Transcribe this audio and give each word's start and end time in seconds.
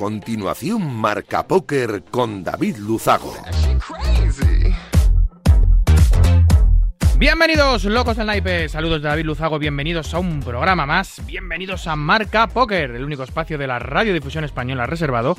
Continuación, 0.00 0.94
Marca 0.96 1.46
Póker 1.46 2.04
con 2.10 2.42
David 2.42 2.78
Luzago. 2.78 3.34
Bienvenidos, 7.18 7.84
locos 7.84 8.16
del 8.16 8.28
naipe. 8.28 8.70
Saludos 8.70 9.02
de 9.02 9.08
David 9.08 9.26
Luzago. 9.26 9.58
Bienvenidos 9.58 10.14
a 10.14 10.18
un 10.18 10.40
programa 10.40 10.86
más. 10.86 11.20
Bienvenidos 11.26 11.86
a 11.86 11.96
Marca 11.96 12.46
Póker, 12.46 12.92
el 12.92 13.04
único 13.04 13.24
espacio 13.24 13.58
de 13.58 13.66
la 13.66 13.78
radiodifusión 13.78 14.42
española 14.44 14.86
reservado 14.86 15.36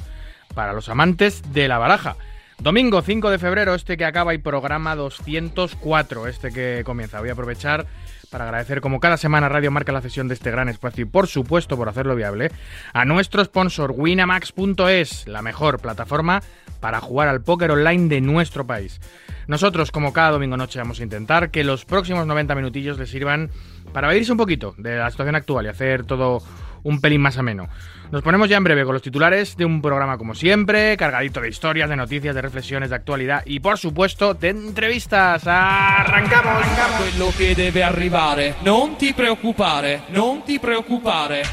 para 0.54 0.74
los 0.74 0.90
amantes 0.90 1.42
de 1.52 1.68
la 1.68 1.80
baraja. 1.80 2.16
Domingo 2.60 3.02
5 3.02 3.32
de 3.32 3.40
febrero, 3.40 3.74
este 3.74 3.98
que 3.98 4.06
acaba 4.06 4.36
y 4.36 4.38
programa 4.38 4.96
204, 4.96 6.28
este 6.28 6.52
que 6.52 6.84
comienza. 6.86 7.20
Voy 7.20 7.30
a 7.30 7.34
aprovechar 7.34 7.88
para 8.32 8.46
agradecer 8.46 8.80
como 8.80 9.00
cada 9.02 9.18
semana 9.18 9.50
Radio 9.50 9.72
Marca 9.72 9.92
la 9.92 10.02
cesión 10.02 10.30
de 10.30 10.34
este 10.34 10.52
gran 10.52 10.70
espacio 10.70 11.04
y 11.04 11.06
por 11.06 11.28
supuesto 11.28 11.76
por 11.76 11.90
hacerlo 11.90 12.16
viable 12.16 12.50
a 12.94 13.04
nuestro 13.04 13.44
sponsor 13.44 13.94
winamax.es, 13.96 15.28
la 15.28 15.42
mejor 15.42 15.80
plataforma 15.80 16.42
para 16.80 17.02
jugar 17.02 17.28
al 17.28 17.42
póker 17.44 17.72
online 17.72 18.08
de 18.08 18.22
nuestro 18.22 18.66
país. 18.66 19.02
Nosotros 19.48 19.92
como 19.92 20.14
cada 20.14 20.32
domingo 20.32 20.56
noche 20.56 20.80
vamos 20.80 21.02
a 21.02 21.04
intentar 21.04 21.52
que 21.52 21.66
los 21.66 21.84
próximos 21.84 22.26
90 22.26 22.56
minutillos 22.56 22.98
les 22.98 23.10
sirvan 23.10 23.50
para 23.92 24.08
medirse 24.08 24.32
un 24.32 24.38
poquito 24.38 24.74
de 24.78 24.98
la 24.98 25.12
situación 25.12 25.36
actual 25.36 25.66
y 25.66 25.70
hacer 25.70 26.06
todo 26.06 26.42
un 26.84 27.02
pelín 27.02 27.22
más 27.22 27.38
ameno. 27.38 27.68
Nos 28.12 28.24
ponemos 28.24 28.50
ya 28.50 28.58
en 28.58 28.66
breve 28.66 28.84
con 28.84 28.92
los 28.92 29.02
titulares 29.02 29.56
de 29.56 29.64
un 29.64 29.82
programa 29.82 30.18
como 30.18 30.36
siempre, 30.36 30.98
cargadito 30.98 31.40
de 31.40 31.48
historias, 31.48 31.90
de 31.90 31.96
noticias, 31.96 32.36
de 32.36 32.42
reflexiones, 32.42 32.90
de 32.90 32.98
actualidad 32.98 33.42
y 33.46 33.62
por 33.62 33.78
supuesto 33.78 34.34
de 34.34 34.50
entrevistas. 34.50 35.44
¡Arrancamos! 35.48 36.62
Quello 37.00 37.32
che 37.38 37.56
deve 37.56 37.82
arrivare, 37.82 38.56
non 38.66 38.98
ti 38.98 39.14
preoccupare, 39.14 40.04
non 40.10 40.44
ti 40.44 40.60
preoccupare. 40.60 41.44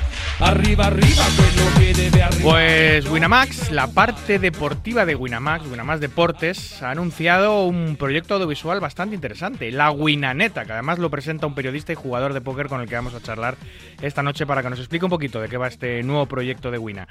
Arriva, 0.40 0.86
arriva 0.86 1.22
quello 1.36 1.70
che 1.78 1.92
deve 1.92 2.22
arrivare. 2.22 2.42
Pues 2.42 3.08
Winamax, 3.08 3.70
la 3.70 3.86
parte 3.86 4.40
deportiva 4.40 5.04
de 5.04 5.14
Winamax, 5.14 5.66
Winamax 5.66 6.00
Deportes, 6.00 6.82
ha 6.82 6.90
anunciado 6.90 7.66
un 7.66 7.96
proyecto 7.96 8.34
audiovisual 8.34 8.80
bastante 8.80 9.14
interesante, 9.14 9.70
la 9.70 9.92
Winaneta, 9.92 10.64
que 10.64 10.72
además 10.72 10.98
lo 10.98 11.08
presenta 11.08 11.46
un 11.46 11.54
periodista 11.54 11.92
y 11.92 11.96
jugador 11.96 12.34
de 12.34 12.40
póker 12.40 12.66
con 12.66 12.80
el 12.80 12.88
que 12.88 12.96
vamos 12.96 13.14
a 13.14 13.20
charlar 13.20 13.56
esta 14.00 14.22
noche 14.22 14.44
para 14.44 14.62
que 14.62 14.70
nos 14.70 14.78
explique 14.80 15.04
un 15.04 15.10
poquito 15.10 15.40
de 15.40 15.48
qué 15.48 15.56
va 15.56 15.68
este 15.68 16.02
nuevo 16.02 16.26
proyecto 16.26 16.47
de 16.56 16.78
Wina. 16.78 17.06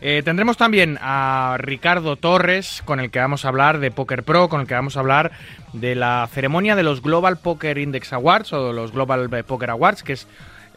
Eh, 0.00 0.22
tendremos 0.24 0.56
también 0.56 0.98
a 1.00 1.56
Ricardo 1.58 2.16
Torres, 2.16 2.82
con 2.84 2.98
el 2.98 3.12
que 3.12 3.20
vamos 3.20 3.44
a 3.44 3.48
hablar 3.48 3.78
de 3.78 3.92
Poker 3.92 4.24
Pro, 4.24 4.48
con 4.48 4.60
el 4.60 4.66
que 4.66 4.74
vamos 4.74 4.96
a 4.96 5.00
hablar 5.00 5.30
de 5.72 5.94
la 5.94 6.28
ceremonia 6.32 6.74
de 6.74 6.82
los 6.82 7.02
Global 7.02 7.38
Poker 7.38 7.78
Index 7.78 8.12
Awards 8.12 8.52
o 8.52 8.72
los 8.72 8.90
Global 8.90 9.30
Poker 9.46 9.70
Awards, 9.70 10.02
que 10.02 10.14
es 10.14 10.26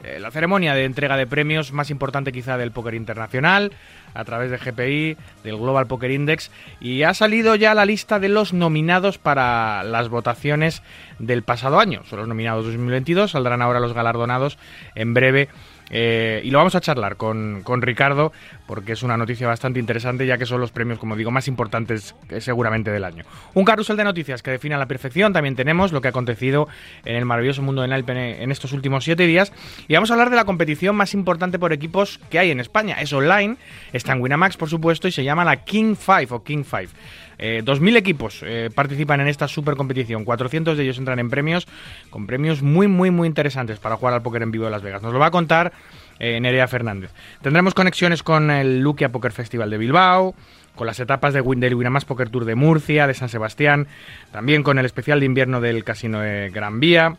eh, 0.04 0.20
la 0.20 0.30
ceremonia 0.30 0.76
de 0.76 0.86
entrega 0.86 1.18
de 1.18 1.26
premios 1.26 1.72
más 1.72 1.90
importante 1.90 2.32
quizá 2.32 2.58
del 2.58 2.72
póker 2.72 2.94
internacional, 2.94 3.72
a 4.14 4.24
través 4.26 4.52
de 4.52 4.58
GPI, 4.58 5.18
del 5.44 5.58
Global 5.58 5.88
Poker 5.88 6.12
Index, 6.12 6.52
y 6.80 7.02
ha 7.02 7.16
salido 7.16 7.56
ya 7.56 7.74
la 7.74 7.86
lista 7.86 8.20
de 8.20 8.30
los 8.30 8.54
nominados 8.54 9.18
para 9.18 9.84
las 9.84 10.10
votaciones 10.10 10.84
del 11.18 11.42
pasado 11.42 11.80
año. 11.80 12.04
Son 12.06 12.20
los 12.20 12.28
nominados 12.28 12.66
2022, 12.66 13.32
saldrán 13.32 13.64
ahora 13.64 13.80
los 13.80 13.94
galardonados 13.94 14.60
en 14.94 15.16
breve 15.16 15.50
eh, 15.90 16.42
y 16.44 16.50
lo 16.50 16.58
vamos 16.58 16.76
a 16.76 16.82
charlar 16.82 17.16
con, 17.16 17.62
con, 17.64 17.82
Ricardo 17.82 18.32
porque 18.66 18.94
es 18.94 19.04
una 19.04 19.18
noticia 19.18 19.48
bastante 19.48 19.80
interesante 19.80 20.26
ya 20.26 20.38
que 20.38 20.46
son 20.46 20.60
los 20.60 20.72
premios, 20.72 20.98
como 20.98 21.16
digo, 21.16 21.32
más 21.32 21.48
importantes 21.48 22.16
eh, 22.30 22.42
seguramente 22.42 22.92
del 22.92 23.04
año. 23.04 23.24
Un 23.54 23.66
carrusel 23.66 23.98
de 23.98 24.04
noticias 24.04 24.42
que 24.42 24.52
define 24.52 24.76
a 24.76 24.78
la 24.78 24.88
perfección. 24.88 25.34
También 25.34 25.56
tenemos 25.56 25.92
lo 25.92 26.02
que 26.02 26.08
ha 26.08 26.10
acontecido 26.10 26.68
en 27.04 27.16
el 27.16 27.26
maravilloso 27.26 27.62
mundo 27.62 27.82
del 27.82 27.92
naipe 27.92 28.42
en 28.42 28.52
estos 28.52 28.74
últimos 28.74 29.04
siete 29.04 29.28
días. 29.28 29.54
Y 29.88 29.94
vamos 29.94 30.10
a 30.10 30.14
hablar 30.14 30.30
de 30.30 30.36
la 30.36 30.46
competición 30.46 30.96
más 30.96 31.14
importante 31.14 31.60
por 31.60 31.74
equipos 31.74 32.20
que 32.30 32.40
hay 32.40 32.52
en 32.52 32.60
España. 32.60 32.96
Es 33.00 33.14
online, 33.14 33.58
está 33.94 34.14
en 34.14 34.22
Winamax 34.22 34.58
por 34.58 34.70
supuesto 34.70 35.08
y 35.08 35.12
se 35.12 35.24
llama 35.24 35.46
la 35.46 35.64
King 35.64 35.96
5 35.96 36.36
o 36.36 36.44
King 36.44 36.64
5. 36.64 36.92
Eh, 37.38 37.62
2.000 37.66 37.98
equipos 37.98 38.42
eh, 38.44 38.70
participan 38.74 39.22
en 39.22 39.28
esta 39.28 39.48
super 39.48 39.76
competición, 39.76 40.26
400 40.26 40.78
de 40.78 40.84
ellos 40.84 40.98
entran 40.98 41.20
en 41.20 41.30
premios, 41.30 41.68
con 42.10 42.28
premios 42.28 42.62
muy, 42.62 42.88
muy, 42.88 43.12
muy 43.12 43.28
interesantes 43.28 43.80
para 43.80 43.98
jugar 43.98 44.14
al 44.14 44.22
póker 44.22 44.42
en 44.42 44.52
vivo 44.52 44.66
de 44.66 44.72
Las 44.72 44.82
Vegas. 44.82 45.02
Nos 45.02 45.14
lo 45.14 45.20
va 45.20 45.28
a 45.28 45.32
contar 45.32 45.74
eh, 46.20 46.40
Nerea 46.40 46.68
Fernández. 46.68 47.12
Tendremos 47.42 47.74
conexiones 47.74 48.24
con 48.24 48.52
el 48.52 48.80
Luquia 48.80 49.12
Poker 49.12 49.32
Festival 49.32 49.70
de 49.70 49.78
Bilbao, 49.78 50.36
con 50.76 50.88
las 50.88 51.00
etapas 51.00 51.34
de 51.34 51.42
del 51.42 51.76
Winamax 51.76 52.06
Poker 52.06 52.30
Tour 52.30 52.46
de 52.46 52.56
Murcia, 52.56 53.08
de 53.08 53.14
San 53.14 53.30
Sebastián, 53.30 53.88
también 54.32 54.64
con 54.64 54.78
el 54.78 54.86
especial 54.86 55.20
de 55.20 55.26
invierno 55.26 55.62
del 55.62 55.84
Casino 55.84 56.20
de 56.20 56.50
Gran 56.50 56.80
Vía, 56.80 57.18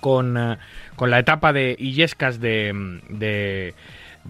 con, 0.00 0.36
eh, 0.36 0.58
con 0.96 1.10
la 1.10 1.18
etapa 1.18 1.52
de 1.52 1.76
Illescas 1.78 2.40
de, 2.40 3.00
de 3.08 3.74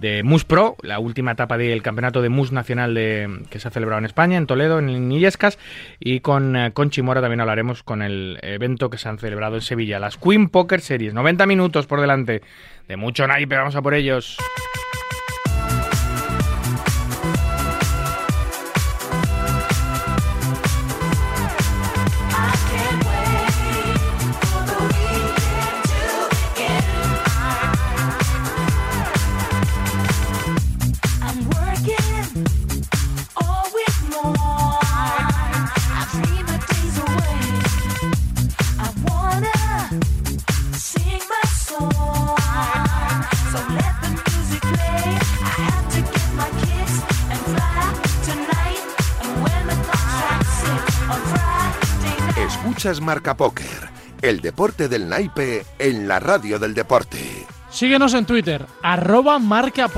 de 0.01 0.23
MUS 0.23 0.45
Pro, 0.45 0.77
la 0.83 0.99
última 0.99 1.33
etapa 1.33 1.59
del 1.59 1.83
campeonato 1.83 2.23
de 2.23 2.29
MUS 2.29 2.53
nacional 2.53 2.95
de, 2.95 3.45
que 3.51 3.59
se 3.59 3.69
ha 3.69 3.71
celebrado 3.71 3.99
en 3.99 4.05
España, 4.05 4.37
en 4.37 4.47
Toledo, 4.47 4.79
en 4.79 5.11
Illescas, 5.11 5.59
y 5.99 6.21
con, 6.21 6.57
eh, 6.57 6.73
con 6.73 6.91
Chimora 6.91 7.21
también 7.21 7.41
hablaremos 7.41 7.83
con 7.83 8.03
el 8.03 8.39
evento 8.43 8.91
que 8.91 8.99
se 8.99 9.09
han 9.09 9.19
celebrado 9.19 9.57
en 9.57 9.63
Sevilla, 9.63 9.99
las 9.99 10.17
Queen 10.17 10.49
Poker 10.49 10.81
Series. 10.81 11.15
90 11.15 11.47
minutos 11.47 11.87
por 11.87 12.01
delante 12.01 12.43
de 12.87 12.97
mucho 12.97 13.27
naipe, 13.27 13.57
vamos 13.57 13.77
a 13.77 13.83
por 13.83 13.95
ellos. 13.95 14.39
Escuchas 52.89 53.05
Marca 53.05 53.37
Póker, 53.37 53.91
el 54.23 54.41
deporte 54.41 54.89
del 54.89 55.11
naipe 55.11 55.67
en 55.79 56.09
la 56.09 56.21
radio 56.21 56.59
del 56.59 56.73
deporte. 56.73 57.47
Síguenos 57.71 58.15
en 58.15 58.25
Twitter, 58.25 58.65
arroba 58.83 59.39
Marca 59.39 59.89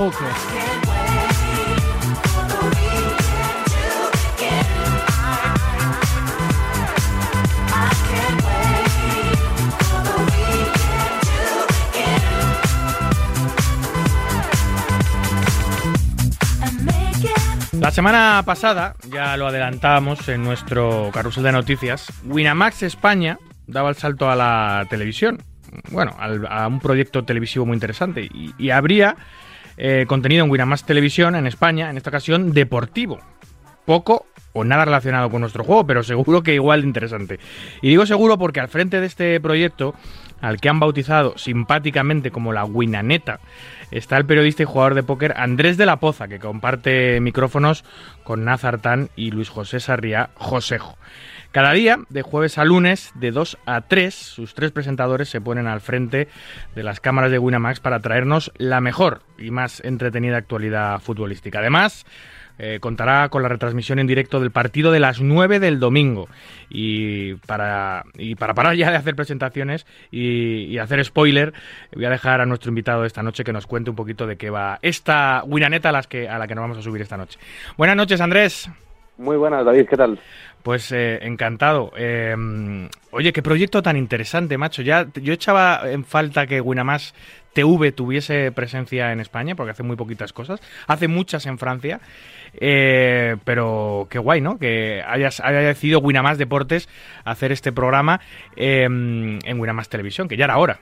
La 17.81 17.89
semana 17.89 18.43
pasada, 18.45 18.95
ya 19.09 19.35
lo 19.37 19.47
adelantábamos 19.47 20.29
en 20.29 20.43
nuestro 20.43 21.09
carrusel 21.11 21.41
de 21.41 21.51
noticias, 21.51 22.13
Winamax 22.25 22.83
España 22.83 23.39
daba 23.65 23.89
el 23.89 23.95
salto 23.95 24.29
a 24.29 24.35
la 24.35 24.85
televisión. 24.87 25.39
Bueno, 25.89 26.15
a 26.19 26.67
un 26.67 26.79
proyecto 26.79 27.23
televisivo 27.23 27.65
muy 27.65 27.73
interesante. 27.73 28.21
Y, 28.21 28.53
y 28.59 28.69
habría 28.69 29.15
eh, 29.77 30.05
contenido 30.07 30.45
en 30.45 30.51
Winamax 30.51 30.83
Televisión 30.83 31.33
en 31.33 31.47
España, 31.47 31.89
en 31.89 31.97
esta 31.97 32.11
ocasión 32.11 32.53
deportivo. 32.53 33.19
Poco 33.83 34.27
o 34.53 34.63
nada 34.63 34.85
relacionado 34.85 35.31
con 35.31 35.41
nuestro 35.41 35.63
juego, 35.63 35.87
pero 35.87 36.03
seguro 36.03 36.43
que 36.43 36.53
igual 36.53 36.81
de 36.81 36.87
interesante. 36.87 37.39
Y 37.81 37.89
digo 37.89 38.05
seguro 38.05 38.37
porque 38.37 38.59
al 38.59 38.67
frente 38.67 38.99
de 38.99 39.07
este 39.07 39.39
proyecto, 39.39 39.95
al 40.39 40.61
que 40.61 40.69
han 40.69 40.79
bautizado 40.79 41.35
simpáticamente 41.35 42.29
como 42.29 42.53
la 42.53 42.63
Winaneta, 42.63 43.39
está 43.91 44.17
el 44.17 44.25
periodista 44.25 44.63
y 44.63 44.65
jugador 44.65 44.95
de 44.95 45.03
póker 45.03 45.33
Andrés 45.37 45.77
de 45.77 45.85
la 45.85 45.99
Poza, 45.99 46.27
que 46.27 46.39
comparte 46.39 47.19
micrófonos 47.19 47.83
con 48.23 48.45
Nazartán 48.45 49.09
y 49.15 49.31
Luis 49.31 49.49
José 49.49 49.79
Sarriá 49.79 50.31
Josejo. 50.35 50.97
Cada 51.51 51.73
día, 51.73 51.99
de 52.07 52.21
jueves 52.21 52.57
a 52.57 52.63
lunes, 52.63 53.11
de 53.15 53.31
2 53.31 53.57
a 53.65 53.81
3, 53.81 54.15
sus 54.15 54.53
tres 54.53 54.71
presentadores 54.71 55.27
se 55.27 55.41
ponen 55.41 55.67
al 55.67 55.81
frente 55.81 56.29
de 56.75 56.83
las 56.83 57.01
cámaras 57.01 57.29
de 57.29 57.39
Winamax 57.39 57.81
para 57.81 57.99
traernos 57.99 58.53
la 58.57 58.79
mejor 58.79 59.21
y 59.37 59.51
más 59.51 59.81
entretenida 59.83 60.37
actualidad 60.37 61.01
futbolística. 61.01 61.59
Además, 61.59 62.05
eh, 62.63 62.79
contará 62.79 63.27
con 63.29 63.41
la 63.41 63.49
retransmisión 63.49 63.97
en 63.97 64.05
directo 64.05 64.39
del 64.39 64.51
partido 64.51 64.91
de 64.91 64.99
las 64.99 65.19
9 65.19 65.59
del 65.59 65.79
domingo. 65.79 66.27
Y 66.69 67.33
para, 67.47 68.03
y 68.19 68.35
para 68.35 68.53
parar 68.53 68.75
ya 68.75 68.91
de 68.91 68.97
hacer 68.97 69.15
presentaciones 69.15 69.87
y, 70.11 70.65
y, 70.65 70.77
hacer 70.77 71.03
spoiler, 71.03 71.53
voy 71.91 72.05
a 72.05 72.11
dejar 72.11 72.39
a 72.39 72.45
nuestro 72.45 72.69
invitado 72.69 73.03
esta 73.03 73.23
noche 73.23 73.43
que 73.43 73.51
nos 73.51 73.65
cuente 73.65 73.89
un 73.89 73.95
poquito 73.95 74.27
de 74.27 74.37
qué 74.37 74.51
va 74.51 74.77
esta 74.83 75.43
Winaneta 75.43 75.89
a, 75.89 75.91
las 75.91 76.05
que, 76.05 76.29
a 76.29 76.37
la 76.37 76.45
que 76.45 76.53
nos 76.53 76.61
vamos 76.61 76.77
a 76.77 76.83
subir 76.83 77.01
esta 77.01 77.17
noche. 77.17 77.39
Buenas 77.77 77.95
noches, 77.95 78.21
Andrés. 78.21 78.69
Muy 79.17 79.37
buenas, 79.37 79.65
David, 79.65 79.87
¿qué 79.87 79.97
tal? 79.97 80.19
Pues 80.63 80.91
eh, 80.91 81.19
encantado. 81.23 81.91
Eh, 81.97 82.35
oye, 83.09 83.33
qué 83.33 83.41
proyecto 83.41 83.81
tan 83.81 83.97
interesante, 83.97 84.57
macho. 84.57 84.83
Ya 84.83 85.07
yo 85.15 85.33
echaba 85.33 85.81
en 85.91 86.05
falta 86.05 86.45
que 86.45 86.61
Winamax 86.61 87.13
TV 87.53 87.91
tuviese 87.91 88.51
presencia 88.51 89.11
en 89.11 89.19
España, 89.19 89.55
porque 89.55 89.71
hace 89.71 89.83
muy 89.83 89.95
poquitas 89.95 90.33
cosas. 90.33 90.61
Hace 90.87 91.07
muchas 91.07 91.45
en 91.45 91.57
Francia. 91.57 91.99
Eh, 92.59 93.37
pero 93.43 94.07
qué 94.09 94.19
guay, 94.19 94.41
¿no? 94.41 94.57
Que 94.57 95.03
hayas, 95.07 95.39
haya 95.39 95.59
decidido 95.59 95.99
Winamax 95.99 96.37
Deportes 96.37 96.89
hacer 97.23 97.51
este 97.51 97.71
programa 97.71 98.19
en 98.55 99.39
Winamax 99.59 99.89
Televisión, 99.89 100.27
que 100.27 100.37
ya 100.37 100.45
era 100.45 100.57
hora. 100.57 100.79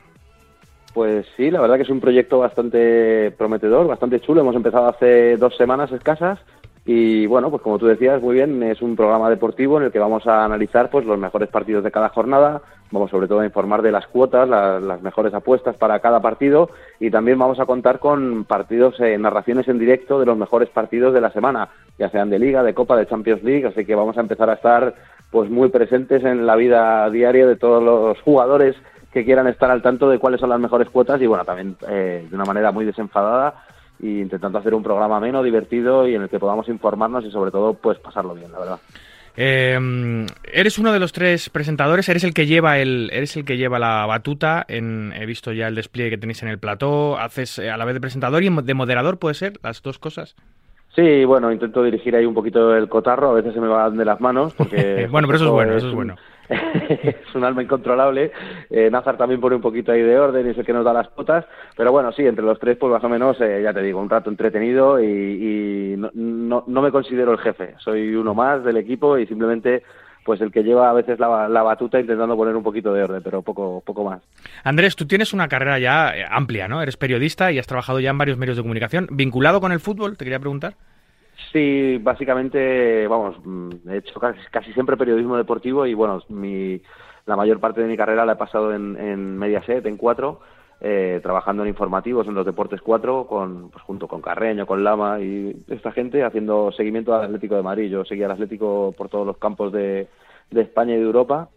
Pues 0.93 1.25
sí, 1.37 1.51
la 1.51 1.61
verdad 1.61 1.77
que 1.77 1.83
es 1.83 1.89
un 1.89 2.01
proyecto 2.01 2.39
bastante 2.39 3.31
prometedor, 3.37 3.87
bastante 3.87 4.19
chulo. 4.19 4.41
Hemos 4.41 4.55
empezado 4.55 4.87
hace 4.87 5.37
dos 5.37 5.55
semanas 5.55 5.91
escasas 5.91 6.39
y 6.85 7.27
bueno, 7.27 7.49
pues 7.49 7.61
como 7.61 7.77
tú 7.77 7.85
decías 7.85 8.21
muy 8.21 8.35
bien, 8.35 8.63
es 8.63 8.81
un 8.81 8.95
programa 8.95 9.29
deportivo 9.29 9.77
en 9.77 9.83
el 9.85 9.91
que 9.91 9.99
vamos 9.99 10.25
a 10.25 10.45
analizar 10.45 10.89
pues 10.89 11.05
los 11.05 11.19
mejores 11.19 11.49
partidos 11.49 11.83
de 11.83 11.91
cada 11.91 12.09
jornada, 12.09 12.61
vamos 12.91 13.11
sobre 13.11 13.27
todo 13.27 13.41
a 13.41 13.45
informar 13.45 13.81
de 13.81 13.91
las 13.91 14.07
cuotas, 14.07 14.47
las 14.49 15.01
mejores 15.01 15.33
apuestas 15.33 15.75
para 15.77 15.99
cada 15.99 16.21
partido. 16.21 16.69
Y 16.99 17.11
también 17.11 17.37
vamos 17.37 17.59
a 17.59 17.65
contar 17.65 17.99
con 17.99 18.45
partidos, 18.45 18.99
eh, 19.01 19.17
narraciones 19.17 19.67
en 19.67 19.77
directo 19.77 20.19
de 20.19 20.25
los 20.25 20.37
mejores 20.37 20.69
partidos 20.69 21.13
de 21.13 21.21
la 21.21 21.31
semana, 21.31 21.69
ya 21.99 22.09
sean 22.09 22.29
de 22.29 22.39
Liga, 22.39 22.63
de 22.63 22.73
Copa, 22.73 22.95
de 22.95 23.07
Champions 23.07 23.43
League, 23.43 23.67
así 23.67 23.85
que 23.85 23.95
vamos 23.95 24.17
a 24.17 24.21
empezar 24.21 24.49
a 24.49 24.53
estar 24.53 24.95
pues 25.29 25.49
muy 25.49 25.69
presentes 25.69 26.23
en 26.23 26.47
la 26.47 26.55
vida 26.55 27.07
diaria 27.11 27.45
de 27.45 27.55
todos 27.55 27.83
los 27.83 28.19
jugadores 28.21 28.75
que 29.13 29.25
quieran 29.25 29.47
estar 29.47 29.69
al 29.69 29.81
tanto 29.81 30.09
de 30.09 30.17
cuáles 30.17 30.39
son 30.39 30.49
las 30.49 30.59
mejores 30.59 30.89
cuotas 30.89 31.21
y 31.21 31.27
bueno, 31.27 31.45
también 31.45 31.75
eh, 31.87 32.25
de 32.27 32.35
una 32.35 32.45
manera 32.45 32.71
muy 32.71 32.85
desenfadada 32.85 33.53
y 33.99 34.21
intentando 34.21 34.59
hacer 34.59 34.73
un 34.73 34.83
programa 34.83 35.19
menos 35.19 35.43
divertido 35.43 36.07
y 36.07 36.15
en 36.15 36.23
el 36.23 36.29
que 36.29 36.39
podamos 36.39 36.67
informarnos 36.69 37.25
y 37.25 37.31
sobre 37.31 37.51
todo 37.51 37.73
pues 37.73 37.99
pasarlo 37.99 38.33
bien, 38.33 38.51
la 38.51 38.59
verdad. 38.59 38.79
Eh, 39.41 40.25
eres 40.51 40.79
uno 40.79 40.91
de 40.91 40.99
los 40.99 41.13
tres 41.13 41.49
presentadores, 41.49 42.09
eres 42.09 42.25
el 42.25 42.33
que 42.33 42.45
lleva 42.45 42.77
el, 42.79 43.09
eres 43.13 43.37
el 43.37 43.45
que 43.45 43.55
lleva 43.55 43.79
la 43.79 44.05
batuta. 44.05 44.65
En, 44.67 45.13
he 45.13 45.25
visto 45.25 45.53
ya 45.53 45.69
el 45.69 45.75
despliegue 45.75 46.09
que 46.09 46.17
tenéis 46.17 46.43
en 46.43 46.49
el 46.49 46.59
plató. 46.59 47.17
Haces 47.17 47.57
eh, 47.59 47.69
a 47.69 47.77
la 47.77 47.85
vez 47.85 47.93
de 47.93 48.01
presentador 48.01 48.43
y 48.43 48.49
de 48.49 48.73
moderador, 48.73 49.17
puede 49.17 49.35
ser 49.35 49.53
las 49.63 49.81
dos 49.81 49.97
cosas. 49.97 50.35
Sí, 50.93 51.23
bueno, 51.23 51.51
intento 51.51 51.83
dirigir 51.83 52.15
ahí 52.15 52.25
un 52.25 52.33
poquito 52.33 52.75
el 52.75 52.89
cotarro. 52.89 53.29
A 53.29 53.33
veces 53.35 53.53
se 53.53 53.61
me 53.61 53.67
van 53.69 53.95
de 53.95 54.03
las 54.03 54.19
manos 54.19 54.53
porque 54.55 55.07
bueno, 55.11 55.27
pero 55.27 55.37
eso 55.37 55.45
es 55.45 55.51
bueno, 55.51 55.73
eso 55.75 55.87
es 55.87 55.95
bueno. 55.95 56.15
es 56.89 57.35
un 57.35 57.43
alma 57.43 57.63
incontrolable. 57.63 58.31
Eh, 58.69 58.89
Nazar 58.89 59.17
también 59.17 59.39
pone 59.39 59.55
un 59.55 59.61
poquito 59.61 59.91
ahí 59.91 60.01
de 60.01 60.17
orden 60.17 60.47
y 60.47 60.49
es 60.51 60.57
el 60.57 60.65
que 60.65 60.73
nos 60.73 60.85
da 60.85 60.93
las 60.93 61.07
potas. 61.09 61.45
Pero 61.75 61.91
bueno, 61.91 62.11
sí, 62.11 62.25
entre 62.25 62.43
los 62.43 62.59
tres, 62.59 62.77
pues 62.77 62.91
más 62.91 63.03
o 63.03 63.09
menos, 63.09 63.39
eh, 63.41 63.61
ya 63.63 63.73
te 63.73 63.81
digo, 63.81 63.99
un 63.99 64.09
rato 64.09 64.29
entretenido 64.29 65.01
y, 65.01 65.95
no, 65.97 66.63
no, 66.65 66.81
me 66.81 66.91
considero 66.91 67.33
el 67.33 67.39
jefe. 67.39 67.75
Soy 67.79 68.15
uno 68.15 68.33
más 68.33 68.63
del 68.63 68.77
equipo 68.77 69.17
y 69.17 69.27
simplemente 69.27 69.83
pues 70.25 70.41
el 70.41 70.51
que 70.51 70.63
lleva 70.63 70.89
a 70.89 70.93
veces 70.93 71.17
la, 71.17 71.47
la, 71.47 71.63
batuta 71.63 71.99
intentando 71.99 72.35
poner 72.35 72.55
un 72.55 72.61
poquito 72.61 72.93
de 72.93 73.03
orden, 73.03 73.23
pero 73.23 73.41
poco, 73.41 73.81
poco 73.83 74.03
más. 74.03 74.21
Andrés, 74.63 74.95
tú 74.95 75.07
tienes 75.07 75.33
una 75.33 75.47
carrera 75.47 75.79
ya 75.79 76.15
eh, 76.15 76.25
amplia, 76.29 76.67
¿no? 76.67 76.83
Eres 76.83 76.97
periodista 76.97 77.51
y 77.51 77.57
has 77.57 77.65
trabajado 77.65 77.99
ya 77.99 78.11
en 78.11 78.17
varios 78.17 78.37
medios 78.37 78.57
de 78.57 78.61
comunicación. 78.61 79.07
¿Vinculado 79.11 79.59
con 79.59 79.71
el 79.71 79.79
fútbol? 79.79 80.17
Te 80.17 80.25
quería 80.25 80.39
preguntar. 80.39 80.75
Sí, 81.51 81.97
básicamente, 82.01 83.07
vamos, 83.07 83.37
he 83.89 83.97
hecho 83.97 84.19
casi, 84.19 84.73
siempre 84.73 84.97
periodismo 84.97 85.37
deportivo 85.37 85.85
y 85.85 85.93
bueno, 85.93 86.21
mi, 86.29 86.81
la 87.25 87.35
mayor 87.35 87.59
parte 87.59 87.81
de 87.81 87.87
mi 87.87 87.97
carrera 87.97 88.25
la 88.25 88.33
he 88.33 88.37
pasado 88.37 88.73
en, 88.73 88.95
en 88.97 89.37
Mediaset, 89.37 89.85
en 89.85 89.97
cuatro, 89.97 90.41
eh, 90.81 91.19
trabajando 91.23 91.63
en 91.63 91.69
informativos 91.69 92.27
en 92.27 92.35
los 92.35 92.45
Deportes 92.45 92.81
4, 92.81 93.25
con, 93.27 93.69
pues, 93.69 93.83
junto 93.83 94.07
con 94.07 94.21
Carreño, 94.21 94.65
con 94.65 94.83
Lama 94.83 95.19
y 95.19 95.55
esta 95.67 95.91
gente, 95.91 96.23
haciendo 96.23 96.71
seguimiento 96.71 97.13
al 97.13 97.25
Atlético 97.25 97.55
de 97.55 97.63
Madrid. 97.63 97.89
Yo 97.89 98.05
seguía 98.05 98.27
al 98.27 98.33
Atlético 98.33 98.93
por 98.97 99.09
todos 99.09 99.25
los 99.25 99.37
campos 99.37 99.73
de, 99.73 100.07
de 100.51 100.61
España 100.61 100.93
y 100.93 100.97
de 100.97 101.03
Europa 101.03 101.49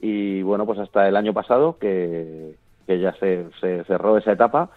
y 0.00 0.42
bueno, 0.42 0.64
pues 0.66 0.78
hasta 0.78 1.08
el 1.08 1.16
año 1.16 1.32
pasado 1.32 1.78
que, 1.78 2.54
que 2.86 3.00
ya 3.00 3.12
se, 3.14 3.46
se 3.60 3.82
cerró 3.84 4.16
esa 4.16 4.32
etapa 4.32 4.70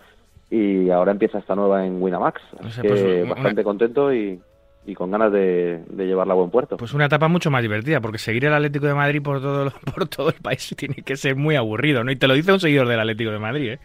y 0.50 0.90
ahora 0.90 1.12
empieza 1.12 1.40
esta 1.40 1.56
nueva 1.56 1.86
en 1.86 2.02
Winamax. 2.02 2.42
Así 2.60 2.82
pues, 2.82 3.02
que 3.02 3.24
bastante 3.24 3.64
contento 3.64 4.14
y, 4.14 4.42
y 4.86 4.96
con 4.96 5.12
ganas 5.12 5.32
de, 5.32 5.84
llevarla 5.96 6.34
a 6.34 6.38
buen 6.38 6.50
puerto. 6.50 6.78
Pues 6.78 6.94
una 6.94 7.06
etapa 7.06 7.28
mucho 7.28 7.52
más 7.52 7.62
divertida, 7.62 8.02
porque 8.02 8.18
seguir 8.18 8.46
el 8.46 8.54
Atlético 8.54 8.88
de 8.88 8.94
Madrid 8.94 9.22
por 9.22 9.42
todo, 9.42 9.72
por 9.94 10.08
todo 10.08 10.30
el 10.30 10.42
país 10.42 10.74
tiene 10.78 10.96
que 10.96 11.16
ser 11.16 11.36
muy 11.36 11.56
aburrido, 11.56 12.04
¿no? 12.04 12.12
Y 12.12 12.16
te 12.16 12.28
lo 12.28 12.34
dice 12.34 12.52
un 12.52 12.60
seguidor 12.60 12.88
del 12.88 13.00
Atlético 13.00 13.32
de 13.32 13.40
Madrid, 13.40 13.72
¿eh? 13.74 13.80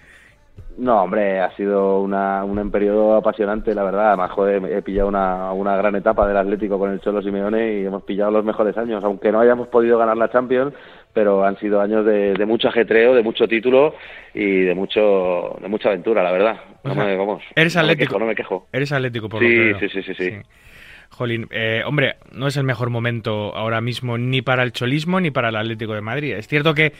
No, 0.79 1.03
hombre, 1.03 1.41
ha 1.41 1.55
sido 1.57 2.01
una, 2.01 2.45
un 2.45 2.71
periodo 2.71 3.17
apasionante, 3.17 3.75
la 3.75 3.83
verdad. 3.83 4.09
Además, 4.09 4.31
joder, 4.33 4.73
he 4.73 4.83
pillado 4.83 5.09
una, 5.09 5.53
una 5.53 5.77
gran 5.77 5.97
etapa 5.97 6.27
del 6.27 6.37
Atlético 6.37 6.79
con 6.79 6.93
el 6.93 7.01
Cholo 7.01 7.23
Simeone 7.23 7.81
y 7.81 7.87
hemos 7.87 8.03
pillado 8.03 8.31
los 8.31 8.45
mejores 8.45 8.77
años, 8.77 9.03
aunque 9.03 9.33
no 9.33 9.41
hayamos 9.41 9.69
podido 9.69 9.99
ganar 9.99 10.17
la 10.19 10.31
Champions, 10.31 10.75
pero 11.15 11.45
han 11.45 11.59
sido 11.59 11.81
años 11.81 12.05
de, 12.05 12.35
de 12.35 12.47
mucho 12.47 12.69
ajetreo, 12.69 13.15
de 13.15 13.23
mucho 13.23 13.49
título 13.49 13.95
y 14.35 14.63
de 14.63 14.75
mucho 14.75 15.57
de 15.61 15.69
mucha 15.69 15.89
aventura, 15.89 16.23
la 16.23 16.33
verdad. 16.33 16.57
No 16.85 16.95
me, 16.95 17.17
vamos, 17.17 17.43
eres 17.55 17.75
atlético, 17.77 18.19
no 18.19 18.27
me 18.27 18.35
quejo. 18.35 18.69
Eres 18.71 18.93
atlético, 18.93 19.31
por 19.31 19.41
sí, 19.41 19.49
lo 19.49 19.79
que 19.79 19.89
sí, 19.89 19.95
sí, 19.95 20.03
sí, 20.03 20.15
sí, 20.15 20.31
sí. 20.31 20.37
Jolín, 21.17 21.49
eh, 21.51 21.83
hombre, 21.87 22.17
no 22.31 22.47
es 22.47 22.59
el 22.59 22.65
mejor 22.65 22.91
momento 22.91 23.57
ahora 23.57 23.81
mismo 23.81 24.19
ni 24.19 24.43
para 24.43 24.63
el 24.63 24.73
cholismo 24.73 25.19
ni 25.19 25.31
para 25.31 25.49
el 25.49 25.57
Atlético 25.57 25.95
de 25.95 26.03
Madrid. 26.03 26.35
Es 26.35 26.47
cierto 26.47 26.75
que, 26.75 26.93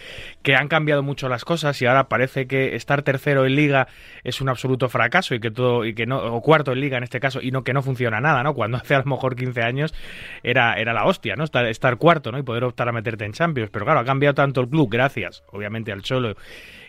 que, 0.43 0.57
han 0.57 0.69
cambiado 0.69 1.03
mucho 1.03 1.29
las 1.29 1.45
cosas 1.45 1.83
y 1.83 1.87
ahora 1.87 2.09
parece 2.09 2.47
que 2.47 2.77
estar 2.77 3.03
tercero 3.03 3.45
en 3.45 3.57
liga 3.57 3.89
es 4.25 4.41
un 4.41 4.49
absoluto 4.49 4.89
fracaso 4.89 5.35
y 5.35 5.41
que 5.41 5.51
todo 5.51 5.85
y 5.85 5.93
que 5.93 6.07
no 6.07 6.17
o 6.17 6.41
cuarto 6.41 6.73
en 6.73 6.81
liga 6.81 6.97
en 6.97 7.05
este 7.05 7.21
caso 7.21 7.43
y 7.43 7.51
no 7.51 7.63
que 7.63 7.75
no 7.75 7.83
funciona 7.83 8.19
nada, 8.19 8.43
¿no? 8.43 8.55
Cuando 8.55 8.79
hace 8.79 8.95
a 8.95 9.01
lo 9.01 9.05
mejor 9.05 9.37
15 9.37 9.61
años 9.61 9.95
era 10.43 10.81
era 10.81 10.95
la 10.95 11.05
hostia, 11.05 11.37
¿no? 11.37 11.45
Estar, 11.45 11.97
cuarto, 11.99 12.33
¿no? 12.33 12.39
Y 12.39 12.43
poder 12.43 12.65
optar 12.65 12.89
a 12.89 12.93
meterte 12.93 13.27
en 13.27 13.33
Champions, 13.33 13.69
pero 13.71 13.85
claro, 13.85 14.01
ha 14.01 14.05
cambiado 14.07 14.35
tanto 14.35 14.63
el 14.63 14.69
club 14.71 14.89
gracias, 14.91 15.45
obviamente 15.53 15.93
al 15.93 16.01
Cholo 16.01 16.37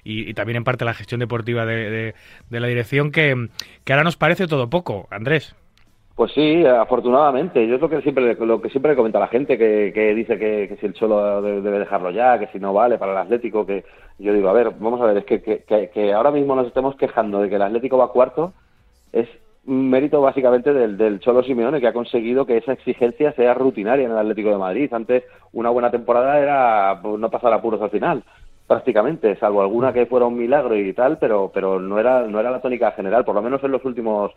y, 0.05 0.33
también 0.33 0.55
en 0.55 0.63
parte 0.63 0.85
la 0.85 0.93
gestión 0.93 1.19
deportiva 1.19 1.65
de, 1.65 2.15
de 2.49 2.59
la 2.61 2.67
dirección 2.67 3.11
que, 3.11 3.49
que 3.83 3.91
ahora 3.91 4.05
nos 4.05 4.15
parece 4.15 4.47
todo 4.47 4.69
poco, 4.69 5.09
Andrés. 5.11 5.53
Pues 6.17 6.31
sí, 6.33 6.65
afortunadamente. 6.65 7.67
Yo 7.67 7.75
es 7.75 7.81
lo 7.81 7.89
que 7.89 8.01
siempre, 8.01 8.33
lo 8.33 8.59
que 8.59 8.71
siempre 8.71 8.91
le 8.91 8.97
comento 8.97 9.19
a 9.19 9.21
la 9.21 9.27
gente 9.27 9.55
que, 9.55 9.91
que 9.93 10.15
dice 10.15 10.39
que, 10.39 10.75
si 10.79 10.87
el 10.87 10.93
Cholo 10.93 11.43
debe 11.43 11.77
dejarlo 11.77 12.09
ya, 12.09 12.39
que 12.39 12.47
si 12.47 12.57
no 12.57 12.73
vale 12.73 12.97
para 12.97 13.11
el 13.11 13.19
Atlético, 13.19 13.67
que 13.67 13.85
yo 14.17 14.33
digo, 14.33 14.49
a 14.49 14.53
ver, 14.53 14.71
vamos 14.79 14.99
a 14.99 15.05
ver, 15.05 15.17
es 15.17 15.25
que, 15.25 15.43
que, 15.43 15.91
que 15.93 16.13
ahora 16.13 16.31
mismo 16.31 16.55
nos 16.55 16.65
estemos 16.65 16.95
quejando 16.95 17.39
de 17.39 17.49
que 17.49 17.55
el 17.57 17.61
Atlético 17.61 17.99
va 17.99 18.11
cuarto, 18.11 18.53
es 19.13 19.29
mérito 19.65 20.19
básicamente 20.19 20.73
del, 20.73 20.97
del 20.97 21.19
Cholo 21.19 21.43
Simeone, 21.43 21.79
que 21.79 21.87
ha 21.87 21.93
conseguido 21.93 22.47
que 22.47 22.57
esa 22.57 22.73
exigencia 22.73 23.33
sea 23.33 23.53
rutinaria 23.53 24.07
en 24.07 24.11
el 24.11 24.17
Atlético 24.17 24.49
de 24.49 24.57
Madrid. 24.57 24.91
Antes, 24.91 25.23
una 25.53 25.69
buena 25.69 25.91
temporada 25.91 26.39
era 26.39 26.99
pues, 26.99 27.19
no 27.19 27.29
pasar 27.29 27.53
apuros 27.53 27.79
al 27.79 27.91
final 27.91 28.23
prácticamente, 28.67 29.37
salvo 29.37 29.61
alguna 29.61 29.93
que 29.93 30.05
fuera 30.05 30.25
un 30.25 30.37
milagro 30.37 30.75
y 30.75 30.93
tal, 30.93 31.17
pero 31.17 31.49
pero 31.53 31.79
no 31.79 31.99
era 31.99 32.27
no 32.27 32.39
era 32.39 32.51
la 32.51 32.61
tónica 32.61 32.91
general, 32.91 33.23
por 33.25 33.35
lo 33.35 33.41
menos 33.41 33.63
en 33.63 33.71
los 33.71 33.83
últimos 33.85 34.31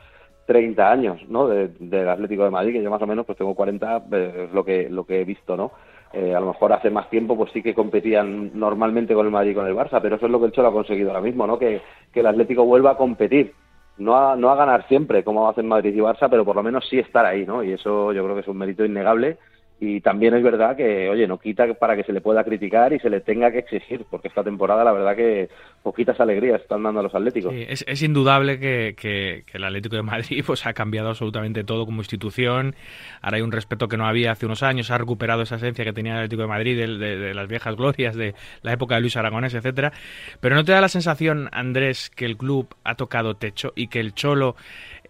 30 0.46 0.90
años, 0.90 1.20
¿no? 1.28 1.46
del 1.46 2.08
Atlético 2.08 2.44
de 2.44 2.50
Madrid, 2.50 2.72
que 2.72 2.82
yo 2.82 2.90
más 2.90 3.02
o 3.02 3.06
menos 3.06 3.25
pues 3.25 3.38
tengo 3.38 3.54
40, 3.54 4.02
eh, 4.10 4.46
es 4.46 4.52
lo 4.52 4.64
que, 4.64 4.88
lo 4.88 5.04
que 5.04 5.20
he 5.20 5.25
visto, 5.25 5.56
¿no? 5.56 5.70
Eh, 6.12 6.34
a 6.34 6.40
lo 6.40 6.46
mejor 6.46 6.72
hace 6.72 6.90
más 6.90 7.08
tiempo 7.08 7.37
pues 7.37 7.52
sí 7.52 7.62
que 7.62 7.72
competían 7.72 8.58
normalmente 8.58 9.14
con 9.14 9.26
el 9.26 9.32
Madrid 9.32 9.52
y 9.52 9.54
con 9.54 9.66
el 9.68 9.76
Barça, 9.76 10.00
pero 10.02 10.16
eso 10.16 10.26
es 10.26 10.32
lo 10.32 10.40
que 10.40 10.46
el 10.46 10.52
Cholo 10.52 10.68
ha 10.68 10.72
conseguido 10.72 11.10
ahora 11.10 11.22
mismo, 11.22 11.46
¿no? 11.46 11.56
Que, 11.56 11.80
que 12.12 12.18
el 12.18 12.26
Atlético 12.26 12.64
vuelva 12.64 12.92
a 12.92 12.96
competir, 12.96 13.52
no 13.99 14.16
a, 14.16 14.34
no 14.34 14.50
a 14.50 14.56
ganar 14.56 14.88
siempre 14.88 15.22
como 15.22 15.49
hacen 15.49 15.68
Madrid 15.68 15.94
y 15.94 16.00
Barça, 16.00 16.28
pero 16.28 16.44
por 16.44 16.56
lo 16.56 16.64
menos 16.64 16.84
sí 16.88 16.99
estar 16.99 17.25
ahí, 17.25 17.46
¿no? 17.46 17.62
Y 17.62 17.72
eso 17.72 18.12
yo 18.12 18.25
creo 18.25 18.34
que 18.34 18.40
es 18.40 18.49
un 18.49 18.58
mérito 18.58 18.84
innegable 18.84 19.38
y 19.82 20.02
también 20.02 20.34
es 20.34 20.42
verdad 20.42 20.76
que, 20.76 21.08
oye, 21.08 21.26
no 21.26 21.38
quita 21.38 21.72
para 21.72 21.96
que 21.96 22.04
se 22.04 22.12
le 22.12 22.20
pueda 22.20 22.44
criticar 22.44 22.92
y 22.92 22.99
se 22.99 23.08
le 23.08 23.22
tenga 23.22 23.50
que 23.50 23.60
exigir, 23.60 24.04
porque 24.10 24.28
esta 24.28 24.44
temporada 24.44 24.84
la 24.84 24.92
verdad 24.92 25.16
que 25.16 25.49
poquitas 25.82 26.20
alegrías 26.20 26.60
están 26.60 26.82
dando 26.82 27.00
a 27.00 27.02
los 27.02 27.14
Atléticos. 27.14 27.54
Es, 27.54 28.02
indudable 28.02 28.58
que, 28.58 28.94
que, 28.94 29.44
el 29.54 29.64
Atlético 29.64 29.96
de 29.96 30.02
Madrid 30.02 30.44
pues 30.46 30.66
ha 30.66 30.75
cambiado 30.75 31.08
absolutamente 31.08 31.64
todo 31.64 31.87
como 31.87 32.02
institución. 32.02 32.75
Ahora 33.22 33.38
hay 33.38 33.42
un 33.42 33.52
respeto 33.52 33.88
que 33.88 33.96
no 33.96 34.06
había 34.06 34.32
hace 34.32 34.44
unos 34.44 34.62
años, 34.62 34.90
ha 34.90 34.99
recuperado 34.99 35.42
esa 35.42 35.56
esencia 35.56 35.82
que 35.82 35.94
tenía 35.94 36.12
el 36.12 36.18
Atlético 36.18 36.42
de 36.42 36.49
Madrid 36.49 36.76
de, 36.76 37.16
de 37.16 37.34
las 37.34 37.49
viejas 37.49 37.75
glorias 37.75 38.14
de 38.14 38.34
la 38.60 38.75
época 38.75 38.96
de 38.96 39.00
Luis 39.00 39.16
Aragonés, 39.16 39.54
etcétera. 39.54 39.92
Pero 40.40 40.56
¿no 40.56 40.64
te 40.64 40.72
da 40.72 40.82
la 40.82 40.88
sensación, 40.88 41.49
Andrés, 41.52 42.10
que 42.10 42.26
el 42.26 42.37
club 42.37 42.68
ha 42.84 42.96
tocado 42.96 43.34
techo 43.34 43.72
y 43.75 43.88
que 43.88 44.00
el 44.00 44.12
Cholo 44.12 44.56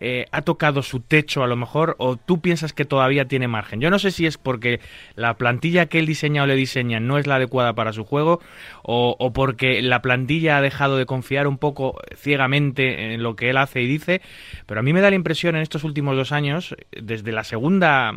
eh, 0.01 0.27
ha 0.33 0.43
tocado 0.43 0.83
su 0.83 1.01
techo 1.01 1.43
a 1.43 1.47
lo 1.47 1.57
mejor 1.57 1.95
o 1.99 2.17
tú 2.17 2.41
piensas 2.41 2.73
que 2.73 2.85
todavía 2.85 3.27
tiene 3.27 3.49
margen. 3.49 3.81
Yo 3.81 3.91
no 3.91 3.99
sé 3.99 4.11
si 4.11 4.27
es 4.27 4.39
porque 4.39 4.81
la 5.15 5.35
plantilla 5.35 5.87
que 5.87 5.99
él 5.99 6.07
diseña 6.07 6.43
o 6.43 6.47
le 6.47 6.57
diseña 6.57 7.01
no 7.01 7.19
es 7.19 7.27
la 7.27 7.37
adecuada 7.37 7.75
para 7.75 7.93
su 7.93 8.05
juego 8.05 8.41
o, 8.83 9.33
porque 9.33 9.83
la 9.83 10.03
plantilla 10.03 10.57
ha 10.57 10.61
dejado 10.63 10.97
de 10.97 11.07
confiar 11.07 11.47
un 11.47 11.59
poco 11.59 12.01
ciegamente 12.17 13.15
en 13.15 13.23
lo 13.23 13.37
que 13.37 13.51
él 13.51 13.57
hace 13.57 13.83
y 13.83 13.87
dice, 13.87 14.23
pero 14.67 14.81
a 14.81 14.83
mí 14.83 14.93
me 14.93 15.01
da 15.01 15.11
la 15.11 15.17
impresión 15.17 15.55
en 15.55 15.63
estos 15.63 15.85
últimos 15.85 16.17
dos 16.17 16.33
años, 16.33 16.75
desde 16.91 17.33
la 17.33 17.45
segunda 17.45 18.15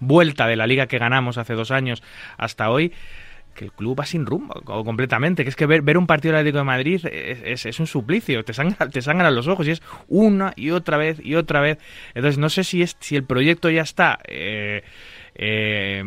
vuelta 0.00 0.46
de 0.46 0.56
la 0.56 0.66
liga 0.66 0.86
que 0.86 0.98
ganamos 0.98 1.36
hace 1.36 1.54
dos 1.54 1.70
años 1.70 2.02
hasta 2.38 2.70
hoy, 2.70 2.92
que 3.54 3.64
el 3.66 3.72
club 3.72 3.98
va 3.98 4.04
sin 4.04 4.26
rumbo 4.26 4.54
completamente, 4.84 5.44
que 5.44 5.50
es 5.50 5.56
que 5.56 5.66
ver, 5.66 5.82
ver 5.82 5.96
un 5.96 6.06
partido 6.06 6.32
del 6.32 6.40
Atlético 6.40 6.58
de 6.58 6.64
Madrid 6.64 7.06
es, 7.06 7.66
es, 7.66 7.80
un 7.80 7.86
suplicio, 7.86 8.44
te 8.44 8.52
sangran, 8.52 8.90
te 8.90 9.00
sangran 9.02 9.34
los 9.34 9.48
ojos 9.48 9.66
y 9.66 9.70
es 9.70 9.82
una 10.08 10.52
y 10.56 10.70
otra 10.70 10.96
vez 10.96 11.24
y 11.24 11.34
otra 11.36 11.60
vez. 11.60 11.78
Entonces 12.14 12.38
no 12.38 12.48
sé 12.48 12.64
si, 12.64 12.82
es, 12.82 12.96
si 13.00 13.16
el 13.16 13.24
proyecto 13.24 13.70
ya 13.70 13.82
está... 13.82 14.18
Eh, 14.26 14.82
eh, 15.36 16.04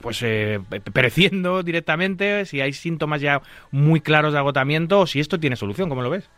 pues 0.00 0.22
eh, 0.22 0.60
pereciendo 0.94 1.62
directamente, 1.62 2.46
si 2.46 2.62
hay 2.62 2.72
síntomas 2.72 3.20
ya 3.20 3.42
muy 3.70 4.00
claros 4.00 4.32
de 4.32 4.38
agotamiento 4.38 5.00
o 5.00 5.06
si 5.06 5.20
esto 5.20 5.38
tiene 5.38 5.56
solución, 5.56 5.90
¿cómo 5.90 6.00
lo 6.00 6.08
ves? 6.08 6.30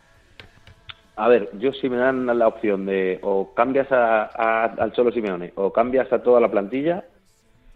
A 1.15 1.27
ver, 1.27 1.49
yo 1.59 1.73
si 1.73 1.89
me 1.89 1.97
dan 1.97 2.25
la 2.25 2.47
opción 2.47 2.85
de 2.85 3.19
o 3.21 3.53
cambias 3.53 3.91
a, 3.91 4.63
al 4.65 4.93
Cholo 4.93 5.11
Simeone 5.11 5.51
o 5.55 5.73
cambias 5.73 6.11
a 6.13 6.23
toda 6.23 6.39
la 6.39 6.49
plantilla, 6.49 7.03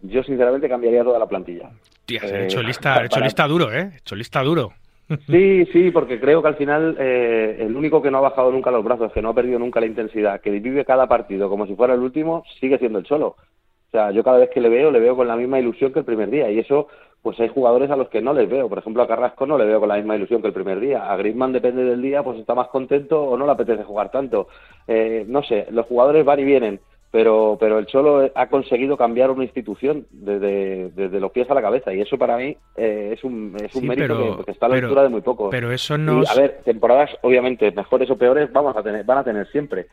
yo 0.03 0.23
sinceramente 0.23 0.69
cambiaría 0.69 1.03
toda 1.03 1.17
la 1.17 1.27
plantilla. 1.27 1.71
Tía, 2.05 2.21
he 2.23 2.45
hecho 2.45 2.61
lista, 2.61 3.03
hecho 3.03 3.19
lista 3.23 3.47
duro, 3.47 3.71
¿eh? 3.71 3.91
He 3.93 3.97
hecho 3.97 4.15
lista 4.15 4.43
duro. 4.43 4.73
Sí, 5.27 5.65
sí, 5.71 5.91
porque 5.91 6.19
creo 6.19 6.41
que 6.41 6.47
al 6.47 6.55
final 6.55 6.95
eh, 6.97 7.57
el 7.59 7.75
único 7.75 8.01
que 8.01 8.09
no 8.09 8.19
ha 8.19 8.21
bajado 8.21 8.51
nunca 8.51 8.71
los 8.71 8.85
brazos, 8.85 9.11
que 9.11 9.21
no 9.21 9.29
ha 9.29 9.33
perdido 9.33 9.59
nunca 9.59 9.81
la 9.81 9.85
intensidad, 9.85 10.39
que 10.39 10.49
vive 10.49 10.85
cada 10.85 11.07
partido 11.07 11.49
como 11.49 11.67
si 11.67 11.75
fuera 11.75 11.93
el 11.93 11.99
último, 11.99 12.43
sigue 12.59 12.79
siendo 12.79 12.99
el 12.99 13.05
Cholo. 13.05 13.27
O 13.27 13.91
sea, 13.91 14.11
yo 14.11 14.23
cada 14.23 14.39
vez 14.39 14.49
que 14.49 14.61
le 14.61 14.69
veo, 14.69 14.89
le 14.91 14.99
veo 14.99 15.15
con 15.15 15.27
la 15.27 15.35
misma 15.35 15.59
ilusión 15.59 15.93
que 15.93 15.99
el 15.99 16.05
primer 16.05 16.31
día. 16.31 16.49
Y 16.49 16.57
eso, 16.57 16.87
pues 17.21 17.39
hay 17.39 17.49
jugadores 17.49 17.91
a 17.91 17.95
los 17.95 18.09
que 18.09 18.21
no 18.21 18.33
les 18.33 18.49
veo. 18.49 18.67
Por 18.67 18.79
ejemplo, 18.79 19.03
a 19.03 19.07
Carrasco 19.07 19.45
no 19.45 19.55
le 19.55 19.65
veo 19.65 19.79
con 19.79 19.89
la 19.89 19.97
misma 19.97 20.15
ilusión 20.15 20.41
que 20.41 20.47
el 20.47 20.53
primer 20.53 20.79
día. 20.79 21.11
A 21.11 21.15
Griezmann, 21.17 21.53
depende 21.53 21.83
del 21.83 22.01
día, 22.01 22.23
pues 22.23 22.39
está 22.39 22.55
más 22.55 22.69
contento 22.69 23.21
o 23.21 23.37
no 23.37 23.45
le 23.45 23.51
apetece 23.51 23.83
jugar 23.83 24.09
tanto. 24.09 24.47
Eh, 24.87 25.25
no 25.27 25.43
sé, 25.43 25.67
los 25.69 25.85
jugadores 25.85 26.25
van 26.25 26.39
y 26.39 26.43
vienen 26.43 26.79
pero, 27.13 27.57
pero 27.59 27.77
el 27.77 27.85
Cholo 27.85 28.31
ha 28.33 28.47
conseguido 28.47 28.97
cambiar 28.97 29.29
una 29.29 29.43
institución 29.43 30.07
desde, 30.09 30.89
desde 30.95 31.19
los 31.19 31.31
pies 31.31 31.47
a 31.47 31.53
la 31.53 31.61
cabeza 31.61 31.93
y 31.93 32.01
eso 32.01 32.17
para 32.17 32.37
mí 32.37 32.57
eh, 32.75 33.11
es 33.13 33.23
un, 33.23 33.55
es 33.63 33.75
un 33.75 33.85
mérito 33.85 34.43
que, 34.43 34.49
está 34.49 34.65
a 34.65 34.69
la 34.69 34.75
altura 34.77 35.03
de 35.03 35.09
muy 35.09 35.21
poco. 35.21 35.51
Pero 35.51 35.71
eso 35.71 35.95
no... 35.95 36.23
a 36.27 36.33
ver, 36.33 36.61
temporadas 36.65 37.11
obviamente 37.21 37.71
mejores 37.71 38.09
o 38.09 38.17
peores 38.17 38.51
vamos 38.51 38.75
a 38.75 38.81
tener, 38.81 39.05
van 39.05 39.19
a 39.19 39.23
tener 39.23 39.47
siempre, 39.51 39.85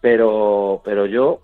pero, 0.00 0.82
pero 0.84 1.06
yo 1.06 1.42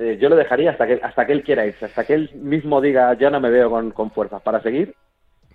eh, 0.00 0.18
yo 0.20 0.28
lo 0.28 0.34
dejaría 0.34 0.72
hasta 0.72 0.88
que 0.88 0.94
hasta 1.00 1.26
que 1.26 1.32
él 1.32 1.44
quiera 1.44 1.64
irse, 1.64 1.84
hasta 1.84 2.02
que 2.04 2.14
él 2.14 2.30
mismo 2.34 2.80
diga 2.80 3.16
ya 3.16 3.30
no 3.30 3.38
me 3.38 3.50
veo 3.50 3.70
con, 3.70 3.92
con 3.92 4.10
fuerzas 4.10 4.42
para 4.42 4.62
seguir 4.62 4.96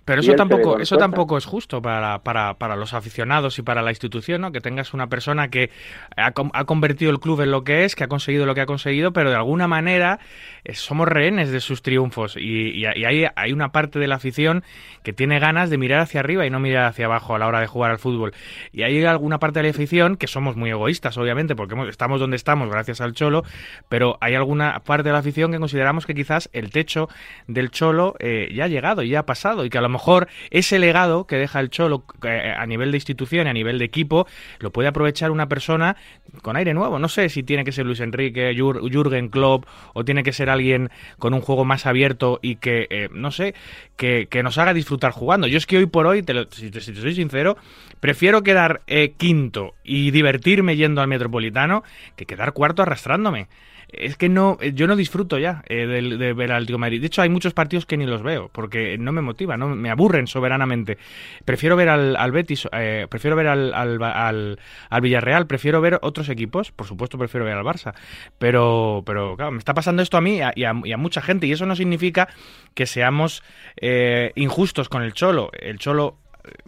pero 0.08 0.22
eso 0.22 0.34
tampoco, 0.34 0.78
eso 0.78 0.96
tampoco 0.96 1.36
es 1.36 1.44
justo 1.44 1.82
para, 1.82 2.20
para, 2.20 2.54
para, 2.54 2.76
los 2.76 2.94
aficionados 2.94 3.58
y 3.58 3.62
para 3.62 3.82
la 3.82 3.90
institución, 3.90 4.40
¿no? 4.40 4.52
Que 4.52 4.62
tengas 4.62 4.94
una 4.94 5.08
persona 5.08 5.48
que 5.48 5.70
ha, 6.16 6.32
ha, 6.54 6.64
convertido 6.64 7.10
el 7.10 7.20
club 7.20 7.42
en 7.42 7.50
lo 7.50 7.62
que 7.62 7.84
es, 7.84 7.94
que 7.94 8.04
ha 8.04 8.08
conseguido 8.08 8.46
lo 8.46 8.54
que 8.54 8.62
ha 8.62 8.66
conseguido, 8.66 9.12
pero 9.12 9.28
de 9.28 9.36
alguna 9.36 9.68
manera 9.68 10.18
eh, 10.64 10.74
somos 10.74 11.08
rehenes 11.08 11.50
de 11.50 11.60
sus 11.60 11.82
triunfos. 11.82 12.38
Y, 12.38 12.70
y, 12.70 12.86
hay, 12.86 13.26
hay, 13.36 13.52
una 13.52 13.70
parte 13.70 13.98
de 13.98 14.06
la 14.06 14.14
afición 14.14 14.64
que 15.02 15.12
tiene 15.12 15.38
ganas 15.40 15.68
de 15.68 15.76
mirar 15.76 16.00
hacia 16.00 16.20
arriba 16.20 16.46
y 16.46 16.50
no 16.50 16.58
mirar 16.58 16.86
hacia 16.86 17.04
abajo 17.04 17.34
a 17.34 17.38
la 17.38 17.46
hora 17.46 17.60
de 17.60 17.66
jugar 17.66 17.90
al 17.90 17.98
fútbol. 17.98 18.32
Y 18.72 18.84
hay 18.84 19.04
alguna 19.04 19.38
parte 19.38 19.58
de 19.58 19.64
la 19.64 19.70
afición 19.70 20.16
que 20.16 20.26
somos 20.26 20.56
muy 20.56 20.70
egoístas, 20.70 21.18
obviamente, 21.18 21.54
porque 21.54 21.76
estamos 21.90 22.18
donde 22.18 22.36
estamos 22.36 22.70
gracias 22.70 23.02
al 23.02 23.12
Cholo, 23.12 23.42
pero 23.90 24.16
hay 24.22 24.36
alguna 24.36 24.80
parte 24.86 25.10
de 25.10 25.12
la 25.12 25.18
afición 25.18 25.52
que 25.52 25.58
consideramos 25.58 26.06
que 26.06 26.14
quizás 26.14 26.48
el 26.54 26.70
techo 26.70 27.10
del 27.46 27.70
Cholo 27.70 28.14
eh, 28.20 28.48
ya 28.54 28.64
ha 28.64 28.68
llegado 28.68 29.02
y 29.02 29.10
ya 29.10 29.18
ha 29.18 29.26
pasado 29.26 29.66
y 29.66 29.70
que 29.70 29.76
a 29.76 29.82
lo 29.82 29.90
mejor 29.90 29.97
mejor 29.98 30.28
ese 30.50 30.78
legado 30.78 31.26
que 31.26 31.36
deja 31.36 31.58
el 31.58 31.70
Cholo 31.70 32.04
eh, 32.22 32.54
a 32.56 32.64
nivel 32.66 32.92
de 32.92 32.98
institución 32.98 33.48
y 33.48 33.50
a 33.50 33.52
nivel 33.52 33.80
de 33.80 33.84
equipo 33.84 34.28
lo 34.60 34.70
puede 34.70 34.88
aprovechar 34.88 35.32
una 35.32 35.48
persona 35.48 35.96
con 36.42 36.56
aire 36.56 36.72
nuevo. 36.72 37.00
No 37.00 37.08
sé 37.08 37.28
si 37.28 37.42
tiene 37.42 37.64
que 37.64 37.72
ser 37.72 37.84
Luis 37.84 37.98
Enrique, 37.98 38.54
Jürgen 38.54 39.28
Klopp 39.28 39.66
o 39.94 40.04
tiene 40.04 40.22
que 40.22 40.32
ser 40.32 40.50
alguien 40.50 40.90
con 41.18 41.34
un 41.34 41.40
juego 41.40 41.64
más 41.64 41.84
abierto 41.84 42.38
y 42.42 42.56
que, 42.56 42.86
eh, 42.90 43.08
no 43.10 43.32
sé, 43.32 43.54
que, 43.96 44.28
nos 44.42 44.56
haga 44.56 44.72
disfrutar 44.72 45.10
jugando. 45.10 45.48
Yo 45.48 45.58
es 45.58 45.66
que 45.66 45.78
hoy 45.78 45.86
por 45.86 46.06
hoy, 46.06 46.24
si, 46.52 46.70
te, 46.70 46.80
soy 46.80 47.14
sincero, 47.14 47.56
prefiero 47.98 48.44
quedar 48.44 48.82
eh, 48.86 49.14
quinto 49.16 49.74
y 49.82 50.12
divertirme 50.12 50.76
yendo 50.76 51.00
al 51.00 51.08
Metropolitano 51.08 51.82
que 52.14 52.24
quedar 52.24 52.52
cuarto 52.52 52.82
arrastrándome 52.82 53.48
es 53.90 54.16
que 54.16 54.28
no, 54.28 54.58
yo 54.60 54.86
no 54.86 54.96
disfruto 54.96 55.38
ya 55.38 55.62
eh, 55.66 55.86
de, 55.86 56.32
ver 56.32 56.50
al 56.50 56.58
Atlético 56.58 56.78
Madrid. 56.78 57.00
De 57.00 57.06
hecho, 57.06 57.22
hay 57.22 57.28
muchos 57.28 57.54
partidos 57.54 57.86
que 57.86 57.96
ni 57.96 58.06
los 58.06 58.22
veo 58.22 58.50
porque 58.52 58.98
no 58.98 59.12
me 59.12 59.22
motiva, 59.22 59.56
no 59.56 59.68
me 59.68 59.90
aburren 59.90 60.26
soberanamente. 60.26 60.98
Prefiero 61.44 61.76
ver 61.76 61.88
al, 61.88 62.32
Betis, 62.32 62.68
eh, 62.72 63.06
prefiero 63.08 63.36
ver 63.36 63.46
al, 63.46 63.72
al, 63.72 64.58
Villarreal, 65.00 65.46
prefiero 65.46 65.80
ver 65.80 65.98
otros 66.02 66.28
equipos. 66.28 66.70
Por 66.70 66.86
supuesto, 66.86 67.18
prefiero 67.18 67.46
ver 67.46 67.54
al 67.54 67.64
Barça. 67.64 67.94
Pero, 68.38 69.02
pero 69.06 69.36
claro, 69.36 69.52
me 69.52 69.58
está 69.58 69.74
pasando 69.74 70.02
esto 70.02 70.16
a 70.16 70.20
mí 70.20 70.40
y 70.54 70.64
a, 70.64 70.96
mucha 70.96 71.22
gente 71.22 71.46
y 71.46 71.52
eso 71.52 71.64
no 71.64 71.76
significa 71.76 72.28
que 72.74 72.86
seamos 72.86 73.42
eh, 73.76 74.32
injustos 74.34 74.88
con 74.88 75.02
el 75.02 75.14
Cholo. 75.14 75.50
El 75.58 75.78
Cholo 75.78 76.18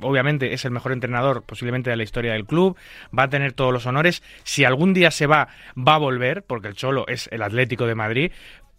obviamente 0.00 0.52
es 0.52 0.64
el 0.64 0.70
mejor 0.70 0.92
entrenador 0.92 1.42
posiblemente 1.42 1.90
de 1.90 1.96
la 1.96 2.02
historia 2.02 2.32
del 2.32 2.46
club, 2.46 2.76
va 3.16 3.24
a 3.24 3.28
tener 3.28 3.52
todos 3.52 3.72
los 3.72 3.86
honores. 3.86 4.22
Si 4.44 4.64
algún 4.64 4.94
día 4.94 5.10
se 5.10 5.26
va, 5.26 5.48
va 5.76 5.94
a 5.94 5.98
volver, 5.98 6.42
porque 6.42 6.68
el 6.68 6.74
Cholo 6.74 7.06
es 7.08 7.28
el 7.32 7.42
Atlético 7.42 7.86
de 7.86 7.94
Madrid, 7.94 8.32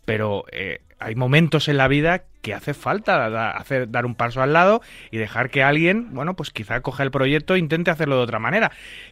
pero 0.06 0.46
eh, 0.52 0.82
hay 1.00 1.16
momentos 1.16 1.68
en 1.68 1.78
la 1.78 1.88
vida 1.88 2.24
que 2.42 2.54
hace 2.54 2.74
falta 2.74 3.52
hacer, 3.52 3.90
dar 3.90 4.06
un 4.06 4.16
paso 4.16 4.42
al 4.42 4.54
lado 4.54 4.82
y 5.10 5.18
dejar 5.18 5.50
que 5.50 5.64
alguien, 5.64 6.14
bueno, 6.14 6.36
pues 6.36 6.52
quizá 6.52 6.82
coja 6.82 7.04
el 7.04 7.12
proyecto 7.12 7.56
e 7.56 7.60
intente 7.60 7.92
hacerlo 7.92 8.18
de 8.18 8.24
otra 8.24 8.40
manera. 8.40 8.72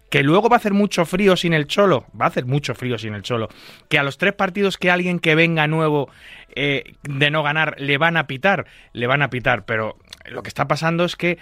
Que 0.09 0.23
luego 0.23 0.49
va 0.49 0.57
a 0.57 0.59
hacer 0.59 0.73
mucho 0.73 1.05
frío 1.05 1.35
sin 1.35 1.53
el 1.53 1.67
Cholo, 1.67 2.05
va 2.19 2.25
a 2.25 2.27
hacer 2.29 2.45
mucho 2.45 2.75
frío 2.75 2.97
sin 2.97 3.13
el 3.13 3.23
Cholo. 3.23 3.49
Que 3.87 3.99
a 3.99 4.03
los 4.03 4.17
tres 4.17 4.33
partidos 4.33 4.77
que 4.77 4.91
alguien 4.91 5.19
que 5.19 5.35
venga 5.35 5.67
nuevo 5.67 6.09
eh, 6.55 6.95
de 7.03 7.31
no 7.31 7.43
ganar 7.43 7.75
le 7.79 7.97
van 7.97 8.17
a 8.17 8.27
pitar, 8.27 8.65
le 8.93 9.07
van 9.07 9.21
a 9.21 9.29
pitar, 9.29 9.65
pero 9.65 9.97
lo 10.25 10.43
que 10.43 10.49
está 10.49 10.67
pasando 10.67 11.05
es 11.05 11.15
que 11.15 11.37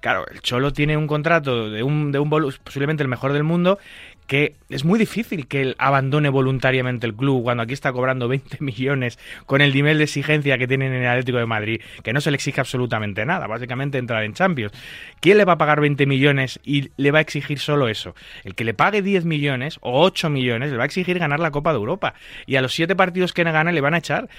Claro, 0.00 0.26
el 0.28 0.40
Cholo 0.40 0.72
tiene 0.72 0.96
un 0.96 1.06
contrato 1.06 1.70
de 1.70 1.82
un, 1.82 2.12
de 2.12 2.18
un 2.18 2.30
posiblemente 2.30 3.02
el 3.02 3.08
mejor 3.08 3.32
del 3.34 3.44
mundo 3.44 3.78
que 4.32 4.54
es 4.70 4.86
muy 4.86 4.98
difícil 4.98 5.46
que 5.46 5.60
él 5.60 5.76
abandone 5.76 6.30
voluntariamente 6.30 7.06
el 7.06 7.14
club 7.14 7.42
cuando 7.42 7.64
aquí 7.64 7.74
está 7.74 7.92
cobrando 7.92 8.28
20 8.32 8.64
millones 8.64 9.18
con 9.44 9.60
el 9.60 9.74
nivel 9.74 9.98
de 9.98 10.04
exigencia 10.04 10.56
que 10.56 10.66
tienen 10.66 10.94
en 10.94 11.02
el 11.02 11.08
Atlético 11.08 11.36
de 11.36 11.44
Madrid, 11.44 11.82
que 12.02 12.14
no 12.14 12.22
se 12.22 12.30
le 12.30 12.36
exige 12.36 12.58
absolutamente 12.58 13.26
nada, 13.26 13.46
básicamente 13.46 13.98
entrar 13.98 14.24
en 14.24 14.32
Champions. 14.32 14.72
¿Quién 15.20 15.36
le 15.36 15.44
va 15.44 15.52
a 15.52 15.58
pagar 15.58 15.82
20 15.82 16.06
millones 16.06 16.60
y 16.64 16.92
le 16.96 17.10
va 17.10 17.18
a 17.18 17.20
exigir 17.20 17.58
solo 17.58 17.88
eso? 17.88 18.14
El 18.42 18.54
que 18.54 18.64
le 18.64 18.72
pague 18.72 19.02
10 19.02 19.26
millones 19.26 19.76
o 19.82 20.02
8 20.02 20.30
millones 20.30 20.70
le 20.70 20.78
va 20.78 20.84
a 20.84 20.86
exigir 20.86 21.18
ganar 21.18 21.38
la 21.38 21.50
Copa 21.50 21.72
de 21.72 21.76
Europa 21.76 22.14
y 22.46 22.56
a 22.56 22.62
los 22.62 22.72
7 22.72 22.96
partidos 22.96 23.34
que 23.34 23.44
no 23.44 23.52
gane 23.52 23.70
le 23.70 23.82
van 23.82 23.92
a 23.92 23.98
echar. 23.98 24.30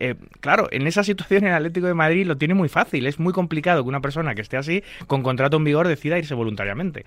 Eh, 0.00 0.14
claro, 0.40 0.68
en 0.70 0.86
esa 0.86 1.04
situación 1.04 1.44
el 1.44 1.52
Atlético 1.52 1.88
de 1.88 1.94
Madrid 1.94 2.26
lo 2.26 2.38
tiene 2.38 2.54
muy 2.54 2.70
fácil, 2.70 3.06
es 3.06 3.18
muy 3.18 3.34
complicado 3.34 3.82
que 3.82 3.88
una 3.90 4.00
persona 4.00 4.34
que 4.34 4.40
esté 4.40 4.56
así 4.56 4.82
con 5.06 5.22
contrato 5.22 5.58
en 5.58 5.64
vigor 5.64 5.88
decida 5.88 6.18
irse 6.18 6.32
voluntariamente. 6.32 7.04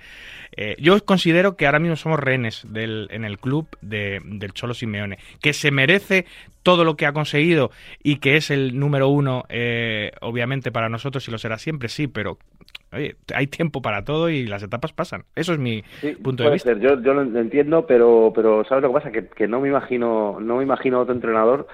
Eh, 0.56 0.76
yo 0.80 1.04
considero 1.04 1.58
que 1.58 1.66
ahora 1.66 1.80
mismo 1.80 1.96
somos 1.96 2.20
del, 2.44 3.08
en 3.12 3.26
el 3.26 3.38
club 3.40 3.68
de, 3.82 4.22
del 4.24 4.54
Cholo 4.54 4.74
Simeone, 4.74 5.18
que 5.42 5.54
se 5.54 5.72
merece 5.72 6.26
todo 6.64 6.84
lo 6.84 6.96
que 6.96 7.06
ha 7.06 7.14
conseguido 7.14 7.72
y 8.02 8.18
que 8.18 8.38
es 8.38 8.50
el 8.50 8.80
número 8.80 9.08
uno, 9.10 9.44
eh, 9.50 10.12
obviamente 10.22 10.72
para 10.72 10.90
nosotros 10.90 11.28
y 11.28 11.32
lo 11.32 11.38
será 11.38 11.58
siempre, 11.58 11.90
sí, 11.90 12.08
pero 12.08 12.38
oye, 12.92 13.16
hay 13.34 13.48
tiempo 13.48 13.82
para 13.82 14.04
todo 14.04 14.30
y 14.30 14.48
las 14.48 14.64
etapas 14.64 14.94
pasan. 14.94 15.24
Eso 15.36 15.54
es 15.54 15.60
mi 15.60 15.84
punto 16.24 16.44
de 16.44 16.52
vista. 16.52 16.74
Yo, 16.74 17.02
yo 17.02 17.14
lo 17.14 17.22
entiendo, 17.40 17.86
pero, 17.86 18.32
pero 18.34 18.64
¿sabes 18.66 18.82
lo 18.82 18.90
que 18.90 18.94
pasa? 18.96 19.12
Que, 19.12 19.28
que 19.28 19.48
no 19.48 19.62
me 19.62 19.70
imagino, 19.70 20.38
no 20.40 20.58
me 20.58 20.64
imagino 20.64 21.00
otro 21.00 21.14
entrenador 21.14 21.68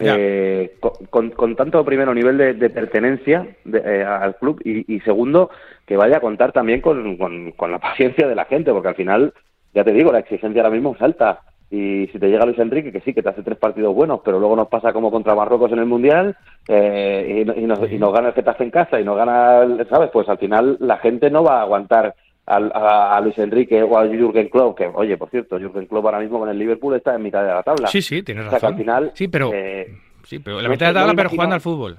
eh, 0.00 0.76
con, 1.10 1.30
con, 1.30 1.56
tanto, 1.56 1.84
primero, 1.84 2.14
nivel 2.14 2.38
de, 2.38 2.70
pertenencia 2.70 3.46
eh, 3.72 4.04
al 4.04 4.36
club 4.36 4.60
y, 4.64 4.98
segundo, 5.00 5.50
que 5.86 5.96
vaya 5.96 6.16
a 6.16 6.20
contar 6.20 6.52
también 6.52 6.80
con, 6.80 7.16
con, 7.16 7.70
la 7.70 7.78
paciencia 7.80 8.26
de 8.26 8.34
la 8.34 8.46
gente, 8.46 8.72
porque 8.72 8.88
al 8.88 8.94
final, 8.94 9.34
ya 9.74 9.84
te 9.84 9.92
digo, 9.92 10.12
la 10.12 10.20
exigencia 10.20 10.62
ahora 10.62 10.74
mismo 10.74 10.94
es 10.94 11.02
alta. 11.02 11.40
Y 11.70 12.08
si 12.08 12.18
te 12.18 12.28
llega 12.28 12.44
Luis 12.44 12.58
Enrique, 12.58 12.90
que 12.90 13.00
sí, 13.00 13.14
que 13.14 13.22
te 13.22 13.28
hace 13.28 13.44
tres 13.44 13.56
partidos 13.56 13.94
buenos, 13.94 14.20
pero 14.24 14.40
luego 14.40 14.56
nos 14.56 14.66
pasa 14.66 14.92
como 14.92 15.10
contra 15.10 15.36
Marruecos 15.36 15.70
en 15.70 15.78
el 15.78 15.86
Mundial 15.86 16.36
eh, 16.66 17.44
y, 17.56 17.64
nos, 17.64 17.92
y 17.92 17.96
nos 17.96 18.12
gana 18.12 18.28
el 18.28 18.34
Getafe 18.34 18.64
en 18.64 18.70
casa 18.72 19.00
y 19.00 19.04
nos 19.04 19.16
gana, 19.16 19.84
¿sabes? 19.88 20.10
Pues 20.12 20.28
al 20.28 20.38
final 20.38 20.76
la 20.80 20.98
gente 20.98 21.30
no 21.30 21.44
va 21.44 21.58
a 21.58 21.62
aguantar 21.62 22.16
a, 22.46 23.20
Luis 23.22 23.38
Enrique 23.38 23.82
o 23.82 23.98
a 23.98 24.06
Jürgen 24.06 24.48
Klopp, 24.48 24.78
que 24.78 24.86
oye, 24.86 25.16
por 25.16 25.30
cierto, 25.30 25.58
Jürgen 25.58 25.86
Klopp 25.86 26.04
ahora 26.04 26.20
mismo 26.20 26.38
con 26.38 26.48
el 26.48 26.58
Liverpool 26.58 26.96
está 26.96 27.14
en 27.14 27.22
mitad 27.22 27.42
de 27.42 27.48
la 27.48 27.62
tabla. 27.62 27.88
Sí, 27.88 28.02
sí, 28.02 28.22
tienes 28.22 28.46
razón. 28.46 28.72
al 28.72 28.78
final, 28.78 29.12
sí, 29.14 29.28
pero, 29.28 29.50
eh, 29.54 29.86
sí, 30.24 30.38
pero 30.38 30.60
la 30.60 30.68
mitad 30.68 30.86
de 30.86 30.92
la 30.92 31.00
tabla, 31.00 31.14
pero 31.14 31.30
jugando 31.30 31.54
al 31.54 31.60
fútbol. 31.60 31.96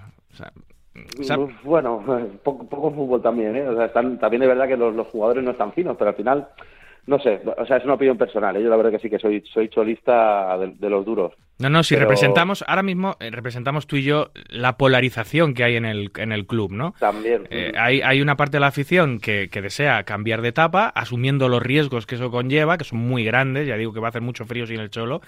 bueno, 1.64 2.04
poco, 2.44 2.68
poco, 2.68 2.92
fútbol 2.92 3.22
también, 3.22 3.56
¿eh? 3.56 3.68
O 3.68 3.76
sea, 3.76 3.86
están, 3.86 4.20
también 4.20 4.44
es 4.44 4.50
verdad 4.50 4.68
que 4.68 4.78
los, 4.78 5.08
jugadores 5.08 5.44
no 5.44 5.52
están 5.52 5.72
finos, 5.72 5.96
pero 5.98 6.10
al 6.10 6.16
final, 6.16 6.48
no 7.08 7.20
sé, 7.20 7.42
o 7.58 7.66
sea, 7.66 7.78
es 7.78 7.84
una 7.84 7.96
opinión 7.96 8.18
personal. 8.18 8.56
¿eh? 8.56 8.64
Yo 8.64 8.70
la 8.70 8.76
verdad 8.76 8.92
que 8.92 9.00
sí 9.00 9.10
que 9.10 9.20
soy, 9.20 9.44
soy 9.52 9.70
cholista 9.70 10.58
de, 10.58 10.90
los 10.90 11.06
duros. 11.06 11.34
No, 11.62 11.70
no, 11.70 11.84
si 11.84 11.94
Pero- 11.96 12.06
representamos, 12.08 12.64
ahora 12.68 12.84
mismo 12.84 13.16
eh, 13.20 13.30
representamos 13.32 13.86
tú 13.88 13.98
y 13.98 14.04
yo 14.04 14.32
la 14.50 14.78
polarización 14.78 15.54
que 15.54 15.64
hay 15.64 15.76
en 15.76 15.86
el, 15.86 16.12
en 16.18 16.32
el 16.32 16.46
club, 16.48 16.72
¿no? 16.72 16.96
También. 17.00 17.48
Eh, 17.52 17.72
hay, 17.78 18.02
hay 18.02 18.22
una 18.22 18.36
parte 18.36 18.58
de 18.58 18.62
la 18.62 18.68
afición 18.68 19.20
que, 19.20 19.50
que 19.50 19.62
desea 19.62 20.04
cambiar 20.04 20.42
de 20.42 20.50
etapa, 20.50 20.88
asumiendo 20.90 21.48
los 21.50 21.62
riesgos 21.62 22.06
que 22.06 22.16
eso 22.16 22.32
conlleva, 22.32 22.78
que 22.78 22.84
son 22.84 23.00
muy 23.00 23.24
grandes, 23.24 23.68
ya 23.68 23.78
digo 23.78 23.94
que 23.94 24.00
va 24.00 24.08
a 24.08 24.10
hacer 24.10 24.22
mucho 24.22 24.46
frío 24.46 24.66
sin 24.66 24.80
el 24.80 24.90
cholo. 24.90 25.22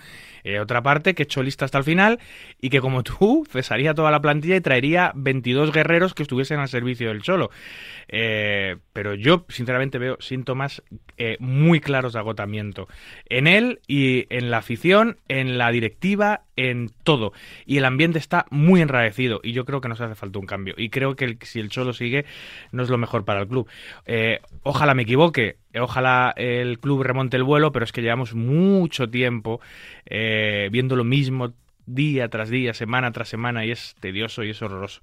Eh, 0.43 0.59
otra 0.59 0.81
parte 0.81 1.13
que 1.13 1.23
es 1.23 1.29
cholista 1.29 1.65
hasta 1.65 1.77
el 1.77 1.83
final 1.83 2.19
y 2.59 2.69
que 2.69 2.81
como 2.81 3.03
tú 3.03 3.45
cesaría 3.51 3.93
toda 3.93 4.09
la 4.11 4.21
plantilla 4.21 4.55
y 4.55 4.61
traería 4.61 5.11
22 5.15 5.71
guerreros 5.71 6.13
que 6.13 6.23
estuviesen 6.23 6.59
al 6.59 6.67
servicio 6.67 7.09
del 7.09 7.21
cholo. 7.21 7.51
Eh, 8.07 8.77
pero 8.91 9.13
yo 9.13 9.45
sinceramente 9.49 9.97
veo 9.99 10.17
síntomas 10.19 10.81
muy 11.39 11.79
claros 11.79 12.13
de 12.13 12.19
agotamiento 12.19 12.87
en 13.29 13.47
él 13.47 13.79
y 13.87 14.25
en 14.29 14.51
la 14.51 14.57
afición, 14.57 15.17
en 15.29 15.57
la 15.57 15.71
directiva, 15.71 16.22
en 16.55 16.89
todo. 17.03 17.33
Y 17.65 17.77
el 17.77 17.85
ambiente 17.85 18.19
está 18.19 18.45
muy 18.49 18.81
enrarecido 18.81 19.39
y 19.43 19.53
yo 19.53 19.65
creo 19.65 19.81
que 19.81 19.89
nos 19.89 20.01
hace 20.01 20.15
falta 20.15 20.39
un 20.39 20.45
cambio. 20.45 20.73
Y 20.77 20.89
creo 20.89 21.15
que 21.15 21.25
el- 21.25 21.37
si 21.41 21.59
el 21.59 21.69
Cholo 21.69 21.93
sigue, 21.93 22.25
no 22.71 22.83
es 22.83 22.89
lo 22.89 22.97
mejor 22.97 23.25
para 23.25 23.41
el 23.41 23.47
club. 23.47 23.67
Eh, 24.05 24.39
ojalá 24.63 24.93
me 24.93 25.03
equivoque, 25.03 25.57
ojalá 25.79 26.33
el 26.35 26.79
club 26.79 27.03
remonte 27.03 27.37
el 27.37 27.43
vuelo, 27.43 27.71
pero 27.71 27.85
es 27.85 27.91
que 27.91 28.01
llevamos 28.01 28.33
mucho 28.35 29.09
tiempo 29.09 29.59
eh, 30.05 30.69
viendo 30.71 30.95
lo 30.95 31.03
mismo 31.03 31.53
día 31.85 32.29
tras 32.29 32.49
día, 32.49 32.73
semana 32.73 33.11
tras 33.11 33.27
semana, 33.27 33.65
y 33.65 33.71
es 33.71 33.95
tedioso 33.99 34.43
y 34.43 34.51
es 34.51 34.61
horroroso. 34.61 35.01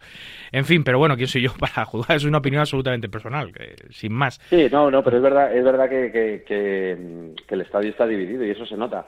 En 0.51 0.65
fin, 0.65 0.83
pero 0.83 0.99
bueno, 0.99 1.15
¿quién 1.17 1.29
soy 1.29 1.43
yo 1.43 1.53
para 1.59 1.85
juzgar? 1.85 2.17
Es 2.17 2.25
una 2.25 2.39
opinión 2.39 2.61
absolutamente 2.61 3.09
personal, 3.09 3.53
sin 3.91 4.13
más. 4.15 4.41
Sí, 4.49 4.67
no, 4.73 4.91
no, 4.91 5.03
pero 5.05 5.19
es 5.19 5.23
verdad, 5.23 5.55
es 5.55 5.63
verdad 5.65 5.89
que 5.89 7.35
el 7.49 7.61
estadio 7.61 7.91
está 7.91 8.07
dividido 8.07 8.45
y 8.45 8.51
eso 8.51 8.65
se 8.65 8.77
nota. 8.77 9.07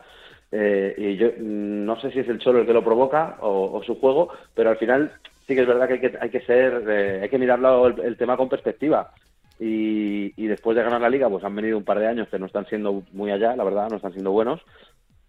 Eh, 0.52 0.94
y 0.98 1.16
yo 1.16 1.28
mm, 1.28 1.84
no 1.84 1.98
sé 1.98 2.10
si 2.10 2.20
es 2.20 2.28
el 2.28 2.38
Cholo 2.38 2.60
el 2.60 2.66
que 2.66 2.74
lo 2.74 2.84
provoca 2.84 3.38
o, 3.40 3.72
o 3.72 3.82
su 3.82 3.98
juego, 3.98 4.28
pero 4.54 4.70
al 4.70 4.76
final 4.76 5.12
sí 5.46 5.54
que 5.54 5.62
es 5.62 5.66
verdad 5.66 5.88
que 5.88 5.94
hay 5.94 6.00
que, 6.00 6.18
hay 6.20 6.30
que 6.30 6.40
ser, 6.42 6.84
eh, 6.88 7.20
hay 7.22 7.28
que 7.28 7.38
mirarlo 7.38 7.86
el, 7.86 8.00
el 8.00 8.16
tema 8.16 8.36
con 8.36 8.48
perspectiva. 8.48 9.12
Y, 9.58 10.32
y 10.36 10.46
después 10.48 10.76
de 10.76 10.82
ganar 10.82 11.00
la 11.00 11.10
liga, 11.10 11.28
pues 11.28 11.44
han 11.44 11.54
venido 11.54 11.78
un 11.78 11.84
par 11.84 11.98
de 11.98 12.08
años 12.08 12.28
que 12.28 12.38
no 12.38 12.46
están 12.46 12.66
siendo 12.66 13.02
muy 13.12 13.30
allá, 13.30 13.54
la 13.54 13.64
verdad, 13.64 13.88
no 13.90 13.96
están 13.96 14.12
siendo 14.12 14.32
buenos. 14.32 14.60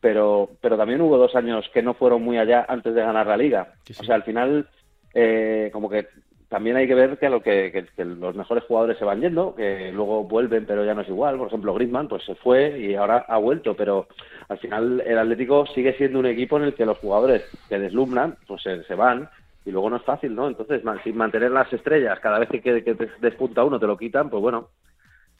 Pero, 0.01 0.49
pero 0.59 0.75
también 0.75 1.01
hubo 1.01 1.17
dos 1.17 1.35
años 1.35 1.69
que 1.73 1.81
no 1.81 1.93
fueron 1.93 2.23
muy 2.23 2.37
allá 2.37 2.65
antes 2.67 2.93
de 2.93 3.01
ganar 3.01 3.27
la 3.27 3.37
liga. 3.37 3.73
Sí, 3.85 3.93
sí. 3.93 4.01
O 4.01 4.05
sea, 4.05 4.15
al 4.15 4.23
final, 4.23 4.67
eh, 5.13 5.69
como 5.71 5.89
que 5.89 6.07
también 6.53 6.75
hay 6.77 6.87
que 6.87 6.93
ver 6.93 7.17
que, 7.17 7.29
lo 7.29 7.41
que, 7.41 7.71
que- 7.97 8.05
los 8.05 8.35
mejores 8.35 8.63
jugadores 8.65 8.97
se 8.99 9.05
van 9.05 9.21
yendo, 9.21 9.55
que 9.55 9.91
luego 9.91 10.23
vuelven, 10.23 10.67
pero 10.67 10.85
ya 10.85 10.93
no 10.93 11.01
es 11.01 11.07
igual. 11.09 11.37
Por 11.37 11.47
ejemplo, 11.47 11.73
Griezmann 11.73 12.07
pues 12.07 12.23
se 12.25 12.35
fue 12.35 12.79
y 12.79 12.93
ahora 12.93 13.25
ha 13.27 13.37
vuelto, 13.39 13.75
pero 13.75 14.07
al 14.49 14.59
final 14.59 15.01
el 15.05 15.17
Atlético 15.17 15.65
sigue 15.73 15.95
siendo 15.97 16.19
un 16.19 16.27
equipo 16.27 16.57
en 16.57 16.63
el 16.65 16.75
que 16.75 16.85
los 16.85 16.99
jugadores 16.99 17.43
que 17.67 17.79
deslumbran 17.79 18.37
pues 18.47 18.61
se, 18.61 18.83
se 18.83 18.93
van 18.95 19.27
y 19.65 19.71
luego 19.71 19.89
no 19.89 19.95
es 19.97 20.03
fácil, 20.03 20.35
¿no? 20.35 20.47
Entonces, 20.47 20.81
sin 21.03 21.17
mantener 21.17 21.49
las 21.51 21.71
estrellas, 21.73 22.19
cada 22.19 22.37
vez 22.39 22.49
que, 22.49 22.61
que 22.61 22.95
te 22.95 23.09
despunta 23.19 23.63
uno 23.63 23.79
te 23.79 23.87
lo 23.87 23.97
quitan, 23.97 24.29
pues 24.29 24.41
bueno. 24.41 24.69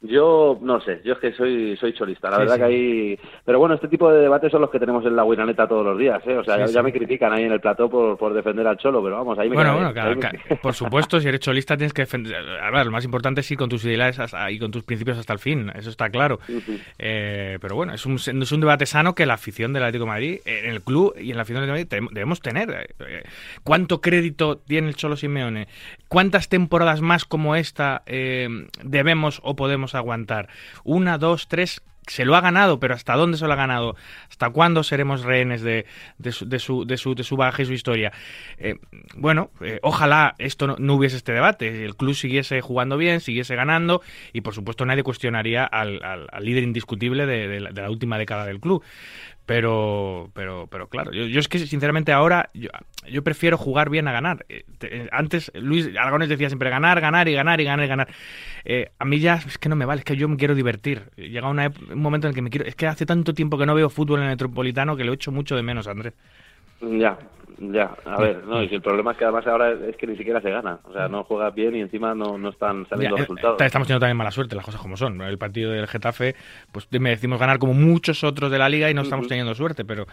Yo 0.02 0.58
no 0.60 0.80
sé, 0.82 1.00
yo 1.02 1.14
es 1.14 1.18
que 1.18 1.32
soy 1.32 1.76
soy 1.78 1.94
cholista, 1.94 2.28
la 2.28 2.36
Sí, 2.36 2.40
verdad 2.42 2.54
sí. 2.56 2.60
que 2.60 2.66
hay... 2.66 3.18
Pero 3.46 3.58
bueno, 3.58 3.74
este 3.74 3.88
tipo 3.88 4.10
de 4.12 4.20
debates 4.20 4.52
son 4.52 4.60
los 4.60 4.68
que 4.70 4.78
tenemos 4.78 5.04
en 5.06 5.16
la 5.16 5.24
Guinaneta 5.24 5.66
todos 5.66 5.82
los 5.84 5.98
días, 5.98 6.20
¿eh? 6.26 6.36
O 6.36 6.44
sea, 6.44 6.66
Sí, 6.68 6.74
ya, 6.74 6.82
me 6.82 6.92
critican 6.92 7.32
ahí 7.32 7.44
en 7.44 7.52
el 7.52 7.60
plató 7.60 7.88
por, 7.88 8.18
por 8.18 8.34
defender 8.34 8.66
al 8.66 8.76
Cholo, 8.76 9.02
pero 9.02 9.16
vamos, 9.16 9.38
ahí 9.38 9.48
me 9.48 9.54
Bueno, 9.56 9.72
bueno, 9.72 9.88
ahí 9.88 9.94
claro, 9.94 10.14
me- 10.16 10.20
ca- 10.20 10.32
por 10.62 10.74
supuesto, 10.74 11.18
si 11.20 11.28
eres 11.28 11.40
cholista 11.40 11.76
tienes 11.78 11.94
que 11.94 12.02
defender. 12.02 12.36
A 12.60 12.70
ver, 12.70 12.84
lo 12.84 12.92
más 12.92 13.04
importante 13.06 13.40
es 13.40 13.50
ir 13.50 13.56
con 13.56 13.70
tus 13.70 13.82
ideales 13.86 14.18
hasta- 14.18 14.50
y 14.50 14.58
con 14.58 14.70
tus 14.70 14.84
principios 14.84 15.16
hasta 15.16 15.32
el 15.32 15.38
fin, 15.38 15.70
eso 15.74 15.88
está 15.88 16.10
claro. 16.10 16.38
Eh, 16.98 17.58
pero 17.60 17.74
bueno, 17.76 17.94
es 17.94 18.04
un, 18.06 18.16
es 18.16 18.52
un 18.52 18.60
debate 18.60 18.86
sano 18.86 19.14
que 19.14 19.24
la 19.26 19.34
afición 19.34 19.72
del 19.72 19.84
Atlético 19.84 20.04
de 20.04 20.10
Madrid, 20.10 20.38
en 20.44 20.70
el 20.70 20.82
club 20.82 21.14
y 21.18 21.30
en 21.30 21.36
la 21.36 21.42
afición 21.42 21.62
del 21.62 21.70
Atlético 21.70 21.94
de 21.96 22.00
Madrid, 22.02 22.14
debemos 22.14 22.40
tener. 22.40 22.70
Eh, 23.00 23.22
¿Cuánto 23.62 24.00
crédito 24.00 24.58
tiene 24.58 24.88
el 24.88 24.96
Cholo 24.96 25.16
Simeone? 25.16 25.66
¿Cuántas 26.08 26.48
temporadas 26.48 27.00
más 27.00 27.24
como 27.24 27.56
esta 27.56 28.02
eh, 28.06 28.48
debemos 28.82 29.40
o 29.42 29.56
podemos 29.56 29.83
aguantar? 29.94 30.48
Una, 30.84 31.18
dos, 31.18 31.48
tres. 31.48 31.82
Se 32.06 32.26
lo 32.26 32.36
ha 32.36 32.42
ganado, 32.42 32.78
pero 32.80 32.92
¿hasta 32.92 33.14
dónde 33.14 33.38
se 33.38 33.46
lo 33.46 33.54
ha 33.54 33.56
ganado? 33.56 33.96
¿Hasta 34.28 34.50
cuándo 34.50 34.82
seremos 34.82 35.22
rehenes 35.24 35.62
de, 35.62 35.86
de 36.18 36.32
su, 36.32 36.46
de, 36.46 36.58
su, 36.58 36.84
de, 36.84 36.98
su, 36.98 37.14
su 37.24 37.36
bagaje 37.38 37.62
y 37.62 37.64
su 37.64 37.72
historia? 37.72 38.12
Eh, 38.58 38.74
bueno, 39.16 39.50
eh, 39.62 39.78
ojalá 39.82 40.34
esto 40.36 40.76
no, 40.78 40.94
hubiese 40.94 41.16
este 41.16 41.32
debate. 41.32 41.82
El 41.82 41.96
club 41.96 42.14
siguiese 42.14 42.60
jugando 42.60 42.98
bien, 42.98 43.20
siguiese 43.20 43.56
ganando 43.56 44.02
y, 44.34 44.42
por 44.42 44.52
supuesto, 44.54 44.84
nadie 44.84 45.02
cuestionaría 45.02 45.64
al, 45.64 46.04
al- 46.04 46.28
líder 46.44 46.64
indiscutible 46.64 47.24
de 47.24 47.60
la 47.60 47.88
última 47.88 48.18
década 48.18 48.44
del 48.44 48.60
club. 48.60 48.84
Pero, 49.46 50.30
pero, 50.32 50.66
pero 50.70 50.88
claro, 50.88 51.12
yo, 51.12 51.26
yo 51.26 51.38
es 51.38 51.48
que 51.48 51.58
sinceramente 51.58 52.12
ahora 52.12 52.48
yo, 52.54 52.70
yo 53.10 53.22
prefiero 53.22 53.58
jugar 53.58 53.90
bien 53.90 54.08
a 54.08 54.12
ganar. 54.12 54.46
Eh, 54.48 54.64
eh, 54.80 55.08
antes 55.12 55.52
Luis 55.54 55.90
Aragones 55.98 56.30
decía 56.30 56.48
siempre 56.48 56.70
ganar, 56.70 57.00
ganar 57.02 57.28
y 57.28 57.34
ganar 57.34 57.60
y 57.60 57.64
ganar 57.64 57.84
y 57.84 57.88
ganar. 57.88 58.08
Eh, 58.64 58.90
a 58.98 59.04
mí 59.04 59.18
ya 59.20 59.34
es 59.34 59.58
que 59.58 59.68
no 59.68 59.76
me 59.76 59.84
vale, 59.84 59.98
es 59.98 60.04
que 60.04 60.16
yo 60.16 60.28
me 60.28 60.36
quiero 60.36 60.54
divertir. 60.54 61.10
Llega 61.16 61.48
una 61.48 61.70
un 61.90 62.00
momento 62.00 62.26
en 62.26 62.30
el 62.30 62.34
que 62.34 62.42
me 62.42 62.48
quiero. 62.48 62.64
Es 62.66 62.74
que 62.74 62.86
hace 62.86 63.04
tanto 63.04 63.34
tiempo 63.34 63.58
que 63.58 63.66
no 63.66 63.74
veo 63.74 63.90
fútbol 63.90 64.20
en 64.20 64.24
el 64.24 64.30
Metropolitano 64.30 64.96
que 64.96 65.04
lo 65.04 65.12
echo 65.12 65.30
mucho 65.30 65.56
de 65.56 65.62
menos, 65.62 65.88
Andrés. 65.88 66.14
Ya, 66.90 67.18
ya. 67.58 67.94
A 68.04 68.20
ver, 68.20 68.44
no, 68.44 68.62
y 68.62 68.74
el 68.74 68.82
problema 68.82 69.12
es 69.12 69.18
que 69.18 69.24
además 69.24 69.46
ahora 69.46 69.72
es 69.72 69.96
que 69.96 70.06
ni 70.06 70.16
siquiera 70.16 70.40
se 70.40 70.50
gana. 70.50 70.80
O 70.84 70.92
sea, 70.92 71.08
no 71.08 71.24
juegas 71.24 71.54
bien 71.54 71.76
y 71.76 71.80
encima 71.80 72.14
no, 72.14 72.36
no 72.38 72.48
están 72.48 72.86
saliendo 72.88 73.16
Ya, 73.16 73.22
eh, 73.22 73.24
resultados. 73.24 73.60
Estamos 73.60 73.86
teniendo 73.86 74.00
también 74.00 74.16
mala 74.16 74.30
suerte, 74.30 74.56
las 74.56 74.64
cosas 74.64 74.80
como 74.80 74.96
son. 74.96 75.20
El 75.22 75.38
partido 75.38 75.70
del 75.70 75.86
Getafe, 75.86 76.34
pues 76.72 76.88
merecimos 76.90 77.38
ganar 77.38 77.58
como 77.58 77.74
muchos 77.74 78.24
otros 78.24 78.50
de 78.50 78.58
la 78.58 78.68
liga 78.68 78.90
y 78.90 78.94
no 78.94 79.02
estamos 79.02 79.28
teniendo 79.28 79.54
suerte, 79.54 79.84
pero. 79.84 80.06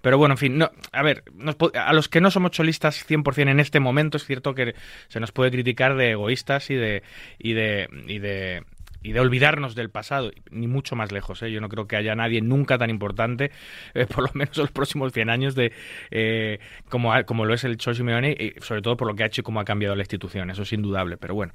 Pero 0.00 0.18
bueno, 0.18 0.34
en 0.34 0.38
fin, 0.38 0.58
no, 0.58 0.68
a 0.90 1.02
ver, 1.04 1.22
nos 1.32 1.56
a 1.74 1.92
los 1.92 2.08
que 2.08 2.20
no 2.20 2.32
somos 2.32 2.50
cholistas 2.50 3.08
100% 3.08 3.48
en 3.48 3.60
este 3.60 3.78
momento 3.78 4.16
es 4.16 4.26
cierto 4.26 4.52
que 4.52 4.74
se 5.06 5.20
nos 5.20 5.30
puede 5.30 5.52
criticar 5.52 5.94
de 5.94 6.10
egoístas 6.10 6.70
y 6.70 6.74
de 6.74 7.04
y 7.38 7.52
de 7.52 7.88
y 8.08 8.18
de 8.18 8.64
y 9.02 9.12
de 9.12 9.20
olvidarnos 9.20 9.74
del 9.74 9.90
pasado, 9.90 10.30
ni 10.50 10.66
mucho 10.66 10.96
más 10.96 11.12
lejos. 11.12 11.42
¿eh? 11.42 11.50
Yo 11.50 11.60
no 11.60 11.68
creo 11.68 11.86
que 11.86 11.96
haya 11.96 12.14
nadie 12.14 12.40
nunca 12.40 12.78
tan 12.78 12.90
importante, 12.90 13.50
eh, 13.94 14.06
por 14.06 14.24
lo 14.24 14.30
menos 14.34 14.56
en 14.56 14.62
los 14.62 14.70
próximos 14.72 15.12
100 15.12 15.30
años, 15.30 15.54
de 15.54 15.72
eh, 16.10 16.58
como, 16.88 17.12
como 17.26 17.44
lo 17.44 17.54
es 17.54 17.64
el 17.64 17.76
Cholo 17.76 17.94
Simeone, 17.94 18.36
y 18.38 18.60
sobre 18.60 18.82
todo 18.82 18.96
por 18.96 19.08
lo 19.08 19.14
que 19.14 19.22
ha 19.24 19.26
hecho 19.26 19.40
y 19.40 19.44
cómo 19.44 19.60
ha 19.60 19.64
cambiado 19.64 19.94
la 19.94 20.02
institución. 20.02 20.50
Eso 20.50 20.62
es 20.62 20.72
indudable, 20.72 21.16
pero 21.16 21.34
bueno. 21.34 21.52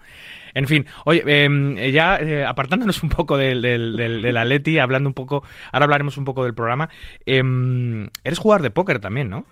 En 0.54 0.68
fin, 0.68 0.86
oye, 1.06 1.24
eh, 1.26 1.92
ya 1.92 2.18
eh, 2.18 2.46
apartándonos 2.46 3.04
un 3.04 3.10
poco 3.10 3.38
del, 3.38 3.62
del, 3.62 3.96
del, 3.96 4.22
del 4.22 4.38
Atleti, 4.38 4.80
hablando 4.80 5.10
un 5.10 5.14
poco, 5.14 5.44
ahora 5.72 5.86
hablaremos 5.86 6.18
un 6.18 6.26
poco 6.26 6.44
del 6.44 6.54
programa. 6.54 6.90
eh, 7.26 7.44
eres 8.24 8.40
jugador 8.40 8.62
de 8.62 8.72
póker 8.72 9.00
también, 9.00 9.30
¿no? 9.30 9.46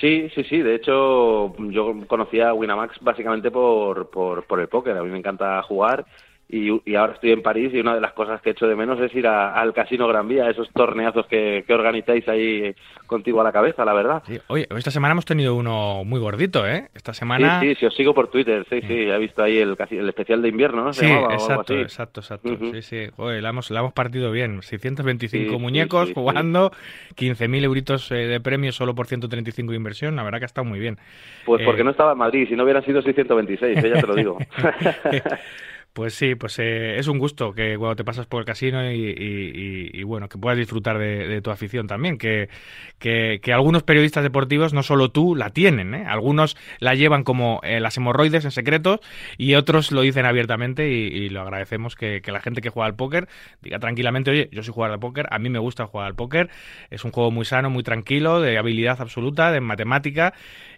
Sí, 0.00 0.28
sí, 0.34 0.42
sí. 0.44 0.58
De 0.58 0.74
hecho, 0.74 1.54
yo 1.70 1.94
conocía 2.06 2.48
a 2.48 2.54
Winamax 2.54 2.98
básicamente 3.00 3.50
por, 3.50 4.10
por, 4.10 4.44
por 4.44 4.60
el 4.60 4.68
póker. 4.68 4.96
A 4.96 5.02
mí 5.02 5.10
me 5.10 5.18
encanta 5.18 5.62
jugar 5.62 6.04
y, 6.48 6.68
y 6.90 6.94
ahora 6.94 7.14
estoy 7.14 7.32
en 7.32 7.42
París 7.42 7.70
y 7.72 7.80
una 7.80 7.94
de 7.94 8.00
las 8.00 8.12
cosas 8.12 8.40
que 8.42 8.50
echo 8.50 8.66
de 8.66 8.76
menos 8.76 9.00
es 9.00 9.14
ir 9.14 9.26
a- 9.26 9.54
al 9.54 9.72
Casino 9.72 10.06
Gran 10.06 10.28
Vía, 10.28 10.48
esos 10.50 10.70
torneazos 10.72 11.26
que, 11.26 11.64
que 11.66 11.74
organizáis 11.74 12.28
ahí 12.28 12.74
contigo 13.06 13.40
a 13.40 13.44
la 13.44 13.52
cabeza, 13.52 13.84
la 13.84 13.92
verdad. 13.94 14.22
Sí. 14.26 14.38
Oye, 14.48 14.66
esta 14.76 14.90
semana 14.90 15.12
hemos 15.12 15.24
tenido 15.24 15.54
uno 15.54 16.04
muy 16.04 16.20
gordito, 16.20 16.66
¿eh? 16.66 16.88
Esta 16.94 17.12
semana... 17.14 17.60
Sí, 17.60 17.68
sí, 17.70 17.74
si 17.80 17.86
os 17.86 17.94
sigo 17.94 18.14
por 18.14 18.28
Twitter, 18.28 18.64
sí, 18.68 18.80
sí, 18.82 18.92
he 18.92 19.18
visto 19.18 19.42
ahí 19.42 19.58
el, 19.58 19.76
el 19.90 20.08
especial 20.08 20.42
de 20.42 20.48
invierno, 20.48 20.84
¿no? 20.84 20.92
Se 20.92 21.00
Sí, 21.00 21.06
llamaba 21.06 21.28
o 21.28 21.30
algo 21.30 21.42
exacto, 21.44 21.72
así. 21.74 21.82
exacto, 21.82 22.20
exacto. 22.20 22.52
Ujú. 22.52 22.72
Sí, 22.74 22.82
sí. 22.82 23.06
Joder, 23.16 23.42
la 23.42 23.48
hemos, 23.50 23.70
la 23.70 23.80
hemos 23.80 23.92
partido 23.92 24.30
bien. 24.30 24.62
625 24.62 25.44
Sí, 25.50 25.50
sí, 25.56 25.62
muñecos 25.62 26.02
sí, 26.08 26.08
sí. 26.08 26.14
jugando, 26.14 26.70
15.000 27.16 27.64
euritos 27.64 28.10
eh, 28.12 28.14
de 28.26 28.40
premio 28.40 28.72
solo 28.72 28.94
por 28.94 29.06
135 29.06 29.70
de 29.72 29.76
inversión. 29.76 30.16
La 30.16 30.22
verdad 30.22 30.38
que 30.38 30.44
ha 30.44 30.46
estado 30.46 30.64
muy 30.66 30.78
bien. 30.78 30.98
Pues 31.44 31.62
Eh, 31.62 31.64
porque 31.64 31.84
no 31.84 31.90
estaba 31.90 32.12
en 32.12 32.18
Madrid, 32.18 32.46
si 32.48 32.54
no 32.56 32.64
hubieran 32.64 32.84
sido 32.84 33.02
626, 33.02 33.82
eh, 33.84 33.90
ya 33.94 34.00
te 34.00 34.06
lo 34.06 34.14
digo. 34.14 34.38
Pues 35.94 36.14
sí, 36.14 36.34
pues 36.34 36.58
eh, 36.58 36.98
es 36.98 37.06
un 37.06 37.20
gusto 37.20 37.52
que 37.54 37.78
cuando 37.78 37.94
te 37.94 38.02
pasas 38.02 38.26
por 38.26 38.40
el 38.40 38.44
casino 38.46 38.90
y, 38.90 38.96
y- 38.96 39.90
y- 39.94 40.00
y, 40.00 40.02
bueno, 40.02 40.28
que 40.28 40.38
puedas 40.38 40.58
disfrutar 40.58 40.98
de, 40.98 41.28
de 41.28 41.40
tu 41.40 41.52
afición 41.52 41.86
también, 41.86 42.18
que, 42.18 42.48
que, 42.98 43.38
que 43.40 43.52
algunos 43.52 43.84
periodistas 43.84 44.24
deportivos, 44.24 44.72
no 44.72 44.82
solo 44.82 45.12
tú, 45.12 45.36
la 45.36 45.50
tienen, 45.50 45.94
¿eh? 45.94 46.04
Algunos 46.08 46.56
la 46.80 46.96
llevan 46.96 47.22
como 47.22 47.60
eh, 47.62 47.78
las 47.78 47.96
hemorroides 47.96 48.44
en 48.44 48.50
secreto 48.50 49.00
y 49.38 49.54
otros 49.54 49.92
lo 49.92 50.00
dicen 50.00 50.26
abiertamente 50.26 50.90
y, 50.90 51.28
lo 51.28 51.42
agradecemos 51.42 51.94
que, 51.94 52.20
que 52.22 52.32
la 52.32 52.40
gente 52.40 52.60
que 52.60 52.70
juega 52.70 52.86
al 52.88 52.96
póker 52.96 53.28
diga 53.62 53.78
tranquilamente, 53.78 54.32
oye, 54.32 54.48
yo 54.50 54.64
soy 54.64 54.74
jugador 54.74 54.94
al 54.94 55.00
póker, 55.00 55.28
a 55.30 55.38
mí 55.38 55.48
me 55.48 55.60
gusta 55.60 55.86
jugar 55.86 56.08
al 56.08 56.16
póker, 56.16 56.50
es 56.90 57.04
un 57.04 57.12
juego 57.12 57.30
muy 57.30 57.44
sano, 57.44 57.70
muy 57.70 57.84
tranquilo, 57.84 58.40
de 58.40 58.58
habilidad 58.58 59.00
absoluta, 59.00 59.52
de 59.52 59.60
matemática 59.60 60.34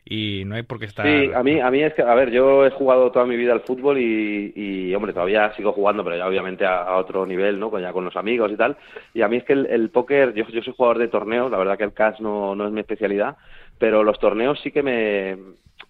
y 0.08 0.44
no 0.46 0.54
hay 0.54 0.62
por 0.62 0.78
qué 0.78 0.84
estar... 0.84 1.04
Sí, 1.04 1.32
a 1.34 1.42
mí, 1.42 1.58
a 1.58 1.68
mí 1.68 1.82
es 1.82 1.92
que, 1.94 2.02
a 2.02 2.14
ver, 2.14 2.30
yo 2.30 2.64
he 2.64 2.70
jugado 2.70 3.10
toda 3.10 3.26
mi 3.26 3.36
vida 3.36 3.52
al 3.52 3.62
fútbol 3.62 3.98
y, 3.98 4.52
y, 4.54 4.94
hombre, 4.94 5.12
todavía 5.12 5.52
sigo 5.56 5.72
jugando, 5.72 6.04
pero 6.04 6.16
ya 6.16 6.28
obviamente 6.28 6.64
a, 6.64 6.84
a 6.84 6.96
otro 6.96 7.26
nivel, 7.26 7.58
¿no? 7.58 7.76
Ya 7.80 7.92
con 7.92 8.04
los 8.04 8.16
amigos 8.16 8.52
y 8.52 8.56
tal. 8.56 8.76
Y 9.14 9.22
a 9.22 9.28
mí 9.28 9.38
es 9.38 9.44
que 9.44 9.54
el, 9.54 9.66
el 9.66 9.90
póker, 9.90 10.32
yo, 10.32 10.46
yo 10.46 10.62
soy 10.62 10.74
jugador 10.76 10.98
de 10.98 11.08
torneos, 11.08 11.50
la 11.50 11.58
verdad 11.58 11.76
que 11.76 11.84
el 11.84 11.92
cash 11.92 12.20
no, 12.20 12.54
no 12.54 12.66
es 12.66 12.72
mi 12.72 12.80
especialidad, 12.80 13.36
pero 13.78 14.04
los 14.04 14.20
torneos 14.20 14.60
sí 14.62 14.70
que 14.70 14.84
me, 14.84 15.36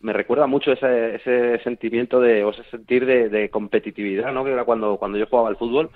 me 0.00 0.14
recuerda 0.14 0.46
mucho 0.46 0.72
ese, 0.72 1.16
ese 1.16 1.58
sentimiento 1.62 2.18
de, 2.18 2.42
o 2.42 2.50
ese 2.50 2.64
sentir 2.70 3.04
de, 3.04 3.28
de 3.28 3.50
competitividad, 3.50 4.32
¿no? 4.32 4.44
Que 4.44 4.52
era 4.52 4.64
cuando, 4.64 4.96
cuando 4.96 5.18
yo 5.18 5.26
jugaba 5.26 5.50
al 5.50 5.56
fútbol. 5.56 5.90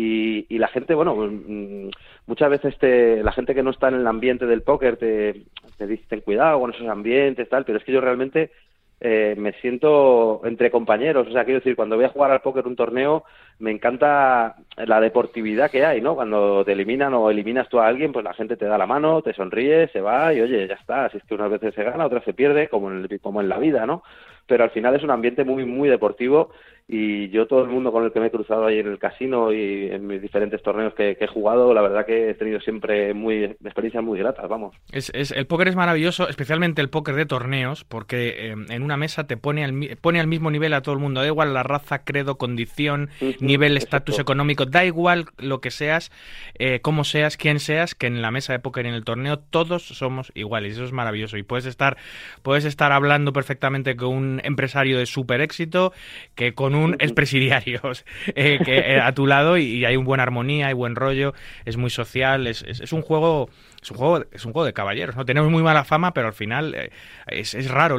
Y, 0.00 0.46
y 0.48 0.58
la 0.58 0.68
gente, 0.68 0.94
bueno, 0.94 1.16
mm, 1.16 1.90
muchas 2.26 2.48
veces 2.48 2.78
te, 2.78 3.20
la 3.24 3.32
gente 3.32 3.52
que 3.52 3.64
no 3.64 3.70
está 3.70 3.88
en 3.88 3.94
el 3.94 4.06
ambiente 4.06 4.46
del 4.46 4.62
póker 4.62 4.96
te, 4.96 5.42
te 5.76 5.88
dice 5.88 6.04
ten 6.08 6.20
cuidado 6.20 6.60
con 6.60 6.72
esos 6.72 6.86
ambientes, 6.86 7.48
tal, 7.48 7.64
pero 7.64 7.78
es 7.78 7.84
que 7.84 7.90
yo 7.90 8.00
realmente 8.00 8.52
eh, 9.00 9.34
me 9.36 9.54
siento 9.54 10.40
entre 10.44 10.70
compañeros. 10.70 11.26
O 11.26 11.32
sea, 11.32 11.44
quiero 11.44 11.58
decir, 11.58 11.74
cuando 11.74 11.96
voy 11.96 12.04
a 12.04 12.10
jugar 12.10 12.30
al 12.30 12.42
póker 12.42 12.68
un 12.68 12.76
torneo, 12.76 13.24
me 13.58 13.72
encanta 13.72 14.54
la 14.76 15.00
deportividad 15.00 15.68
que 15.68 15.84
hay, 15.84 16.00
¿no? 16.00 16.14
Cuando 16.14 16.64
te 16.64 16.74
eliminan 16.74 17.12
o 17.14 17.28
eliminas 17.28 17.68
tú 17.68 17.80
a 17.80 17.88
alguien, 17.88 18.12
pues 18.12 18.24
la 18.24 18.34
gente 18.34 18.56
te 18.56 18.66
da 18.66 18.78
la 18.78 18.86
mano, 18.86 19.20
te 19.22 19.34
sonríe, 19.34 19.88
se 19.88 20.00
va 20.00 20.32
y 20.32 20.40
oye, 20.40 20.68
ya 20.68 20.74
está. 20.74 21.06
Así 21.06 21.16
es 21.16 21.24
que 21.24 21.34
unas 21.34 21.50
veces 21.50 21.74
se 21.74 21.82
gana, 21.82 22.06
otras 22.06 22.22
se 22.22 22.34
pierde, 22.34 22.68
como 22.68 22.92
en, 22.92 23.08
como 23.20 23.40
en 23.40 23.48
la 23.48 23.58
vida, 23.58 23.84
¿no? 23.84 24.04
Pero 24.48 24.64
al 24.64 24.70
final 24.70 24.96
es 24.96 25.04
un 25.04 25.12
ambiente 25.12 25.44
muy, 25.44 25.64
muy 25.64 25.88
deportivo 25.88 26.50
y 26.90 27.28
yo 27.28 27.46
todo 27.46 27.60
el 27.62 27.68
mundo 27.68 27.92
con 27.92 28.02
el 28.02 28.12
que 28.12 28.18
me 28.18 28.28
he 28.28 28.30
cruzado 28.30 28.64
ahí 28.64 28.78
en 28.78 28.86
el 28.86 28.98
casino 28.98 29.52
y 29.52 29.90
en 29.90 30.06
mis 30.06 30.22
diferentes 30.22 30.62
torneos 30.62 30.94
que, 30.94 31.18
he 31.20 31.26
jugado, 31.26 31.74
la 31.74 31.82
verdad 31.82 32.06
que 32.06 32.30
he 32.30 32.34
tenido 32.34 32.60
siempre 32.60 33.12
muy 33.12 33.44
experiencias 33.44 34.02
muy 34.02 34.18
gratas, 34.18 34.48
vamos. 34.48 34.74
Es, 34.90 35.10
es, 35.14 35.30
el 35.32 35.46
póker 35.46 35.68
es 35.68 35.76
maravilloso, 35.76 36.30
especialmente 36.30 36.80
el 36.80 36.88
póker 36.88 37.14
de 37.14 37.26
torneos, 37.26 37.84
porque 37.84 38.52
eh, 38.52 38.54
en 38.70 38.82
una 38.82 38.96
mesa 38.96 39.26
te 39.26 39.36
pone 39.36 39.64
al, 39.64 39.98
pone 40.00 40.18
al 40.18 40.28
mismo 40.28 40.50
nivel 40.50 40.72
a 40.72 40.80
todo 40.80 40.94
el 40.94 41.00
mundo, 41.00 41.20
da 41.20 41.26
igual 41.26 41.52
la 41.52 41.62
raza, 41.62 42.04
credo, 42.04 42.38
condición, 42.38 43.10
nivel, 43.38 43.76
estatus 43.76 44.18
económico, 44.18 44.64
da 44.64 44.86
igual 44.86 45.26
lo 45.36 45.60
que 45.60 45.70
seas, 45.70 46.10
eh, 46.58 46.80
cómo 46.80 47.04
seas, 47.04 47.36
quién 47.36 47.60
seas, 47.60 47.94
que 47.94 48.06
en 48.06 48.22
la 48.22 48.30
mesa 48.30 48.54
de 48.54 48.60
póker 48.60 48.86
y 48.86 48.88
en 48.88 48.94
el 48.94 49.04
torneo 49.04 49.38
todos 49.38 49.82
somos 49.82 50.32
iguales, 50.34 50.72
eso 50.72 50.84
es 50.84 50.92
maravilloso. 50.92 51.36
Y 51.36 51.42
puedes 51.42 51.66
estar, 51.66 51.98
puedes 52.42 52.64
estar 52.64 52.92
hablando 52.92 53.34
perfectamente 53.34 53.94
con 53.94 54.08
un 54.08 54.37
empresario 54.44 54.98
de 54.98 55.06
super 55.06 55.40
éxito, 55.40 55.92
que 56.34 56.54
con 56.54 56.74
un 56.74 56.94
expresidiarios 56.94 58.04
eh, 58.34 58.58
que, 58.64 58.78
eh, 58.78 59.00
a 59.00 59.12
tu 59.12 59.26
lado 59.26 59.56
y, 59.56 59.84
hay 59.84 59.96
un 59.96 60.04
buena 60.04 60.22
armonía, 60.22 60.68
hay 60.68 60.74
buen 60.74 60.96
rollo, 60.96 61.34
es 61.64 61.76
muy 61.76 61.90
social, 61.90 62.46
es, 62.46 62.62
es, 62.62 62.92
un 62.92 63.02
juego 63.02 63.48
es 63.80 63.90
un 63.92 63.96
juego 63.96 64.24
es 64.32 64.44
un 64.44 64.52
juego 64.52 64.66
de 64.66 64.72
caballeros 64.72 65.14
no 65.14 65.24
tenemos 65.24 65.52
muy 65.52 65.62
mala 65.62 65.84
fama 65.84 66.12
pero 66.12 66.26
al 66.26 66.32
final 66.32 66.74
eh, 66.74 66.90
es, 67.28 67.54
es, 67.54 67.70
raro 67.70 67.96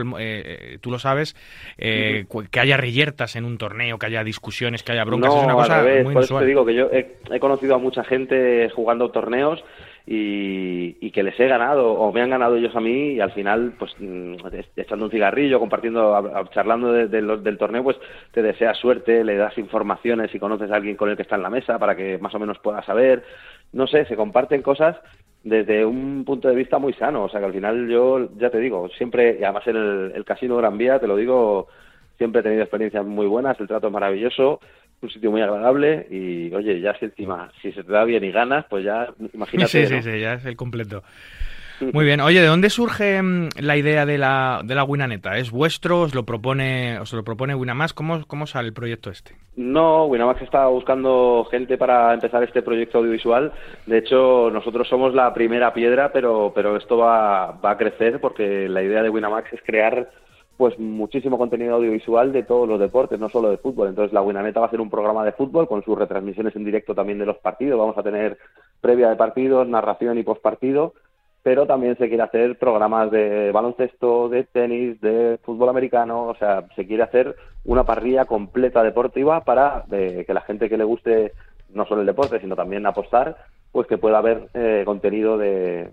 tú 0.81 0.91
lo 0.91 0.99
sabes 0.99 1.37
que 1.77 2.59
haya 2.59 2.75
reyertas 2.75 3.37
en 3.37 3.45
un 3.45 3.57
torneo 3.57 3.97
que 3.97 4.07
haya 4.07 4.25
discusiones 4.25 4.83
que 4.83 4.91
haya 4.91 5.05
broncas 5.05 5.33
es 5.33 5.41
una 5.41 5.53
cosa 5.53 5.85
muy 6.03 6.13
por 6.13 6.23
eso 6.23 6.37
te 6.39 6.45
digo 6.45 6.65
que 6.65 6.75
yo 6.75 6.89
he, 6.91 7.39
conocido 7.39 7.75
a 7.75 7.77
mucha 7.77 8.03
gente 8.03 8.69
jugando 8.71 9.09
torneos 9.09 9.63
y, 10.05 11.11
que 11.11 11.23
les 11.23 11.39
he 11.39 11.47
ganado 11.47 11.91
o 11.91 12.11
me 12.11 12.21
han 12.21 12.29
ganado 12.29 12.55
ellos 12.55 12.75
a 12.75 12.79
mí 12.79 13.13
y 13.13 13.19
al 13.19 13.31
final 13.31 13.73
pues 13.77 13.93
mm, 13.99 14.35
echando 14.75 15.05
un 15.05 15.11
cigarrillo 15.11 15.59
compartiendo 15.59 16.47
charlando 16.51 16.93
de, 16.93 17.07
del 17.07 17.57
torneo 17.57 17.83
pues 17.83 17.97
te 18.31 18.41
deseas 18.41 18.77
suerte 18.77 19.23
le 19.23 19.35
das 19.35 19.57
informaciones 19.57 20.33
y 20.33 20.39
conoces 20.39 20.71
a 20.71 20.75
alguien 20.75 20.95
con 20.95 21.09
el 21.09 21.15
que 21.15 21.23
está 21.23 21.35
en 21.35 21.43
la 21.43 21.49
mesa 21.49 21.79
para 21.79 21.95
que 21.95 22.17
más 22.19 22.33
o 22.35 22.39
menos 22.39 22.59
pueda 22.59 22.83
saber. 22.83 23.23
No 23.73 23.87
sé 23.87 24.05
se 24.05 24.15
comparten 24.15 24.61
cosas 24.61 24.95
desde 25.43 25.85
un 25.85 26.23
punto 26.25 26.47
de 26.47 26.55
vista 26.55 26.79
muy 26.79 26.93
sano 26.93 27.23
o 27.23 27.29
sea 27.29 27.39
que 27.39 27.47
al 27.47 27.53
final 27.53 27.87
yo 27.89 28.29
ya 28.37 28.49
te 28.49 28.59
digo 28.59 28.89
siempre 28.89 29.37
y 29.39 29.43
además 29.43 29.67
en 29.67 29.75
el, 29.77 30.11
el 30.15 30.25
casino 30.25 30.57
Gran 30.57 30.77
Vía 30.77 30.99
te 30.99 31.07
lo 31.07 31.15
digo 31.15 31.67
siempre 32.17 32.41
he 32.41 32.43
tenido 32.43 32.63
experiencias 32.63 33.05
muy 33.05 33.25
buenas 33.25 33.59
el 33.59 33.67
trato 33.67 33.87
es 33.87 33.93
maravilloso 33.93 34.59
un 35.01 35.09
sitio 35.09 35.31
muy 35.31 35.41
agradable 35.41 36.07
y, 36.09 36.53
oye, 36.53 36.79
ya 36.81 36.97
si 36.97 37.05
encima, 37.05 37.51
si 37.61 37.71
se 37.71 37.83
te 37.83 37.91
da 37.91 38.03
bien 38.03 38.23
y 38.23 38.31
ganas, 38.31 38.65
pues 38.69 38.83
ya, 38.83 39.07
imagínate. 39.33 39.69
Sí, 39.69 39.85
sí, 39.85 40.01
sí, 40.01 40.19
ya 40.19 40.33
es 40.33 40.45
el 40.45 40.55
completo. 40.55 41.03
Muy 41.93 42.05
bien. 42.05 42.19
Oye, 42.19 42.41
¿de 42.41 42.47
dónde 42.47 42.69
surge 42.69 43.21
mm, 43.21 43.49
la 43.61 43.77
idea 43.77 44.05
de 44.05 44.17
la, 44.17 44.61
de 44.63 44.75
la 44.75 44.83
Winaneta? 44.83 45.37
¿Es 45.37 45.51
vuestro? 45.51 46.01
¿Os 46.01 46.13
lo 46.13 46.25
propone, 46.25 46.99
os 46.99 47.13
lo 47.13 47.23
propone 47.23 47.55
Winamax? 47.55 47.93
¿Cómo, 47.93 48.25
¿Cómo 48.27 48.47
sale 48.47 48.67
el 48.67 48.73
proyecto 48.73 49.09
este? 49.09 49.35
No, 49.55 50.05
Winamax 50.05 50.41
está 50.41 50.67
buscando 50.67 51.47
gente 51.49 51.77
para 51.77 52.13
empezar 52.13 52.43
este 52.43 52.61
proyecto 52.61 52.99
audiovisual. 52.99 53.53
De 53.85 53.97
hecho, 53.97 54.49
nosotros 54.51 54.87
somos 54.87 55.13
la 55.13 55.33
primera 55.33 55.73
piedra, 55.73 56.11
pero, 56.11 56.51
pero 56.53 56.75
esto 56.75 56.97
va, 56.97 57.51
va 57.63 57.71
a 57.71 57.77
crecer 57.77 58.19
porque 58.19 58.67
la 58.67 58.83
idea 58.83 59.01
de 59.01 59.09
Winamax 59.09 59.53
es 59.53 59.61
crear 59.65 60.09
pues 60.59 60.77
muchísimo 60.77 61.37
contenido 61.37 61.75
audiovisual 61.75 62.33
de 62.33 62.43
todos 62.43 62.67
los 62.67 62.81
deportes, 62.81 63.17
no 63.17 63.29
solo 63.29 63.49
de 63.49 63.55
fútbol. 63.55 63.87
Entonces 63.87 64.11
la 64.11 64.21
Winaneta 64.21 64.59
va 64.59 64.65
a 64.65 64.69
ser 64.69 64.81
un 64.81 64.89
programa 64.89 65.23
de 65.23 65.31
fútbol 65.31 65.69
con 65.69 65.85
sus 65.85 65.97
retransmisiones 65.97 66.53
en 66.53 66.65
directo 66.65 66.93
también 66.93 67.17
de 67.17 67.25
los 67.25 67.37
partidos. 67.37 67.79
Vamos 67.79 67.97
a 67.97 68.03
tener 68.03 68.37
previa 68.81 69.09
de 69.09 69.15
partidos, 69.15 69.69
narración 69.69 70.17
y 70.17 70.23
postpartido, 70.23 70.95
pero 71.43 71.65
también 71.65 71.97
se 71.97 72.09
quiere 72.09 72.23
hacer 72.23 72.59
programas 72.59 73.09
de 73.09 73.53
baloncesto, 73.53 74.27
de 74.27 74.43
tenis, 74.43 74.99
de 74.99 75.39
fútbol 75.43 75.69
americano. 75.69 76.27
O 76.27 76.35
sea, 76.35 76.65
se 76.75 76.85
quiere 76.85 77.03
hacer 77.03 77.37
una 77.63 77.85
parrilla 77.85 78.25
completa 78.25 78.83
deportiva 78.83 79.45
para 79.45 79.85
eh, 79.93 80.25
que 80.27 80.33
la 80.33 80.41
gente 80.41 80.67
que 80.67 80.77
le 80.77 80.83
guste 80.83 81.31
no 81.73 81.85
solo 81.85 82.01
el 82.01 82.07
deporte, 82.07 82.41
sino 82.41 82.57
también 82.57 82.85
apostar, 82.85 83.37
pues 83.71 83.87
que 83.87 83.97
pueda 83.97 84.17
haber 84.17 84.49
eh, 84.53 84.83
contenido 84.85 85.37
de, 85.37 85.89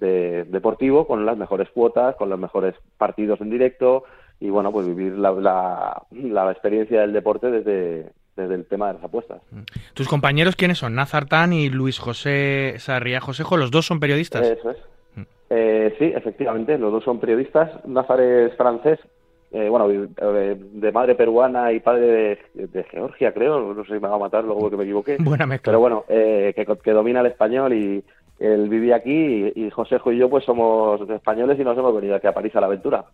de, 0.00 0.44
deportivo 0.44 1.06
con 1.06 1.24
las 1.24 1.36
mejores 1.36 1.68
cuotas, 1.70 2.16
con 2.16 2.28
los 2.30 2.38
mejores 2.38 2.74
partidos 2.98 3.40
en 3.40 3.50
directo 3.50 4.04
y 4.40 4.48
bueno, 4.48 4.72
pues 4.72 4.86
vivir 4.86 5.12
la, 5.12 6.02
la, 6.10 6.50
experiencia 6.50 7.02
del 7.02 7.12
deporte 7.12 7.50
desde, 7.50 8.10
desde 8.36 8.54
el 8.54 8.64
tema 8.66 8.88
de 8.88 8.94
las 8.94 9.04
apuestas. 9.04 9.42
Mm. 9.50 9.60
¿Tus 9.92 10.08
compañeros 10.08 10.56
quiénes 10.56 10.78
son? 10.78 10.94
Nazar 10.94 11.26
Tan 11.26 11.52
y 11.52 11.68
Luis 11.68 11.98
José 11.98 12.74
Sarria 12.78 13.20
Josejo, 13.20 13.58
¿los 13.58 13.70
dos 13.70 13.86
son 13.86 14.00
periodistas? 14.00 14.42
Eso 14.42 14.70
es. 14.70 14.78
Mm. 15.14 15.22
Eh, 15.50 15.94
sí, 15.98 16.04
efectivamente, 16.06 16.78
los 16.78 16.90
dos 16.90 17.04
son 17.04 17.20
periodistas. 17.20 17.70
Nazar 17.86 18.20
es 18.20 18.56
francés, 18.56 18.98
eh, 19.52 19.68
bueno, 19.68 19.90
eh, 19.90 20.56
de 20.58 20.92
madre 20.92 21.14
peruana 21.16 21.70
y 21.72 21.80
padre 21.80 22.38
de, 22.54 22.84
Georgia, 22.84 23.34
creo, 23.34 23.74
no 23.74 23.84
sé 23.84 23.88
si 23.88 24.00
me 24.00 24.08
va 24.08 24.14
a 24.14 24.20
matar 24.20 24.44
luego 24.44 24.70
que 24.70 24.76
me 24.78 24.84
equivoqué. 24.84 25.18
Buena 25.20 25.44
mezcla. 25.44 25.70
Pero 25.70 25.80
bueno, 25.80 26.04
que, 26.08 26.66
que, 26.82 26.92
domina 26.92 27.20
el 27.20 27.26
español 27.26 27.74
y, 27.74 28.02
él 28.40 28.68
vivía 28.68 28.96
aquí 28.96 29.52
y, 29.54 29.70
Josejo 29.70 30.12
y 30.12 30.18
yo 30.18 30.28
pues 30.28 30.44
somos 30.44 31.00
españoles 31.08 31.58
y 31.60 31.64
nos 31.64 31.76
hemos 31.76 31.94
venido 31.94 32.16
aquí 32.16 32.26
a 32.26 32.32
París 32.32 32.56
a 32.56 32.60
la 32.60 32.66
aventura. 32.66 33.04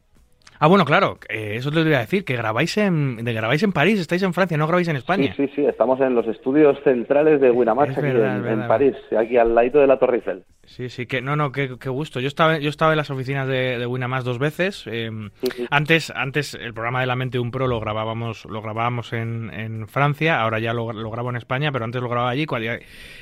Ah, 0.59 0.69
bueno, 0.69 0.87
claro, 0.87 1.19
eh, 1.29 1.57
eso 1.57 1.71
te 1.71 1.81
lo 1.81 1.89
iba 1.89 1.99
a 1.99 2.01
decir, 2.01 2.25
que 2.25 2.37
grabáis 2.37 2.79
en, 2.79 3.17
de, 3.17 3.33
grabáis 3.35 3.63
en 3.63 3.73
París, 3.73 4.01
estáis 4.01 4.23
en 4.23 4.33
Francia, 4.33 4.57
no 4.57 4.67
grabáis 4.67 4.89
en 4.89 4.97
España. 4.97 5.35
Sí, 5.37 5.49
sí, 5.49 5.53
sí, 5.55 5.67
estamos 5.67 6.01
en 6.01 6.15
los 6.15 6.27
estudios 6.29 6.79
centrales 6.83 7.43
de 7.43 7.51
Winamax 7.51 7.99
aquí 7.99 8.07
en, 8.07 8.67
París, 8.67 8.95
aquí 9.19 9.37
al 9.37 9.55
ladito 9.55 9.81
de 9.81 9.87
la 9.87 9.99
Torre 9.99 10.17
Eiffel. 10.17 10.45
Sí, 10.67 10.89
sí, 10.89 11.07
que 11.07 11.23
no, 11.23 11.37
no, 11.37 11.53
qué, 11.53 11.69
gusto. 11.89 12.21
Yo 12.21 12.29
estaba, 12.29 12.59
yo 12.59 12.69
estaba 12.69 12.93
en 12.93 12.99
las 12.99 13.11
oficinas 13.11 13.47
de, 13.49 13.79
de 13.79 13.87
Winamax 13.87 14.25
dos 14.25 14.39
veces. 14.39 14.85
Em, 14.87 15.31
antes, 15.71 16.13
antes 16.15 16.55
el 16.55 16.75
programa 16.75 17.01
de 17.01 17.07
La 17.07 17.17
Mente 17.17 17.39
de 17.39 17.43
un 17.43 17.51
Pro 17.51 17.67
lo 17.67 17.81
grabábamos, 17.81 18.45
lo 18.45 18.61
grabábamos 18.61 19.13
en, 19.13 19.51
en 19.55 19.89
Francia, 19.89 20.41
ahora 20.41 20.59
ya 20.59 20.73
lo, 20.73 20.93
lo, 20.93 21.11
grabo 21.11 21.31
en 21.31 21.37
España, 21.37 21.73
pero 21.73 21.85
antes 21.85 22.03
lo 22.03 22.09
grababa 22.09 22.31
allí 22.31 22.47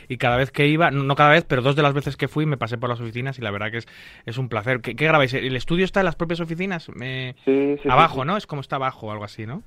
y 0.09 0.16
cada 0.16 0.37
vez 0.37 0.50
que 0.50 0.66
iba, 0.66 0.90
no 0.90 1.14
cada 1.14 1.30
vez, 1.30 1.44
pero 1.44 1.62
dos 1.62 1.76
de 1.76 1.83
las 1.83 1.94
veces 1.94 2.16
que 2.16 2.28
fui 2.28 2.46
me 2.46 2.57
pasé 2.57 2.78
por 2.78 2.88
las 2.88 3.00
oficinas 3.00 3.38
y 3.38 3.42
la 3.42 3.50
verdad 3.50 3.70
que 3.70 3.78
es, 3.78 3.87
es 4.26 4.38
un 4.38 4.48
placer. 4.48 4.80
¿Qué, 4.80 4.96
qué 4.96 5.07
grabáis? 5.07 5.35
¿El 5.35 5.57
estudio 5.57 5.85
está 5.85 6.00
en 6.00 6.07
las 6.07 6.16
propias 6.16 6.40
oficinas? 6.40 6.85
Sí, 6.85 7.76
sí, 7.83 7.88
abajo, 7.88 8.24
¿no? 8.24 8.37
Es 8.37 8.46
como 8.46 8.61
está 8.61 8.76
abajo 8.76 9.07
o 9.07 9.11
algo 9.12 9.24
así, 9.24 9.46
¿no? 9.46 9.62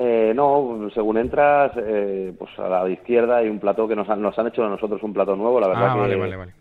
Eh, 0.00 0.32
no, 0.32 0.88
según 0.94 1.18
entras, 1.18 1.72
eh, 1.76 2.32
pues 2.38 2.56
a 2.58 2.68
la 2.68 2.88
izquierda 2.88 3.38
hay 3.38 3.48
un 3.48 3.58
plató 3.58 3.88
que 3.88 3.96
nos 3.96 4.08
han, 4.08 4.22
nos 4.22 4.38
han 4.38 4.46
hecho 4.46 4.64
a 4.64 4.68
nosotros 4.68 5.02
un 5.02 5.12
plató 5.12 5.34
nuevo, 5.34 5.58
la 5.58 5.66
verdad 5.66 5.90
ah, 5.90 5.94
que, 5.94 6.00
vale, 6.00 6.16
vale, 6.16 6.36
vale. 6.36 6.52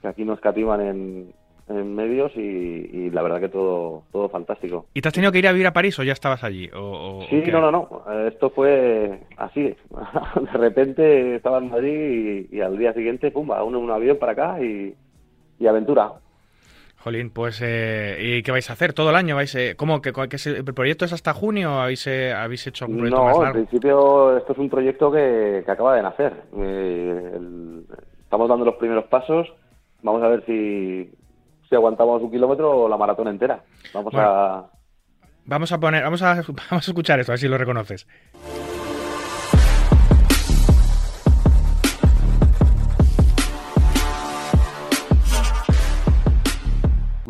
Que 0.00 0.08
aquí 0.08 0.24
nos 0.24 0.40
cativan 0.40 0.80
en, 0.80 1.32
en 1.68 1.94
medios 1.94 2.32
y, 2.36 3.10
la 3.10 3.22
verdad 3.22 3.40
que 3.40 3.48
todo 3.48 4.04
todo 4.12 4.28
fantástico. 4.28 4.86
¿Y 4.94 5.00
te 5.00 5.08
has 5.08 5.14
tenido 5.14 5.32
que 5.32 5.38
ir 5.38 5.48
a 5.48 5.52
vivir 5.52 5.66
a 5.66 5.72
París 5.72 5.98
o 5.98 6.02
ya 6.02 6.12
estabas 6.12 6.44
allí? 6.44 6.70
O, 6.74 7.24
sí, 7.28 7.42
no, 7.50 7.60
no, 7.60 7.70
no. 7.70 8.26
Esto 8.26 8.50
fue 8.50 9.20
así. 9.36 9.62
de 10.52 10.58
repente 10.58 11.36
estaba 11.36 11.58
en 11.58 11.70
Madrid 11.70 12.46
y, 12.50 12.60
al 12.60 12.78
día 12.78 12.92
siguiente, 12.92 13.30
pum, 13.30 13.50
un, 13.50 13.76
un 13.76 13.90
avión 13.90 14.18
para 14.18 14.32
acá 14.32 14.62
y, 14.62 14.94
y 15.58 15.66
aventura. 15.66 16.12
Jolín, 17.02 17.30
pues 17.30 17.62
eh, 17.64 18.18
¿y 18.20 18.42
qué 18.42 18.52
vais 18.52 18.68
a 18.68 18.74
hacer 18.74 18.92
todo 18.92 19.08
el 19.08 19.16
año? 19.16 19.34
¿Vais, 19.34 19.54
eh, 19.54 19.74
¿Cómo 19.74 20.02
que, 20.02 20.10
el 20.10 20.74
proyecto 20.74 21.06
es 21.06 21.14
hasta 21.14 21.32
junio 21.32 21.74
o 21.74 21.78
habéis, 21.78 22.06
eh, 22.06 22.32
habéis 22.32 22.66
hecho 22.66 22.84
un 22.86 22.98
proyecto 22.98 23.16
no, 23.16 23.24
más 23.24 23.38
largo? 23.38 23.46
al 23.46 23.52
principio 23.52 24.36
esto 24.36 24.52
es 24.52 24.58
un 24.58 24.68
proyecto 24.68 25.10
que, 25.10 25.64
acaba 25.66 25.96
de 25.96 26.02
nacer. 26.02 26.34
estamos 28.22 28.48
dando 28.48 28.66
los 28.66 28.74
primeros 28.74 29.06
pasos. 29.06 29.50
Vamos 30.02 30.22
a 30.22 30.28
ver 30.28 30.44
si, 30.46 31.10
si 31.68 31.74
aguantamos 31.74 32.22
un 32.22 32.30
kilómetro 32.30 32.84
o 32.84 32.88
la 32.88 32.96
maratón 32.96 33.28
entera. 33.28 33.62
Vamos 33.92 34.14
a 34.16 34.66
vamos 35.44 35.72
a 35.72 35.80
poner, 35.80 36.02
vamos 36.02 36.22
a, 36.22 36.34
vamos 36.70 36.88
a 36.88 36.90
escuchar 36.90 37.20
esto, 37.20 37.32
a 37.32 37.34
ver 37.34 37.40
si 37.40 37.48
lo 37.48 37.58
reconoces. 37.58 38.06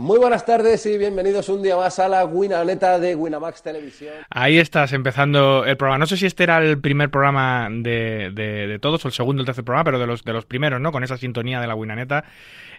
Muy 0.01 0.19
buenas 0.19 0.47
tardes 0.47 0.87
y 0.87 0.97
bienvenidos 0.97 1.51
un 1.51 1.63
día 1.63 1.77
más 1.77 1.99
a 1.99 2.09
la 2.09 2.25
Winaneta 2.25 2.99
de 2.99 3.15
Winamax 3.15 3.63
Televisión. 3.63 4.15
Ahí 4.31 4.57
estás 4.57 4.95
empezando 4.95 5.67
el 5.67 5.77
programa. 5.77 5.99
No 5.99 6.07
sé 6.07 6.17
si 6.17 6.25
este 6.25 6.45
era 6.45 6.57
el 6.57 6.81
primer 6.81 7.11
programa 7.11 7.69
de, 7.71 8.31
de, 8.31 8.79
todos 8.79 9.05
o 9.05 9.09
el 9.09 9.13
segundo 9.13 9.41
o 9.41 9.43
el 9.43 9.47
tercer 9.47 9.63
programa, 9.63 9.85
pero 9.85 9.99
de 9.99 10.07
los, 10.07 10.25
de 10.25 10.33
los 10.33 10.47
primeros, 10.47 10.81
¿no? 10.81 10.91
Con 10.91 11.05
esa 11.05 11.19
sintonía 11.19 11.61
de 11.61 11.67
la 11.67 11.75
Winaneta. 11.75 12.25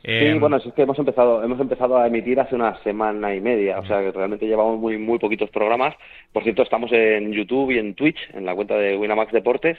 Sí, 0.01 0.05
eh, 0.05 0.37
bueno, 0.39 0.57
es 0.57 0.63
que 0.73 0.81
hemos 0.81 0.97
empezado, 0.97 1.43
hemos 1.43 1.59
empezado 1.59 1.95
a 1.95 2.07
emitir 2.07 2.39
hace 2.39 2.55
una 2.55 2.81
semana 2.81 3.35
y 3.35 3.39
media, 3.39 3.77
o 3.77 3.85
sea 3.85 3.99
que 3.99 4.11
realmente 4.11 4.47
llevamos 4.47 4.79
muy, 4.79 4.97
muy 4.97 5.19
poquitos 5.19 5.51
programas. 5.51 5.93
Por 6.33 6.41
cierto, 6.41 6.63
estamos 6.63 6.91
en 6.91 7.33
YouTube 7.33 7.69
y 7.69 7.77
en 7.77 7.93
Twitch, 7.93 8.17
en 8.33 8.47
la 8.47 8.55
cuenta 8.55 8.77
de 8.77 8.97
Winamax 8.97 9.31
Deportes. 9.31 9.77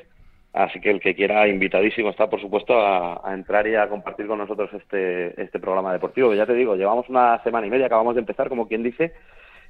Así 0.52 0.80
que 0.80 0.90
el 0.90 1.00
que 1.00 1.14
quiera, 1.14 1.48
invitadísimo 1.48 2.10
está, 2.10 2.28
por 2.28 2.40
supuesto, 2.40 2.78
a, 2.78 3.32
entrar 3.32 3.66
y 3.66 3.74
a 3.74 3.88
compartir 3.88 4.26
con 4.26 4.38
nosotros 4.38 4.70
este, 4.74 5.40
este 5.40 5.58
programa 5.58 5.92
deportivo. 5.92 6.34
Ya 6.34 6.44
te 6.44 6.54
digo, 6.54 6.76
llevamos 6.76 7.08
una 7.08 7.42
semana 7.42 7.66
y 7.66 7.70
media, 7.70 7.86
acabamos 7.86 8.14
de 8.14 8.20
empezar, 8.20 8.50
como 8.50 8.68
quien 8.68 8.82
dice, 8.82 9.14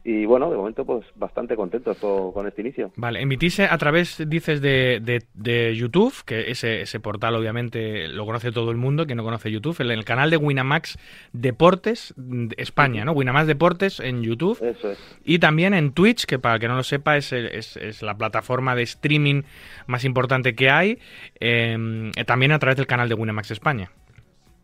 y 0.05 0.27
bueno, 0.27 0.51
de 0.51 0.57
momento 0.57 0.85
pues 0.85 1.05
bastante 1.15 1.55
contentos 1.55 1.97
con, 1.99 2.47
este 2.47 2.61
inicio. 2.63 2.91
Vale, 2.97 3.21
emitís 3.21 3.61
a 3.61 3.79
través, 3.79 4.23
dices, 4.29 4.61
de, 4.61 5.01
de, 5.35 5.77
YouTube, 5.77 6.13
que 6.25 6.51
ese, 6.51 6.83
ese 6.83 6.99
portal 6.99 7.37
obviamente 7.37 8.09
lo 8.09 8.27
conoce 8.27 8.51
todo 8.51 8.71
el 8.73 8.77
mundo, 8.77 9.07
que 9.07 9.15
no 9.15 9.23
conoce 9.23 9.51
YouTube, 9.51 9.81
el 9.81 10.05
canal 10.05 10.31
de 10.31 10.37
Winamax 10.37 10.99
Deportes 11.33 12.15
España, 12.57 13.05
¿no? 13.05 13.13
Winamax 13.13 13.47
Deportes 13.47 14.01
en 14.01 14.23
YouTube. 14.23 14.59
Eso 14.63 14.91
es. 14.91 14.99
Y 15.25 15.39
también 15.39 15.73
en 15.73 15.93
Twitch, 15.93 16.25
que 16.25 16.39
para 16.39 16.59
que 16.59 16.67
no 16.67 16.75
lo 16.75 16.83
sepa 16.83 17.17
es, 17.17 17.33
es, 17.33 17.77
es 17.77 18.03
la 18.03 18.17
plataforma 18.17 18.75
de 18.75 18.83
streaming 18.83 19.43
más 19.87 20.05
importante 20.05 20.55
que 20.55 20.71
hay, 20.71 20.99
eh, 21.39 22.11
también 22.27 22.53
a 22.53 22.59
través 22.59 22.77
del 22.77 22.87
canal 22.87 23.09
de 23.09 23.15
Winamax 23.15 23.53
España. 23.53 23.91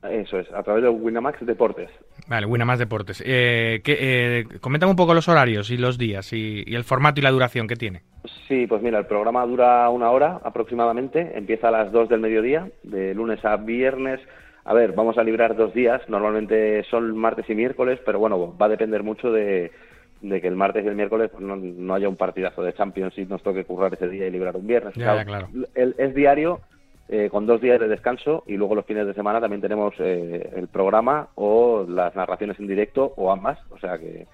Eso 0.03 0.39
es, 0.39 0.51
a 0.53 0.63
través 0.63 0.85
de 0.85 0.89
Winamax 0.89 1.45
Deportes. 1.45 1.91
Vale, 2.29 2.47
Winamax 2.47 2.79
Deportes. 2.79 3.21
Eh, 3.27 3.83
eh, 3.85 4.45
coméntame 4.61 4.91
un 4.91 4.97
poco 4.97 5.13
los 5.13 5.29
horarios 5.29 5.71
y 5.71 5.77
los 5.77 5.99
días 5.99 6.33
y, 6.33 6.63
el 6.67 6.85
formato 6.85 7.21
y 7.21 7.25
la 7.25 7.33
duración 7.33 7.67
que 7.67 7.75
tiene. 7.75 8.03
Sí, 8.47 8.67
pues 8.69 8.81
mira, 8.81 8.99
el 8.99 9.07
programa 9.07 9.45
dura 9.45 9.89
una 9.91 10.11
hora 10.11 10.41
aproximadamente, 10.45 11.37
empieza 11.37 11.69
a 11.69 11.73
las 11.73 11.91
2 11.91 12.09
del 12.09 12.21
mediodía, 12.21 12.69
de 12.85 13.13
lunes 13.15 13.45
a 13.45 13.57
viernes. 13.57 14.21
A 14.65 14.73
ver, 14.73 14.93
vamos 14.93 15.19
a 15.19 15.25
librar 15.25 15.57
dos 15.57 15.73
días, 15.75 16.03
normalmente 16.09 16.85
son 16.91 17.17
martes 17.17 17.49
y 17.49 17.55
miércoles, 17.55 17.99
pero 18.05 18.19
bueno, 18.19 18.57
va 18.57 18.67
a 18.67 18.69
depender 18.69 19.03
mucho 19.03 19.33
de, 19.33 19.73
que 20.21 20.47
el 20.47 20.57
martes 20.57 20.85
y 20.85 20.89
el 20.89 20.95
miércoles 20.95 21.31
pues, 21.33 21.43
no, 21.43 21.95
haya 21.95 22.09
un 22.09 22.17
partidazo 22.17 22.63
de 22.63 22.75
Champions 22.75 23.17
y 23.17 23.25
nos 23.25 23.43
toque 23.43 23.65
currar 23.65 23.95
ese 23.95 24.09
día 24.09 24.27
y 24.27 24.31
librar 24.31 24.57
un 24.57 24.67
viernes. 24.67 24.95
Ya, 24.95 25.25
claro. 25.25 25.49
es 25.75 26.15
diario, 26.15 26.61
eh, 27.09 27.29
con 27.31 27.47
dos 27.47 27.61
días 27.61 27.81
de 27.81 27.89
descanso 27.89 28.45
y 28.47 28.57
luego 28.57 28.75
los 28.75 28.85
fines 28.85 29.07
de 29.07 29.15
semana 29.15 29.41
también 29.41 29.63
tenemos 29.63 29.95
eh, 29.99 30.51
el 30.55 30.69
programa 30.69 31.29
o 31.37 31.87
las 31.89 32.15
narraciones 32.15 32.59
en 32.61 32.67
directo 32.67 33.15
o 33.17 33.33
ambas. 33.33 33.59
O 33.71 33.79
sea 33.79 33.99
que 33.99 34.27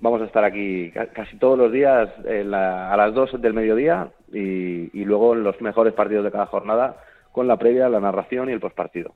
vamos 0.00 0.20
a 0.20 0.24
estar 0.24 0.42
aquí 0.42 0.90
casi 1.12 1.36
todos 1.38 1.56
los 1.56 1.70
días 1.70 2.10
a 2.26 2.96
las 2.96 3.14
dos 3.14 3.40
del 3.40 3.54
mediodía 3.54 4.08
y, 4.32 5.04
luego 5.04 5.34
en 5.34 5.44
los 5.44 5.60
mejores 5.60 5.94
partidos 5.94 6.24
de 6.24 6.32
cada 6.32 6.46
jornada 6.46 6.96
con 7.30 7.46
la 7.46 7.56
previa, 7.56 7.88
la 7.88 8.00
narración 8.00 8.50
y 8.50 8.52
el 8.52 8.60
postpartido. 8.60 9.14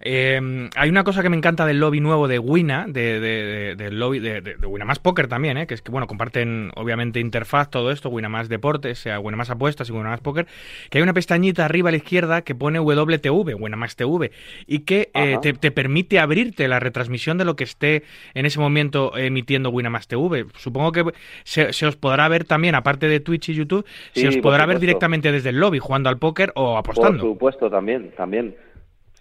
Eh, 0.00 0.68
hay 0.76 0.90
una 0.90 1.04
cosa 1.04 1.22
que 1.22 1.28
me 1.28 1.36
encanta 1.36 1.66
del 1.66 1.80
lobby 1.80 2.00
nuevo 2.00 2.28
de 2.28 2.38
Wina, 2.38 2.86
de, 2.88 3.20
de, 3.20 3.74
del 3.76 3.98
lobby 3.98 4.18
de, 4.18 4.40
de, 4.40 4.66
Winamax 4.66 4.98
Poker 4.98 5.28
también, 5.28 5.56
¿eh? 5.56 5.66
que 5.66 5.74
es 5.74 5.82
que 5.82 5.90
bueno, 5.90 6.06
comparten 6.06 6.70
obviamente 6.76 7.20
interfaz 7.20 7.70
todo 7.70 7.90
esto, 7.90 8.08
Winamax 8.08 8.48
Deportes, 8.48 8.98
sea 8.98 9.20
Winamax 9.20 9.50
Apuestas 9.50 9.88
y 9.88 9.92
Winamax 9.92 10.22
Poker, 10.22 10.46
que 10.90 10.98
hay 10.98 11.02
una 11.02 11.14
pestañita 11.14 11.64
arriba 11.64 11.88
a 11.88 11.92
la 11.92 11.98
izquierda 11.98 12.42
que 12.42 12.54
pone 12.54 12.78
WTV, 12.80 13.54
Winamax 13.58 13.96
TV, 13.96 14.30
y 14.66 14.80
que 14.80 15.10
eh, 15.14 15.38
te, 15.40 15.70
permite 15.70 16.18
abrirte 16.18 16.68
la 16.68 16.80
retransmisión 16.80 17.38
de 17.38 17.44
lo 17.44 17.56
que 17.56 17.64
esté 17.64 18.02
en 18.34 18.46
ese 18.46 18.60
momento 18.60 19.16
emitiendo 19.16 19.70
Winamax 19.70 20.08
TV. 20.08 20.46
Supongo 20.56 20.92
que 20.92 21.04
se, 21.44 21.86
os 21.86 21.96
podrá 21.96 22.28
ver 22.28 22.44
también, 22.44 22.74
aparte 22.74 23.08
de 23.08 23.20
Twitch 23.20 23.50
y 23.50 23.54
YouTube, 23.54 23.84
se 24.12 24.28
os 24.28 24.36
podrá 24.38 24.66
ver 24.66 24.78
directamente 24.78 25.32
desde 25.32 25.50
el 25.50 25.58
lobby 25.58 25.78
jugando 25.78 26.08
al 26.08 26.18
póker 26.18 26.52
o 26.54 26.76
apostando. 26.76 27.22
Por 27.22 27.32
supuesto, 27.32 27.70
también, 27.70 28.10
también. 28.16 28.54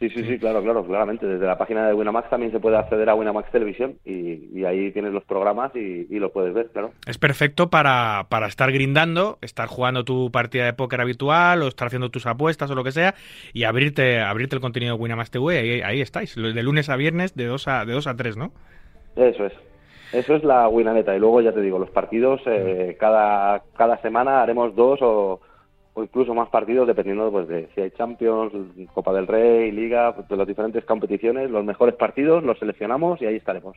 Sí, 0.04 0.10
sí, 0.10 0.24
sí, 0.26 0.38
claro, 0.38 0.62
claro, 0.62 0.86
claramente. 0.86 1.26
Desde 1.26 1.46
la 1.46 1.58
página 1.58 1.88
de 1.88 1.94
Winamax 1.94 2.30
también 2.30 2.52
se 2.52 2.60
puede 2.60 2.76
acceder 2.76 3.10
a 3.10 3.16
Winamax 3.16 3.50
Televisión 3.52 4.00
y, 4.04 4.66
ahí 4.66 4.92
tienes 4.92 5.14
los 5.14 5.24
programas 5.24 5.74
y, 5.76 6.08
y, 6.10 6.20
lo 6.20 6.30
puedes 6.34 6.54
ver, 6.54 6.68
claro. 6.74 6.92
Es 7.08 7.18
perfecto 7.18 7.70
para, 7.70 8.28
para 8.28 8.48
estar 8.48 8.74
grindando, 8.74 9.38
estar 9.42 9.70
jugando 9.70 10.04
tu 10.04 10.30
partida 10.30 10.66
de 10.66 10.74
póker 10.74 11.00
habitual 11.00 11.62
o 11.62 11.70
estar 11.70 11.88
haciendo 11.88 12.10
tus 12.10 12.26
apuestas 12.26 12.70
o 12.70 12.76
lo 12.76 12.84
que 12.84 12.92
sea 12.92 13.16
y 13.54 13.64
abrirte 13.64 14.20
abrirte 14.20 14.56
el 14.56 14.62
contenido 14.62 14.98
de 14.98 15.02
Winamax 15.02 15.32
TV. 15.32 15.58
Ahí, 15.58 15.82
ahí 15.82 16.02
estáis, 16.02 16.36
de 16.36 16.64
lunes 16.64 16.90
a 16.90 16.98
viernes 16.98 17.34
de 17.36 17.46
2 17.46 17.68
a, 17.70 17.86
de 17.86 17.94
dos 17.94 18.06
a 18.06 18.16
3, 18.18 18.36
¿no? 18.36 18.52
Eso 19.16 19.46
es. 19.46 19.54
Eso 20.12 20.36
es 20.36 20.44
la 20.44 20.68
Winaneta. 20.68 21.16
Y 21.16 21.20
luego 21.20 21.40
ya 21.40 21.54
te 21.54 21.62
digo, 21.62 21.80
los 21.80 21.92
partidos, 21.92 22.42
eh, 22.46 22.98
cada, 23.00 23.64
cada 23.78 24.02
semana 24.02 24.44
haremos 24.44 24.76
dos 24.76 25.00
o 25.02 25.40
o 25.94 26.04
incluso 26.04 26.34
más 26.34 26.50
partidos 26.50 26.88
dependiendo 26.88 27.32
pues, 27.32 27.48
de 27.48 27.70
si 27.76 27.82
hay 27.82 27.92
Champions, 27.92 28.54
Copa 28.94 29.14
del 29.14 29.28
Rey, 29.28 29.72
Liga, 29.72 30.16
pues, 30.16 30.28
de 30.28 30.38
las 30.38 30.48
diferentes 30.48 30.84
competiciones, 30.86 31.52
los 31.52 31.64
mejores 31.64 31.96
partidos 31.96 32.44
los 32.44 32.58
seleccionamos 32.60 33.22
y 33.22 33.26
ahí 33.26 33.36
estaremos. 33.36 33.76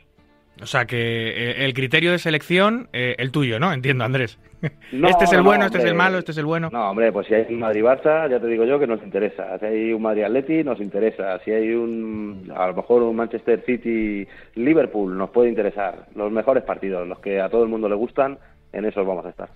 O 0.62 0.66
sea 0.66 0.86
que 0.86 0.96
eh, 0.96 1.64
el 1.66 1.74
criterio 1.74 2.12
de 2.12 2.18
selección, 2.18 2.88
eh, 2.94 3.16
el 3.18 3.30
tuyo, 3.30 3.58
¿no? 3.58 3.74
Entiendo, 3.74 4.04
Andrés. 4.04 4.38
este 4.62 5.24
es 5.24 5.32
el 5.34 5.42
bueno, 5.42 5.66
este 5.66 5.78
es 5.78 5.84
el 5.84 5.94
malo, 5.94 6.16
este 6.16 6.32
es 6.32 6.38
el 6.38 6.46
bueno. 6.46 6.70
No, 6.72 6.90
hombre, 6.90 7.12
pues 7.12 7.26
si 7.26 7.34
hay 7.34 7.46
un 7.50 7.60
Madrid-Barça, 7.60 8.30
ya 8.30 8.40
te 8.40 8.46
digo 8.46 8.64
yo 8.64 8.78
que 8.78 8.86
nos 8.86 9.02
interesa. 9.02 9.58
Si 9.58 9.66
hay 9.66 9.92
un 9.92 10.00
Madrid-Atleti, 10.00 10.64
nos 10.64 10.80
interesa. 10.80 11.38
Si 11.44 11.50
hay 11.50 11.74
un, 11.74 12.50
a 12.56 12.68
lo 12.68 12.74
mejor 12.74 13.02
un 13.02 13.16
Manchester 13.16 13.62
City-Liverpool, 13.66 15.18
nos 15.18 15.28
puede 15.28 15.50
interesar. 15.50 16.06
Los 16.14 16.32
mejores 16.32 16.64
partidos, 16.64 17.06
los 17.06 17.18
que 17.18 17.38
a 17.38 17.50
todo 17.50 17.62
el 17.62 17.68
mundo 17.68 17.86
le 17.86 17.94
gustan, 17.94 18.38
en 18.72 18.86
esos 18.86 19.06
vamos 19.06 19.26
a 19.26 19.30
estar. 19.30 19.50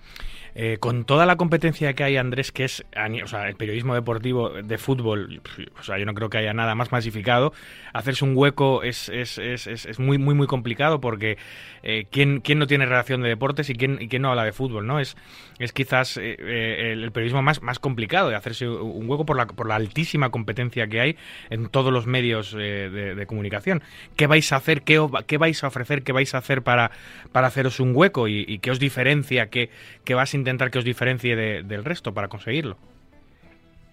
Eh, 0.55 0.77
con 0.79 1.05
toda 1.05 1.25
la 1.25 1.35
competencia 1.35 1.93
que 1.93 2.03
hay, 2.03 2.17
Andrés, 2.17 2.51
que 2.51 2.65
es 2.65 2.83
o 3.23 3.27
sea, 3.27 3.47
el 3.47 3.55
periodismo 3.55 3.95
deportivo 3.95 4.49
de 4.49 4.77
fútbol, 4.77 5.41
o 5.79 5.83
sea, 5.83 5.97
yo 5.97 6.05
no 6.05 6.13
creo 6.13 6.29
que 6.29 6.37
haya 6.37 6.53
nada 6.53 6.75
más 6.75 6.91
masificado, 6.91 7.53
hacerse 7.93 8.25
un 8.25 8.35
hueco 8.35 8.83
es, 8.83 9.09
es, 9.09 9.37
es, 9.37 9.67
es 9.67 9.99
muy, 9.99 10.17
muy, 10.17 10.35
muy 10.35 10.47
complicado 10.47 11.01
porque 11.01 11.37
eh, 11.83 12.05
¿quién, 12.11 12.41
¿quién, 12.41 12.59
no 12.59 12.67
tiene 12.67 12.85
relación 12.85 13.21
de 13.21 13.29
deportes 13.29 13.69
y 13.69 13.75
quién, 13.75 13.97
y 14.01 14.07
quién 14.07 14.21
no 14.21 14.29
habla 14.29 14.43
de 14.43 14.51
fútbol? 14.51 14.85
¿no? 14.85 14.99
Es, 14.99 15.17
es 15.59 15.73
quizás 15.73 16.17
eh, 16.17 16.35
eh, 16.39 16.91
el, 16.93 17.11
periodismo 17.11 17.41
más, 17.41 17.61
más 17.61 17.79
complicado 17.79 18.29
de 18.29 18.35
hacerse 18.35 18.67
un 18.67 19.09
hueco 19.09 19.25
por 19.25 19.37
la, 19.37 19.47
por 19.47 19.67
la 19.67 19.75
altísima 19.75 20.29
competencia 20.29 20.87
que 20.87 21.01
hay 21.01 21.17
en 21.49 21.69
todos 21.69 21.91
los 21.91 22.07
medios 22.07 22.53
de, 22.53 23.25
comunicación. 23.27 23.83
¿Qué 24.15 24.27
vais 24.27 24.51
a 24.51 24.57
hacer? 24.57 24.81
Qué, 24.81 25.05
¿Qué, 25.27 25.37
vais 25.37 25.63
a 25.63 25.67
ofrecer? 25.67 26.03
¿Qué 26.03 26.11
vais 26.11 26.33
a 26.33 26.39
hacer 26.39 26.61
para, 26.63 26.91
para 27.31 27.47
haceros 27.47 27.79
un 27.79 27.95
hueco? 27.95 28.27
¿Y, 28.27 28.45
y 28.47 28.59
qué 28.59 28.71
os 28.71 28.79
diferencia? 28.79 29.47
¿Qué, 29.47 29.69
qué 30.03 30.13
vas 30.13 30.33
a 30.33 30.37
intentar 30.41 30.69
que 30.71 30.79
os 30.79 30.85
diferencie 30.85 31.35
del 31.35 31.85
resto 31.85 32.13
para 32.13 32.27
conseguirlo? 32.27 32.75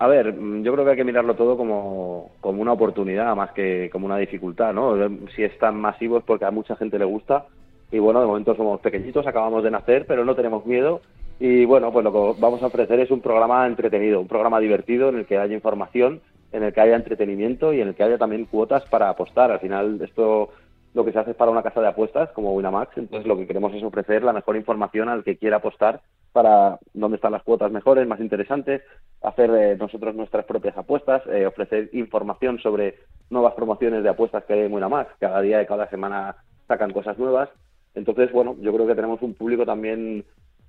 A 0.00 0.06
ver, 0.06 0.32
yo 0.62 0.72
creo 0.72 0.84
que 0.84 0.90
hay 0.92 0.96
que 0.96 1.04
mirarlo 1.04 1.34
todo 1.34 1.56
como, 1.56 2.30
como 2.40 2.62
una 2.62 2.72
oportunidad 2.72 3.34
más 3.34 3.50
que 3.52 3.90
como 3.90 4.06
una 4.06 4.16
dificultad, 4.16 4.72
¿no? 4.72 4.96
Si 5.34 5.42
es 5.42 5.58
tan 5.58 5.80
masivo 5.80 6.18
es 6.18 6.24
porque 6.24 6.44
a 6.44 6.52
mucha 6.52 6.76
gente 6.76 6.98
le 6.98 7.04
gusta 7.04 7.46
y 7.90 7.98
bueno, 7.98 8.20
de 8.20 8.26
momento 8.26 8.54
somos 8.54 8.80
pequeñitos, 8.80 9.26
acabamos 9.26 9.64
de 9.64 9.72
nacer, 9.72 10.06
pero 10.06 10.24
no 10.24 10.36
tenemos 10.36 10.64
miedo 10.66 11.00
y 11.40 11.64
bueno, 11.64 11.92
pues 11.92 12.04
lo 12.04 12.12
que 12.12 12.40
vamos 12.40 12.62
a 12.62 12.66
ofrecer 12.66 13.00
es 13.00 13.10
un 13.10 13.20
programa 13.20 13.66
entretenido, 13.66 14.20
un 14.20 14.28
programa 14.28 14.60
divertido 14.60 15.08
en 15.08 15.16
el 15.16 15.26
que 15.26 15.38
haya 15.38 15.54
información, 15.54 16.20
en 16.52 16.62
el 16.62 16.72
que 16.72 16.80
haya 16.80 16.96
entretenimiento 16.96 17.72
y 17.72 17.80
en 17.80 17.88
el 17.88 17.94
que 17.94 18.04
haya 18.04 18.18
también 18.18 18.44
cuotas 18.44 18.84
para 18.88 19.08
apostar. 19.08 19.50
Al 19.50 19.60
final 19.60 20.00
esto 20.00 20.50
lo 20.94 21.04
que 21.04 21.12
se 21.12 21.18
hace 21.18 21.34
para 21.34 21.50
una 21.50 21.62
casa 21.62 21.80
de 21.80 21.88
apuestas 21.88 22.30
como 22.30 22.54
Winamax, 22.54 22.96
entonces 22.96 23.26
lo 23.26 23.36
que 23.36 23.46
queremos 23.46 23.74
es 23.74 23.82
ofrecer 23.82 24.22
la 24.22 24.32
mejor 24.32 24.56
información 24.56 25.08
al 25.08 25.24
que 25.24 25.36
quiera 25.36 25.58
apostar 25.58 26.00
para 26.32 26.78
dónde 26.94 27.16
están 27.16 27.32
las 27.32 27.42
cuotas 27.42 27.70
mejores, 27.72 28.06
más 28.06 28.20
interesantes, 28.20 28.82
hacer 29.22 29.50
eh, 29.50 29.76
nosotros 29.76 30.14
nuestras 30.14 30.44
propias 30.44 30.76
apuestas, 30.76 31.22
eh, 31.26 31.46
ofrecer 31.46 31.90
información 31.92 32.58
sobre 32.58 32.96
nuevas 33.30 33.54
promociones 33.54 34.02
de 34.02 34.08
apuestas 34.08 34.44
que 34.44 34.54
hay 34.54 34.60
en 34.60 34.72
Winamax, 34.72 35.10
cada 35.18 35.40
día 35.40 35.62
y 35.62 35.66
cada 35.66 35.88
semana 35.90 36.36
sacan 36.66 36.92
cosas 36.92 37.18
nuevas. 37.18 37.48
Entonces, 37.94 38.30
bueno, 38.32 38.56
yo 38.60 38.72
creo 38.72 38.86
que 38.86 38.94
tenemos 38.94 39.20
un 39.22 39.34
público 39.34 39.64
también 39.66 40.24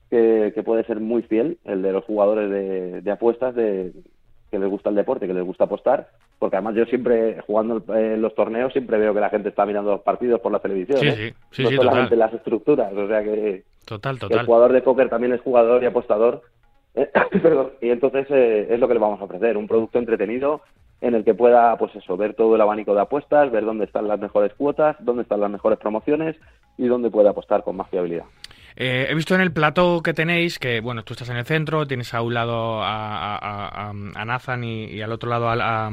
que, 0.09 0.63
puede 0.65 0.83
ser 0.85 0.99
muy 0.99 1.21
fiel, 1.23 1.59
el 1.65 1.81
de 1.81 1.91
los 1.91 2.03
jugadores 2.05 2.49
de, 2.49 3.01
de 3.01 3.11
apuestas, 3.11 3.53
de, 3.53 3.93
que 4.49 4.59
les 4.59 4.69
gusta 4.69 4.89
el 4.89 4.95
deporte, 4.95 5.27
que 5.27 5.33
les 5.33 5.43
gusta 5.43 5.65
apostar, 5.65 6.07
porque 6.37 6.55
además 6.55 6.75
yo 6.75 6.85
siempre, 6.85 7.41
jugando 7.41 7.83
en 7.95 8.21
los 8.21 8.33
torneos, 8.35 8.71
siempre 8.71 8.97
veo 8.97 9.13
que 9.13 9.19
la 9.19 9.29
gente 9.29 9.49
está 9.49 9.65
mirando 9.65 9.91
los 9.91 10.01
partidos 10.01 10.39
por 10.41 10.51
la 10.51 10.59
televisión, 10.59 10.99
sí, 10.99 11.07
¿eh? 11.07 11.33
sí, 11.51 11.63
no 11.63 11.69
sí, 11.69 11.75
solamente 11.75 12.15
las 12.15 12.33
estructuras, 12.33 12.91
o 12.93 13.07
sea 13.07 13.23
que, 13.23 13.63
total, 13.85 14.19
total. 14.19 14.39
el 14.39 14.45
jugador 14.45 14.73
de 14.73 14.81
póker 14.81 15.09
también 15.09 15.33
es 15.33 15.41
jugador 15.41 15.83
y 15.83 15.85
apostador, 15.85 16.43
Perdón. 17.41 17.71
y 17.81 17.89
entonces 17.89 18.27
eh, 18.29 18.67
es 18.69 18.79
lo 18.79 18.87
que 18.87 18.95
le 18.95 18.99
vamos 18.99 19.21
a 19.21 19.25
ofrecer, 19.25 19.57
un 19.57 19.67
producto 19.67 19.99
entretenido 19.99 20.61
en 21.01 21.15
el 21.15 21.23
que 21.23 21.33
pueda, 21.33 21.77
pues 21.77 21.95
eso, 21.95 22.17
ver 22.17 22.33
todo 22.33 22.55
el 22.55 22.61
abanico 22.61 22.93
de 22.93 23.01
apuestas, 23.01 23.51
ver 23.51 23.63
dónde 23.63 23.85
están 23.85 24.07
las 24.07 24.19
mejores 24.19 24.53
cuotas, 24.53 24.97
dónde 24.99 25.23
están 25.23 25.39
las 25.39 25.49
mejores 25.49 25.79
promociones 25.79 26.35
y 26.77 26.87
dónde 26.87 27.09
puede 27.09 27.29
apostar 27.29 27.63
con 27.63 27.77
más 27.77 27.89
fiabilidad. 27.89 28.25
Eh, 28.81 29.07
he 29.09 29.13
visto 29.13 29.35
en 29.35 29.41
el 29.41 29.51
plato 29.51 30.01
que 30.01 30.13
tenéis 30.13 30.57
que, 30.57 30.79
bueno, 30.79 31.03
tú 31.03 31.11
estás 31.13 31.27
en 31.27 31.35
el 31.35 31.45
centro, 31.45 31.85
tienes 31.85 32.13
a 32.13 32.21
un 32.21 32.33
lado 32.33 32.79
a, 32.81 33.91
Nathan 33.93 34.63
y, 34.63 35.01
al 35.01 35.11
otro 35.11 35.29
lado 35.29 35.49
a, 35.49 35.91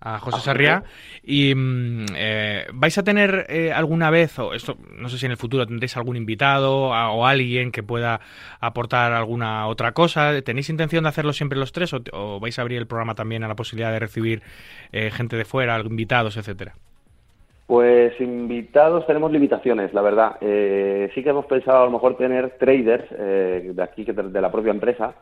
a 0.00 0.18
José 0.18 0.40
Sarriá. 0.40 0.84
Y 1.22 1.54
mm, 1.54 2.06
eh, 2.16 2.66
vais 2.72 2.96
a 2.96 3.02
tener 3.02 3.44
eh, 3.50 3.72
alguna 3.74 4.08
vez, 4.08 4.38
o 4.38 4.54
esto 4.54 4.78
no 4.96 5.10
sé 5.10 5.18
si 5.18 5.26
en 5.26 5.32
el 5.32 5.36
futuro 5.36 5.66
tendréis 5.66 5.98
algún 5.98 6.16
invitado 6.16 6.88
o 6.88 7.26
alguien 7.26 7.70
que 7.70 7.82
pueda 7.82 8.22
aportar 8.58 9.12
alguna 9.12 9.66
otra 9.66 9.92
cosa. 9.92 10.40
¿Tenéis 10.40 10.70
intención 10.70 11.02
de 11.02 11.10
hacerlo 11.10 11.34
siempre 11.34 11.58
los 11.58 11.72
tres 11.72 11.92
o, 11.92 12.40
vais 12.40 12.58
a 12.58 12.62
abrir 12.62 12.78
el 12.78 12.86
programa 12.86 13.16
también 13.16 13.44
a 13.44 13.48
la 13.48 13.54
posibilidad 13.54 13.92
de 13.92 13.98
recibir 13.98 14.42
gente 14.92 15.36
de 15.36 15.44
fuera, 15.44 15.78
invitados, 15.80 16.38
etcétera? 16.38 16.74
Pues 17.68 18.18
invitados 18.18 19.06
tenemos 19.06 19.30
limitaciones, 19.30 19.92
la 19.92 20.00
verdad. 20.00 20.38
Eh, 20.40 21.10
sí 21.14 21.22
que 21.22 21.28
hemos 21.28 21.44
pensado 21.44 21.82
a 21.82 21.84
lo 21.84 21.90
mejor 21.90 22.16
tener 22.16 22.56
traders 22.58 23.04
eh, 23.10 23.72
de 23.74 23.82
aquí, 23.82 24.04
de 24.04 24.40
la 24.40 24.50
propia 24.50 24.70
empresa, 24.70 25.12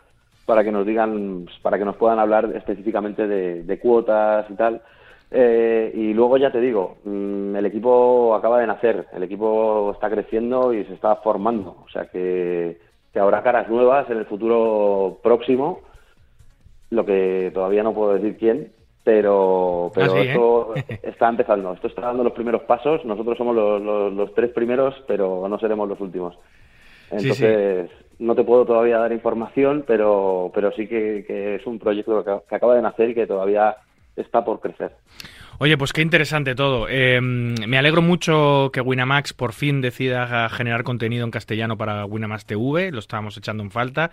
para 0.46 0.62
que 0.62 0.70
nos 0.70 0.86
digan, 0.86 1.48
para 1.60 1.76
que 1.76 1.84
nos 1.84 1.96
puedan 1.96 2.20
hablar 2.20 2.52
específicamente 2.54 3.26
de, 3.26 3.78
cuotas 3.80 4.48
y 4.48 4.54
tal. 4.54 4.80
Eh, 5.32 5.90
y 5.92 6.14
luego 6.14 6.36
ya 6.36 6.52
te 6.52 6.60
digo, 6.60 6.98
mm, 7.02 7.56
el 7.56 7.66
equipo 7.66 8.36
acaba 8.36 8.60
de 8.60 8.68
nacer, 8.68 9.06
el 9.12 9.24
equipo 9.24 9.90
está 9.90 10.08
creciendo 10.08 10.72
y 10.72 10.84
se 10.84 10.94
está 10.94 11.16
formando, 11.16 11.78
o 11.84 11.88
sea 11.88 12.06
que 12.06 12.78
habrá 13.16 13.42
caras 13.42 13.68
nuevas 13.68 14.08
en 14.08 14.18
el 14.18 14.26
futuro 14.26 15.18
próximo, 15.20 15.80
lo 16.90 17.04
que 17.04 17.50
todavía 17.52 17.82
no 17.82 17.92
puedo 17.92 18.14
decir 18.14 18.36
quién, 18.38 18.70
pero, 19.06 19.92
pero 19.94 20.12
Ah, 20.12 20.20
sí, 20.20 20.28
esto 20.28 20.74
está 21.04 21.28
empezando, 21.28 21.72
esto 21.72 21.86
está 21.86 22.02
dando 22.02 22.24
los 22.24 22.32
primeros 22.32 22.62
pasos, 22.62 23.04
nosotros 23.04 23.38
somos 23.38 23.54
los, 23.54 23.80
los- 23.80 24.12
los 24.12 24.34
tres 24.34 24.50
primeros, 24.50 24.96
pero 25.06 25.46
no 25.48 25.58
seremos 25.60 25.88
los 25.88 26.00
últimos. 26.00 26.34
Sí, 26.34 27.16
sí. 27.16 27.16
Entonces, 27.16 27.90
no 28.18 28.34
te 28.34 28.42
puedo 28.42 28.66
todavía 28.66 28.98
dar 28.98 29.12
información, 29.12 29.84
pero, 29.86 30.50
pero 30.52 30.72
sí 30.72 30.88
que, 30.88 31.24
que 31.24 31.54
es 31.54 31.66
un 31.68 31.78
proyecto 31.78 32.24
que, 32.24 32.36
que 32.48 32.54
acaba 32.56 32.74
de 32.74 32.82
nacer 32.82 33.10
y 33.10 33.14
que 33.14 33.28
todavía 33.28 33.76
está 34.16 34.44
por 34.44 34.58
crecer. 34.58 34.96
Oye, 35.58 35.78
pues 35.78 35.94
qué 35.94 36.02
interesante 36.02 36.54
todo. 36.54 36.86
Eh, 36.90 37.18
me 37.22 37.78
alegro 37.78 38.02
mucho 38.02 38.68
que 38.74 38.82
Winamax 38.82 39.32
por 39.32 39.54
fin 39.54 39.80
decida 39.80 40.50
generar 40.50 40.82
contenido 40.84 41.24
en 41.24 41.30
castellano 41.30 41.78
para 41.78 42.04
Winamax 42.04 42.44
TV, 42.44 42.92
lo 42.92 42.98
estábamos 42.98 43.38
echando 43.38 43.62
en 43.62 43.70
falta. 43.70 44.10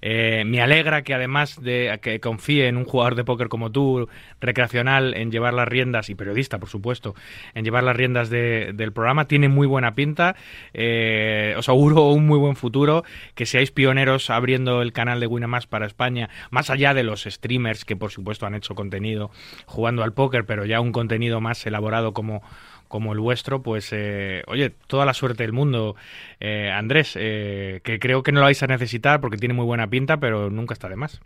Eh, 0.00 0.44
me 0.46 0.62
alegra 0.62 1.02
que 1.02 1.12
además 1.12 1.60
de 1.60 1.98
que 2.00 2.20
confíe 2.20 2.68
en 2.68 2.78
un 2.78 2.86
jugador 2.86 3.16
de 3.16 3.24
póker 3.24 3.48
como 3.48 3.70
tú, 3.70 4.08
recreacional, 4.40 5.12
en 5.12 5.30
llevar 5.30 5.52
las 5.52 5.68
riendas, 5.68 6.08
y 6.08 6.14
periodista, 6.14 6.58
por 6.58 6.70
supuesto, 6.70 7.14
en 7.54 7.64
llevar 7.64 7.84
las 7.84 7.94
riendas 7.94 8.30
de- 8.30 8.72
del 8.72 8.92
programa, 8.92 9.26
tiene 9.28 9.48
muy 9.50 9.66
buena 9.66 9.94
pinta. 9.94 10.36
Eh, 10.72 11.54
os 11.58 11.68
auguro 11.68 12.08
un 12.08 12.26
muy 12.26 12.38
buen 12.38 12.56
futuro, 12.56 13.04
que 13.34 13.44
seáis 13.44 13.72
pioneros 13.72 14.30
abriendo 14.30 14.80
el 14.80 14.94
canal 14.94 15.20
de 15.20 15.26
Winamax 15.26 15.66
para 15.66 15.84
España, 15.84 16.30
más 16.50 16.70
allá 16.70 16.94
de 16.94 17.02
los 17.02 17.24
streamers 17.24 17.84
que 17.84 17.94
por 17.96 18.10
supuesto 18.10 18.46
han 18.46 18.54
hecho 18.54 18.74
contenido 18.74 19.30
jugando 19.66 20.02
al 20.02 20.14
póker, 20.14 20.46
pero 20.46 20.64
ya 20.64 20.77
un 20.80 20.92
contenido 20.92 21.40
más 21.40 21.66
elaborado 21.66 22.12
como 22.12 22.42
como 22.88 23.12
el 23.12 23.20
vuestro, 23.20 23.60
pues 23.60 23.90
eh, 23.92 24.42
oye, 24.46 24.72
toda 24.86 25.04
la 25.04 25.12
suerte 25.12 25.42
del 25.42 25.52
mundo, 25.52 25.94
eh, 26.40 26.70
Andrés, 26.74 27.18
eh, 27.20 27.80
que 27.84 27.98
creo 27.98 28.22
que 28.22 28.32
no 28.32 28.40
lo 28.40 28.46
vais 28.46 28.62
a 28.62 28.66
necesitar 28.66 29.20
porque 29.20 29.36
tiene 29.36 29.52
muy 29.52 29.66
buena 29.66 29.86
pinta, 29.88 30.16
pero 30.16 30.48
nunca 30.48 30.72
está 30.72 30.88
de 30.88 30.96
más. 30.96 31.20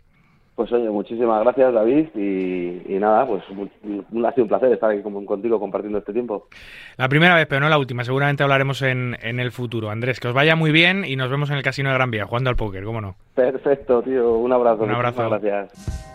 Pues 0.55 0.69
oye, 0.73 0.89
muchísimas 0.89 1.41
gracias 1.41 1.73
David 1.73 2.07
y, 2.15 2.81
y 2.93 2.99
nada, 2.99 3.25
pues 3.25 3.41
ha 3.45 4.31
sido 4.33 4.43
un 4.43 4.47
placer 4.49 4.73
estar 4.73 4.91
aquí 4.91 5.01
con- 5.01 5.25
contigo 5.25 5.57
compartiendo 5.57 5.99
este 5.99 6.11
tiempo. 6.11 6.49
La 6.97 7.07
primera 7.07 7.33
vez, 7.35 7.47
pero 7.47 7.61
no 7.61 7.69
la 7.69 7.77
última, 7.77 8.03
seguramente 8.03 8.43
hablaremos 8.43 8.81
en, 8.81 9.17
en 9.21 9.39
el 9.39 9.53
futuro. 9.53 9.89
Andrés, 9.89 10.19
que 10.19 10.27
os 10.27 10.33
vaya 10.33 10.57
muy 10.57 10.71
bien 10.73 11.05
y 11.05 11.15
nos 11.15 11.31
vemos 11.31 11.49
en 11.49 11.55
el 11.55 11.63
Casino 11.63 11.87
de 11.89 11.95
Gran 11.95 12.11
Vía, 12.11 12.25
jugando 12.25 12.49
al 12.49 12.57
póker, 12.57 12.83
¿cómo 12.83 12.99
no? 12.99 13.15
Perfecto, 13.35 14.03
tío, 14.03 14.33
un 14.33 14.51
abrazo. 14.51 14.83
Un 14.83 14.91
abrazo. 14.91 15.29
Gracias. 15.29 16.11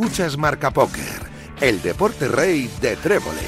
Escuchas 0.00 0.38
Marca 0.38 0.70
Póker, 0.70 1.28
el 1.60 1.82
deporte 1.82 2.28
rey 2.28 2.70
de 2.80 2.94
Tréboles. 2.94 3.42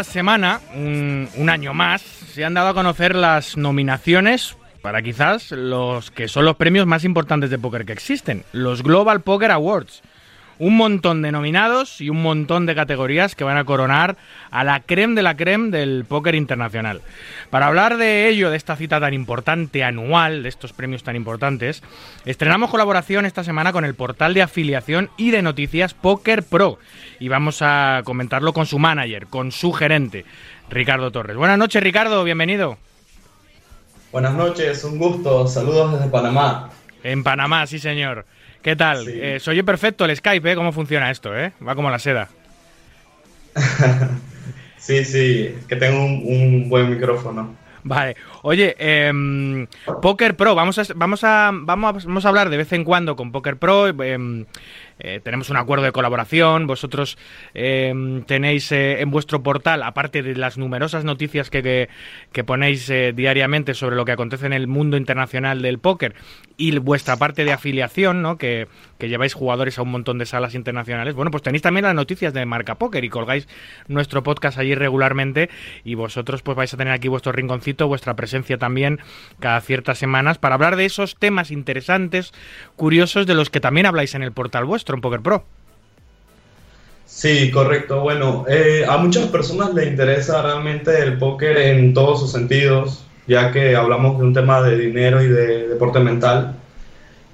Esta 0.00 0.12
semana, 0.12 0.60
un, 0.74 1.28
un 1.36 1.48
año 1.48 1.72
más, 1.72 2.02
se 2.02 2.44
han 2.44 2.54
dado 2.54 2.70
a 2.70 2.74
conocer 2.74 3.14
las 3.14 3.56
nominaciones 3.56 4.56
para 4.82 5.02
quizás 5.02 5.52
los 5.52 6.10
que 6.10 6.26
son 6.26 6.44
los 6.44 6.56
premios 6.56 6.84
más 6.84 7.04
importantes 7.04 7.48
de 7.48 7.58
póker 7.58 7.84
que 7.84 7.92
existen, 7.92 8.42
los 8.50 8.82
Global 8.82 9.20
Poker 9.20 9.52
Awards. 9.52 10.02
Un 10.58 10.76
montón 10.76 11.22
de 11.22 11.32
nominados 11.32 12.00
y 12.00 12.10
un 12.10 12.22
montón 12.22 12.66
de 12.66 12.74
categorías 12.74 13.34
que 13.34 13.44
van 13.44 13.56
a 13.56 13.64
coronar 13.64 14.16
a 14.50 14.64
la 14.64 14.80
creme 14.80 15.14
de 15.14 15.22
la 15.22 15.36
creme 15.36 15.70
del 15.70 16.04
póker 16.04 16.34
internacional. 16.34 17.02
Para 17.50 17.66
hablar 17.66 17.96
de 17.96 18.28
ello, 18.28 18.50
de 18.50 18.56
esta 18.56 18.76
cita 18.76 19.00
tan 19.00 19.14
importante 19.14 19.82
anual, 19.82 20.42
de 20.42 20.48
estos 20.48 20.72
premios 20.72 21.02
tan 21.02 21.16
importantes, 21.16 21.82
estrenamos 22.24 22.70
colaboración 22.70 23.26
esta 23.26 23.44
semana 23.44 23.72
con 23.72 23.84
el 23.84 23.94
portal 23.94 24.34
de 24.34 24.42
afiliación 24.42 25.10
y 25.16 25.30
de 25.30 25.42
noticias 25.42 25.94
Poker 25.94 26.42
Pro. 26.42 26.78
Y 27.18 27.28
vamos 27.28 27.62
a 27.62 28.02
comentarlo 28.04 28.52
con 28.52 28.66
su 28.66 28.78
manager, 28.78 29.26
con 29.26 29.52
su 29.52 29.72
gerente, 29.72 30.24
Ricardo 30.70 31.10
Torres. 31.10 31.36
Buenas 31.36 31.58
noches, 31.58 31.82
Ricardo, 31.82 32.22
bienvenido. 32.24 32.78
Buenas 34.12 34.34
noches, 34.34 34.84
un 34.84 34.98
gusto. 34.98 35.48
Saludos 35.48 35.94
desde 35.94 36.08
Panamá. 36.08 36.70
En 37.02 37.24
Panamá, 37.24 37.66
sí 37.66 37.80
señor. 37.80 38.24
¿Qué 38.64 38.74
tal? 38.76 39.04
Sí. 39.04 39.12
Eh, 39.14 39.38
se 39.40 39.50
oye 39.50 39.62
perfecto 39.62 40.06
el 40.06 40.16
Skype, 40.16 40.52
¿eh? 40.52 40.56
¿Cómo 40.56 40.72
funciona 40.72 41.10
esto, 41.10 41.36
eh? 41.38 41.52
Va 41.66 41.74
como 41.74 41.90
la 41.90 41.98
seda. 41.98 42.28
Sí, 44.76 45.02
sí, 45.06 45.54
que 45.66 45.76
tengo 45.76 46.04
un, 46.04 46.22
un 46.26 46.68
buen 46.68 46.90
micrófono. 46.90 47.56
Vale. 47.84 48.16
Oye, 48.42 48.76
em, 48.78 49.66
Poker 50.02 50.36
Pro, 50.36 50.54
vamos 50.54 50.78
a, 50.78 50.82
vamos, 50.94 51.24
a, 51.24 51.50
vamos, 51.54 52.04
a, 52.04 52.06
vamos 52.06 52.24
a 52.26 52.28
hablar 52.28 52.50
de 52.50 52.58
vez 52.58 52.70
en 52.74 52.84
cuando 52.84 53.16
con 53.16 53.32
Poker 53.32 53.56
Pro. 53.56 53.88
em, 53.88 54.44
eh, 54.98 55.20
tenemos 55.22 55.50
un 55.50 55.56
acuerdo 55.56 55.84
de 55.84 55.92
colaboración. 55.92 56.66
Vosotros 56.66 57.18
em, 57.54 58.22
tenéis 58.22 58.70
eh, 58.72 59.00
en 59.00 59.10
vuestro 59.10 59.42
portal, 59.42 59.82
aparte 59.82 60.22
de 60.22 60.36
las 60.36 60.58
numerosas 60.58 61.04
noticias 61.04 61.50
que, 61.50 61.62
que, 61.62 61.88
que 62.32 62.44
ponéis 62.44 62.88
eh, 62.90 63.12
diariamente 63.14 63.74
sobre 63.74 63.96
lo 63.96 64.04
que 64.04 64.12
acontece 64.12 64.46
en 64.46 64.52
el 64.52 64.66
mundo 64.66 64.96
internacional 64.96 65.62
del 65.62 65.78
póker 65.78 66.14
y 66.56 66.78
vuestra 66.78 67.16
parte 67.16 67.44
de 67.44 67.52
afiliación, 67.52 68.22
¿no? 68.22 68.38
que, 68.38 68.68
que 68.98 69.08
lleváis 69.08 69.34
jugadores 69.34 69.78
a 69.78 69.82
un 69.82 69.90
montón 69.90 70.18
de 70.18 70.26
salas 70.26 70.54
internacionales. 70.54 71.14
Bueno, 71.14 71.30
pues 71.30 71.42
tenéis 71.42 71.62
también 71.62 71.84
las 71.84 71.94
noticias 71.94 72.32
de 72.32 72.44
Marca 72.46 72.76
Póker 72.76 73.04
y 73.04 73.08
colgáis 73.08 73.48
nuestro 73.88 74.22
podcast 74.22 74.58
allí 74.58 74.74
regularmente 74.74 75.50
y 75.84 75.94
vosotros 75.94 76.42
pues 76.42 76.56
vais 76.56 76.72
a 76.72 76.76
tener 76.76 76.92
aquí 76.92 77.08
vuestro 77.08 77.32
rinconcito, 77.32 77.88
vuestra 77.88 78.14
presencia 78.14 78.58
también 78.58 79.00
cada 79.40 79.60
ciertas 79.60 79.98
semanas 79.98 80.38
para 80.38 80.54
hablar 80.54 80.76
de 80.76 80.84
esos 80.84 81.16
temas 81.16 81.50
interesantes, 81.50 82.32
curiosos 82.76 83.26
de 83.26 83.34
los 83.34 83.50
que 83.50 83.60
también 83.60 83.86
habláis 83.86 84.14
en 84.14 84.22
el 84.22 84.32
portal 84.32 84.64
vuestro, 84.64 84.94
en 84.94 85.00
Poker 85.00 85.20
Pro. 85.20 85.44
Sí, 87.06 87.50
correcto. 87.50 88.00
Bueno, 88.00 88.44
eh, 88.48 88.84
a 88.88 88.96
muchas 88.96 89.26
personas 89.28 89.74
les 89.74 89.88
interesa 89.88 90.42
realmente 90.42 90.98
el 91.00 91.18
póker 91.18 91.56
en 91.58 91.94
todos 91.94 92.20
sus 92.20 92.32
sentidos, 92.32 93.04
ya 93.26 93.52
que 93.52 93.76
hablamos 93.76 94.18
de 94.18 94.24
un 94.24 94.34
tema 94.34 94.62
de 94.62 94.76
dinero 94.76 95.22
y 95.22 95.28
de 95.28 95.68
deporte 95.68 96.00
mental. 96.00 96.56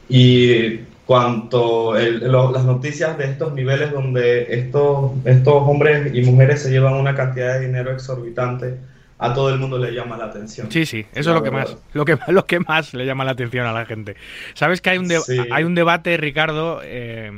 Y 0.08 0.80
cuanto 1.10 1.96
el- 1.96 2.30
lo- 2.30 2.52
las 2.52 2.62
noticias 2.64 3.18
de 3.18 3.24
estos 3.24 3.52
niveles 3.52 3.90
donde 3.90 4.46
estos, 4.54 5.10
estos 5.24 5.54
hombres 5.54 6.14
y 6.14 6.22
mujeres 6.22 6.62
se 6.62 6.70
llevan 6.70 6.94
una 6.94 7.16
cantidad 7.16 7.54
de 7.58 7.66
dinero 7.66 7.90
exorbitante, 7.90 8.76
a 9.18 9.34
todo 9.34 9.50
el 9.52 9.58
mundo 9.58 9.76
le 9.76 9.90
llama 9.92 10.16
la 10.16 10.26
atención. 10.26 10.70
Sí, 10.70 10.86
sí, 10.86 11.04
eso 11.12 11.30
La 11.30 11.38
es 11.38 11.40
lo 11.40 11.42
que 11.42 11.50
más, 11.50 11.76
lo 11.94 12.04
que, 12.04 12.16
lo 12.28 12.46
que 12.46 12.60
más 12.60 12.94
le 12.94 13.06
llama 13.06 13.24
la 13.24 13.32
atención 13.32 13.66
a 13.66 13.72
la 13.72 13.86
gente. 13.86 14.14
Sabes 14.54 14.80
que 14.80 14.90
hay 14.90 14.98
un, 14.98 15.08
de- 15.08 15.18
Sí. 15.18 15.36
hay 15.50 15.64
un 15.64 15.74
debate, 15.74 16.16
Ricardo, 16.16 16.80
eh, 16.84 17.32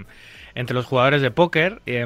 entre 0.55 0.75
los 0.75 0.85
jugadores 0.85 1.23
de 1.23 1.31
póker, 1.31 1.81
eh, 1.87 2.05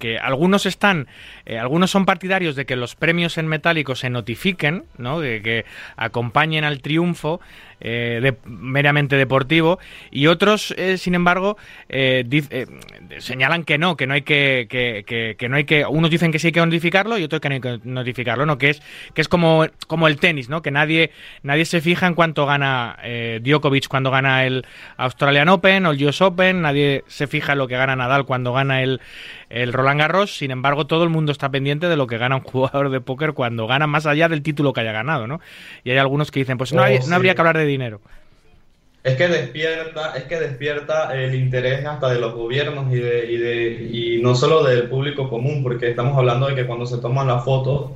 que 0.00 0.18
algunos 0.18 0.66
están, 0.66 1.06
eh, 1.50 1.58
algunos 1.58 1.90
son 1.90 2.04
partidarios 2.06 2.54
de 2.54 2.64
que 2.64 2.76
los 2.76 2.94
premios 2.94 3.36
en 3.38 3.48
metálico 3.48 3.96
se 3.96 4.08
notifiquen, 4.08 4.84
¿no? 4.98 5.18
De 5.18 5.42
que 5.42 5.64
acompañen 5.96 6.62
al 6.62 6.80
triunfo 6.80 7.40
eh, 7.80 8.20
de, 8.22 8.36
meramente 8.44 9.16
deportivo 9.16 9.78
y 10.10 10.26
otros, 10.26 10.74
eh, 10.76 10.98
sin 10.98 11.14
embargo, 11.14 11.56
señalan 13.18 13.64
que 13.64 13.78
no, 13.78 13.96
que 13.96 14.06
no 14.06 14.14
hay 14.14 14.22
que, 14.22 14.66
que, 14.68 15.02
que- 15.06 15.34
que 15.38 15.48
no 15.48 15.56
hay 15.56 15.64
que, 15.64 15.84
unos 15.86 16.10
dicen 16.10 16.30
que 16.30 16.38
sí 16.38 16.48
hay 16.48 16.52
que 16.52 16.60
notificarlo 16.64 17.18
y 17.18 17.24
otros 17.24 17.40
que 17.40 17.48
no 17.48 17.54
hay 17.56 17.60
que 17.60 17.80
notificarlo, 17.84 18.46
no, 18.46 18.58
que 18.58 18.70
es 18.70 18.82
que 19.14 19.20
es 19.22 19.28
como 19.28 19.66
como 19.86 20.06
el 20.08 20.18
tenis, 20.18 20.48
¿no? 20.48 20.62
Que 20.62 20.70
nadie 20.70 21.10
nadie 21.42 21.64
se 21.64 21.80
fija 21.80 22.06
en 22.06 22.14
cuánto 22.14 22.46
gana 22.46 22.98
Djokovic 23.40 23.88
cuando 23.88 24.10
gana 24.10 24.44
el 24.46 24.66
Australian 24.96 25.48
Open 25.48 25.86
o 25.86 25.90
el 25.92 26.04
US 26.06 26.20
Open, 26.20 26.62
nadie 26.62 27.02
se 27.08 27.26
fija 27.26 27.52
en 27.52 27.58
lo 27.58 27.66
que 27.68 27.76
gana 27.76 27.96
Nadal 27.96 28.24
cuando 28.26 28.52
gana 28.52 28.82
el 28.82 29.00
el 29.48 29.72
Roland 29.72 29.98
Garros, 30.00 30.36
sin 30.36 30.52
embargo, 30.52 30.86
todo 30.86 31.02
el 31.02 31.10
mundo 31.10 31.32
está 31.32 31.39
pendiente 31.48 31.88
de 31.88 31.96
lo 31.96 32.06
que 32.06 32.18
gana 32.18 32.36
un 32.36 32.42
jugador 32.42 32.90
de 32.90 33.00
póker 33.00 33.32
cuando 33.32 33.66
gana 33.66 33.86
más 33.86 34.06
allá 34.06 34.28
del 34.28 34.42
título 34.42 34.72
que 34.72 34.80
haya 34.80 34.92
ganado, 34.92 35.26
¿no? 35.26 35.40
Y 35.84 35.90
hay 35.92 35.98
algunos 35.98 36.30
que 36.30 36.40
dicen, 36.40 36.58
pues 36.58 36.72
no, 36.72 36.82
Oh, 36.82 36.84
hay- 36.84 37.00
no 37.06 37.14
sí. 37.14 37.14
habría 37.16 37.34
que 37.34 37.40
hablar 37.40 37.56
de 37.58 37.64
dinero. 37.66 38.00
Es 39.02 39.16
que 39.16 39.28
despierta, 39.28 40.14
es 40.14 40.24
que 40.24 40.38
despierta 40.38 41.14
el 41.14 41.34
interés 41.34 41.86
hasta 41.86 42.10
de 42.10 42.20
los 42.20 42.34
gobiernos 42.34 42.92
y 42.92 42.96
de, 42.98 43.32
y 43.32 43.36
de, 43.38 43.88
y 43.90 44.22
no 44.22 44.34
solo 44.34 44.62
del 44.62 44.90
público 44.90 45.30
común, 45.30 45.62
porque 45.62 45.88
estamos 45.88 46.18
hablando 46.18 46.48
de 46.48 46.54
que 46.54 46.66
cuando 46.66 46.84
se 46.86 46.98
toman 46.98 47.26
las 47.26 47.42
fotos 47.44 47.92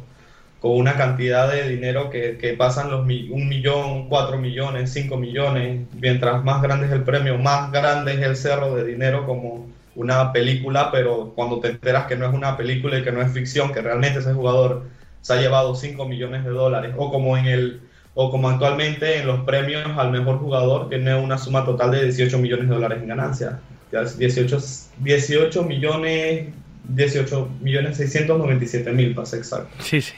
con 0.60 0.72
una 0.78 0.96
cantidad 0.96 1.52
de 1.52 1.68
dinero 1.68 2.08
que, 2.10 2.38
que 2.38 2.54
pasan 2.54 2.90
los 2.90 3.04
mi- 3.04 3.28
un 3.30 3.48
millón, 3.48 4.08
cuatro 4.08 4.38
millones, 4.38 4.92
cinco 4.94 5.18
millones, 5.18 5.86
mientras 5.92 6.42
más 6.44 6.62
grande 6.62 6.86
es 6.86 6.92
el 6.92 7.04
premio, 7.04 7.36
más 7.38 7.70
grande 7.70 8.14
es 8.14 8.20
el 8.22 8.36
cerro 8.36 8.74
de 8.74 8.84
dinero 8.86 9.26
como 9.26 9.68
una 9.96 10.32
película, 10.32 10.90
pero 10.92 11.32
cuando 11.34 11.60
te 11.60 11.68
enteras 11.68 12.06
que 12.06 12.16
no 12.16 12.26
es 12.26 12.34
una 12.34 12.56
película 12.56 12.98
y 12.98 13.02
que 13.04 13.12
no 13.12 13.22
es 13.22 13.32
ficción, 13.32 13.72
que 13.72 13.80
realmente 13.80 14.18
ese 14.20 14.32
jugador 14.32 14.84
se 15.20 15.32
ha 15.34 15.40
llevado 15.40 15.74
5 15.74 16.06
millones 16.08 16.44
de 16.44 16.50
dólares, 16.50 16.94
o 16.96 17.10
como 17.10 17.36
en 17.36 17.46
el 17.46 17.80
o 18.16 18.30
como 18.30 18.48
actualmente 18.48 19.18
en 19.18 19.26
los 19.26 19.40
premios 19.40 19.90
al 19.98 20.12
mejor 20.12 20.38
jugador 20.38 20.88
tiene 20.88 21.14
una 21.16 21.36
suma 21.36 21.64
total 21.64 21.90
de 21.90 22.04
18 22.04 22.38
millones 22.38 22.68
de 22.68 22.74
dólares 22.74 22.98
en 23.02 23.08
ganancias. 23.08 23.54
Ya 23.90 24.02
es 24.02 24.16
18, 24.18 24.58
18 24.98 25.62
millones 25.64 26.46
18 26.86 27.48
millones 27.60 27.96
697 27.96 28.92
mil, 28.92 29.14
para 29.14 29.26
ser 29.26 29.38
exacto. 29.40 29.68
Sí, 29.80 30.00
sí. 30.00 30.12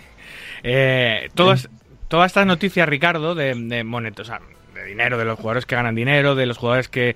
Eh, 0.62 1.28
todas, 1.34 1.68
todas 2.08 2.26
estas 2.26 2.46
noticias, 2.46 2.88
Ricardo, 2.88 3.34
de, 3.34 3.54
de 3.54 3.84
monet- 3.84 4.18
o 4.20 4.24
sea, 4.24 4.40
de 4.74 4.84
dinero, 4.84 5.16
de 5.16 5.24
los 5.24 5.36
jugadores 5.38 5.64
que 5.64 5.76
ganan 5.76 5.94
dinero, 5.94 6.34
de 6.34 6.46
los 6.46 6.58
jugadores 6.58 6.88
que 6.88 7.14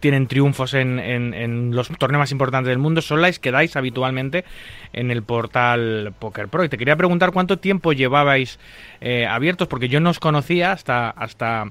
tienen 0.00 0.26
triunfos 0.26 0.74
en, 0.74 0.98
en- 0.98 1.34
en 1.34 1.74
los 1.74 1.88
torneos 1.98 2.20
más 2.20 2.32
importantes 2.32 2.68
del 2.68 2.78
mundo, 2.78 3.02
son 3.02 3.20
las 3.22 3.38
que 3.38 3.50
dais 3.50 3.76
habitualmente 3.76 4.44
en 4.92 5.10
el 5.10 5.22
portal 5.22 6.12
Poker 6.18 6.48
Pro. 6.48 6.64
Y 6.64 6.68
te 6.68 6.78
quería 6.78 6.96
preguntar 6.96 7.32
cuánto 7.32 7.58
tiempo 7.58 7.92
llevabais 7.92 8.58
eh, 9.00 9.26
abiertos, 9.26 9.68
porque 9.68 9.88
yo 9.88 10.00
no 10.00 10.10
os 10.10 10.20
conocía 10.20 10.72
hasta, 10.72 11.10
hasta, 11.10 11.70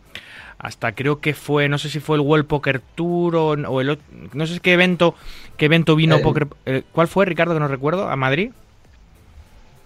hasta 0.59 0.91
creo 0.93 1.19
que 1.21 1.33
fue, 1.33 1.69
no 1.69 1.77
sé 1.77 1.89
si 1.89 1.99
fue 1.99 2.17
el 2.17 2.21
World 2.21 2.45
Poker 2.47 2.81
Tour 2.95 3.35
o, 3.35 3.47
o 3.51 3.81
el, 3.81 3.97
no 4.33 4.45
sé 4.47 4.59
qué 4.59 4.73
evento, 4.73 5.15
qué 5.57 5.65
evento 5.65 5.95
vino 5.95 6.17
Eh, 6.17 6.19
Poker, 6.19 6.47
eh, 6.65 6.83
¿cuál 6.91 7.07
fue, 7.07 7.25
Ricardo, 7.25 7.53
que 7.53 7.59
no 7.59 7.67
recuerdo, 7.67 8.09
a 8.09 8.15
Madrid? 8.15 8.51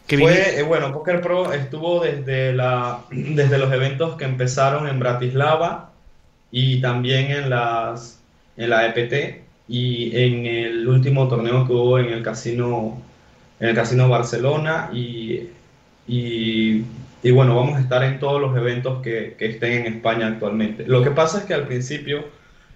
Que 0.07 0.18
Fue, 0.18 0.59
eh, 0.59 0.63
bueno, 0.63 0.93
Poker 0.93 1.20
Pro 1.22 1.51
estuvo 1.51 2.01
desde, 2.01 2.53
la, 2.53 2.99
desde 3.11 3.57
los 3.57 3.72
eventos 3.74 4.15
que 4.15 4.24
empezaron 4.26 4.88
en 4.88 4.99
Bratislava 4.99 5.91
y 6.52 6.82
también 6.82 7.32
en, 7.32 7.50
las, 7.50 8.22
en 8.56 8.70
la 8.70 8.88
EPT 8.88 9.43
y 9.68 10.16
en 10.16 10.45
el 10.45 10.88
último 10.88 11.28
torneo 11.28 11.66
que 11.66 11.74
hubo 11.74 12.00
en 12.00 12.08
el 12.08 12.24
casino, 12.24 13.02
en 13.60 13.70
el 13.70 13.76
casino 13.76 14.10
Barcelona 14.10 14.89
y, 14.93 15.50
y, 16.08 16.84
y 17.24 17.32
bueno, 17.32 17.56
vamos 17.56 17.78
a 17.78 17.82
estar 17.82 18.04
en 18.04 18.20
todos 18.20 18.41
los 18.41 18.56
eventos 18.56 19.02
que, 19.02 19.36
que 19.38 19.48
estén 19.48 19.86
en 19.86 19.93
España 19.95 20.28
actualmente. 20.28 20.86
Lo 20.88 21.04
que 21.04 21.12
pasa 21.12 21.39
es 21.39 21.43
que 21.45 21.54
al 21.54 21.68
principio 21.68 22.26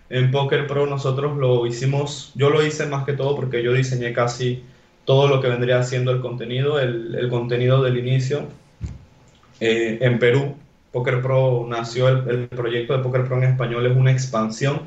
en 0.09 0.29
Poker 0.31 0.67
Pro 0.67 0.85
nosotros 0.85 1.37
lo 1.37 1.65
hicimos, 1.65 2.31
yo 2.35 2.49
lo 2.49 2.65
hice 2.65 2.85
más 2.87 3.05
que 3.05 3.13
todo 3.13 3.35
porque 3.35 3.63
yo 3.63 3.73
diseñé 3.73 4.11
casi 4.11 4.63
todo 5.05 5.27
lo 5.27 5.41
que 5.41 5.47
vendría 5.47 5.81
siendo 5.83 6.11
el 6.11 6.21
contenido, 6.21 6.79
el, 6.79 7.15
el 7.15 7.29
contenido 7.29 7.81
del 7.81 7.97
inicio. 7.97 8.47
Eh, 9.59 9.99
en 10.01 10.17
Perú, 10.17 10.55
Poker 10.91 11.21
Pro 11.21 11.65
nació, 11.69 12.09
el, 12.09 12.29
el 12.29 12.47
proyecto 12.47 12.97
de 12.97 13.03
Poker 13.03 13.25
Pro 13.25 13.37
en 13.37 13.43
español 13.45 13.85
es 13.85 13.95
una 13.97 14.11
expansión 14.11 14.81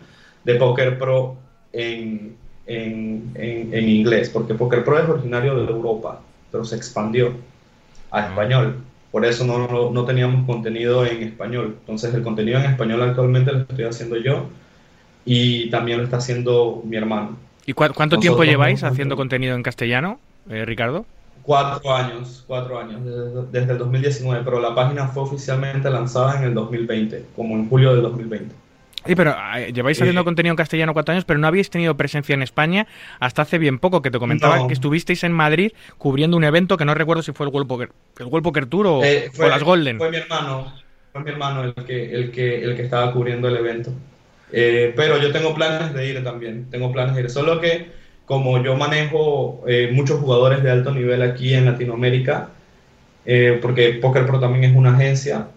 de 0.45 0.55
Poker 0.57 0.99
Pro 0.99 1.37
en, 1.73 2.37
en, 2.67 3.31
en- 3.35 3.75
en 3.75 3.89
inglés, 3.89 4.29
porque 4.31 4.55
Poker 4.55 4.85
Pro 4.85 4.99
es 4.99 5.09
originario 5.09 5.55
de 5.57 5.71
Europa, 5.73 6.21
pero 6.53 6.65
se 6.65 6.77
expandió 6.77 7.33
a 8.11 8.27
español. 8.29 8.77
Por 9.11 9.25
eso 9.25 9.45
no, 9.45 9.67
no, 9.69 9.91
no 9.91 10.05
teníamos 10.05 10.45
contenido 10.47 11.07
en 11.07 11.23
español. 11.23 11.77
Entonces 11.81 12.13
el 12.15 12.23
contenido 12.23 12.59
en 12.59 12.67
español 12.67 13.03
actualmente 13.03 13.53
lo 13.53 13.61
estoy 13.61 13.85
haciendo 13.85 14.17
yo 14.17 14.47
y 15.25 15.71
también 15.71 15.99
lo 15.99 16.05
está 16.05 16.19
haciendo 16.19 16.83
mi 16.85 16.97
hermano. 16.97 17.37
¿Y 17.67 17.73
cuánto 17.73 18.19
tiempo 18.19 18.45
lleváis 18.45 18.83
haciendo 18.83 19.17
contenido 19.17 19.55
en 19.55 19.63
castellano, 19.63 20.19
eh, 20.51 20.65
Ricardo? 20.67 21.07
Cuatro 21.45 21.95
años, 21.95 22.43
cuatro 22.47 22.79
años, 22.79 23.05
desde, 23.05 23.47
desde 23.61 23.73
el 23.73 23.79
2019, 23.79 24.43
pero 24.45 24.61
la 24.61 24.75
página 24.75 25.09
fue 25.09 25.25
oficialmente 25.25 25.91
lanzada 25.91 26.39
en 26.39 26.45
el 26.45 26.55
2020, 26.55 27.27
como 27.37 27.55
en 27.55 27.69
julio 27.69 27.93
del 27.93 28.03
2020. 28.03 28.55
Sí, 29.07 29.15
pero 29.15 29.37
eh, 29.57 29.71
lleváis 29.75 30.01
haciendo 30.01 30.23
Eh, 30.23 30.25
contenido 30.25 30.53
en 30.53 30.57
castellano 30.57 30.95
cuatro 30.95 31.13
años, 31.13 31.27
pero 31.27 31.39
no 31.39 31.47
habéis 31.47 31.69
tenido 31.69 31.95
presencia 31.95 32.33
en 32.33 32.41
España 32.43 32.87
hasta 33.21 33.43
hace 33.43 33.59
bien 33.59 33.79
poco, 33.79 34.01
que 34.01 34.11
te 34.11 34.19
comentaba 34.19 34.57
No. 34.57 34.67
que 34.67 34.73
estuvisteis 34.73 35.23
en 35.25 35.33
Madrid 35.33 35.73
cubriendo 35.99 36.39
un 36.39 36.45
evento 36.45 36.79
que 36.79 36.87
no 36.87 36.95
recuerdo 36.95 37.23
si 37.23 37.33
fue 37.33 37.45
el 37.47 37.53
World 37.53 37.69
Poker, 37.69 37.91
el 38.19 38.27
World 38.27 38.45
Poker 38.45 38.65
Tour 38.67 38.87
o, 38.87 39.05
Eh, 39.05 39.31
o 39.39 39.47
las 39.47 39.63
Golden. 39.63 39.99
Fue 39.99 40.11
mi 40.11 40.17
hermano, 40.17 40.73
fue 41.13 41.23
mi 41.23 41.31
hermano 41.31 41.65
el 41.65 41.75
que, 41.75 42.15
el 42.15 42.31
que, 42.31 42.65
el 42.65 42.75
que 42.77 42.83
estaba 42.83 43.13
cubriendo 43.13 43.49
el 43.49 43.57
evento. 43.59 43.93
Eh, 44.53 44.95
pero 44.97 45.19
yo 45.19 45.31
tengo 45.33 45.55
planes 45.55 45.93
de 45.93 46.07
ir 46.09 46.25
también, 46.25 46.71
tengo 46.71 46.91
planes 46.91 47.15
de 47.15 47.23
ir. 47.23 47.31
Solo 47.31 47.61
que 47.61 47.91
como 48.27 48.63
yo 48.63 48.77
manejo 48.77 49.63
eh, 49.67 49.91
muchos 49.93 50.21
jugadores 50.21 50.63
de 50.63 50.71
alto 50.71 50.93
nivel 50.93 51.23
aquí 51.23 51.55
en 51.55 51.67
Latinoamérica, 51.67 52.51
eh, 53.27 53.59
porque 53.61 53.95
Poker 54.01 54.27
Pro 54.27 54.41
también 54.41 54.65
es 54.65 54.77
una 54.77 54.95
agencia, 54.95 55.49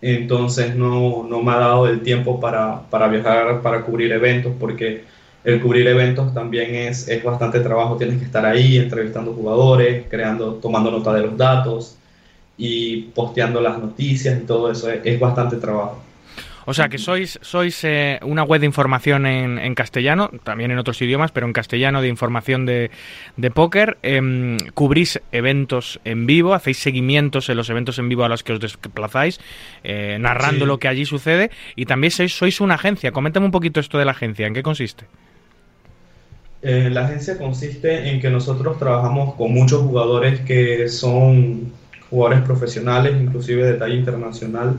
entonces 0.00 0.74
no, 0.76 1.26
no 1.28 1.42
me 1.42 1.52
ha 1.52 1.58
dado 1.58 1.88
el 1.88 2.02
tiempo 2.02 2.40
para, 2.40 2.82
para 2.90 3.08
viajar, 3.08 3.62
para 3.62 3.82
cubrir 3.82 4.12
eventos, 4.12 4.52
porque 4.58 5.04
el 5.44 5.60
cubrir 5.60 5.86
eventos 5.86 6.34
también 6.34 6.74
es, 6.74 7.08
es 7.08 7.22
bastante 7.22 7.60
trabajo, 7.60 7.96
tienes 7.96 8.18
que 8.18 8.24
estar 8.24 8.44
ahí 8.46 8.78
entrevistando 8.78 9.32
jugadores, 9.34 10.06
creando, 10.08 10.54
tomando 10.54 10.90
nota 10.90 11.12
de 11.14 11.22
los 11.22 11.36
datos 11.36 11.96
y 12.56 13.02
posteando 13.14 13.60
las 13.60 13.78
noticias 13.78 14.38
y 14.40 14.44
todo 14.46 14.70
eso, 14.70 14.90
es, 14.90 15.00
es 15.04 15.20
bastante 15.20 15.56
trabajo. 15.56 16.07
O 16.70 16.74
sea, 16.74 16.90
que 16.90 16.98
sois, 16.98 17.38
sois 17.40 17.82
eh, 17.84 18.18
una 18.20 18.42
web 18.42 18.60
de 18.60 18.66
información 18.66 19.24
en, 19.24 19.58
en 19.58 19.74
castellano, 19.74 20.30
también 20.44 20.70
en 20.70 20.78
otros 20.78 21.00
idiomas, 21.00 21.32
pero 21.32 21.46
en 21.46 21.54
castellano 21.54 22.02
de 22.02 22.08
información 22.08 22.66
de, 22.66 22.90
de 23.38 23.50
póker. 23.50 23.96
Em, 24.02 24.58
cubrís 24.74 25.18
eventos 25.32 25.98
en 26.04 26.26
vivo, 26.26 26.52
hacéis 26.52 26.76
seguimientos 26.76 27.48
en 27.48 27.56
los 27.56 27.70
eventos 27.70 27.98
en 27.98 28.10
vivo 28.10 28.24
a 28.24 28.28
los 28.28 28.42
que 28.42 28.52
os 28.52 28.60
desplazáis, 28.60 29.40
eh, 29.82 30.18
narrando 30.20 30.66
Sí. 30.66 30.68
lo 30.68 30.78
que 30.78 30.88
allí 30.88 31.06
sucede. 31.06 31.50
Y 31.74 31.86
también 31.86 32.10
sois, 32.10 32.34
sois 32.36 32.60
una 32.60 32.74
agencia. 32.74 33.12
Coméntame 33.12 33.46
un 33.46 33.52
poquito 33.52 33.80
esto 33.80 33.96
de 33.96 34.04
la 34.04 34.10
agencia, 34.10 34.46
¿en 34.46 34.52
qué 34.52 34.62
consiste? 34.62 35.06
Eh, 36.60 36.90
la 36.92 37.06
agencia 37.06 37.38
consiste 37.38 38.10
en 38.10 38.20
que 38.20 38.28
nosotros 38.30 38.78
trabajamos 38.78 39.36
con 39.36 39.52
muchos 39.54 39.80
jugadores 39.80 40.40
que 40.40 40.88
son 40.88 41.72
jugadores 42.10 42.42
profesionales, 42.44 43.14
inclusive 43.18 43.64
de 43.64 43.74
talla 43.74 43.94
internacional, 43.94 44.76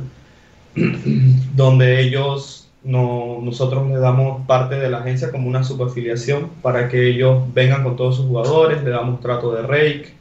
donde 1.55 2.01
ellos, 2.01 2.69
no, 2.83 3.39
nosotros 3.41 3.87
les 3.89 3.99
damos 3.99 4.45
parte 4.47 4.75
de 4.75 4.89
la 4.89 4.99
agencia 4.99 5.31
como 5.31 5.47
una 5.47 5.63
subafiliación 5.63 6.49
para 6.61 6.89
que 6.89 7.09
ellos 7.09 7.43
vengan 7.53 7.83
con 7.83 7.95
todos 7.95 8.17
sus 8.17 8.25
jugadores, 8.25 8.83
le 8.83 8.91
damos 8.91 9.19
trato 9.19 9.53
de 9.53 9.63
rake 9.63 10.13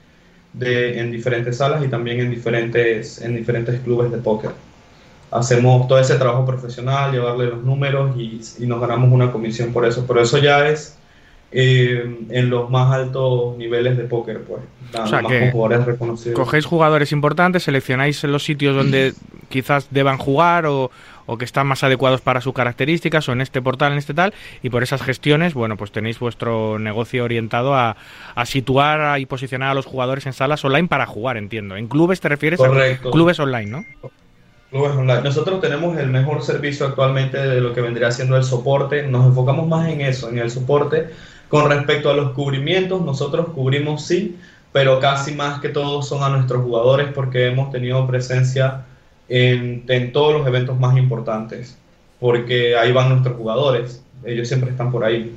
de, 0.52 1.00
en 1.00 1.12
diferentes 1.12 1.58
salas 1.58 1.84
y 1.84 1.88
también 1.88 2.20
en 2.20 2.30
diferentes, 2.30 3.20
en 3.20 3.36
diferentes 3.36 3.80
clubes 3.80 4.10
de 4.10 4.18
póker. 4.18 4.50
Hacemos 5.30 5.86
todo 5.88 5.98
ese 5.98 6.16
trabajo 6.16 6.46
profesional, 6.46 7.12
llevarle 7.12 7.46
los 7.46 7.62
números 7.62 8.16
y, 8.16 8.40
y 8.58 8.66
nos 8.66 8.80
ganamos 8.80 9.12
una 9.12 9.30
comisión 9.30 9.72
por 9.72 9.84
eso. 9.84 10.04
Pero 10.08 10.22
eso 10.22 10.38
ya 10.38 10.66
es 10.68 10.97
eh, 11.50 12.26
en 12.28 12.50
los 12.50 12.70
más 12.70 12.92
altos 12.92 13.56
niveles 13.56 13.96
de 13.96 14.04
póker, 14.04 14.42
pues. 14.42 14.62
O 15.02 15.06
sea, 15.06 15.22
más 15.22 15.32
que 15.32 15.40
con 15.40 15.50
jugadores 15.50 15.86
reconocidos. 15.86 16.38
Cogéis 16.38 16.66
jugadores 16.66 17.12
importantes, 17.12 17.62
seleccionáis 17.62 18.22
los 18.24 18.44
sitios 18.44 18.74
donde 18.74 19.14
quizás 19.48 19.88
deban 19.90 20.18
jugar 20.18 20.66
o, 20.66 20.90
o 21.26 21.36
que 21.36 21.44
están 21.44 21.66
más 21.66 21.84
adecuados 21.84 22.22
para 22.22 22.40
sus 22.40 22.54
características 22.54 23.28
o 23.28 23.32
en 23.32 23.42
este 23.42 23.60
portal, 23.60 23.92
en 23.92 23.98
este 23.98 24.14
tal, 24.14 24.32
y 24.62 24.70
por 24.70 24.82
esas 24.82 25.02
gestiones, 25.02 25.52
bueno, 25.52 25.76
pues 25.76 25.92
tenéis 25.92 26.18
vuestro 26.18 26.78
negocio 26.78 27.24
orientado 27.24 27.74
a, 27.74 27.96
a 28.34 28.46
situar 28.46 29.20
y 29.20 29.26
posicionar 29.26 29.70
a 29.70 29.74
los 29.74 29.84
jugadores 29.84 30.24
en 30.24 30.32
salas 30.32 30.64
online 30.64 30.88
para 30.88 31.04
jugar, 31.04 31.36
entiendo. 31.36 31.76
En 31.76 31.86
clubes 31.88 32.20
te 32.20 32.30
refieres 32.30 32.58
Correcto. 32.58 33.10
a 33.10 33.12
clubes 33.12 33.38
online, 33.40 33.66
¿no? 33.70 33.84
Clubes 34.70 34.92
online. 34.92 35.22
Nosotros 35.22 35.60
tenemos 35.60 35.98
el 35.98 36.08
mejor 36.08 36.42
servicio 36.42 36.86
actualmente 36.86 37.38
de 37.38 37.60
lo 37.60 37.74
que 37.74 37.82
vendría 37.82 38.10
siendo 38.10 38.36
el 38.36 38.44
soporte. 38.44 39.06
Nos 39.06 39.26
enfocamos 39.26 39.66
más 39.66 39.88
en 39.88 40.00
eso, 40.00 40.30
en 40.30 40.38
el 40.38 40.50
soporte 40.50 41.08
Con 41.48 41.70
respecto 41.70 42.10
a 42.10 42.14
los 42.14 42.32
cubrimientos, 42.32 43.02
nosotros 43.02 43.48
cubrimos 43.54 44.04
sí, 44.04 44.38
pero 44.72 45.00
casi 45.00 45.34
más 45.34 45.60
que 45.60 45.70
todo 45.70 46.02
son 46.02 46.22
a 46.22 46.28
nuestros 46.28 46.62
jugadores 46.62 47.08
porque 47.14 47.46
hemos 47.46 47.70
tenido 47.70 48.06
presencia 48.06 48.84
en, 49.28 49.84
en 49.88 50.12
todos 50.12 50.34
los 50.34 50.46
eventos 50.46 50.78
más 50.78 50.96
importantes, 50.96 51.78
porque 52.20 52.76
ahí 52.76 52.92
van 52.92 53.08
nuestros 53.08 53.36
jugadores, 53.36 54.02
ellos 54.24 54.48
siempre 54.48 54.70
están 54.70 54.90
por 54.90 55.04
ahí 55.04 55.36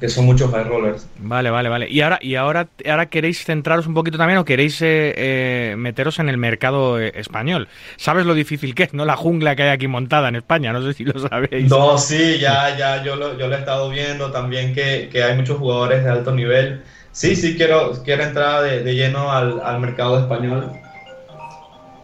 que 0.00 0.08
son 0.08 0.26
muchos 0.26 0.50
high 0.50 0.64
rollers. 0.64 1.06
Vale, 1.18 1.50
vale, 1.50 1.68
vale. 1.68 1.88
Y 1.88 2.00
ahora, 2.00 2.18
y 2.20 2.34
ahora, 2.34 2.68
ahora 2.88 3.06
queréis 3.06 3.44
centraros 3.44 3.86
un 3.86 3.94
poquito 3.94 4.18
también 4.18 4.38
o 4.38 4.44
queréis 4.44 4.80
eh, 4.82 5.14
eh, 5.16 5.74
meteros 5.76 6.18
en 6.18 6.28
el 6.28 6.36
mercado 6.36 7.00
eh, 7.00 7.12
español. 7.14 7.68
¿Sabes 7.96 8.26
lo 8.26 8.34
difícil 8.34 8.74
que 8.74 8.84
es, 8.84 8.94
no? 8.94 9.04
La 9.04 9.16
jungla 9.16 9.56
que 9.56 9.64
hay 9.64 9.70
aquí 9.70 9.88
montada 9.88 10.28
en 10.28 10.36
España, 10.36 10.72
no 10.72 10.82
sé 10.82 10.92
si 10.92 11.04
lo 11.04 11.18
sabéis. 11.18 11.68
No, 11.68 11.98
sí, 11.98 12.38
ya, 12.38 12.76
ya, 12.76 13.02
yo 13.02 13.16
lo, 13.16 13.38
yo 13.38 13.48
lo 13.48 13.56
he 13.56 13.58
estado 13.58 13.90
viendo 13.90 14.30
también 14.30 14.74
que, 14.74 15.08
que 15.10 15.22
hay 15.22 15.36
muchos 15.36 15.58
jugadores 15.58 16.04
de 16.04 16.10
alto 16.10 16.34
nivel. 16.34 16.82
Sí, 17.12 17.34
sí, 17.34 17.56
quiero, 17.56 17.92
quiero 18.04 18.22
entrar 18.22 18.62
de, 18.62 18.82
de 18.82 18.94
lleno 18.94 19.32
al, 19.32 19.60
al 19.60 19.80
mercado 19.80 20.20
español. 20.20 20.72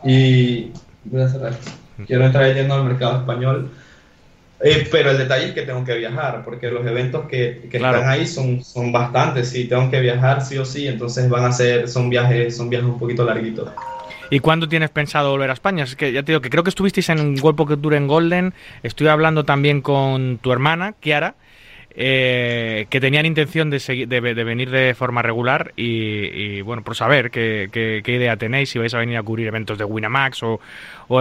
Y 0.05 0.71
voy 1.05 1.23
a 1.23 1.29
cerrar. 1.29 1.55
Quiero 2.07 2.27
entrar 2.27 2.45
de 2.45 2.55
lleno 2.55 2.75
al 2.75 2.85
mercado 2.85 3.19
español 3.19 3.71
eh, 4.67 4.89
pero 4.91 5.11
el 5.11 5.19
detalle 5.19 5.49
es 5.49 5.53
que 5.53 5.63
tengo 5.63 5.85
que 5.85 5.95
viajar, 5.95 6.43
porque 6.43 6.71
los 6.71 6.87
eventos 6.87 7.27
que, 7.29 7.69
que 7.71 7.77
están 7.77 8.09
ahí 8.09 8.27
son, 8.27 8.65
son 8.65 8.93
bastantes, 8.93 9.51
sí, 9.51 9.67
tengo 9.67 9.91
que 9.91 10.01
viajar 10.01 10.43
sí 10.43 10.57
o 10.57 10.65
sí, 10.65 10.89
entonces 10.89 11.29
van 11.29 11.45
a 11.45 11.53
ser, 11.53 11.87
son 11.87 12.09
viajes, 12.09 12.57
son 12.57 12.71
viajes 12.71 12.89
un 12.89 12.99
poquito 12.99 13.25
larguitos. 13.25 13.69
¿Y 14.31 14.41
cuándo 14.41 14.67
tienes 14.67 14.89
pensado 14.89 15.31
volver 15.31 15.51
a 15.51 15.53
España? 15.53 15.85
Es 15.85 15.97
que 15.97 16.13
ya 16.13 16.23
te 16.23 16.33
digo 16.33 16.41
que 16.41 16.49
creo 16.49 16.65
que 16.65 16.71
estuvisteis 16.71 17.11
en 17.11 17.39
World 17.43 17.57
Poker 17.57 17.77
Tour 17.77 17.93
en 17.93 18.09
Golden, 18.09 18.55
estoy 18.83 19.09
hablando 19.09 19.45
también 19.45 19.83
con 19.83 20.39
tu 20.39 20.51
hermana, 20.51 20.95
Kiara, 20.99 21.35
eh, 21.97 22.87
que 22.91 23.01
tenían 23.01 23.25
intención 23.25 23.71
de, 23.71 23.79
de, 23.79 24.45
venir 24.45 24.71
de 24.71 24.95
forma 24.95 25.23
regular 25.23 25.73
y, 25.77 26.61
bueno, 26.63 26.83
por 26.83 26.97
saber 26.97 27.31
qué, 27.31 27.69
qué, 27.71 28.13
idea 28.13 28.37
tenéis, 28.37 28.71
si 28.71 28.81
vais 28.81 28.93
a 28.95 28.99
venir 28.99 29.17
a 29.17 29.23
cubrir 29.23 29.47
eventos 29.47 29.79
de 29.79 29.85
Winamax 29.85 30.43
o, 30.43 30.61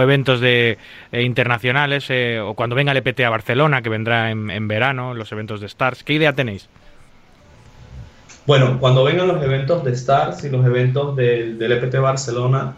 eventos 0.02 0.40
de 0.40 0.76
eh, 1.12 1.22
internacionales 1.22 2.06
eh, 2.08 2.40
o 2.40 2.54
cuando 2.54 2.74
venga 2.74 2.90
el 2.90 2.98
EPT 2.98 3.20
a 3.20 3.30
Barcelona, 3.30 3.82
que 3.82 3.88
vendrá 3.88 4.32
en, 4.32 4.66
verano, 4.66 5.14
los 5.14 5.30
eventos 5.30 5.60
de 5.60 5.66
Stars, 5.66 6.02
¿qué 6.02 6.14
idea 6.14 6.32
tenéis? 6.32 6.68
Bueno, 8.44 8.78
cuando 8.80 9.04
vengan 9.04 9.28
los 9.28 9.40
eventos 9.44 9.84
de 9.84 9.92
Stars 9.92 10.42
y 10.42 10.50
los 10.50 10.66
eventos 10.66 11.14
del 11.14 11.70
EPT 11.70 11.98
Barcelona, 11.98 12.74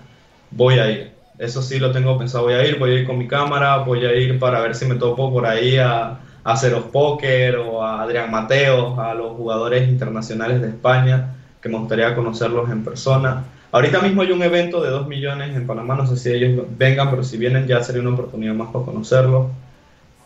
voy 0.51 0.79
a 0.79 0.91
ir. 0.91 1.13
Eso 1.39 1.63
sí 1.63 1.79
lo 1.79 1.93
tengo 1.93 2.19
pensado, 2.19 2.45
voy 2.45 2.55
a 2.55 2.67
ir, 2.67 2.79
voy 2.79 2.91
a 2.91 2.95
ir 3.01 3.07
con 3.07 3.17
mi 3.17 3.27
cámara, 3.27 3.79
voy 3.79 4.05
a 4.05 4.15
ir 4.15 4.39
para 4.39 4.61
ver 4.61 4.75
si 4.75 4.85
me 4.85 4.97
topo 4.97 5.33
por 5.33 5.47
ahí 5.47 5.79
a 5.79 6.19
a 6.47 6.57
Ceros 6.57 6.85
Poker 6.93 7.57
o 7.57 7.83
a 7.83 8.03
Adrián 8.03 8.31
Mateo, 8.31 9.01
a 9.01 9.15
los 9.15 9.33
jugadores 9.33 9.89
internacionales 9.89 10.63
de 10.63 10.69
España, 10.69 11.35
que 11.61 11.69
me 11.69 11.77
gustaría 11.77 12.15
conocerlos 12.15 12.71
en 12.71 12.85
persona. 12.85 13.43
Ahorita 13.73 14.01
mismo 14.01 14.23
hay 14.23 14.31
un 14.31 14.41
evento 14.45 14.81
de 14.81 14.91
2 14.91 15.09
millones 15.09 15.57
en 15.57 15.67
Panamá, 15.67 15.97
no 15.97 16.07
sé 16.07 16.17
si 16.17 16.31
ellos 16.31 16.65
vengan, 16.79 17.11
pero 17.11 17.25
si 17.25 17.37
vienen 17.37 17.67
ya 17.67 17.83
sería 17.83 18.01
una 18.01 18.13
oportunidad 18.13 18.55
más 18.55 18.69
para 18.69 18.85
conocerlos. 18.85 19.49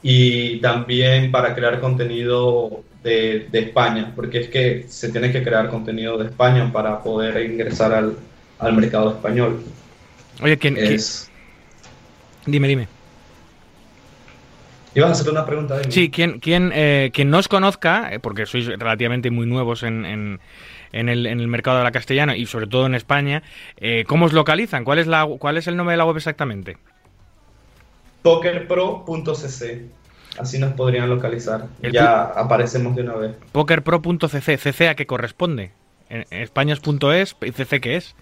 Y 0.03 0.59
también 0.61 1.33
para 1.33 1.55
crear 1.55 1.81
contenido 1.81 2.83
de, 3.03 3.49
de, 3.51 3.59
España, 3.61 4.13
porque 4.15 4.41
es 4.41 4.49
que 4.49 4.85
se 4.89 5.09
tiene 5.09 5.33
que 5.33 5.43
crear 5.43 5.71
contenido 5.71 6.19
de 6.19 6.27
España 6.27 6.71
para 6.71 7.03
poder 7.03 7.51
ingresar 7.51 7.95
al, 7.95 8.17
al 8.59 8.73
mercado 8.75 9.13
español. 9.13 9.63
Oye, 10.43 10.59
¿quién 10.59 10.77
es? 10.77 11.31
Dime, 12.45 12.69
dime. 12.69 13.00
Ibas 14.95 15.11
a 15.11 15.13
hacer 15.13 15.31
una 15.31 15.47
pregunta. 15.47 15.77
De 15.77 15.91
Sí, 15.91 16.11
quien, 16.11 16.41
quien, 16.41 16.73
eh, 16.75 17.11
quien 17.13 17.31
no 17.31 17.39
os 17.39 17.49
conozca, 17.49 18.13
eh, 18.13 18.19
porque 18.19 18.47
sois 18.47 18.67
relativamente 18.67 19.31
muy 19.31 19.47
nuevos 19.47 19.83
en, 19.83 20.05
en, 20.05 20.41
en, 20.93 21.09
el, 21.09 21.27
en 21.27 21.41
el 21.41 21.47
mercado 21.47 21.79
de 21.79 21.85
la 21.85 21.93
castellana 21.93 22.37
y 22.37 22.47
sobre 22.47 22.67
todo 22.67 22.87
en 22.87 22.95
España, 22.95 23.43
eh, 23.77 24.05
¿cómo 24.07 24.27
os 24.27 24.33
localizan? 24.33 24.85
¿Cuál 24.85 24.99
es, 24.99 25.07
la, 25.07 25.27
¿Cuál 25.27 25.59
es 25.59 25.69
el 25.69 25.77
nombre 25.77 25.93
de 25.93 25.99
la 25.99 26.07
web 26.07 26.17
exactamente? 26.17 26.77
Pokerpro.cc. 28.23 29.87
Así 30.39 30.59
nos 30.59 30.73
podrían 30.75 31.09
localizar. 31.09 31.67
ya 31.93 32.23
aparecemos 32.23 32.95
de 32.97 33.03
una 33.03 33.15
vez. 33.15 33.37
Pokerpro.cc. 33.53 34.59
¿CC 34.59 34.89
a 34.89 34.95
qué 34.95 35.07
corresponde? 35.07 35.73
¿Españas.es? 36.09 37.37
¿Y 37.43 37.53
CC 37.53 37.81
qué 37.81 37.97
es? 37.97 38.15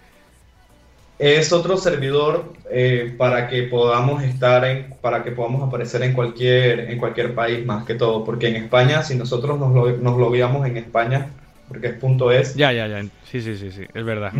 Es 1.19 1.51
otro 1.51 1.75
servidor 1.77 2.53
eh, 2.71 3.13
para 3.17 3.49
que 3.49 3.63
podamos 3.63 4.23
estar 4.23 4.63
en, 4.63 4.93
para 5.01 5.21
que 5.21 5.31
podamos 5.31 5.67
aparecer 5.67 6.01
en 6.03 6.13
cualquier, 6.13 6.89
en 6.91 6.97
cualquier 6.97 7.35
país 7.35 7.65
más 7.65 7.85
que 7.85 7.95
todo, 7.95 8.23
porque 8.23 8.47
en 8.47 8.55
España, 8.55 9.03
si 9.03 9.15
nosotros 9.15 9.59
nos, 9.59 9.73
lo, 9.73 9.97
nos 9.97 10.17
logueamos 10.17 10.65
en 10.65 10.77
España, 10.77 11.27
porque 11.67 11.87
es 11.87 11.93
punto 11.95 12.31
es. 12.31 12.55
Ya, 12.55 12.71
ya, 12.71 12.87
ya, 12.87 13.01
sí, 13.29 13.41
sí, 13.41 13.57
sí, 13.57 13.69
sí, 13.71 13.83
es 13.93 14.05
verdad. 14.05 14.31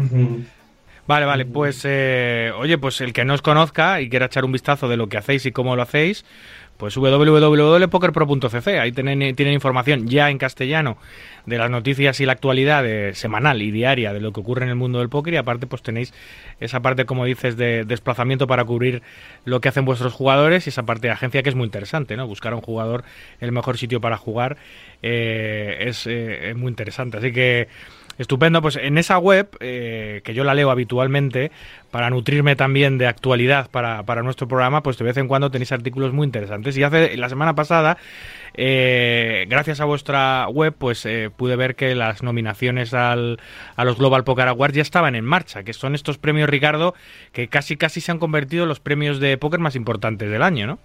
Vale, 1.05 1.25
vale, 1.25 1.45
pues 1.45 1.81
eh, 1.85 2.51
oye, 2.55 2.77
pues 2.77 3.01
el 3.01 3.13
que 3.13 3.25
no 3.25 3.33
os 3.33 3.41
conozca 3.41 3.99
y 3.99 4.09
quiera 4.09 4.27
echar 4.27 4.45
un 4.45 4.51
vistazo 4.51 4.87
de 4.87 4.95
lo 4.95 5.09
que 5.09 5.17
hacéis 5.17 5.43
y 5.47 5.51
cómo 5.51 5.75
lo 5.75 5.81
hacéis, 5.81 6.23
pues 6.79 6.95
www.pokerpro.cc, 6.95 8.79
ahí 8.79 8.93
tienen, 8.93 9.35
tienen 9.35 9.53
información 9.53 10.07
ya 10.07 10.29
en 10.29 10.37
castellano 10.37 10.97
de 11.45 11.57
las 11.57 11.69
noticias 11.69 12.19
y 12.21 12.25
la 12.25 12.31
actualidad 12.31 12.85
semanal 13.13 13.61
y 13.61 13.69
diaria 13.69 14.13
de 14.13 14.21
lo 14.21 14.31
que 14.31 14.39
ocurre 14.39 14.63
en 14.63 14.69
el 14.69 14.75
mundo 14.75 14.99
del 14.99 15.09
póker 15.09 15.33
y 15.33 15.37
aparte 15.37 15.67
pues 15.67 15.81
tenéis 15.81 16.13
esa 16.61 16.79
parte, 16.79 17.05
como 17.05 17.25
dices, 17.25 17.57
de 17.57 17.83
desplazamiento 17.83 18.47
para 18.47 18.63
cubrir 18.63 19.01
lo 19.45 19.59
que 19.59 19.67
hacen 19.69 19.83
vuestros 19.83 20.13
jugadores 20.13 20.67
y 20.67 20.69
esa 20.69 20.83
parte 20.83 21.07
de 21.07 21.13
agencia 21.13 21.43
que 21.43 21.49
es 21.49 21.55
muy 21.55 21.65
interesante, 21.65 22.15
¿no? 22.15 22.27
Buscar 22.27 22.53
a 22.53 22.55
un 22.55 22.61
jugador 22.61 23.03
el 23.41 23.51
mejor 23.51 23.77
sitio 23.77 23.99
para 23.99 24.15
jugar 24.17 24.57
eh, 25.01 25.91
eh, 26.05 26.49
es 26.49 26.55
muy 26.55 26.69
interesante. 26.69 27.17
Así 27.17 27.31
que 27.31 27.67
Estupendo, 28.19 28.61
pues 28.61 28.75
en 28.75 28.97
esa 28.97 29.17
web, 29.17 29.47
eh, 29.61 30.19
que 30.25 30.33
yo 30.33 30.43
la 30.43 30.53
leo 30.53 30.71
habitualmente, 30.71 31.51
para 31.89 32.09
nutrirme 32.09 32.57
también 32.57 32.97
de 32.97 33.07
actualidad 33.07 33.71
para, 33.71 34.03
para, 34.03 34.23
nuestro 34.23 34.45
programa, 34.45 34.83
pues 34.83 34.97
de 34.97 35.05
vez 35.05 35.15
en 35.15 35.29
cuando 35.29 35.49
tenéis 35.49 35.71
artículos 35.71 36.11
muy 36.11 36.25
interesantes. 36.25 36.77
Y 36.77 36.83
hace 36.83 37.15
la 37.15 37.29
semana 37.29 37.55
pasada, 37.55 37.97
eh, 38.55 39.45
gracias 39.47 39.79
a 39.79 39.85
vuestra 39.85 40.49
web, 40.49 40.75
pues 40.77 41.05
eh, 41.05 41.29
pude 41.33 41.55
ver 41.55 41.77
que 41.77 41.95
las 41.95 42.21
nominaciones 42.21 42.93
al, 42.93 43.39
a 43.77 43.85
los 43.85 43.97
Global 43.97 44.25
Poker 44.25 44.49
Awards 44.49 44.75
ya 44.75 44.81
estaban 44.81 45.15
en 45.15 45.23
marcha, 45.23 45.63
que 45.63 45.71
son 45.71 45.95
estos 45.95 46.17
premios 46.17 46.49
Ricardo 46.49 46.95
que 47.31 47.47
casi 47.47 47.77
casi 47.77 48.01
se 48.01 48.11
han 48.11 48.19
convertido 48.19 48.63
en 48.63 48.69
los 48.69 48.81
premios 48.81 49.21
de 49.21 49.37
póker 49.37 49.61
más 49.61 49.77
importantes 49.77 50.29
del 50.29 50.43
año, 50.43 50.67
¿no? 50.67 50.79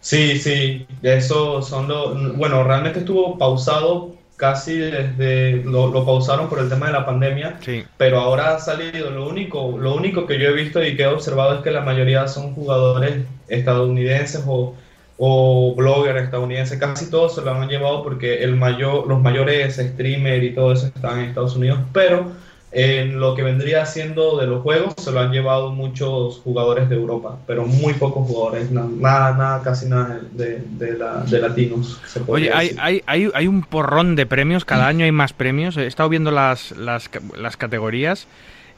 Sí, 0.00 0.38
sí, 0.38 0.86
eso 1.02 1.62
son 1.62 1.88
los... 1.88 2.36
Bueno, 2.36 2.62
realmente 2.62 2.98
estuvo 2.98 3.38
pausado 3.38 4.20
casi 4.42 4.76
desde 4.76 5.62
lo, 5.64 6.04
pausaron 6.04 6.48
por 6.48 6.58
el 6.58 6.68
tema 6.68 6.86
de 6.86 6.92
la 6.94 7.06
pandemia, 7.06 7.60
pero 7.96 8.18
ahora 8.18 8.56
ha 8.56 8.58
salido. 8.58 9.08
Lo 9.10 9.28
único, 9.28 9.78
lo 9.78 9.94
único 9.94 10.26
que 10.26 10.36
yo 10.36 10.48
he 10.48 10.52
visto 10.52 10.82
y 10.82 10.96
que 10.96 11.04
he 11.04 11.06
observado 11.06 11.54
es 11.54 11.60
que 11.60 11.70
la 11.70 11.82
mayoría 11.82 12.26
son 12.26 12.52
jugadores 12.52 13.24
estadounidenses 13.46 14.42
o, 14.44 14.74
o 15.16 15.76
bloggers 15.76 16.24
estadounidenses. 16.24 16.76
Casi 16.80 17.08
todos 17.08 17.36
se 17.36 17.42
lo 17.42 17.52
han 17.52 17.68
llevado 17.68 18.02
porque 18.02 18.42
el 18.42 18.56
mayor, 18.56 19.06
los 19.06 19.22
mayores 19.22 19.76
streamers 19.76 20.42
y 20.42 20.50
todo 20.50 20.72
eso 20.72 20.86
están 20.86 21.20
en 21.20 21.26
Estados 21.26 21.54
Unidos, 21.54 21.78
pero 21.92 22.32
en 22.72 23.20
lo 23.20 23.34
que 23.34 23.42
vendría 23.42 23.84
siendo 23.84 24.38
de 24.38 24.46
los 24.46 24.62
juegos 24.62 24.94
se 24.96 25.12
lo 25.12 25.20
han 25.20 25.30
llevado 25.30 25.72
muchos 25.72 26.38
jugadores 26.38 26.88
de 26.88 26.96
Europa, 26.96 27.36
pero 27.46 27.66
muy 27.66 27.92
pocos 27.94 28.26
jugadores, 28.26 28.70
nada, 28.70 29.34
nada, 29.34 29.62
casi 29.62 29.86
nada 29.86 30.20
de, 30.32 30.62
de, 30.70 31.38
latinos. 31.38 32.00
Oye, 32.26 32.50
hay, 32.52 32.74
hay, 32.80 33.02
hay, 33.06 33.30
hay, 33.34 33.46
un 33.46 33.62
porrón 33.62 34.16
de 34.16 34.24
premios, 34.24 34.64
cada 34.64 34.88
año 34.88 35.04
hay 35.04 35.12
más 35.12 35.34
premios. 35.34 35.76
He 35.76 35.86
estado 35.86 36.08
viendo 36.08 36.30
las, 36.30 36.72
las, 36.72 37.10
las 37.36 37.58
categorías. 37.58 38.26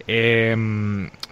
Eh, 0.09 0.55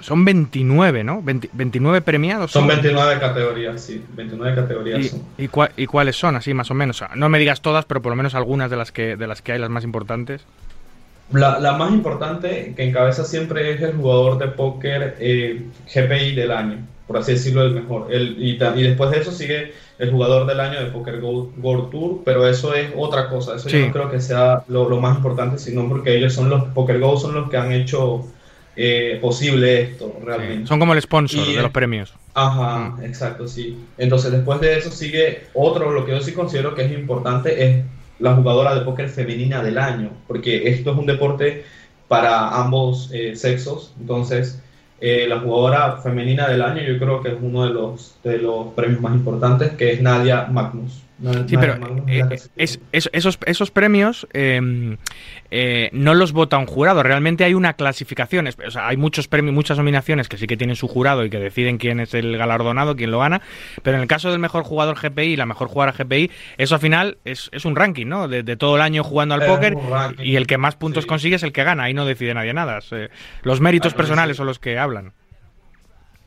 son 0.01 0.25
29, 0.25 1.03
¿no? 1.03 1.21
29 1.21 2.01
premiados. 2.01 2.53
Son 2.53 2.69
29 2.69 3.19
categorías, 3.19 3.83
sí, 3.83 4.03
29 4.15 4.55
categorías. 4.55 5.17
¿Y, 5.37 5.51
¿Y, 5.77 5.87
cuáles 5.87 6.17
son, 6.17 6.37
así 6.37 6.55
más 6.55 6.71
o 6.71 6.75
menos? 6.75 7.05
No 7.17 7.29
me 7.29 7.41
digas 7.41 7.61
todas, 7.61 7.85
pero 7.87 8.01
por 8.01 8.11
lo 8.11 8.17
menos 8.17 8.37
algunas 8.37 8.71
de 8.71 8.77
las 8.77 8.93
que, 8.93 9.17
de 9.17 9.27
las 9.27 9.43
que 9.43 9.53
hay, 9.53 9.59
las 9.59 9.69
más 9.69 9.83
importantes. 9.83 10.45
La, 11.31 11.59
la, 11.59 11.73
más 11.73 11.93
importante 11.93 12.75
que 12.77 12.85
encabeza 12.85 13.25
siempre 13.25 13.73
es 13.73 13.81
el 13.81 13.95
jugador 13.95 14.39
de 14.39 14.49
póker 14.49 15.17
eh, 15.19 15.63
GPI 15.95 16.35
del 16.35 16.51
año, 16.51 16.79
por 17.07 17.17
así 17.17 17.33
decirlo, 17.33 17.63
el 17.63 17.73
mejor. 17.73 18.09
El, 18.11 18.37
y, 18.39 18.51
y, 18.53 18.83
después 18.83 19.11
de 19.11 19.21
eso 19.21 19.33
sigue 19.33 19.73
el 19.99 20.11
jugador 20.11 20.47
del 20.47 20.61
año 20.61 20.81
de 20.81 20.91
Poker 20.91 21.21
Gold, 21.21 21.91
Tour, 21.91 22.23
pero 22.25 22.47
eso 22.47 22.75
es 22.75 22.91
otra 22.97 23.29
cosa. 23.29 23.57
Eso 23.57 23.69
yo 23.69 23.87
no 23.87 23.93
creo 23.93 24.11
que 24.11 24.21
sea 24.21 24.65
lo, 24.69 24.89
lo, 24.89 25.01
más 25.01 25.17
importante, 25.17 25.59
sino 25.59 25.89
porque 25.89 26.17
ellos 26.17 26.35
son 26.35 26.51
los, 26.51 26.65
Poker 26.71 26.99
Gold 26.99 27.21
son 27.21 27.35
los 27.35 27.49
que 27.49 27.57
han 27.57 27.73
hecho 27.73 28.27
eh, 28.75 29.19
posible 29.21 29.83
esto, 29.83 30.19
realmente. 30.25 30.67
Son 30.67 30.79
como 30.79 30.95
el 30.95 31.01
sponsor 31.03 31.47
de 31.47 31.63
los 31.63 31.71
premios. 31.71 32.15
Ajá, 32.35 32.97
mm. 32.97 33.05
exacto, 33.05 33.47
sí. 33.47 33.79
Entonces 33.99 34.33
después 34.33 34.61
de 34.61 34.79
eso 34.79 34.91
sigue 34.91 35.45
otro, 35.55 35.93
lo 35.93 36.05
que 36.05 36.13
yo 36.13 36.21
sí 36.21 36.33
considero 36.33 36.75
que 36.75 36.87
es 36.87 36.93
importante 36.93 37.65
es 37.65 37.85
la 38.23 38.37
jugadora 38.37 38.75
de 38.75 38.83
póker 38.83 39.09
femenina 39.09 39.63
del 39.63 39.79
año, 39.79 40.11
porque 40.29 40.69
esto 40.69 40.93
es 40.93 40.99
un 40.99 41.07
deporte 41.07 41.65
para 42.09 42.57
ambos 42.57 43.11
eh, 43.13 43.35
sexos, 43.35 43.93
entonces 44.01 44.63
eh, 45.01 45.27
la 45.29 45.41
jugadora 45.41 45.97
femenina 45.97 46.49
del 46.49 46.63
año 46.63 46.83
yo 46.83 46.99
creo 46.99 47.21
que 47.21 47.31
es 47.31 47.37
uno 47.41 47.67
de 47.67 47.75
los, 47.75 48.15
de 48.23 48.39
los 48.39 48.69
premios 48.75 49.01
más 49.01 49.15
importantes, 49.15 49.73
que 49.73 49.93
es 49.93 50.01
Nadia 50.01 50.45
Magnus. 50.45 51.03
No- 51.23 51.49
Sí, 51.49 51.57
pero 51.57 51.79
no- 51.79 52.05
eh, 52.09 52.25
no- 52.25 52.31
es- 52.33 52.51
es- 52.57 52.81
esos, 53.13 53.39
esos 53.47 53.71
premios 53.71 54.27
eh, 54.33 54.97
eh, 55.53 55.89
no 55.93 56.15
los 56.15 56.33
vota 56.33 56.59
un 56.59 56.67
jurado, 56.67 57.03
realmente 57.05 57.45
hay 57.45 57.55
una 57.55 57.75
clasificación. 57.75 58.49
es- 58.49 58.57
O 58.67 58.71
sea, 58.73 58.89
hay 58.89 58.97
muchos 58.97 59.29
premios, 59.29 59.55
muchas 59.55 59.79
nominaciones 59.79 60.29
que 60.29 60.37
sí 60.37 60.47
que 60.49 60.57
tienen 60.57 60.75
su 60.75 60.89
jurado 60.89 61.25
y 61.25 61.31
que 61.31 61.39
deciden 61.39 61.79
quién 61.79 62.01
es 62.01 62.13
el 62.15 62.37
galardonado, 62.37 62.97
quién 62.97 63.13
lo 63.13 63.21
gana. 63.21 63.41
Pero 63.85 63.97
en 63.97 64.03
el 64.03 64.09
caso 64.09 64.31
del 64.33 64.41
mejor 64.41 64.65
jugador 64.65 64.97
GPI 64.97 65.35
y 65.35 65.37
la 65.37 65.47
mejor 65.47 65.69
jugadora 65.69 65.93
GPI, 65.97 66.31
eso 66.59 66.75
al 66.75 66.81
final 66.81 67.19
es, 67.25 67.49
es 67.53 67.65
un 67.65 67.77
ranking, 67.77 68.07
¿no? 68.07 68.27
De, 68.27 68.43
de 68.43 68.57
todo 68.57 68.75
el 68.77 68.83
año 68.83 69.05
jugando 69.05 69.35
al 69.37 69.47
póker 69.47 69.77
y 70.19 70.35
el 70.37 70.47
que 70.49 70.59
más 70.59 70.75
puntos 70.75 71.05
sí. 71.05 71.09
consigue 71.09 71.37
es 71.37 71.43
el 71.45 71.53
que 71.53 71.63
gana. 71.63 71.85
Ahí 71.85 71.95
no 71.95 72.05
decide 72.05 72.35
nadie 72.35 72.53
nada. 72.53 72.81
eh, 72.91 73.11
los 73.45 73.61
méritos 73.61 73.93
Ah, 73.93 73.97
personales 73.97 74.37
sí. 74.37 74.39
son 74.39 74.47
los 74.49 74.59
que 74.59 74.77
hablan. 74.77 75.13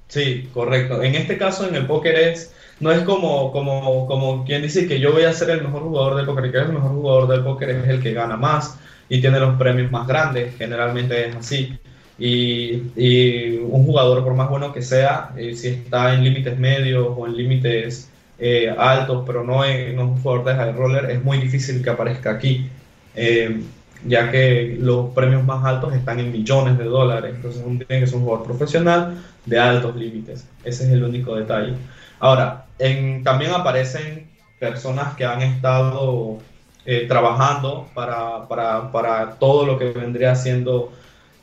Sí, 0.07 0.49
correcto. 0.53 1.01
En 1.03 1.15
este 1.15 1.37
caso, 1.37 1.67
en 1.67 1.75
el 1.75 1.85
póker 1.85 2.15
es, 2.15 2.55
no 2.79 2.91
es 2.91 3.01
como, 3.01 3.51
como, 3.51 4.05
como 4.07 4.45
quien 4.45 4.61
dice 4.61 4.87
que 4.87 4.99
yo 4.99 5.13
voy 5.13 5.23
a 5.23 5.33
ser 5.33 5.49
el 5.51 5.63
mejor 5.63 5.83
jugador 5.83 6.15
del 6.15 6.25
póker, 6.25 6.51
que 6.51 6.57
el 6.57 6.73
mejor 6.73 6.91
jugador 6.91 7.27
del 7.27 7.43
póker 7.43 7.69
es 7.69 7.87
el 7.87 8.01
que 8.01 8.13
gana 8.13 8.37
más 8.37 8.77
y 9.09 9.21
tiene 9.21 9.39
los 9.39 9.57
premios 9.57 9.91
más 9.91 10.07
grandes, 10.07 10.55
generalmente 10.57 11.29
es 11.29 11.35
así. 11.35 11.77
Y, 12.17 12.91
y 12.95 13.57
un 13.57 13.85
jugador, 13.85 14.23
por 14.23 14.33
más 14.35 14.49
bueno 14.49 14.73
que 14.73 14.81
sea, 14.81 15.31
eh, 15.37 15.55
si 15.55 15.67
está 15.67 16.13
en 16.13 16.23
límites 16.23 16.57
medios 16.57 17.07
o 17.15 17.27
en 17.27 17.35
límites 17.35 18.09
eh, 18.39 18.73
altos, 18.77 19.23
pero 19.25 19.43
no, 19.43 19.63
en, 19.65 19.95
no 19.95 20.03
es 20.03 20.07
un 20.09 20.21
jugador 20.21 20.45
de 20.45 20.55
high 20.55 20.73
roller, 20.73 21.11
es 21.11 21.23
muy 21.23 21.37
difícil 21.39 21.83
que 21.83 21.89
aparezca 21.89 22.31
aquí. 22.31 22.69
Eh, 23.15 23.61
ya 24.07 24.31
que 24.31 24.77
los 24.79 25.13
premios 25.13 25.43
más 25.43 25.65
altos 25.65 25.93
están 25.93 26.19
en 26.19 26.31
millones 26.31 26.77
de 26.77 26.83
dólares, 26.85 27.33
entonces 27.35 27.63
uno 27.65 27.79
tiene 27.85 28.01
que 28.01 28.07
ser 28.07 28.17
un 28.17 28.23
jugador 28.23 28.45
profesional 28.45 29.17
de 29.45 29.59
altos 29.59 29.95
límites, 29.95 30.47
ese 30.63 30.85
es 30.85 30.91
el 30.91 31.03
único 31.03 31.35
detalle. 31.35 31.73
Ahora, 32.19 32.65
en, 32.79 33.23
también 33.23 33.51
aparecen 33.51 34.29
personas 34.59 35.15
que 35.15 35.25
han 35.25 35.41
estado 35.41 36.39
eh, 36.85 37.05
trabajando 37.07 37.87
para, 37.93 38.47
para, 38.47 38.91
para 38.91 39.31
todo 39.31 39.65
lo 39.65 39.77
que 39.77 39.91
vendría 39.91 40.35
siendo 40.35 40.93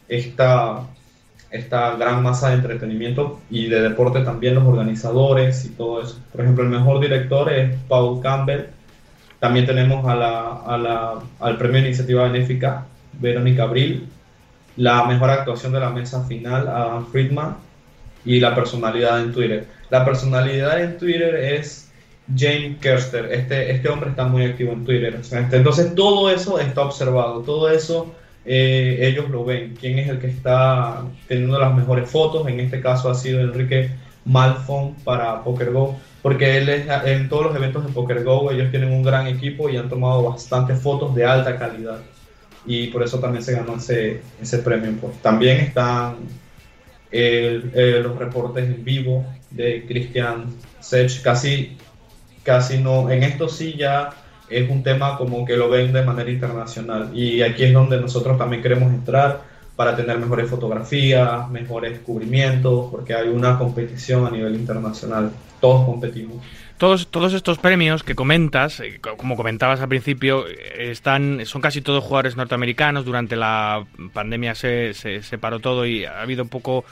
esta, 0.09 0.81
esta 1.51 1.97
gran 1.97 2.23
masa 2.23 2.49
de 2.49 2.57
entretenimiento 2.57 3.41
y 3.51 3.67
de 3.67 3.83
deporte 3.83 4.21
también, 4.21 4.55
los 4.55 4.65
organizadores 4.65 5.65
y 5.65 5.71
todo 5.71 6.03
eso. 6.03 6.19
Por 6.31 6.41
ejemplo, 6.41 6.65
el 6.65 6.71
mejor 6.71 7.01
director 7.01 7.53
es 7.53 7.75
Paul 7.89 8.21
Campbell, 8.21 8.67
también 9.39 9.67
tenemos 9.67 10.07
a 10.07 10.15
la, 10.15 10.63
a 10.65 10.79
la, 10.79 11.15
al 11.41 11.59
premio 11.59 11.81
iniciativa 11.81 12.25
benéfica 12.25 12.87
Verónica 13.15 13.65
Abril, 13.65 14.09
la 14.77 15.05
mejor 15.05 15.31
actuación 15.31 15.73
de 15.73 15.81
la 15.81 15.91
mesa 15.91 16.25
final 16.25 16.69
Adam 16.69 17.07
Friedman 17.07 17.57
y 18.25 18.41
la 18.41 18.55
personalidad 18.55 19.21
en 19.21 19.33
Twitter. 19.33 19.67
La 19.91 20.05
personalidad 20.05 20.83
en 20.83 20.99
Twitter 20.99 21.35
es 21.35 21.91
James 22.35 22.79
Kerster. 22.81 23.33
Este, 23.33 23.73
este 23.73 23.89
hombre 23.89 24.11
está 24.11 24.25
muy 24.25 24.45
activo 24.45 24.73
en 24.73 24.85
Twitter. 24.85 25.15
Este- 25.21 25.57
entonces 25.57 25.95
todo 25.95 26.31
eso 26.31 26.59
está 26.59 26.83
observado, 26.83 27.41
todo 27.43 27.71
eso 27.71 28.15
eh, 28.45 28.99
ellos 29.01 29.31
lo 29.31 29.45
ven. 29.45 29.77
¿Quién 29.79 29.99
es 29.99 30.09
el 30.09 30.19
que 30.19 30.29
está 30.29 31.05
teniendo 31.29 31.59
las 31.59 31.75
mejores 31.75 32.11
fotos? 32.11 32.47
En 32.49 32.61
este 32.61 32.81
caso 32.81 33.11
ha 33.11 33.15
sido 33.15 33.41
Enrique 33.41 33.91
Malfon 34.25 34.95
para 35.05 35.43
PokerGo, 35.43 35.97
porque 36.23 36.59
él 36.59 36.69
es, 36.69 36.87
en 37.05 37.29
todos 37.29 37.47
los 37.47 37.57
eventos 37.57 37.85
de 37.85 37.93
PokerGo 37.93 38.51
ellos 38.53 38.71
tienen 38.71 38.93
un 38.93 39.03
gran 39.03 39.27
equipo 39.27 39.69
y 39.69 39.77
han 39.77 39.89
tomado 39.89 40.31
bastantes 40.31 40.81
fotos 40.81 41.15
de 41.15 41.25
alta 41.25 41.59
calidad. 41.59 41.99
Y 42.65 42.89
por 42.89 43.03
eso 43.03 43.19
también 43.19 43.43
se 43.43 43.55
ganó 43.55 43.77
ese, 43.77 44.21
ese 44.41 44.59
premio. 44.59 44.93
Pues. 45.01 45.21
También 45.21 45.59
están 45.59 46.17
los 47.13 48.19
reportes 48.19 48.65
en 48.65 48.85
vivo 48.85 49.25
de 49.51 49.85
Christian 49.87 50.47
Sech. 50.81 51.23
Casi, 51.23 51.77
casi 52.43 52.79
no. 52.79 53.11
En 53.11 53.23
esto 53.23 53.49
sí 53.49 53.75
ya 53.77 54.11
es 54.49 54.69
un 54.69 54.83
tema 54.83 55.17
como 55.17 55.45
que 55.45 55.57
lo 55.57 55.69
ven 55.69 55.93
de 55.93 56.03
manera 56.03 56.31
internacional. 56.31 57.11
Y 57.15 57.43
aquí 57.43 57.65
es 57.65 57.73
donde 57.73 58.01
nosotros 58.01 58.39
también 58.39 58.63
queremos 58.63 58.93
entrar 58.93 59.43
para 59.77 59.97
tener 59.97 60.19
mejores 60.19 60.49
fotografías, 60.51 61.49
mejores 61.51 62.01
cubrimientos, 62.01 62.91
porque 62.91 63.15
hay 63.15 63.29
una 63.29 63.59
competición 63.59 64.27
a 64.27 64.31
nivel 64.31 64.55
internacional. 64.55 65.31
Todos 65.61 65.87
competimos. 65.87 66.37
Todos, 66.83 67.07
todos 67.07 67.33
estos 67.33 67.59
premios 67.59 68.03
que 68.03 68.17
comentas, 68.17 68.81
eh, 68.81 68.99
co- 69.01 69.17
como 69.17 69.37
comentabas 69.37 69.81
al 69.81 69.89
principio, 69.89 70.49
eh, 70.49 70.91
están, 70.91 71.47
son 71.47 71.61
casi 71.61 71.81
todos 71.81 72.03
jugadores 72.03 72.35
norteamericanos. 72.35 73.05
Durante 73.05 73.37
la 73.37 73.87
pandemia 74.13 74.57
se, 74.57 74.93
se, 74.93 75.39
paró 75.39 75.61
todo 75.61 75.87
y 75.87 76.05
ha 76.07 76.23
habido 76.23 76.45
poco 76.47 76.85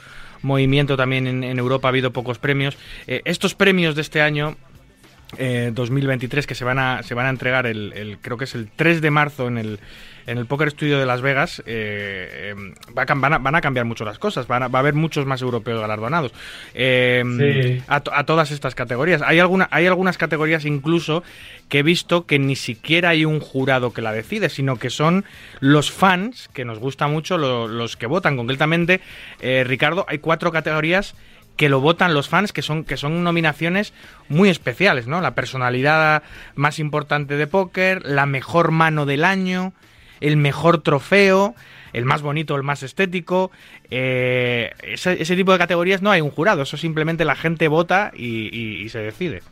movimiento 0.43 0.95
también 0.95 1.27
en, 1.27 1.43
en 1.43 1.59
Europa, 1.59 1.89
ha 1.89 1.91
habido 1.91 2.11
pocos 2.11 2.37
premios. 2.37 2.77
Eh, 3.05 3.21
estos 3.25 3.53
premios 3.53 3.95
de 3.95 4.01
este 4.03 4.21
año, 4.21 4.55
eh, 5.37 5.71
2023, 5.73 6.45
que 6.47 6.55
se 6.55 6.63
van 6.65 6.79
a, 6.79 7.03
se 7.03 7.13
van 7.13 7.25
a 7.25 7.29
entregar 7.29 7.65
el, 7.65 7.93
el- 7.93 8.17
creo 8.19 8.37
que 8.37 8.45
es 8.45 8.55
el 8.55 8.67
3 8.75 9.01
de 9.01 9.11
marzo 9.11 9.47
en 9.47 9.57
el, 9.57 9.79
en 10.27 10.37
el 10.37 10.45
Poker 10.45 10.69
Studio 10.71 10.99
de 10.99 11.05
Las 11.05 11.21
Vegas, 11.21 11.63
eh, 11.65 12.53
eh, 12.55 12.73
va 12.97 13.05
van, 13.05 13.33
a, 13.33 13.37
van 13.39 13.55
a 13.55 13.61
cambiar 13.61 13.85
mucho 13.85 14.05
las 14.05 14.19
cosas, 14.19 14.47
van 14.47 14.63
a- 14.63 14.67
va 14.67 14.79
a 14.79 14.81
haber 14.81 14.93
muchos 14.93 15.25
más 15.25 15.41
europeos 15.41 15.79
galardonados. 15.81 16.31
Eh, 16.73 17.23
Sí. 17.77 17.83
a, 17.87 18.01
to- 18.01 18.13
a 18.13 18.25
todas 18.25 18.51
estas 18.51 18.75
categorías. 18.75 19.21
Hay, 19.23 19.39
alguna, 19.39 19.67
hay 19.71 19.87
algunas 19.87 20.17
categorías 20.17 20.65
incluso 20.65 21.23
que 21.69 21.79
he 21.79 21.83
visto 21.83 22.25
que 22.25 22.37
ni 22.37 22.55
siquiera 22.55 23.09
hay 23.09 23.25
un 23.25 23.39
jurado 23.39 23.93
que 23.93 24.01
la 24.01 24.11
decide, 24.11 24.49
sino 24.49 24.77
que 24.77 24.89
son 24.89 25.25
los 25.59 25.91
fans, 25.91 26.49
que 26.53 26.65
nos 26.65 26.79
gusta 26.79 27.07
mucho, 27.07 27.37
lo- 27.37 27.67
los 27.67 27.95
que 27.97 28.05
votan. 28.05 28.37
Concretamente, 28.37 29.01
eh, 29.39 29.63
Ricardo, 29.65 30.05
hay 30.07 30.19
cuatro 30.19 30.51
categorías 30.51 31.15
que 31.61 31.69
lo 31.69 31.79
votan 31.79 32.15
los 32.15 32.27
fans, 32.27 32.53
que 32.53 32.63
son, 32.63 32.83
que 32.83 32.97
son 32.97 33.23
nominaciones 33.23 33.93
muy 34.29 34.49
especiales, 34.49 35.05
¿no? 35.05 35.21
La 35.21 35.35
personalidad 35.35 36.23
más 36.55 36.79
importante 36.79 37.37
de 37.37 37.45
póker, 37.45 38.03
la 38.03 38.25
mejor 38.25 38.71
mano 38.71 39.05
del 39.05 39.23
año, 39.23 39.71
el 40.21 40.37
mejor 40.37 40.81
trofeo, 40.81 41.53
el 41.93 42.03
más 42.03 42.23
bonito, 42.23 42.55
el 42.55 42.63
más 42.63 42.81
estético. 42.81 43.51
eh, 43.91 44.71
ese, 44.81 45.35
tipo 45.35 45.51
de 45.51 45.59
categorías 45.59 46.01
no 46.01 46.09
hay 46.09 46.21
un 46.21 46.31
jurado, 46.31 46.63
eso 46.63 46.77
simplemente 46.77 47.25
la 47.25 47.35
gente 47.35 47.67
vota 47.67 48.11
y, 48.15 48.89
se 48.89 48.97
decide. 48.97 49.43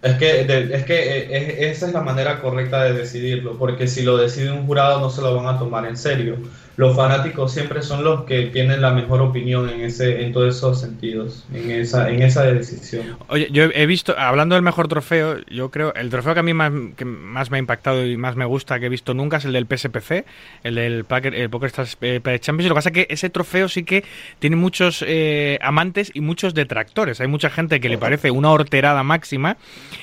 Es 0.00 0.14
que, 0.14 0.40
es 0.72 0.84
que 0.86 0.94
eh, 0.94 1.60
es- 1.60 1.76
esa 1.76 1.88
es 1.88 1.92
la 1.92 2.00
manera 2.00 2.40
correcta 2.40 2.82
de 2.82 2.94
decidirlo, 2.94 3.58
porque 3.58 3.88
si 3.88 4.04
lo 4.04 4.16
decide 4.16 4.52
un 4.52 4.64
jurado 4.64 5.00
no 5.00 5.10
se 5.10 5.20
lo 5.20 5.34
van 5.34 5.54
a 5.54 5.58
tomar 5.58 5.84
en 5.84 5.98
serio. 5.98 6.38
Los 6.78 6.94
fanáticos 6.94 7.52
siempre 7.52 7.82
son 7.82 8.04
los 8.04 8.22
que 8.22 8.46
tienen 8.46 8.80
la 8.80 8.92
mejor 8.92 9.20
opinión 9.20 9.68
en 9.68 9.80
ese, 9.80 10.22
en 10.24 10.32
todos 10.32 10.56
esos 10.56 10.80
sentidos, 10.80 11.44
en 11.52 11.72
esa, 11.72 12.08
en 12.08 12.22
esa 12.22 12.44
decisión. 12.44 13.18
Oye, 13.26 13.48
yo 13.50 13.64
he 13.64 13.84
visto, 13.86 14.14
hablando 14.16 14.54
del 14.54 14.62
mejor 14.62 14.86
trofeo, 14.86 15.38
yo 15.50 15.72
creo, 15.72 15.92
el 15.94 16.08
trofeo 16.08 16.34
que 16.34 16.40
a 16.40 16.42
mí 16.44 16.54
más, 16.54 16.70
que 16.96 17.04
más 17.04 17.50
me 17.50 17.56
ha 17.56 17.58
impactado 17.58 18.06
y 18.06 18.16
más 18.16 18.36
me 18.36 18.44
gusta 18.44 18.78
que 18.78 18.86
he 18.86 18.88
visto 18.88 19.12
nunca 19.12 19.38
es 19.38 19.44
el 19.44 19.52
del 19.54 19.66
PSPC, 19.66 20.24
el 20.62 20.76
del 20.76 21.04
Poker, 21.04 21.34
el 21.34 21.50
Poker 21.50 21.66
Stars 21.66 21.96
eh, 22.00 22.20
Pride 22.22 22.38
Championship. 22.38 22.68
Lo 22.68 22.74
que 22.76 22.78
pasa 22.78 22.88
es 22.90 22.94
que 22.94 23.06
ese 23.12 23.28
trofeo 23.28 23.68
sí 23.68 23.82
que 23.82 24.04
tiene 24.38 24.54
muchos 24.54 25.04
eh, 25.04 25.58
amantes 25.62 26.12
y 26.14 26.20
muchos 26.20 26.54
detractores. 26.54 27.20
Hay 27.20 27.26
mucha 27.26 27.50
gente 27.50 27.80
que 27.80 27.88
le 27.88 27.98
parece 27.98 28.30
una 28.30 28.52
horterada 28.52 29.02
máxima 29.02 29.56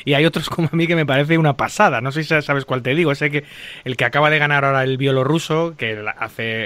y 0.03 0.13
hay 0.15 0.25
otros 0.25 0.49
como 0.49 0.69
a 0.73 0.75
mí 0.75 0.87
que 0.87 0.97
me 0.97 1.05
parece 1.05 1.37
una 1.37 1.55
pasada. 1.55 2.01
No 2.01 2.11
sé 2.11 2.23
si 2.25 2.41
sabes 2.41 2.65
cuál 2.65 2.81
te 2.81 2.93
digo. 2.95 3.13
Ese 3.13 3.31
que 3.31 3.45
el 3.85 3.95
que 3.95 4.03
acaba 4.03 4.29
de 4.29 4.39
ganar 4.39 4.65
ahora 4.65 4.83
el 4.83 4.97
bielorruso, 4.97 5.75
que 5.77 5.95
la- 5.95 6.11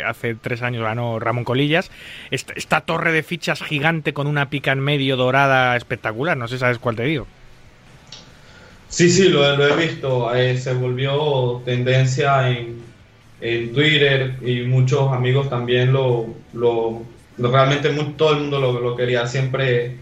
hace, 0.04 0.36
tres 0.36 0.62
años 0.62 0.84
ganó 0.84 1.20
Ramón 1.20 1.44
Colillas. 1.44 1.92
Esta, 2.32 2.82
torre 2.82 3.12
de 3.12 3.24
fichas 3.24 3.62
gigante 3.64 4.14
con 4.14 4.28
una 4.28 4.50
pica 4.50 4.72
en 4.72 4.80
medio 4.80 5.16
dorada 5.18 5.76
espectacular. 5.76 6.38
No 6.38 6.48
sé 6.48 6.56
si 6.56 6.60
sabes 6.60 6.80
cuál 6.80 6.96
te 6.96 7.04
digo. 7.04 7.28
Sí, 8.88 9.10
sí, 9.10 9.30
lo, 9.30 9.46
he 9.68 9.76
visto. 9.88 10.34
eh, 10.34 10.58
se 10.58 10.74
volvió 10.74 11.62
tendencia 11.66 12.50
en, 12.50 12.82
en 13.42 13.74
Twitter 13.74 14.36
y 14.42 14.62
muchos 14.62 15.12
amigos 15.14 15.50
también 15.50 15.94
lo, 15.94 16.28
lo, 16.54 17.04
lo- 17.38 17.52
realmente 17.52 17.90
mu- 17.92 18.14
todo 18.14 18.34
el 18.34 18.40
mundo 18.42 18.60
lo, 18.60 18.80
lo 18.80 18.96
quería. 18.96 19.28
Siempre 19.28 19.96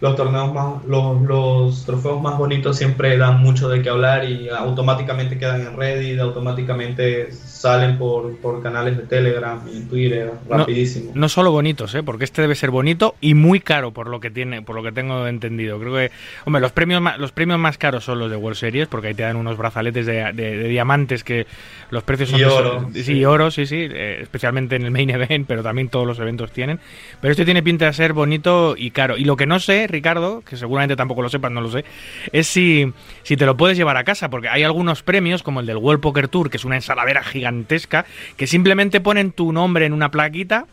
los 0.00 0.14
torneos 0.14 0.52
más, 0.54 0.84
los, 0.84 1.20
los 1.22 1.84
trofeos 1.84 2.22
más 2.22 2.38
bonitos 2.38 2.76
siempre 2.78 3.16
dan 3.18 3.40
mucho 3.40 3.68
de 3.68 3.82
qué 3.82 3.88
hablar 3.88 4.24
y 4.30 4.48
automáticamente 4.48 5.38
quedan 5.38 5.60
en 5.62 5.76
Reddit, 5.76 6.20
automáticamente 6.20 7.32
salen 7.32 7.98
por, 7.98 8.36
por 8.36 8.62
canales 8.62 8.96
de 8.96 9.02
Telegram 9.02 9.60
y 9.72 9.80
Twitter 9.88 10.30
No- 10.48 10.58
rapidísimo. 10.58 11.10
No 11.14 11.28
solo 11.28 11.50
bonitos, 11.50 11.92
¿eh? 11.96 12.04
porque 12.04 12.22
este 12.24 12.42
debe 12.42 12.54
ser 12.54 12.70
bonito 12.70 13.16
y 13.20 13.34
muy 13.34 13.58
caro 13.58 13.90
por 13.90 14.08
lo 14.08 14.20
que 14.20 14.30
tiene, 14.30 14.62
por 14.62 14.76
lo 14.76 14.84
que 14.84 14.92
tengo 14.92 15.26
entendido. 15.26 15.80
Creo 15.80 15.92
que, 15.94 16.10
hombre, 16.44 16.60
los 16.60 16.70
premios 16.70 17.00
más, 17.02 17.18
los 17.18 17.32
premios 17.32 17.58
más 17.58 17.76
caros 17.76 18.04
son 18.04 18.20
los 18.20 18.30
de 18.30 18.36
World 18.36 18.56
Series, 18.56 18.86
porque 18.86 19.08
ahí 19.08 19.14
te 19.14 19.24
dan 19.24 19.34
unos 19.34 19.56
brazaletes 19.56 20.06
de, 20.06 20.32
de- 20.32 20.56
de 20.58 20.68
diamantes 20.68 21.24
que 21.24 21.48
los 21.90 22.04
precios 22.04 22.30
son 22.30 22.38
Y 22.38 22.42
de- 22.44 22.48
oro, 22.48 22.88
sí, 22.94 23.02
sí. 23.02 23.24
oro, 23.24 23.50
sí, 23.50 23.66
sí, 23.66 23.88
eh, 23.90 24.18
especialmente 24.22 24.76
en 24.76 24.82
el 24.84 24.92
main 24.92 25.10
event, 25.10 25.44
pero 25.48 25.64
también 25.64 25.88
todos 25.88 26.06
los 26.06 26.20
eventos 26.20 26.52
tienen. 26.52 26.78
Pero 27.20 27.32
este 27.32 27.44
tiene 27.44 27.64
pinta 27.64 27.86
de 27.86 27.92
ser 27.94 28.12
bonito 28.12 28.76
y 28.76 28.92
caro. 28.92 29.16
Y 29.16 29.24
lo 29.24 29.36
que 29.36 29.46
no 29.46 29.58
sé, 29.58 29.87
Ricardo, 29.88 30.42
que 30.42 30.56
seguramente 30.56 30.96
tampoco 30.96 31.22
lo 31.22 31.28
sepas, 31.28 31.50
no 31.50 31.60
lo 31.60 31.70
sé, 31.70 31.84
es 32.32 32.46
si, 32.46 32.92
si 33.22 33.36
te 33.36 33.46
lo 33.46 33.56
puedes 33.56 33.76
llevar 33.76 33.96
a 33.96 34.04
casa, 34.04 34.30
porque 34.30 34.48
hay 34.48 34.62
algunos 34.62 35.02
premios, 35.02 35.42
como 35.42 35.60
el 35.60 35.66
del 35.66 35.76
World 35.78 36.00
Poker 36.00 36.28
Tour, 36.28 36.50
que 36.50 36.56
es 36.58 36.64
una 36.64 36.76
ensaladera 36.76 37.22
gigantesca, 37.24 38.06
que 38.36 38.46
simplemente 38.46 39.00
ponen 39.00 39.32
tu 39.32 39.52
nombre 39.52 39.86
en 39.86 39.92
una 39.92 40.10
plaquita 40.10 40.66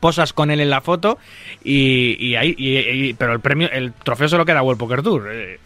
posas 0.00 0.32
con 0.32 0.50
él 0.50 0.58
en 0.60 0.70
la 0.70 0.80
foto 0.80 1.18
y, 1.62 2.16
y 2.18 2.34
ahí 2.34 2.52
y- 2.58 2.78
y- 2.78 3.14
pero 3.14 3.32
el 3.32 3.38
premio 3.38 3.70
el 3.70 3.92
trofeo 3.92 4.28
solo 4.28 4.44
queda 4.44 4.60
World 4.60 4.80
Poker 4.80 5.02
Tour 5.02 5.28
eh, 5.32 5.60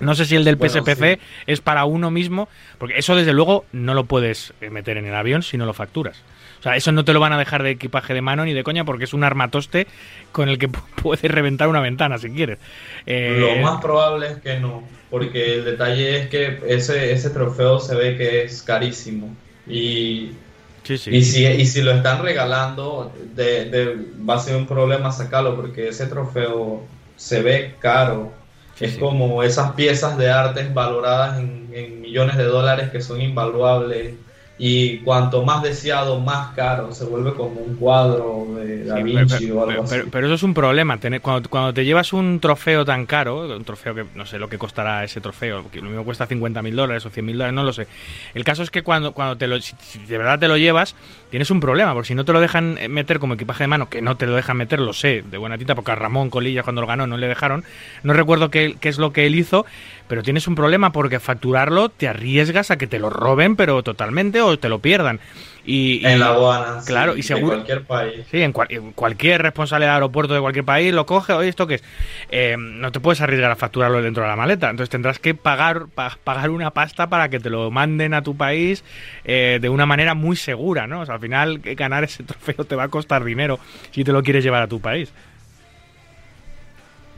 No 0.00 0.14
sé 0.14 0.26
si 0.26 0.36
el 0.36 0.44
del 0.44 0.56
Bueno, 0.56 0.82
PSPC 0.84 1.14
sí. 1.14 1.20
es 1.46 1.60
para 1.62 1.86
uno 1.86 2.10
mismo, 2.10 2.48
porque 2.76 2.98
eso 2.98 3.16
desde 3.16 3.32
luego 3.32 3.64
no 3.72 3.94
lo 3.94 4.04
puedes 4.04 4.52
meter 4.70 4.98
en 4.98 5.06
el 5.06 5.14
avión 5.14 5.42
si 5.42 5.56
no 5.56 5.64
lo 5.64 5.72
facturas. 5.72 6.20
O 6.64 6.66
sea, 6.66 6.76
eso 6.76 6.92
no 6.92 7.04
te 7.04 7.12
lo 7.12 7.20
van 7.20 7.32
a 7.34 7.38
dejar 7.38 7.62
de 7.62 7.70
equipaje 7.72 8.14
de 8.14 8.22
mano 8.22 8.44
ni 8.44 8.54
de 8.54 8.64
coña 8.64 8.84
porque 8.84 9.04
es 9.04 9.12
un 9.12 9.22
armatoste 9.22 9.86
con 10.32 10.48
el 10.48 10.58
que 10.58 10.70
pu- 10.70 10.82
puedes 11.02 11.30
reventar 11.30 11.68
una 11.68 11.80
ventana 11.80 12.16
si 12.18 12.30
quieres. 12.30 12.58
Eh, 13.06 13.36
Lo 13.38 13.56
más 13.56 13.80
probable 13.82 14.28
es 14.28 14.38
que 14.38 14.58
no, 14.60 14.82
porque 15.10 15.56
el 15.56 15.64
detalle 15.64 16.18
es 16.20 16.28
que 16.28 16.60
ese, 16.66 17.12
ese 17.12 17.30
trofeo 17.30 17.80
se 17.80 17.94
ve 17.94 18.16
que 18.16 18.44
es 18.44 18.62
carísimo. 18.62 19.36
Y, 19.66 20.40
sí, 20.82 20.98
sí. 20.98 21.10
y, 21.10 21.22
si, 21.22 21.46
y 21.46 21.66
si 21.66 21.82
lo 21.82 21.92
están 21.92 22.22
regalando, 22.22 23.12
de, 23.34 23.66
de- 23.70 23.96
va 24.28 24.34
a 24.36 24.38
ser 24.38 24.56
un 24.56 24.66
problema 24.66 25.12
sacarlo, 25.12 25.56
porque 25.56 25.88
ese 25.88 26.06
trofeo 26.06 26.88
se 27.16 27.42
ve 27.42 27.76
caro. 27.78 28.32
Sí, 28.74 28.84
es 28.86 28.96
como 28.96 29.42
esas 29.42 29.72
piezas 29.74 30.16
de 30.18 30.30
artes 30.30 30.72
valoradas 30.74 31.38
en, 31.38 31.70
en 31.72 32.00
millones 32.00 32.36
de 32.36 32.44
dólares 32.44 32.90
que 32.90 33.00
son 33.00 33.20
invaluables. 33.20 34.16
Y 34.56 34.98
cuanto 34.98 35.42
más 35.44 35.64
deseado, 35.64 36.20
más 36.20 36.54
caro. 36.54 36.92
Se 36.92 37.04
vuelve 37.04 37.34
como 37.34 37.60
un 37.60 37.74
cuadro 37.74 38.46
de 38.56 38.84
Da 38.84 38.96
Sí, 38.98 39.02
Vinci 39.02 39.46
pero, 39.48 39.58
o 39.60 39.68
algo 39.68 39.82
así. 39.82 39.94
pero- 39.96 40.08
pero 40.12 40.26
eso 40.28 40.34
es 40.36 40.42
un 40.44 40.54
problema. 40.54 40.96
tener- 40.98 41.20
cuando, 41.20 41.50
cuando 41.50 41.74
te 41.74 41.84
llevas 41.84 42.12
un 42.12 42.38
trofeo 42.38 42.84
tan 42.84 43.04
caro, 43.04 43.56
un 43.56 43.64
trofeo 43.64 43.94
que 43.96 44.04
no 44.14 44.24
sé 44.26 44.38
lo 44.38 44.48
que 44.48 44.56
costará 44.56 45.02
ese 45.02 45.20
trofeo, 45.20 45.68
que 45.72 45.78
lo 45.80 45.88
mismo 45.88 46.04
cuesta 46.04 46.26
50 46.26 46.62
mil 46.62 46.76
dólares 46.76 47.04
o 47.04 47.10
100 47.10 47.26
mil 47.26 47.36
dólares, 47.36 47.52
no 47.54 47.64
lo 47.64 47.72
sé. 47.72 47.88
El 48.32 48.44
caso 48.44 48.62
es 48.62 48.70
que 48.70 48.82
cuando, 48.82 49.12
cuando 49.12 49.36
te 49.36 49.48
lo, 49.48 49.60
si 49.60 49.74
de 50.06 50.18
verdad 50.18 50.38
te 50.38 50.46
lo 50.46 50.56
llevas, 50.56 50.94
tienes 51.34 51.50
un 51.50 51.58
problema, 51.58 51.92
porque 51.94 52.06
si 52.06 52.14
no 52.14 52.24
te 52.24 52.32
lo 52.32 52.38
dejan 52.38 52.78
eh, 52.78 52.86
meter 52.88 53.18
como 53.18 53.34
equipaje 53.34 53.64
de 53.64 53.66
mano, 53.66 53.88
que 53.88 54.00
no 54.00 54.16
te 54.16 54.24
lo 54.24 54.36
dejan 54.36 54.56
meter, 54.56 54.78
lo 54.78 54.92
sé, 54.92 55.24
de 55.28 55.36
buena 55.36 55.58
tinta, 55.58 55.74
porque 55.74 55.90
a 55.90 55.96
Ramón 55.96 56.30
Colilla 56.30 56.62
cuando 56.62 56.80
lo 56.80 56.86
ganó 56.86 57.08
no 57.08 57.16
le 57.16 57.26
dejaron, 57.26 57.64
no 58.04 58.12
recuerdo 58.12 58.52
qué, 58.52 58.76
qué 58.80 58.88
es 58.88 58.98
lo 58.98 59.12
que 59.12 59.26
él 59.26 59.34
hizo, 59.34 59.66
pero 60.06 60.22
tienes 60.22 60.46
un 60.46 60.54
problema 60.54 60.92
porque 60.92 61.18
facturarlo 61.18 61.88
te 61.88 62.06
arriesgas 62.06 62.70
a 62.70 62.78
que 62.78 62.86
te 62.86 63.00
lo 63.00 63.10
roben, 63.10 63.56
pero 63.56 63.82
totalmente, 63.82 64.42
o 64.42 64.56
te 64.60 64.68
lo 64.68 64.78
pierdan. 64.78 65.18
Y, 65.66 66.04
en 66.04 66.20
la 66.20 66.26
aduana. 66.26 66.80
sí, 66.82 66.86
claro, 66.88 67.16
y 67.16 67.22
seguro- 67.22 67.54
cualquier 67.56 67.84
país. 67.84 68.26
Sí, 68.30 68.42
en, 68.42 68.52
cual- 68.52 68.66
en 68.70 68.92
cualquier 68.92 69.40
responsable 69.40 69.86
de 69.86 69.92
aeropuerto 69.92 70.34
de 70.34 70.40
cualquier 70.40 70.64
país 70.66 70.92
lo 70.92 71.06
coge, 71.06 71.32
oye, 71.32 71.48
¿esto 71.48 71.66
qué 71.66 71.76
es? 71.76 71.84
Eh, 72.30 72.56
no 72.58 72.92
te 72.92 73.00
puedes 73.00 73.20
arriesgar 73.22 73.50
a 73.50 73.56
facturarlo 73.56 74.02
dentro 74.02 74.22
de 74.24 74.28
la 74.28 74.36
maleta, 74.36 74.68
entonces 74.68 74.90
tendrás 74.90 75.18
que 75.18 75.34
pagar, 75.34 75.86
pa- 75.94 76.18
pagar 76.22 76.50
una 76.50 76.70
pasta 76.72 77.08
para 77.08 77.30
que 77.30 77.40
te 77.40 77.48
lo 77.48 77.70
manden 77.70 78.12
a 78.12 78.22
tu 78.22 78.36
país 78.36 78.84
eh, 79.24 79.58
de 79.62 79.68
una 79.70 79.86
manera 79.86 80.12
muy 80.14 80.36
segura, 80.36 80.86
¿no? 80.86 81.00
O 81.00 81.06
sea, 81.06 81.14
al 81.14 81.20
final 81.22 81.60
que 81.60 81.74
ganar 81.74 82.04
ese 82.04 82.22
trofeo 82.24 82.64
te 82.66 82.76
va 82.76 82.82
a 82.84 82.88
costar 82.88 83.24
dinero 83.24 83.58
si 83.90 84.04
te 84.04 84.12
lo 84.12 84.22
quieres 84.22 84.44
llevar 84.44 84.62
a 84.62 84.68
tu 84.68 84.80
país. 84.80 85.10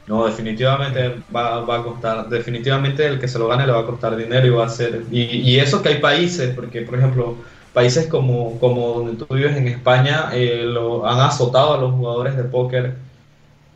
No, 0.07 0.25
definitivamente 0.25 1.17
va, 1.35 1.63
va 1.63 1.81
a 1.81 1.83
costar, 1.83 2.29
definitivamente 2.29 3.05
el 3.05 3.19
que 3.19 3.27
se 3.27 3.41
lo 3.41 3.49
gane 3.49 3.67
le 3.67 3.73
va 3.73 3.81
a 3.81 3.87
costar 3.87 4.15
dinero 4.17 4.47
y 4.47 4.51
va 4.51 4.67
a 4.67 4.69
ser, 4.69 5.03
y, 5.11 5.23
y 5.23 5.59
eso 5.59 5.83
que 5.83 5.89
hay 5.89 5.99
países, 5.99 6.55
porque 6.55 6.83
por 6.83 6.97
ejemplo, 6.97 7.37
países 7.77 8.07
como, 8.07 8.59
como 8.59 8.89
donde 8.95 9.23
tú 9.23 9.35
vives 9.35 9.55
en 9.55 9.69
España, 9.69 10.31
eh, 10.33 10.63
lo, 10.65 11.07
han 11.07 11.21
azotado 11.21 11.75
a 11.75 11.77
los 11.77 11.93
jugadores 11.93 12.35
de 12.35 12.45
póker 12.45 12.95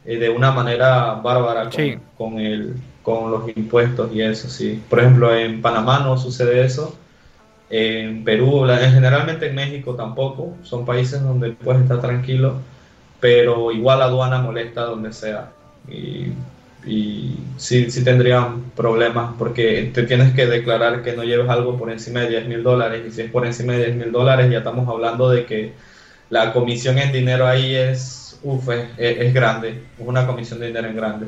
eh, 0.06 0.16
de 0.16 0.30
una 0.30 0.52
manera 0.52 1.16
bárbara 1.16 1.64
con, 1.64 1.72
Sí. 1.72 1.98
con, 2.16 2.38
el, 2.38 2.76
con 3.02 3.30
los 3.30 3.46
impuestos 3.54 4.10
y 4.14 4.22
eso, 4.22 4.48
sí. 4.48 4.82
Por 4.88 5.00
ejemplo, 5.00 5.36
en 5.36 5.60
Panamá 5.60 5.98
no 5.98 6.16
sucede 6.16 6.64
eso, 6.64 6.96
en 7.68 8.24
Perú, 8.24 8.64
generalmente 8.66 9.48
en 9.48 9.54
México 9.54 9.94
tampoco, 9.94 10.54
son 10.62 10.86
países 10.86 11.22
donde 11.22 11.50
puedes 11.50 11.82
estar 11.82 12.00
tranquilo, 12.00 12.54
pero 13.20 13.70
igual 13.70 13.98
la 13.98 14.06
aduana 14.06 14.40
molesta 14.40 14.80
donde 14.84 15.12
sea. 15.12 15.50
Y, 15.86 16.32
y 16.86 17.34
sí, 17.58 17.90
sí 17.90 18.02
tendrían 18.04 18.70
problemas 18.74 19.34
porque 19.38 19.90
te 19.92 20.04
tienes 20.04 20.32
que 20.34 20.46
declarar 20.46 21.02
que 21.02 21.12
no 21.12 21.24
lleves 21.24 21.48
algo 21.48 21.76
por 21.78 21.90
encima 21.90 22.20
de 22.20 22.30
10 22.30 22.48
mil 22.48 22.62
dólares 22.62 23.02
y 23.06 23.10
si 23.10 23.22
es 23.22 23.30
por 23.30 23.44
encima 23.46 23.74
de 23.74 23.86
10 23.86 23.96
mil 23.96 24.12
dólares 24.12 24.50
ya 24.50 24.58
estamos 24.58 24.88
hablando 24.88 25.28
de 25.28 25.44
que 25.44 25.72
la 26.30 26.52
comisión 26.52 26.98
en 26.98 27.12
dinero 27.12 27.46
ahí 27.46 27.74
es, 27.74 28.38
uf, 28.42 28.68
es, 28.96 29.34
grande, 29.34 29.68
es 29.98 30.06
una 30.06 30.26
comisión 30.26 30.60
de 30.60 30.68
dinero 30.68 30.88
en 30.88 30.96
grande. 30.96 31.26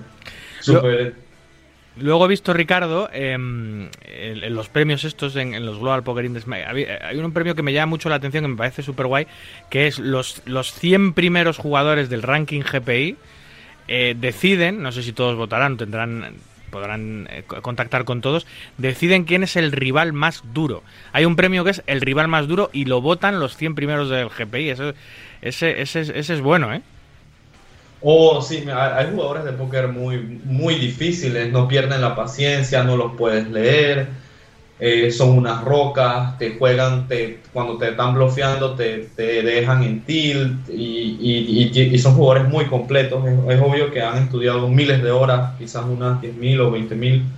Súper- 0.60 1.14
Luego 1.98 2.24
he 2.24 2.28
visto, 2.28 2.54
Ricardo, 2.54 3.10
em, 3.12 3.82
en, 4.06 4.42
en 4.44 4.54
los 4.54 4.70
premios 4.70 5.04
estos, 5.04 5.36
en, 5.36 5.52
en 5.52 5.66
los 5.66 5.78
Global 5.78 6.02
Poker 6.02 6.24
Index, 6.24 6.46
hay, 6.48 6.84
hay 6.84 7.18
un 7.18 7.32
premio 7.32 7.54
que 7.54 7.62
me 7.62 7.74
llama 7.74 7.90
mucho 7.90 8.08
la 8.08 8.14
atención, 8.14 8.44
que 8.44 8.48
me 8.48 8.56
parece 8.56 8.82
súper 8.82 9.06
guay, 9.06 9.26
que 9.68 9.86
es 9.88 9.98
los, 9.98 10.40
los 10.46 10.72
100 10.72 11.12
primeros 11.12 11.58
jugadores 11.58 12.08
del 12.08 12.22
ranking 12.22 12.62
GPI 12.62 13.16
eh, 13.94 14.14
deciden, 14.18 14.82
no 14.82 14.90
sé 14.92 15.02
si 15.02 15.12
todos 15.12 15.36
votarán, 15.36 15.76
tendrán 15.76 16.34
podrán 16.70 17.28
eh, 17.30 17.42
co- 17.46 17.60
contactar 17.60 18.04
con 18.06 18.22
todos, 18.22 18.46
deciden 18.78 19.24
quién 19.24 19.42
es 19.42 19.56
el 19.56 19.72
rival 19.72 20.14
más 20.14 20.42
duro. 20.54 20.82
Hay 21.12 21.26
un 21.26 21.36
premio 21.36 21.64
que 21.64 21.70
es 21.72 21.82
el 21.86 22.00
rival 22.00 22.28
más 22.28 22.48
duro 22.48 22.70
y 22.72 22.86
lo 22.86 23.02
votan 23.02 23.38
los 23.40 23.56
100 23.58 23.74
primeros 23.74 24.08
del 24.08 24.30
GPI. 24.30 24.70
Eso- 24.70 24.94
ese, 25.42 25.82
ese, 25.82 26.00
ese 26.00 26.34
es 26.34 26.40
bueno, 26.40 26.72
¿eh? 26.72 26.80
Oh, 28.04 28.42
sí, 28.42 28.64
hay 28.74 29.10
jugadores 29.12 29.44
de 29.44 29.52
póker 29.52 29.88
muy, 29.88 30.18
muy 30.44 30.74
difíciles, 30.74 31.52
no 31.52 31.68
pierden 31.68 32.00
la 32.00 32.16
paciencia, 32.16 32.82
no 32.82 32.96
los 32.96 33.12
puedes 33.16 33.48
leer, 33.48 34.08
eh, 34.84 35.10
son 35.12 35.38
unas 35.38 35.62
rocas, 35.64 36.36
te 36.38 36.58
juegan, 36.58 37.06
te, 37.06 37.42
cuando 37.52 37.78
te 37.78 37.90
están 37.90 38.14
bloqueando 38.14 38.74
te, 38.74 39.10
te 39.16 39.42
dejan 39.42 39.82
en 39.84 40.04
tilt 40.04 40.68
y, 40.68 41.16
y- 41.20 41.70
y- 41.94 41.98
son 41.98 42.14
jugadores 42.16 42.48
muy 42.50 42.66
completos. 42.68 43.24
Es, 43.26 43.34
es 43.56 43.60
obvio 43.60 43.90
que 43.92 44.02
han 44.02 44.24
estudiado 44.24 44.68
miles 44.68 45.02
de 45.02 45.10
horas, 45.12 45.56
quizás 45.58 45.84
unas 45.86 46.20
10.000 46.20 46.60
o 46.60 46.70
20.000. 46.70 47.32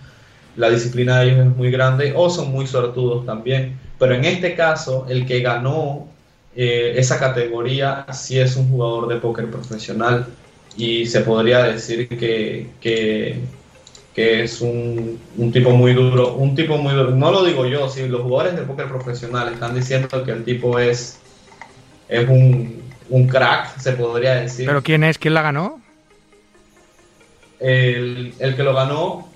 La 0.54 0.70
disciplina 0.70 1.20
de 1.20 1.26
ellos 1.32 1.46
es 1.46 1.56
muy 1.56 1.70
grande 1.70 2.12
o 2.16 2.30
son 2.30 2.50
muy 2.50 2.66
sortudos 2.66 3.26
también. 3.26 3.80
Pero 3.98 4.14
en 4.14 4.24
este 4.24 4.54
caso, 4.54 5.06
el 5.08 5.26
que 5.26 5.40
ganó 5.40 6.16
eh, 6.52 6.94
esa 6.96 7.18
categoría 7.18 8.06
sí 8.12 8.38
es 8.38 8.56
un 8.56 8.68
jugador 8.68 9.08
de 9.08 9.16
póker 9.20 9.50
profesional 9.50 10.38
y 10.72 11.06
se 11.06 11.20
podría 11.22 11.64
decir 11.64 12.08
que, 12.08 12.76
que, 12.80 13.54
que 14.14 14.44
es 14.44 14.60
un, 14.60 15.18
un 15.36 15.52
tipo 15.52 15.70
muy 15.70 15.92
duro, 15.92 16.34
un 16.34 16.54
tipo 16.54 16.78
muy 16.78 16.94
duro, 16.94 17.10
no 17.10 17.32
lo 17.32 17.44
digo 17.44 17.66
yo, 17.66 17.88
si 17.88 18.06
los 18.06 18.22
jugadores 18.22 18.56
de 18.56 18.62
póker 18.62 18.86
profesional 18.88 19.52
están 19.52 19.74
diciendo 19.74 20.24
que 20.24 20.30
el 20.30 20.44
tipo 20.44 20.78
es, 20.78 21.18
es 22.08 22.28
un, 22.28 22.80
un 23.10 23.26
crack, 23.26 23.76
se 23.78 23.92
podría 23.92 24.36
decir. 24.36 24.66
¿Pero 24.66 24.82
quién 24.82 25.02
es? 25.02 25.18
¿Quién 25.18 25.34
la 25.34 25.42
ganó? 25.42 25.80
El, 27.58 28.34
el 28.38 28.54
que 28.54 28.62
lo 28.62 28.72
ganó, 28.72 29.28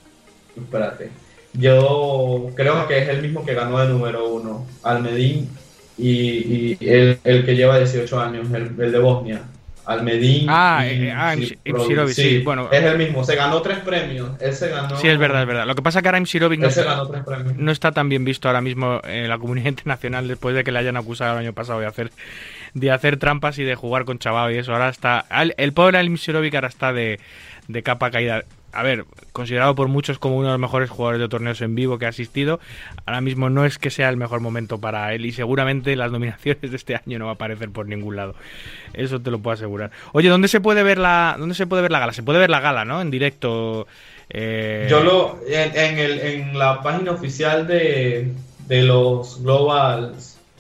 espérate, 0.56 1.10
yo 1.54 2.50
creo 2.54 2.86
que 2.86 2.98
es 2.98 3.08
el 3.08 3.22
mismo 3.22 3.44
que 3.44 3.54
ganó 3.54 3.82
el 3.82 3.90
número 3.90 4.28
uno, 4.28 4.64
Almedín, 4.84 5.48
y, 5.96 6.76
y 6.80 6.88
el, 6.88 7.18
el 7.24 7.44
que 7.44 7.56
lleva 7.56 7.78
18 7.78 8.20
años, 8.20 8.46
el, 8.52 8.80
el 8.80 8.92
de 8.92 8.98
Bosnia. 9.00 9.42
Almedín. 9.88 10.46
Ah, 10.48 10.84
y- 10.86 11.04
eh, 11.08 11.12
ah, 11.12 11.34
sí, 11.34 11.56
Pro- 11.64 11.84
bueno. 12.44 12.68
Es 12.70 12.82
el 12.84 12.98
mismo, 12.98 13.24
se 13.24 13.34
ganó 13.36 13.62
tres 13.62 13.78
premios. 13.78 14.30
Ese 14.40 14.68
ganó. 14.68 14.96
Sí, 14.96 15.08
es 15.08 15.18
verdad, 15.18 15.40
es 15.42 15.48
verdad. 15.48 15.66
Lo 15.66 15.74
que 15.74 15.80
pasa 15.82 15.98
es 15.98 16.02
que 16.02 16.08
ahora 16.08 16.24
Sirovic 16.26 16.60
no 16.60 16.68
está, 16.68 17.02
no 17.56 17.72
tan 17.92 18.08
bien 18.10 18.24
visto 18.24 18.48
ahora 18.48 18.60
mismo 18.60 19.00
en 19.04 19.28
la 19.28 19.38
comunidad 19.38 19.66
internacional 19.70 20.28
después 20.28 20.54
de 20.54 20.62
que 20.62 20.72
le 20.72 20.78
hayan 20.78 20.96
acusado 20.98 21.32
el 21.38 21.44
año 21.46 21.52
pasado 21.54 21.80
de 21.80 21.86
hacer 21.86 22.10
de 22.74 22.90
hacer 22.90 23.16
trampas 23.16 23.58
y 23.58 23.64
de 23.64 23.74
jugar 23.74 24.04
con 24.04 24.18
chaval 24.18 24.52
y 24.54 24.58
eso. 24.58 24.72
Ahora 24.72 24.90
está. 24.90 25.20
al- 25.20 25.54
El 25.56 25.72
pobre 25.72 25.96
Alim 25.98 26.18
ahora 26.58 26.68
está 26.68 26.92
de, 26.92 27.18
de 27.66 27.82
capa 27.82 28.10
caída. 28.10 28.44
A 28.70 28.82
ver, 28.82 29.06
considerado 29.32 29.74
por 29.74 29.88
muchos 29.88 30.18
como 30.18 30.36
uno 30.36 30.48
de 30.48 30.52
los 30.52 30.60
mejores 30.60 30.90
jugadores 30.90 31.20
de 31.20 31.28
torneos 31.28 31.60
en 31.62 31.74
vivo 31.74 31.98
que 31.98 32.04
ha 32.04 32.10
asistido, 32.10 32.60
ahora 33.06 33.22
mismo 33.22 33.48
no 33.48 33.64
es 33.64 33.78
que 33.78 33.90
sea 33.90 34.10
el 34.10 34.18
mejor 34.18 34.40
momento 34.40 34.78
para 34.78 35.14
él 35.14 35.24
y 35.24 35.32
seguramente 35.32 35.96
las 35.96 36.12
nominaciones 36.12 36.70
de 36.70 36.76
este 36.76 36.94
año 36.94 37.18
no 37.18 37.24
va 37.24 37.30
a 37.32 37.34
aparecer 37.34 37.70
por 37.70 37.86
ningún 37.86 38.16
lado. 38.16 38.34
Eso 38.92 39.20
te 39.20 39.30
lo 39.30 39.38
puedo 39.38 39.54
asegurar. 39.54 39.90
Oye, 40.12 40.28
¿dónde 40.28 40.48
se 40.48 40.60
puede 40.60 40.82
ver 40.82 40.98
la, 40.98 41.36
dónde 41.38 41.54
se 41.54 41.66
puede 41.66 41.82
ver 41.82 41.90
la 41.92 41.98
gala? 41.98 42.12
Se 42.12 42.22
puede 42.22 42.38
ver 42.38 42.50
la 42.50 42.60
gala, 42.60 42.84
¿no? 42.84 43.00
En 43.00 43.10
directo. 43.10 43.86
eh, 44.28 44.86
Yo 44.90 45.02
lo. 45.02 45.40
En, 45.48 45.98
el, 45.98 46.18
en 46.20 46.58
la 46.58 46.82
página 46.82 47.12
oficial 47.12 47.66
de, 47.66 48.32
de 48.66 48.82
los 48.82 49.42
Global. 49.42 50.14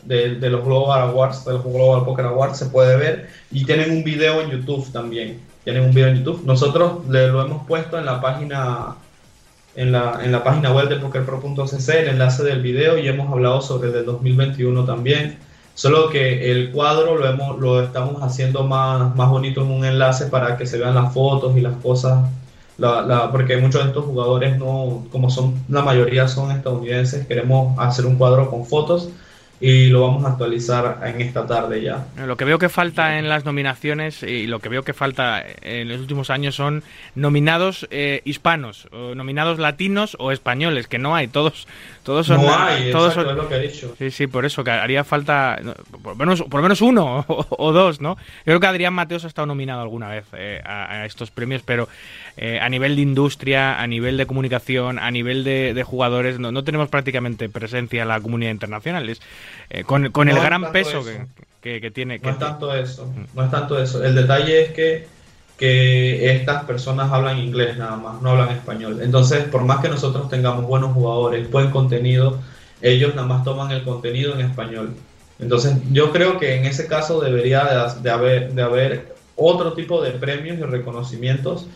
De, 0.04 0.36
de 0.36 0.48
los 0.48 0.64
Global 0.64 1.02
Awards, 1.02 1.44
de 1.44 1.52
los 1.54 1.64
Global 1.64 2.04
Poker 2.04 2.24
Awards, 2.24 2.58
se 2.58 2.66
puede 2.66 2.96
ver. 2.96 3.28
Y 3.50 3.64
tienen 3.66 3.90
un 3.90 4.02
video 4.04 4.40
en 4.40 4.50
YouTube 4.50 4.90
también. 4.92 5.40
Tienen 5.68 5.84
un 5.84 5.90
video 5.94 6.08
en 6.08 6.16
YouTube. 6.24 6.46
Nosotros 6.46 7.06
le, 7.10 7.28
lo 7.28 7.42
hemos 7.44 7.66
puesto 7.66 7.98
en 7.98 8.06
la 8.06 8.22
página. 8.22 8.96
En 9.76 9.92
la, 9.92 10.18
en 10.24 10.32
la 10.32 10.42
página 10.42 10.72
web 10.72 10.88
de 10.88 10.96
pokerpro.cc, 10.96 11.88
el 12.00 12.08
enlace 12.08 12.42
del 12.42 12.62
video, 12.62 12.96
y 12.96 13.06
hemos 13.06 13.30
hablado 13.30 13.60
sobre 13.60 13.88
el 13.88 13.92
del 13.94 14.06
2021 14.06 14.84
también. 14.86 15.38
Solo 15.74 16.08
que 16.08 16.50
el 16.50 16.72
cuadro 16.72 17.16
lo, 17.18 17.28
hemos, 17.28 17.60
lo 17.60 17.82
estamos 17.82 18.22
haciendo 18.22 18.64
más, 18.64 19.14
más 19.14 19.28
bonito 19.28 19.60
en 19.60 19.70
un 19.70 19.84
enlace 19.84 20.28
para 20.28 20.56
que 20.56 20.64
se 20.64 20.78
vean 20.78 20.94
las 20.94 21.12
fotos 21.12 21.54
y 21.54 21.60
las 21.60 21.76
cosas 21.82 22.18
la, 22.78 23.02
la- 23.02 23.30
porque 23.30 23.58
muchos 23.58 23.82
de 23.82 23.88
estos 23.88 24.06
jugadores 24.06 24.56
no, 24.58 25.04
como 25.12 25.28
son 25.28 25.62
la 25.68 25.82
mayoría 25.82 26.28
son 26.28 26.50
estadounidenses, 26.50 27.26
queremos 27.26 27.78
hacer 27.78 28.06
un 28.06 28.16
cuadro 28.16 28.48
con 28.50 28.64
fotos 28.64 29.10
y 29.60 29.88
lo 29.88 30.02
vamos 30.02 30.24
a 30.24 30.28
actualizar 30.28 31.00
en 31.04 31.20
esta 31.20 31.46
tarde 31.46 31.82
ya. 31.82 32.06
Lo 32.24 32.36
que 32.36 32.44
veo 32.44 32.58
que 32.58 32.68
falta 32.68 33.18
en 33.18 33.28
las 33.28 33.44
nominaciones 33.44 34.22
y 34.22 34.46
lo 34.46 34.60
que 34.60 34.68
veo 34.68 34.82
que 34.84 34.92
falta 34.94 35.42
en 35.62 35.88
los 35.88 36.00
últimos 36.00 36.30
años 36.30 36.54
son 36.54 36.82
nominados 37.16 37.86
eh, 37.90 38.22
hispanos, 38.24 38.86
o 38.92 39.14
nominados 39.14 39.58
latinos 39.58 40.16
o 40.20 40.30
españoles, 40.30 40.86
que 40.86 40.98
no 40.98 41.16
hay, 41.16 41.26
todos, 41.28 41.66
todos 42.04 42.26
son... 42.28 42.42
No 42.42 42.54
hay, 42.56 42.92
todos 42.92 43.08
exacto, 43.16 43.30
son- 43.30 43.38
es 43.38 43.42
lo 43.44 43.48
que 43.48 43.54
he 43.56 43.68
dicho. 43.68 43.94
Sí, 43.98 44.10
sí, 44.12 44.26
por 44.28 44.44
eso, 44.44 44.62
que 44.62 44.70
haría 44.70 45.02
falta 45.02 45.58
por 46.02 46.12
lo 46.12 46.16
menos, 46.16 46.42
por 46.42 46.54
lo 46.56 46.62
menos 46.62 46.80
uno 46.80 47.24
o, 47.28 47.46
o 47.50 47.72
dos, 47.72 48.00
¿no? 48.00 48.16
Yo 48.16 48.44
creo 48.44 48.60
que 48.60 48.66
Adrián 48.68 48.94
Mateos 48.94 49.24
ha 49.24 49.28
estado 49.28 49.46
nominado 49.46 49.80
alguna 49.82 50.08
vez 50.08 50.24
eh, 50.34 50.62
a, 50.64 50.92
a 50.92 51.06
estos 51.06 51.30
premios, 51.32 51.62
pero 51.64 51.88
eh, 52.38 52.60
a 52.60 52.68
nivel 52.68 52.94
de 52.96 53.02
industria, 53.02 53.80
a 53.80 53.86
nivel 53.86 54.16
de 54.16 54.26
comunicación, 54.26 54.98
a 54.98 55.10
nivel 55.10 55.42
de, 55.44 55.74
de 55.74 55.82
jugadores, 55.82 56.38
no, 56.38 56.52
no 56.52 56.62
tenemos 56.64 56.88
prácticamente 56.88 57.48
presencia 57.48 58.02
en 58.02 58.08
la 58.08 58.20
comunidad 58.20 58.52
internacional. 58.52 59.08
Es, 59.08 59.20
eh, 59.70 59.82
con, 59.84 60.10
con 60.12 60.28
No 60.28 60.36
el 60.36 60.42
gran 60.42 60.70
peso 60.72 61.00
eso. 61.00 61.04
que, 61.04 61.26
que- 61.60 61.80
que 61.80 61.90
tiene... 61.90 62.18
No 62.20 62.30
es 62.30 62.38
tanto 62.38 62.72
eso, 62.74 63.12
no 63.34 63.44
es 63.44 63.50
tanto 63.50 63.82
eso. 63.82 64.02
El 64.04 64.14
detalle 64.14 64.62
es 64.62 64.70
que, 64.70 65.06
que 65.58 66.30
estas 66.32 66.64
personas 66.64 67.10
hablan 67.12 67.38
inglés 67.38 67.76
nada 67.76 67.96
más, 67.96 68.22
no 68.22 68.30
hablan 68.30 68.50
español. 68.50 69.00
Entonces, 69.02 69.42
por 69.44 69.64
más 69.64 69.80
que 69.80 69.88
nosotros 69.88 70.28
tengamos 70.30 70.64
buenos 70.64 70.92
jugadores, 70.92 71.50
buen 71.50 71.70
contenido, 71.70 72.38
ellos 72.80 73.14
nada 73.16 73.26
más 73.26 73.42
toman 73.44 73.72
el 73.72 73.82
contenido 73.82 74.34
en 74.34 74.42
español. 74.42 74.94
Entonces, 75.40 75.76
yo 75.92 76.12
creo 76.12 76.38
que 76.38 76.54
en 76.54 76.64
ese 76.64 76.86
caso 76.86 77.20
debería 77.20 77.64
de, 77.64 78.00
de 78.02 78.10
haber, 78.10 78.52
de 78.52 78.62
haber 78.62 79.14
otro 79.34 79.72
tipo 79.72 80.00
de 80.02 80.12
premios 80.12 80.58
y 80.58 80.62
reconocimientos, 80.62 81.66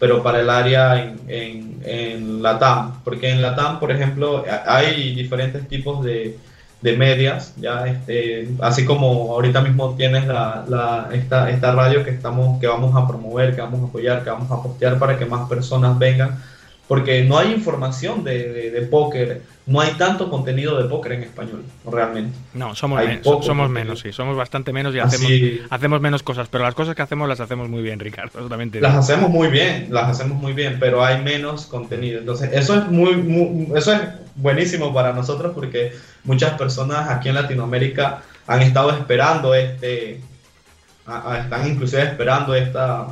pero 0.00 0.22
para 0.24 0.40
el 0.40 0.50
área 0.50 1.00
en, 1.04 1.20
en, 1.28 1.82
en 1.84 2.42
Latam. 2.42 3.02
Porque 3.04 3.30
en 3.30 3.42
Latam, 3.42 3.80
por 3.80 3.92
ejemplo, 3.92 4.44
hay 4.66 5.14
diferentes 5.14 5.68
tipos 5.68 6.04
de, 6.04 6.40
de 6.80 6.96
medias, 6.96 7.54
ya 7.56 7.86
este, 7.86 8.56
así 8.60 8.84
como 8.86 9.32
ahorita 9.34 9.60
mismo 9.62 9.94
tienes 9.96 10.26
la, 10.26 10.64
la- 10.68 11.08
esta, 11.12 11.50
esta 11.50 11.72
radio 11.72 12.02
que 12.04 12.10
estamos, 12.10 12.58
que 12.60 12.66
vamos 12.68 12.96
a 12.96 13.06
promover, 13.06 13.54
que 13.54 13.60
vamos 13.60 13.82
a 13.82 13.86
apoyar, 13.88 14.24
que 14.24 14.30
vamos 14.30 14.50
a 14.50 14.62
postear 14.62 14.98
para 14.98 15.18
que 15.18 15.26
más 15.26 15.48
personas 15.48 15.98
vengan, 15.98 16.42
porque 16.90 17.22
no 17.22 17.38
hay 17.38 17.52
información 17.52 18.24
de, 18.24 18.52
de, 18.52 18.70
de 18.72 18.82
póker, 18.82 19.42
no 19.66 19.80
hay 19.80 19.92
tanto 19.92 20.28
contenido 20.28 20.76
de 20.82 20.88
póker 20.88 21.12
en 21.12 21.22
español, 21.22 21.62
realmente. 21.88 22.36
No, 22.52 22.74
somos, 22.74 22.98
men- 23.04 23.22
somos 23.22 23.46
contenido. 23.46 23.68
menos, 23.68 24.00
sí, 24.00 24.10
somos 24.12 24.36
bastante 24.36 24.72
menos 24.72 24.92
y 24.92 24.98
Así- 24.98 25.60
hacemos, 25.70 26.00
menos 26.00 26.24
cosas, 26.24 26.48
pero 26.50 26.64
las 26.64 26.74
cosas 26.74 26.96
que 26.96 27.02
hacemos 27.02 27.28
las 27.28 27.38
hacemos 27.38 27.68
muy 27.68 27.80
bien, 27.80 28.00
Ricardo. 28.00 28.40
Las 28.80 28.96
hacemos 28.96 29.30
muy 29.30 29.46
bien, 29.46 29.86
las 29.90 30.08
hacemos 30.08 30.36
muy 30.42 30.52
bien, 30.52 30.78
pero 30.80 31.04
hay 31.04 31.22
menos 31.22 31.66
contenido. 31.66 32.18
Entonces, 32.18 32.50
eso 32.52 32.74
es 32.76 32.86
muy, 32.88 33.14
muy- 33.14 33.78
eso 33.78 33.92
es 33.92 34.00
buenísimo 34.34 34.92
para 34.92 35.12
nosotros 35.12 35.52
porque 35.54 35.92
muchas 36.24 36.54
personas 36.54 37.08
aquí 37.08 37.28
en 37.28 37.36
Latinoamérica 37.36 38.22
han 38.48 38.62
estado 38.62 38.90
esperando 38.90 39.54
este, 39.54 40.20
a- 41.06 41.34
a- 41.34 41.38
están 41.38 41.68
inclusive 41.68 42.02
esperando 42.02 42.52
esta, 42.56 43.06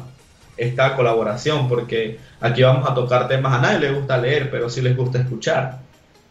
esta 0.58 0.94
colaboración 0.96 1.68
porque 1.68 2.18
aquí 2.40 2.62
vamos 2.62 2.88
a 2.88 2.94
tocar 2.94 3.28
temas 3.28 3.54
a 3.54 3.60
nadie 3.62 3.78
le 3.78 3.92
gusta 3.92 4.18
leer, 4.18 4.50
pero 4.50 4.68
sí 4.68 4.82
les 4.82 4.96
gusta 4.96 5.18
escuchar. 5.20 5.78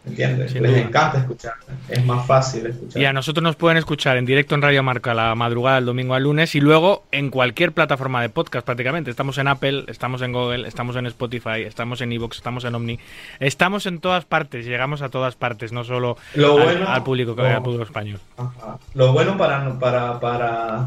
¿Entiendes? 0.06 0.52
Sin 0.52 0.62
les 0.62 0.70
duda. 0.72 0.80
encanta 0.80 1.18
escuchar. 1.18 1.52
Es 1.86 2.02
más 2.06 2.26
fácil 2.26 2.64
escuchar. 2.66 3.02
Y 3.02 3.04
a 3.04 3.12
nosotros 3.12 3.42
nos 3.42 3.56
pueden 3.56 3.76
escuchar 3.76 4.16
en 4.16 4.24
directo 4.24 4.54
en 4.54 4.62
Radio 4.62 4.82
Marca 4.82 5.12
la 5.12 5.34
madrugada 5.34 5.76
del 5.76 5.84
domingo 5.84 6.14
al 6.14 6.22
lunes 6.22 6.54
y 6.54 6.60
luego 6.62 7.04
en 7.12 7.28
cualquier 7.28 7.72
plataforma 7.72 8.22
de 8.22 8.30
podcast 8.30 8.64
prácticamente. 8.64 9.10
Estamos 9.10 9.36
en 9.36 9.48
Apple, 9.48 9.84
estamos 9.88 10.22
en 10.22 10.32
Google, 10.32 10.66
estamos 10.66 10.96
en 10.96 11.04
Spotify, 11.06 11.62
estamos 11.66 12.00
en 12.00 12.12
Evox, 12.12 12.38
estamos 12.38 12.64
en 12.64 12.74
Omni. 12.74 12.98
Estamos 13.38 13.84
en 13.84 13.98
todas 13.98 14.24
partes, 14.24 14.64
llegamos 14.64 15.02
a 15.02 15.10
todas 15.10 15.34
partes, 15.34 15.72
no 15.72 15.84
solo 15.84 16.16
Lo 16.34 16.56
al, 16.56 16.62
bueno- 16.64 16.88
al 16.88 17.02
público, 17.02 17.34
lo- 17.36 17.44
al 17.44 17.62
público 17.62 17.82
español. 17.84 18.18
Ajá. 18.38 18.78
Lo 18.94 19.12
bueno 19.12 19.36
para, 19.36 19.78
para, 19.78 20.18
para, 20.20 20.86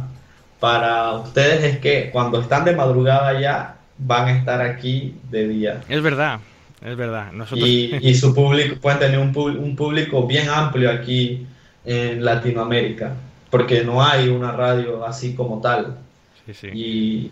para 0.62 1.14
ustedes 1.16 1.64
es 1.66 1.80
que 1.80 2.12
cuando 2.14 2.40
están 2.42 2.66
de 2.66 2.76
madrugada 2.76 3.40
ya 3.42 3.80
van 3.98 4.28
a 4.30 4.38
estar 4.38 4.62
aquí 4.62 5.16
de 5.32 5.48
día. 5.50 5.82
Es 5.90 6.02
verdad, 6.04 6.40
es 6.86 6.96
verdad. 6.96 7.34
Nosotros 7.34 7.68
Y, 7.68 7.96
y 8.02 8.16
su 8.16 8.34
público, 8.34 8.78
pueden 8.82 9.00
tener 9.00 9.20
un, 9.20 9.36
un 9.38 9.76
público 9.76 10.28
bien 10.28 10.50
amplio 10.50 10.92
aquí 10.92 11.48
en 11.86 12.24
Latinoamérica, 12.24 13.14
porque 13.50 13.84
no 13.84 14.04
hay 14.04 14.30
una 14.30 14.54
radio 14.54 15.06
así 15.06 15.36
como 15.36 15.62
tal. 15.62 15.98
Sí, 16.46 16.54
sí. 16.54 16.70
Y, 16.74 17.32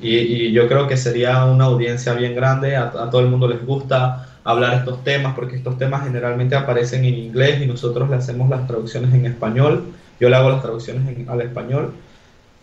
y- 0.00 0.46
y 0.48 0.52
yo 0.52 0.68
creo 0.68 0.88
que 0.88 0.96
sería 0.96 1.44
una 1.44 1.64
audiencia 1.66 2.14
bien 2.14 2.34
grande, 2.34 2.76
a, 2.76 2.84
a 2.84 3.10
todo 3.10 3.20
el 3.20 3.28
mundo 3.28 3.48
les 3.48 3.64
gusta 3.64 4.28
hablar 4.44 4.74
estos 4.74 5.04
temas, 5.04 5.34
porque 5.34 5.56
estos 5.56 5.78
temas 5.78 6.04
generalmente 6.04 6.56
aparecen 6.56 7.04
en 7.04 7.14
inglés 7.14 7.60
y 7.62 7.66
nosotros 7.66 8.10
le 8.10 8.16
hacemos 8.16 8.50
las 8.50 8.66
traducciones 8.66 9.14
en 9.14 9.26
español, 9.26 9.94
yo 10.20 10.30
le 10.30 10.36
hago 10.36 10.50
las 10.50 10.62
traducciones 10.62 11.06
en- 11.16 11.28
al 11.28 11.42
español, 11.42 11.94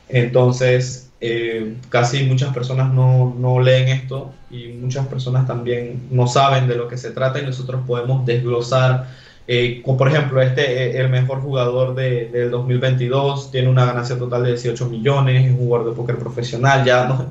entonces 0.09 1.09
eh, 1.21 1.75
casi 1.89 2.23
muchas 2.23 2.53
personas 2.53 2.93
no, 2.93 3.35
no 3.37 3.59
leen 3.59 3.89
esto 3.89 4.31
y 4.49 4.69
muchas 4.69 5.07
personas 5.07 5.47
también 5.47 6.07
no 6.11 6.27
saben 6.27 6.67
de 6.67 6.75
lo 6.75 6.87
que 6.87 6.97
se 6.97 7.11
trata 7.11 7.39
y 7.39 7.45
nosotros 7.45 7.81
podemos 7.85 8.25
desglosar 8.25 9.07
eh, 9.51 9.81
por 9.83 10.07
ejemplo, 10.07 10.43
este, 10.43 10.61
eh, 10.61 11.01
el 11.01 11.09
mejor 11.09 11.41
jugador 11.41 11.95
de, 11.95 12.27
del 12.27 12.51
2022 12.51 13.49
tiene 13.49 13.67
una 13.67 13.83
ganancia 13.83 14.15
total 14.15 14.43
de 14.43 14.49
18 14.49 14.85
millones, 14.85 15.43
es 15.43 15.51
un 15.51 15.57
jugador 15.57 15.89
de 15.89 15.95
póker 15.95 16.17
profesional. 16.19 16.85
Ya 16.85 17.07
nos, 17.07 17.23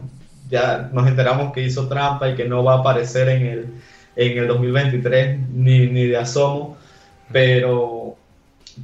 ya 0.50 0.90
nos 0.92 1.06
enteramos 1.06 1.52
que 1.52 1.62
hizo 1.62 1.86
trampa 1.86 2.28
y 2.28 2.34
que 2.34 2.44
no 2.44 2.64
va 2.64 2.74
a 2.74 2.78
aparecer 2.78 3.28
en 3.28 3.46
el, 3.46 3.66
en 4.16 4.36
el 4.36 4.48
2023 4.48 5.38
ni, 5.52 5.86
ni 5.86 6.06
de 6.06 6.16
asomo, 6.16 6.76
pero, 7.30 8.16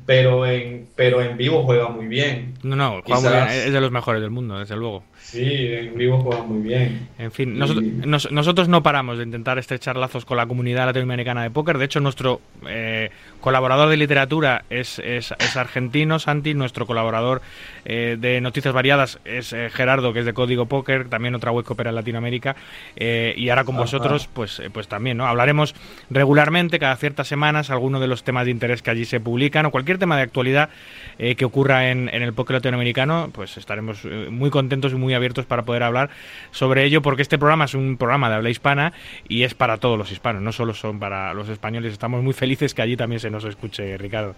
pero, 0.07 0.47
en, 0.47 0.87
pero 0.95 1.21
en 1.21 1.37
vivo 1.37 1.65
juega 1.65 1.89
muy 1.89 2.07
bien. 2.07 2.54
No, 2.65 2.77
no, 2.77 3.03
juega 3.05 3.21
muy 3.21 3.29
Quizás- 3.31 3.47
bien, 3.55 3.67
es 3.69 3.73
de 3.73 3.81
los 3.81 3.91
mejores 3.91 4.21
del 4.23 4.31
mundo, 4.31 4.59
desde 4.59 4.75
luego. 4.77 5.05
Sí, 5.21 5.43
en 5.73 5.97
vivo 5.97 6.19
juega 6.21 6.43
muy 6.43 6.63
bien. 6.63 7.09
En 7.19 7.31
fin, 7.33 7.55
Y- 7.55 7.59
nosotros, 7.59 7.85
nos- 7.85 8.33
nosotros 8.33 8.69
no 8.69 8.83
paramos 8.83 9.19
de 9.19 9.25
intentar 9.25 9.59
estrechar 9.59 9.97
lazos 9.97 10.25
con 10.25 10.37
la 10.37 10.47
comunidad 10.47 10.87
latinoamericana 10.87 11.43
de 11.43 11.51
póker. 11.51 11.79
De 11.79 11.85
hecho, 11.85 12.01
nuestro 12.01 12.41
eh, 12.67 13.11
colaborador 13.41 13.89
de 13.89 13.97
literatura 13.97 14.65
es, 14.71 14.99
es, 14.99 15.33
es 15.39 15.57
argentino, 15.57 16.19
Santi. 16.19 16.55
Nuestro 16.55 16.87
colaborador 16.87 17.43
eh, 17.85 18.17
de 18.19 18.41
noticias 18.41 18.73
variadas 18.75 19.19
es 19.25 19.53
eh, 19.53 19.69
Gerardo, 19.71 20.13
que 20.13 20.21
es 20.21 20.27
de 20.27 20.33
Código 20.33 20.67
Póker, 20.67 21.09
también 21.09 21.35
otra 21.35 21.51
web 21.53 21.65
que 21.67 21.73
opera 21.75 21.91
en 21.91 21.97
Latinoamérica. 21.97 22.57
Eh, 22.97 23.35
y 23.37 23.49
ahora 23.51 23.65
con 23.65 23.75
Ajá. 23.75 23.83
vosotros, 23.85 24.29
pues, 24.33 24.61
eh, 24.61 24.71
pues 24.73 24.89
también, 24.89 25.17
¿no? 25.19 25.27
Hablaremos 25.27 25.75
regularmente, 26.11 26.79
cada 26.79 26.97
ciertas 26.97 27.29
semanas, 27.29 27.71
algunos 27.71 28.01
de 28.01 28.07
los 28.09 28.25
temas 28.25 28.45
de 28.47 28.51
interés 28.51 28.83
que 28.83 28.91
allí 28.91 29.05
se 29.05 29.21
publican 29.21 29.67
o 29.67 29.71
cualquier 29.71 29.99
tema 29.99 30.17
de 30.17 30.23
actualidad 30.23 30.71
que 31.19 31.45
ocurra 31.45 31.91
en, 31.91 32.09
en 32.13 32.23
el 32.23 32.33
póker 32.33 32.54
latinoamericano, 32.55 33.31
pues 33.33 33.57
estaremos 33.57 34.01
eh, 34.05 34.29
muy 34.31 34.51
contentos 34.51 34.93
y 34.93 34.97
muy 34.97 35.13
abiertos 35.15 35.45
para 35.47 35.65
poder 35.65 35.83
hablar 35.83 36.11
sobre 36.51 36.85
ello, 36.85 37.03
porque 37.03 37.23
este 37.23 37.39
programa 37.39 37.67
es 37.67 37.75
un 37.75 37.97
programa 37.99 38.29
de 38.31 38.37
habla 38.37 38.51
hispana 38.51 38.93
y 39.29 39.43
es 39.43 39.55
para 39.55 39.77
todos 39.79 39.99
los 39.99 40.11
hispanos, 40.11 40.41
no 40.43 40.53
solo 40.53 40.75
son 40.75 40.99
para 40.99 41.35
los 41.35 41.49
españoles. 41.49 41.93
Estamos 41.93 42.23
muy 42.23 42.33
felices 42.33 42.75
que 42.75 42.83
allí 42.83 42.97
también 42.97 43.21
se 43.21 43.31
nos 43.31 43.45
escuche, 43.45 43.97
Ricardo. 43.99 44.35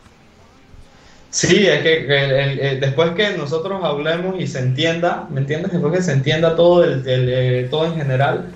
Sí, 1.30 1.66
es 1.66 1.82
que 1.82 1.96
el- 2.70 2.80
después 2.80 3.10
que 3.10 3.36
nosotros 3.36 3.82
hablemos 3.84 4.40
y 4.40 4.46
se 4.46 4.60
entienda, 4.60 5.26
¿me 5.30 5.40
entiendes? 5.40 5.72
Después 5.72 5.92
que 5.92 6.02
se 6.02 6.12
entienda 6.12 6.56
todo, 6.56 6.82
el, 6.84 7.02
eh, 7.06 7.68
todo 7.70 7.86
en 7.86 7.96
general, 7.96 8.46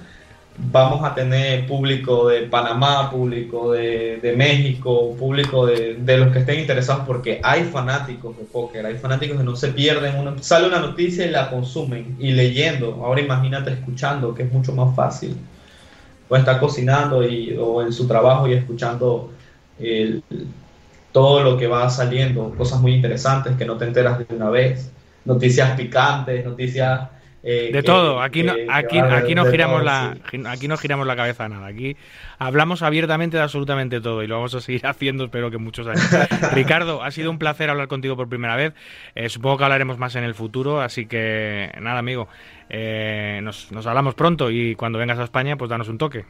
vamos 0.62 1.02
a 1.04 1.14
tener 1.14 1.66
público 1.66 2.28
de 2.28 2.42
Panamá, 2.42 3.11
público 3.11 3.72
de, 3.72 4.18
de 4.20 4.36
México, 4.36 5.16
público 5.18 5.66
de, 5.66 5.94
de 5.94 6.18
los 6.18 6.32
que 6.32 6.40
estén 6.40 6.61
interesados, 6.61 7.04
porque 7.06 7.40
hay 7.42 7.64
fanáticos 7.64 8.36
de 8.36 8.44
póker, 8.44 8.86
hay 8.86 8.96
fanáticos 8.96 9.38
que 9.38 9.44
no 9.44 9.56
se 9.56 9.68
pierden, 9.68 10.16
una, 10.16 10.40
sale 10.42 10.68
una 10.68 10.80
noticia 10.80 11.26
y 11.26 11.30
la 11.30 11.50
consumen, 11.50 12.16
y 12.18 12.32
leyendo, 12.32 13.00
ahora 13.04 13.20
imagínate 13.20 13.72
escuchando, 13.72 14.34
que 14.34 14.42
es 14.42 14.52
mucho 14.52 14.72
más 14.72 14.94
fácil, 14.94 15.36
o 16.28 16.36
está 16.36 16.61
cocinando 16.61 17.26
y, 17.26 17.56
o 17.58 17.82
en 17.82 17.92
su 17.92 18.06
trabajo 18.06 18.46
y 18.46 18.52
escuchando 18.52 19.32
todo 21.11 21.42
lo 21.42 21.56
que 21.56 21.66
va 21.66 21.88
saliendo, 21.88 22.54
cosas 22.56 22.80
muy 22.80 22.92
interesantes 22.94 23.56
que 23.56 23.64
no 23.64 23.76
te 23.76 23.86
enteras 23.86 24.18
de 24.18 24.34
una 24.34 24.50
vez, 24.50 24.92
noticias 25.24 25.72
picantes, 25.76 26.44
noticias... 26.44 27.08
eh, 27.43 27.70
De 27.72 27.78
que- 27.78 27.82
todo, 27.82 28.20
aquí 28.22 28.43
no, 28.43 28.53
aquí, 28.68 28.99
no 29.34 29.45
giramos 29.47 29.78
todo, 29.78 29.84
la 29.84 30.16
sí. 30.30 30.43
aquí 30.47 30.68
no 30.68 30.76
giramos 30.76 31.07
la 31.07 31.16
cabeza 31.16 31.45
a 31.47 31.49
nada. 31.49 31.66
Aquí 31.68 31.97
hablamos 32.38 32.82
abiertamente 32.82 33.36
de 33.38 33.43
absolutamente 33.43 34.01
todo 34.01 34.22
y 34.22 34.26
lo 34.26 34.36
vamos 34.36 34.55
a 34.55 34.61
seguir 34.61 34.86
haciendo, 34.86 35.24
espero 35.24 35.51
que 35.51 35.59
muchos 35.59 35.86
años. 35.86 36.09
Ricardo, 36.53 37.03
ha 37.03 37.11
sido 37.11 37.30
un 37.30 37.38
placer 37.38 37.70
hablar 37.70 37.88
contigo 37.88 38.16
por 38.16 38.28
primera 38.28 38.57
vez. 38.57 38.74
Eh, 39.14 39.28
supongo 39.28 39.59
que 39.59 39.64
hablaremos 39.64 39.99
más 39.99 40.14
en 40.16 40.24
el 40.24 40.34
futuro, 40.34 40.80
así 40.80 41.07
que 41.07 41.72
nada, 41.80 41.99
amigo, 41.99 42.28
eh, 42.68 43.41
nos, 43.43 43.72
nos 43.72 43.86
hablamos 43.86 44.14
pronto 44.14 44.51
y 44.51 44.74
cuando 44.74 44.99
vengas 44.99 45.18
a 45.18 45.24
España, 45.24 45.57
pues 45.57 45.70
danos 45.70 45.88
un 45.88 45.99
toque. 45.99 46.24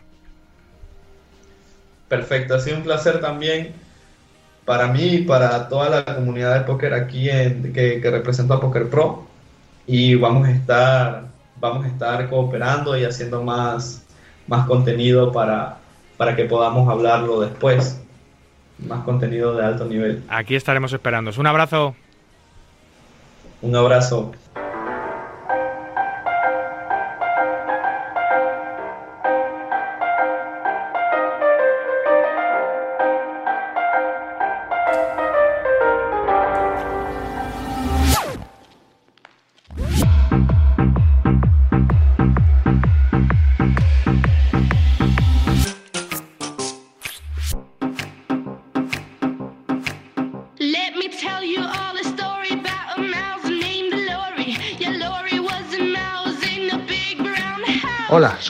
Perfecto, 2.08 2.54
ha 2.54 2.60
sido 2.60 2.76
un 2.76 2.82
placer 2.82 3.20
también 3.20 3.72
para 4.64 4.88
mí 4.88 5.14
y 5.14 5.22
para 5.22 5.68
toda 5.68 5.88
la 5.88 6.04
comunidad 6.04 6.54
de 6.58 6.64
póker 6.66 6.92
aquí 6.94 7.28
en, 7.30 7.72
que, 7.72 8.00
que 8.00 8.10
represento 8.10 8.54
a 8.54 8.60
Poker 8.60 8.88
Pro 8.88 9.26
y 9.92 10.14
vamos 10.14 10.46
a 10.46 10.52
estar 10.52 11.30
vamos 11.60 11.84
a 11.84 11.88
estar 11.88 12.28
cooperando 12.28 12.96
y 12.96 13.04
haciendo 13.04 13.42
más, 13.42 14.06
más 14.46 14.66
contenido 14.66 15.32
para, 15.32 15.78
para 16.16 16.34
que 16.34 16.44
podamos 16.44 16.88
hablarlo 16.88 17.40
después. 17.40 18.00
más 18.78 19.04
contenido 19.04 19.54
de 19.54 19.64
alto 19.64 19.84
nivel. 19.84 20.22
Aquí 20.28 20.54
estaremos 20.54 20.92
esperando. 20.92 21.30
Un 21.36 21.46
abrazo. 21.46 21.94
Un 23.60 23.76
abrazo. 23.76 24.32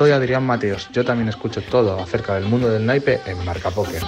Soy 0.01 0.13
Adrián 0.13 0.47
Mateos. 0.47 0.89
Yo 0.95 1.05
también 1.05 1.29
escucho 1.29 1.61
todo 1.61 2.01
acerca 2.01 2.35
del 2.35 2.45
mundo 2.47 2.71
del 2.71 2.87
naipe 2.87 3.21
en 3.27 3.45
Marca 3.45 3.71
Póker. 3.71 4.03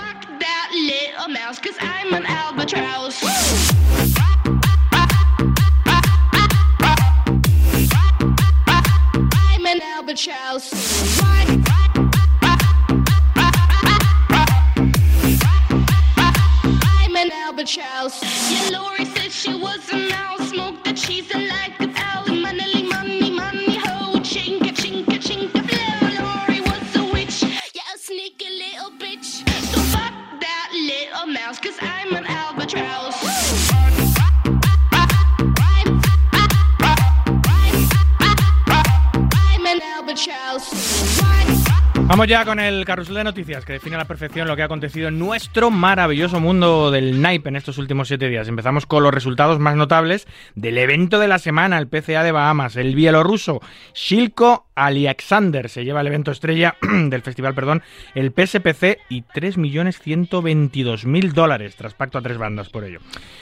Vamos 42.13 42.29
ya 42.29 42.45
con 42.45 42.61
el 42.61 42.85
carrusel 42.85 43.15
de 43.15 43.25
noticias 43.25 43.65
que 43.65 43.73
define 43.73 43.97
a 43.97 44.01
la 44.01 44.05
perfección 44.05 44.47
lo 44.47 44.55
que 44.55 44.61
ha 44.61 44.67
acontecido 44.67 45.09
en 45.09 45.19
nuestro 45.19 45.71
maravilloso 45.71 46.41
mundo 46.41 46.91
del 46.91 47.23
naipe 47.23 47.49
en 47.49 47.57
estos 47.57 47.79
últimos 47.79 48.09
siete 48.09 48.29
días. 48.29 48.49
Empezamos 48.49 48.85
con 48.85 49.03
los 49.03 49.15
resultados 49.15 49.59
más 49.59 49.77
notables 49.77 50.29
del 50.55 50.77
evento 50.77 51.19
de 51.19 51.29
la 51.29 51.39
semana, 51.39 51.79
el 51.79 51.89
PCA 51.89 52.23
de 52.23 52.33
Bahamas. 52.33 52.77
El 52.77 52.95
bielorruso 52.95 53.63
Shilko 53.95 54.67
Alexander 54.75 55.71
se 55.71 55.85
lleva 55.85 56.03
el 56.03 56.07
evento 56.07 56.31
estrella 56.31 56.77
del 56.83 57.23
festival, 57.23 57.55
perdón, 57.55 57.83
el 58.15 58.33
PSPC 58.33 58.99
y 59.09 59.23
3.122.000 59.23 61.33
dólares 61.33 61.77
tras 61.77 61.95
pacto 61.95 62.19
a 62.19 62.23
tres 62.23 62.37
bandas 62.37 62.69
por 62.69 62.85
ello. 62.85 62.99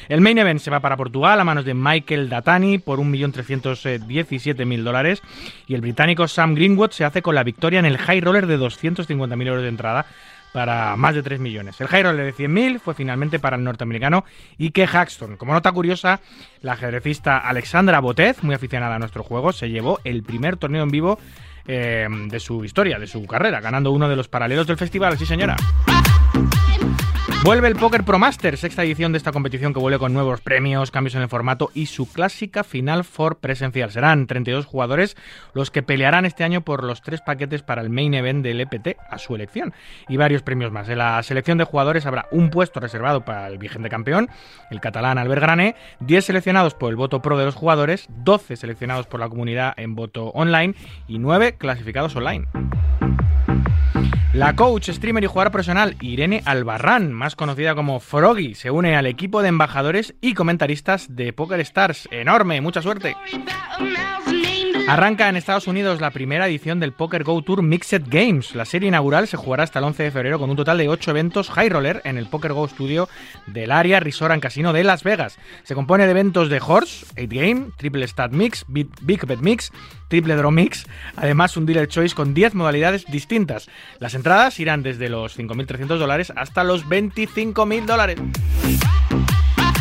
El 0.09 0.21
main 0.21 0.39
event 0.39 0.61
se 0.61 0.71
va 0.71 0.79
para 0.79 0.97
Portugal 0.97 1.41
a 1.41 1.45
manos 1.45 1.65
de 1.65 1.75
Michael 1.75 2.29
Datani 2.29 2.79
por 2.79 3.01
1.317.000 3.01 4.83
dólares 4.85 5.23
y 5.67 5.75
el 5.75 5.81
británico 5.81 6.29
Sam 6.29 6.55
Greenwood 6.55 6.93
se 6.93 7.05
hace 7.05 7.21
con 7.21 7.35
la 7.35 7.43
victoria 7.43 7.81
en 7.81 7.87
el 7.87 7.99
high 7.99 8.21
roller 8.21 8.47
de 8.47 8.60
250.000 8.61 9.47
euros 9.47 9.63
de 9.63 9.69
entrada 9.69 10.07
para 10.53 10.97
más 10.97 11.15
de 11.15 11.23
3 11.23 11.41
millones. 11.41 11.81
El 11.81 11.89
high 11.89 12.03
roller 12.03 12.25
de 12.25 12.35
100.000 12.35 12.81
fue 12.81 12.95
finalmente 12.95 13.39
para 13.39 13.57
el 13.57 13.65
norteamericano 13.65 14.25
Ike 14.59 14.85
Haxton. 14.85 15.37
Como 15.37 15.53
nota 15.53 15.73
curiosa, 15.73 16.21
la 16.61 16.73
ajedrecista 16.73 17.39
Alexandra 17.39 18.01
Botez, 18.01 18.43
muy 18.43 18.55
aficionada 18.55 18.97
a 18.97 18.99
nuestro 18.99 19.23
juego, 19.23 19.53
se 19.53 19.71
llevó 19.71 20.01
el 20.05 20.23
primer 20.23 20.57
torneo 20.57 20.83
en 20.83 20.91
vivo 20.91 21.19
eh, 21.67 22.09
de 22.27 22.41
su 22.41 22.65
historia, 22.65 22.99
de 22.99 23.07
su 23.07 23.25
carrera, 23.27 23.61
ganando 23.61 23.93
uno 23.93 24.09
de 24.09 24.17
los 24.17 24.29
paralelos 24.29 24.67
del 24.67 24.77
festival. 24.77 25.17
Sí, 25.17 25.27
señora. 25.27 25.57
Vuelve 27.43 27.69
el 27.69 27.77
Poker 27.77 28.05
Pro 28.05 28.19
Master, 28.19 28.59
sexta 28.59 28.85
edición 28.85 29.13
de 29.13 29.19
esta 29.19 29.33
competición 29.33 29.73
que 29.73 29.81
vuelve 29.81 29.99
con 29.99 30.13
nuevos 30.13 30.43
premios, 30.43 30.91
cambios 30.91 31.15
en 31.15 31.23
el 31.23 31.29
formato 31.31 31.71
y 31.73 31.87
su 31.87 32.07
clásica 32.13 32.65
final 32.65 33.03
for 33.03 33.39
presencial. 33.39 33.91
Serán 33.91 34.27
32 34.27 34.67
jugadores 34.67 35.17
los 35.55 35.71
que 35.71 35.83
pelearán 35.83 36.27
este 36.27 36.45
año 36.45 36.61
por 36.61 36.85
los 36.85 37.01
tres 37.01 37.23
paquetes 37.23 37.63
para 37.63 37.81
el 37.81 37.89
main 37.89 38.13
event 38.13 38.45
del 38.45 38.61
EPT 38.61 38.99
a 39.09 39.17
su 39.17 39.35
elección 39.35 39.73
y 40.07 40.19
varios 40.19 40.43
premios 40.43 40.71
más. 40.71 40.91
En 40.91 40.99
la 40.99 41.23
selección 41.23 41.57
de 41.57 41.65
jugadores 41.65 42.05
habrá 42.05 42.29
un 42.31 42.51
puesto 42.51 42.79
reservado 42.79 43.25
para 43.25 43.47
el 43.47 43.57
vigente 43.57 43.89
campeón, 43.89 44.29
el 44.71 44.81
catalán 44.81 45.17
Albert 45.17 45.41
Grané, 45.41 45.77
10 46.01 46.27
seleccionados 46.27 46.75
por 46.75 46.91
el 46.91 46.97
voto 46.97 47.23
pro 47.23 47.39
de 47.39 47.47
los 47.47 47.55
jugadores, 47.55 48.07
12 48.11 48.57
seleccionados 48.57 49.07
por 49.07 49.19
la 49.19 49.31
comunidad 49.31 49.73
en 49.79 49.95
voto 49.95 50.27
online 50.27 50.75
y 51.09 51.19
9 51.19 51.57
clasificados 51.57 52.15
online. 52.15 52.49
La 54.33 54.55
coach, 54.55 54.91
streamer 54.91 55.25
y 55.25 55.27
jugadora 55.27 55.51
profesional 55.51 55.97
Irene 56.01 56.43
Albarrán, 56.45 57.13
más 57.13 57.35
conocida 57.35 57.75
como 57.75 57.99
Froggy, 57.99 58.55
se 58.55 58.71
une 58.71 58.95
al 58.95 59.07
equipo 59.07 59.43
de 59.43 59.49
embajadores 59.49 60.15
y 60.21 60.35
comentaristas 60.35 61.17
de 61.17 61.33
Poker 61.33 61.59
Stars. 61.59 62.09
Enorme, 62.13 62.61
mucha 62.61 62.81
suerte. 62.81 63.17
Arranca 64.91 65.29
en 65.29 65.37
Estados 65.37 65.69
Unidos 65.69 66.01
la 66.01 66.11
primera 66.11 66.49
edición 66.49 66.81
del 66.81 66.93
Poker 66.93 67.23
Go 67.23 67.41
Tour 67.43 67.63
Mixed 67.63 68.03
Games. 68.09 68.57
La 68.57 68.65
serie 68.65 68.89
inaugural 68.89 69.29
se 69.29 69.37
jugará 69.37 69.63
hasta 69.63 69.79
el 69.79 69.85
11 69.85 70.03
de 70.03 70.11
febrero 70.11 70.41
con 70.41 70.51
un 70.51 70.57
total 70.57 70.79
de 70.79 70.89
8 70.89 71.13
eventos 71.13 71.49
high 71.49 71.69
roller 71.69 72.03
en 72.05 72.19
el 72.19 72.27
Poker 72.27 72.53
Go 72.53 72.67
Studio 72.67 73.09
del 73.47 73.71
área 73.71 74.01
Resort 74.01 74.33
and 74.33 74.43
Casino 74.43 74.73
de 74.73 74.83
Las 74.83 75.05
Vegas. 75.05 75.39
Se 75.63 75.77
compone 75.77 76.07
de 76.07 76.11
eventos 76.11 76.49
de 76.49 76.61
Horse, 76.61 77.07
8 77.13 77.29
Game, 77.31 77.67
Triple 77.77 78.05
Stat 78.09 78.33
Mix, 78.33 78.65
Big 78.67 79.27
Bet 79.27 79.39
Mix, 79.39 79.71
Triple 80.09 80.35
Draw 80.35 80.51
Mix, 80.51 80.89
además 81.15 81.57
un 81.57 81.67
Dealer 81.67 81.87
Choice 81.87 82.17
con 82.17 82.35
10 82.35 82.57
modalidades 82.57 83.07
distintas. 83.07 83.69
Las 84.01 84.15
entradas 84.15 84.59
irán 84.59 84.83
desde 84.83 85.09
los 85.09 85.39
5.300 85.39 85.99
dólares 85.99 86.33
hasta 86.35 86.65
los 86.65 86.85
25.000 86.87 87.85
dólares. 87.85 88.19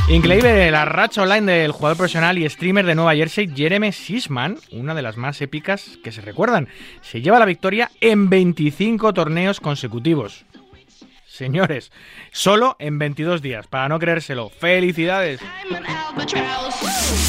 Increíble 0.09 0.71
la 0.71 0.85
racha 0.85 1.21
online 1.21 1.51
del 1.51 1.71
jugador 1.71 1.97
profesional 1.97 2.39
y 2.39 2.49
streamer 2.49 2.83
de 2.83 2.95
Nueva 2.95 3.13
Jersey, 3.13 3.47
Jeremy 3.55 3.91
Sisman, 3.91 4.57
una 4.71 4.95
de 4.95 5.03
las 5.03 5.17
más 5.17 5.39
épicas 5.39 5.99
que 6.03 6.11
se 6.11 6.21
recuerdan. 6.21 6.67
Se 7.01 7.21
lleva 7.21 7.37
la 7.37 7.45
victoria 7.45 7.91
en 8.01 8.27
25 8.27 9.13
torneos 9.13 9.59
consecutivos. 9.59 10.45
Señores, 11.39 11.89
solo 12.33 12.75
en 12.79 12.99
22 12.99 13.41
días, 13.41 13.65
para 13.67 13.87
no 13.87 13.97
creérselo. 13.97 14.49
¡Felicidades! 14.49 15.39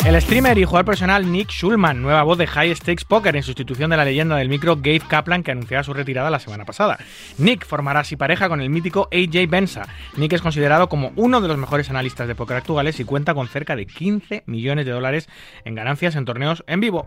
El 0.04 0.20
streamer 0.20 0.58
y 0.58 0.64
jugador 0.64 0.86
profesional 0.86 1.30
Nick 1.30 1.50
Schulman, 1.50 2.02
nueva 2.02 2.24
voz 2.24 2.36
de 2.36 2.48
High 2.48 2.74
Stakes 2.74 3.04
Poker 3.04 3.36
en 3.36 3.44
sustitución 3.44 3.88
de 3.88 3.96
la 3.96 4.04
leyenda 4.04 4.34
del 4.34 4.48
micro 4.48 4.74
Gabe 4.74 4.98
Kaplan 4.98 5.44
que 5.44 5.52
anunciaba 5.52 5.84
su 5.84 5.94
retirada 5.94 6.28
la 6.28 6.40
semana 6.40 6.64
pasada. 6.64 6.98
Nick 7.38 7.64
formará 7.64 8.00
así 8.00 8.16
pareja 8.16 8.48
con 8.48 8.60
el 8.60 8.68
mítico 8.68 9.08
AJ 9.12 9.48
Benza. 9.48 9.86
Nick 10.16 10.32
es 10.32 10.42
considerado 10.42 10.88
como 10.88 11.12
uno 11.14 11.40
de 11.40 11.46
los 11.46 11.56
mejores 11.56 11.88
analistas 11.88 12.26
de 12.26 12.34
póker 12.34 12.56
actuales 12.56 12.98
y 12.98 13.04
cuenta 13.04 13.32
con 13.32 13.46
cerca 13.46 13.76
de 13.76 13.86
15 13.86 14.42
millones 14.46 14.86
de 14.86 14.90
dólares 14.90 15.28
en 15.64 15.76
ganancias 15.76 16.16
en 16.16 16.24
torneos 16.24 16.64
en 16.66 16.80
vivo. 16.80 17.06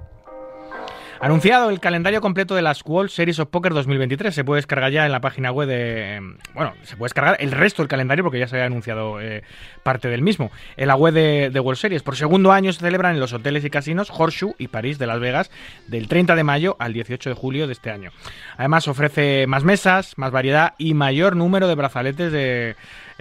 Anunciado 1.24 1.69
el 1.69 1.80
calendario 1.80 2.19
completo 2.19 2.53
de 2.53 2.61
las 2.61 2.84
World 2.86 3.09
Series 3.09 3.39
of 3.39 3.47
Poker 3.47 3.74
2023. 3.74 4.36
Se 4.36 4.43
puede 4.43 4.57
descargar 4.57 4.91
ya 4.91 5.05
en 5.05 5.11
la 5.13 5.21
página 5.21 5.51
web 5.53 5.69
de. 5.69 6.19
Bueno, 6.53 6.74
se 6.82 6.97
puede 6.97 7.05
descargar 7.05 7.38
el 7.39 7.51
resto 7.51 7.82
del 7.82 7.88
calendario 7.88 8.26
porque 8.26 8.39
ya 8.39 8.47
se 8.49 8.57
había 8.57 8.65
anunciado 8.65 9.21
eh, 9.21 9.41
parte 9.84 10.09
del 10.09 10.21
mismo. 10.21 10.51
En 10.76 10.89
la 10.89 10.97
web 10.97 11.13
de, 11.13 11.49
de, 11.49 11.59
World 11.61 11.80
Series. 11.80 12.03
Por 12.03 12.17
segundo 12.17 12.51
año 12.51 12.74
se 12.74 12.82
celebran 12.82 13.13
en 13.13 13.21
los 13.21 13.32
hoteles 13.32 13.63
y 13.63 13.69
casinos 13.69 14.11
Horseshoe 14.11 14.53
y 14.57 14.67
París 14.67 14.99
de 14.99 15.07
Las 15.07 15.21
Vegas 15.21 15.49
del 15.88 16.09
30 16.09 16.36
de 16.36 16.43
mayo 16.43 16.76
al 16.78 16.91
18 16.91 17.30
de 17.30 17.36
julio 17.38 17.67
de 17.67 17.74
este 17.74 17.89
año. 17.89 18.11
Además, 18.57 18.89
ofrece 18.89 19.47
más 19.47 19.63
mesas, 19.63 20.17
más 20.17 20.32
variedad 20.32 20.74
y 20.78 20.93
mayor 20.93 21.38
número 21.38 21.69
de 21.69 21.76
brazaletes 21.76 22.34
de. 22.34 22.76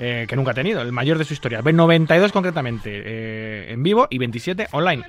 Eh, 0.04 0.26
que 0.26 0.34
nunca 0.34 0.50
ha 0.50 0.54
tenido, 0.54 0.82
el 0.82 0.90
mayor 0.90 1.16
de 1.16 1.24
su 1.24 1.32
historia. 1.32 1.62
92 1.62 2.32
concretamente 2.32 2.90
eh, 2.92 3.72
en 3.72 3.84
vivo 3.84 4.08
y 4.10 4.18
27 4.18 4.66
online. 4.72 5.04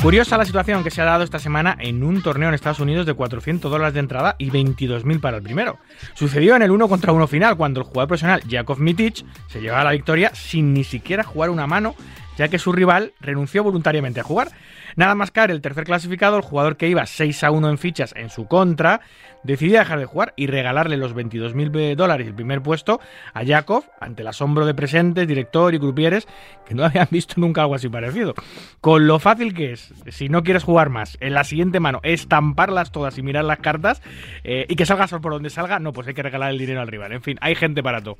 Curiosa 0.00 0.38
la 0.38 0.44
situación 0.44 0.84
que 0.84 0.92
se 0.92 1.02
ha 1.02 1.04
dado 1.04 1.24
esta 1.24 1.40
semana 1.40 1.76
en 1.80 2.04
un 2.04 2.22
torneo 2.22 2.48
en 2.48 2.54
Estados 2.54 2.78
Unidos 2.78 3.04
de 3.04 3.14
400 3.14 3.68
dólares 3.68 3.94
de 3.94 4.00
entrada 4.00 4.36
y 4.38 4.48
22.000 4.50 5.20
para 5.20 5.38
el 5.38 5.42
primero. 5.42 5.78
Sucedió 6.14 6.54
en 6.54 6.62
el 6.62 6.70
1 6.70 6.88
contra 6.88 7.10
1 7.10 7.26
final 7.26 7.56
cuando 7.56 7.80
el 7.80 7.86
jugador 7.86 8.06
profesional 8.06 8.42
Jakov 8.48 8.78
Mitic 8.78 9.24
se 9.48 9.60
llevaba 9.60 9.82
la 9.82 9.90
victoria 9.90 10.30
sin 10.32 10.72
ni 10.72 10.84
siquiera 10.84 11.24
jugar 11.24 11.50
una 11.50 11.66
mano 11.66 11.96
ya 12.36 12.48
que 12.48 12.58
su 12.58 12.72
rival 12.72 13.12
renunció 13.20 13.62
voluntariamente 13.62 14.20
a 14.20 14.24
jugar. 14.24 14.48
Nada 14.96 15.14
más 15.14 15.30
caer 15.30 15.50
el 15.50 15.60
tercer 15.60 15.84
clasificado, 15.84 16.36
el 16.36 16.42
jugador 16.42 16.76
que 16.76 16.88
iba 16.88 17.04
6 17.04 17.44
a 17.44 17.50
1 17.50 17.70
en 17.70 17.78
fichas 17.78 18.14
en 18.16 18.30
su 18.30 18.46
contra, 18.46 19.00
decidió 19.42 19.78
dejar 19.78 19.98
de 19.98 20.06
jugar 20.06 20.34
y 20.36 20.46
regalarle 20.46 20.96
los 20.96 21.14
22.000 21.14 21.96
dólares 21.96 22.26
el 22.26 22.34
primer 22.34 22.62
puesto 22.62 23.00
a 23.32 23.42
Yakov 23.42 23.84
ante 24.00 24.22
el 24.22 24.28
asombro 24.28 24.66
de 24.66 24.74
presentes, 24.74 25.26
director 25.26 25.74
y 25.74 25.78
grupieres 25.78 26.26
que 26.66 26.74
no 26.74 26.84
habían 26.84 27.08
visto 27.10 27.34
nunca 27.38 27.62
algo 27.62 27.74
así 27.74 27.88
parecido. 27.88 28.34
Con 28.80 29.06
lo 29.06 29.18
fácil 29.18 29.54
que 29.54 29.72
es, 29.72 29.92
si 30.08 30.28
no 30.28 30.42
quieres 30.42 30.64
jugar 30.64 30.90
más, 30.90 31.16
en 31.20 31.34
la 31.34 31.44
siguiente 31.44 31.80
mano, 31.80 32.00
estamparlas 32.02 32.92
todas 32.92 33.18
y 33.18 33.22
mirar 33.22 33.44
las 33.44 33.58
cartas 33.58 34.02
eh, 34.44 34.66
y 34.68 34.76
que 34.76 34.86
salga 34.86 35.04
por 35.06 35.32
donde 35.32 35.50
salga, 35.50 35.78
no, 35.78 35.92
pues 35.92 36.08
hay 36.08 36.14
que 36.14 36.22
regalar 36.22 36.50
el 36.50 36.58
dinero 36.58 36.80
al 36.80 36.88
rival. 36.88 37.12
En 37.12 37.22
fin, 37.22 37.36
hay 37.40 37.54
gente 37.54 37.82
para 37.82 38.00
todo. 38.00 38.16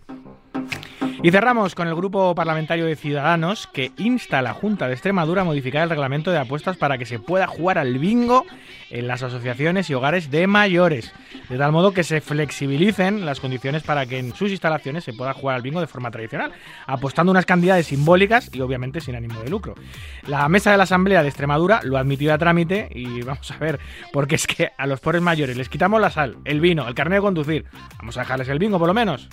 Y 1.25 1.31
cerramos 1.31 1.75
con 1.75 1.89
el 1.89 1.95
grupo 1.95 2.35
parlamentario 2.35 2.85
de 2.85 2.97
Ciudadanos 2.97 3.67
que 3.67 3.93
insta 3.97 4.41
a 4.41 4.43
la 4.43 4.53
Junta 4.53 4.89
de 4.89 4.93
Extremadura 4.93 5.41
a 5.41 5.45
modificar 5.47 5.83
el 5.83 5.89
reglamento 5.89 6.31
de 6.31 6.37
apuestas 6.37 6.77
para 6.77 6.99
que 6.99 7.07
se 7.07 7.19
pueda 7.19 7.47
jugar 7.47 7.79
al 7.79 7.99
bingo 7.99 8.45
en 8.91 9.09
las 9.09 9.23
asociaciones 9.23 9.89
y 9.89 9.95
hogares 9.95 10.31
de 10.31 10.47
mayores, 10.47 11.15
de 11.49 11.57
tal 11.57 11.73
modo 11.73 11.95
que 11.95 12.05
se 12.05 12.21
flexibilicen 12.21 13.25
las 13.25 13.41
condiciones 13.41 13.83
para 13.85 14.05
que 14.05 14.19
en 14.19 14.35
sus 14.35 14.51
instalaciones 14.51 15.05
se 15.05 15.15
pueda 15.15 15.33
jugar 15.33 15.57
al 15.57 15.63
bingo 15.63 15.81
de 15.81 15.87
forma 15.87 16.11
tradicional, 16.11 16.53
apostando 16.87 17.33
unas 17.33 17.47
cantidades 17.47 17.87
simbólicas 17.87 18.51
y 18.53 18.61
obviamente 18.61 19.01
sin 19.01 19.17
ánimo 19.17 19.41
de 19.41 19.49
lucro. 19.49 19.77
La 20.27 20.47
mesa 20.51 20.73
de 20.73 20.77
la 20.77 20.83
Asamblea 20.83 21.23
de 21.23 21.29
Extremadura 21.29 21.81
lo 21.85 21.97
ha 21.97 22.01
admitido 22.01 22.35
a 22.35 22.39
trámite 22.39 22.91
y 22.95 23.23
vamos 23.23 23.51
a 23.51 23.57
ver, 23.57 23.81
porque 24.13 24.35
es 24.35 24.47
que 24.47 24.73
a 24.77 24.87
los 24.87 25.01
pobres 25.01 25.23
mayores 25.23 25.57
les 25.57 25.71
quitamos 25.71 26.03
la 26.03 26.11
sal, 26.11 26.37
el 26.45 26.61
vino, 26.61 26.87
el 26.87 26.95
carnet 26.95 27.17
de 27.17 27.23
conducir, 27.23 27.65
vamos 27.97 28.15
a 28.19 28.21
dejarles 28.21 28.51
el 28.51 28.59
bingo 28.59 28.79
por 28.79 28.89
lo 28.89 28.93
menos. 28.93 29.31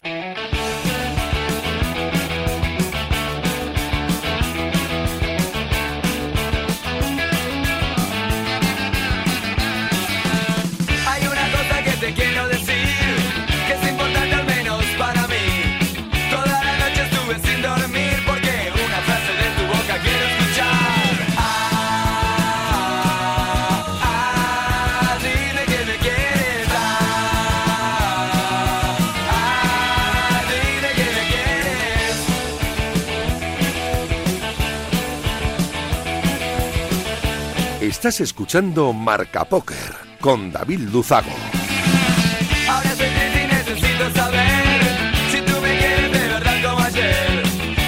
Estás 38.02 38.20
escuchando 38.22 38.94
Marca 38.94 39.46
Póker 39.46 39.78
con 40.20 40.52
David 40.52 40.90
Luzago. 40.92 41.30
Ahora 42.68 42.96
soy 42.96 43.06
triste 43.06 43.44
y 43.44 43.48
necesito 43.48 44.10
saber 44.16 44.82
si 45.30 45.40
tú 45.42 45.62
me 45.62 45.78
quieres 45.78 46.12
de 46.12 46.28
verdad 46.30 46.64
como 46.68 46.84
ayer. 46.84 47.44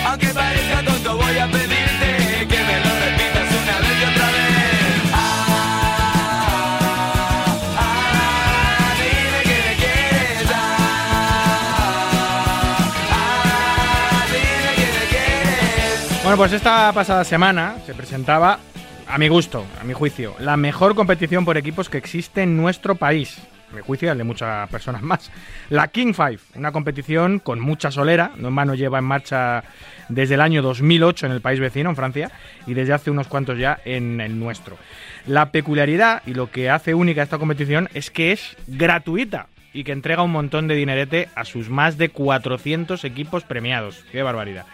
Aunque 0.05 0.27
parezca 0.27 0.85
tonto, 0.85 1.17
voy 1.17 1.35
a 1.35 1.47
pedirte 1.47 2.47
que 2.47 2.59
me 2.63 2.79
lo 2.79 2.91
repitas 2.93 3.49
una 3.59 3.79
vez 3.79 3.95
y 3.99 4.03
otra 4.05 4.27
vez. 4.29 5.11
Ah, 5.15 5.45
ah, 7.79 8.93
dime 8.99 9.41
que 9.41 9.57
me 9.67 9.75
quieres. 9.77 10.45
Ah, 10.53 10.93
ah, 13.09 14.25
dime 14.27 14.71
que 14.75 14.85
me 14.93 15.05
quieres. 15.09 16.21
Bueno, 16.21 16.37
pues 16.37 16.51
esta 16.53 16.93
pasada 16.93 17.23
semana 17.23 17.77
se 17.83 17.95
presentaba, 17.95 18.59
a 19.13 19.19
mi 19.19 19.27
gusto, 19.27 19.63
a 19.79 19.83
mi 19.83 19.93
juicio, 19.93 20.35
la 20.39 20.57
mejor 20.57 20.95
competición 20.95 21.45
por 21.45 21.55
equipos 21.55 21.87
que 21.87 21.99
existe 21.99 22.41
en 22.41 22.57
nuestro 22.57 22.95
país. 22.95 23.37
A 23.71 23.75
mi 23.75 23.81
juicio 23.83 24.09
al 24.09 24.17
de 24.17 24.23
muchas 24.23 24.67
personas 24.71 25.03
más. 25.03 25.29
La 25.69 25.89
King 25.89 26.13
Five, 26.13 26.39
una 26.55 26.71
competición 26.71 27.37
con 27.37 27.59
mucha 27.59 27.91
solera, 27.91 28.31
no 28.37 28.47
en 28.47 28.55
vano 28.55 28.73
lleva 28.73 28.97
en 28.97 29.05
marcha 29.05 29.65
desde 30.09 30.33
el 30.33 30.41
año 30.41 30.63
2008 30.63 31.27
en 31.27 31.31
el 31.31 31.41
país 31.41 31.59
vecino, 31.59 31.91
en 31.91 31.95
Francia, 31.95 32.31
y 32.65 32.73
desde 32.73 32.93
hace 32.93 33.11
unos 33.11 33.27
cuantos 33.27 33.59
ya 33.59 33.79
en 33.85 34.19
el 34.19 34.39
nuestro. 34.39 34.79
La 35.27 35.51
peculiaridad 35.51 36.23
y 36.25 36.33
lo 36.33 36.49
que 36.49 36.71
hace 36.71 36.95
única 36.95 37.21
esta 37.21 37.37
competición 37.37 37.89
es 37.93 38.09
que 38.09 38.31
es 38.31 38.57
gratuita 38.65 39.45
y 39.73 39.83
que 39.83 39.91
entrega 39.91 40.23
un 40.23 40.31
montón 40.31 40.67
de 40.67 40.73
dinerete 40.73 41.29
a 41.35 41.45
sus 41.45 41.69
más 41.69 41.99
de 41.99 42.09
400 42.09 43.03
equipos 43.03 43.43
premiados. 43.43 44.03
¡Qué 44.11 44.23
barbaridad! 44.23 44.65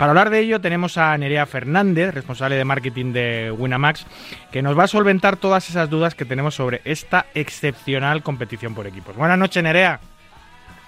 Para 0.00 0.12
hablar 0.12 0.30
de 0.30 0.40
ello 0.40 0.62
tenemos 0.62 0.96
a 0.96 1.14
Nerea 1.18 1.44
Fernández, 1.44 2.14
responsable 2.14 2.56
de 2.56 2.64
marketing 2.64 3.12
de 3.12 3.50
Winamax, 3.50 4.06
que 4.50 4.62
nos 4.62 4.76
va 4.78 4.84
a 4.84 4.88
solventar 4.88 5.36
todas 5.36 5.68
esas 5.68 5.90
dudas 5.90 6.14
que 6.14 6.24
tenemos 6.24 6.54
sobre 6.54 6.80
esta 6.86 7.26
excepcional 7.34 8.22
competición 8.22 8.74
por 8.74 8.86
equipos. 8.86 9.14
Buenas 9.14 9.38
noches, 9.38 9.62
Nerea. 9.62 10.00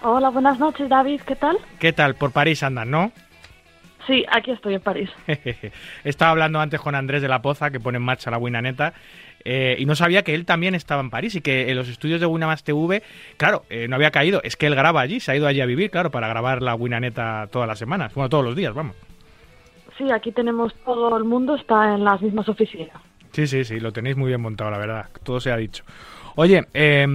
Hola, 0.01 0.31
buenas 0.31 0.59
noches, 0.59 0.89
David. 0.89 1.21
¿Qué 1.27 1.37
tal? 1.37 1.59
¿Qué 1.79 1.93
tal? 1.93 2.15
Por 2.15 2.33
París 2.33 2.63
andan, 2.63 2.91
¿no? 2.91 3.13
Sí, 4.07 4.25
aquí 4.29 4.51
estoy 4.51 4.75
en 4.75 4.81
París. 4.81 5.11
Estaba 6.05 6.33
hablando 6.33 6.61
antes 6.61 6.81
con 6.81 6.95
Andrés 6.95 7.23
de 7.23 7.29
la 7.29 7.41
Poza, 7.41 7.71
que 7.71 7.79
pone 7.79 7.99
en 7.99 8.03
marcha 8.03 8.31
la 8.31 8.39
Winaneta, 8.39 8.95
eh, 9.45 9.77
y 9.79 9.87
no 9.87 9.95
sabía 9.95 10.23
que 10.23 10.35
él 10.35 10.45
también 10.45 10.75
estaba 10.75 11.01
en 11.01 11.11
París 11.11 11.35
y 11.35 11.41
que 11.41 11.71
en 11.71 11.77
los 11.77 11.89
estudios 11.89 12.21
de 12.21 12.27
Winamax 12.27 12.65
TV, 12.65 13.03
claro, 13.37 13.65
eh, 13.71 13.87
no 13.89 13.97
había 13.97 14.11
caído. 14.11 14.41
Es 14.43 14.57
que 14.57 14.67
él 14.67 14.75
graba 14.75 15.01
allí, 15.01 15.21
se 15.21 15.33
ha 15.33 15.37
ido 15.37 15.47
allí 15.47 15.61
a 15.61 15.67
vivir, 15.67 15.91
claro, 15.91 16.11
para 16.11 16.29
grabar 16.29 16.63
la 16.63 16.75
Winaneta 16.75 17.49
todas 17.51 17.69
las 17.69 17.79
semanas. 17.79 18.15
Bueno, 18.15 18.29
todos 18.29 18.45
los 18.45 18.57
días, 18.57 18.75
vamos. 18.75 18.97
Sí, 19.99 20.11
aquí 20.11 20.33
tenemos 20.33 20.75
todo 20.85 21.17
el 21.17 21.25
mundo, 21.25 21.55
está 21.55 21.95
en 21.95 22.05
las 22.05 22.21
mismas 22.23 22.49
oficinas. 22.49 22.97
Sí, 23.33 23.47
sí, 23.47 23.65
sí, 23.65 23.81
lo 23.81 23.93
tenéis 23.93 24.17
muy 24.17 24.29
bien 24.29 24.41
montado, 24.41 24.71
la 24.71 24.79
verdad. 24.79 25.07
Todo 25.23 25.41
se 25.41 25.51
ha 25.51 25.57
dicho. 25.57 25.85
Oye, 26.35 26.67
eh, 26.73 27.07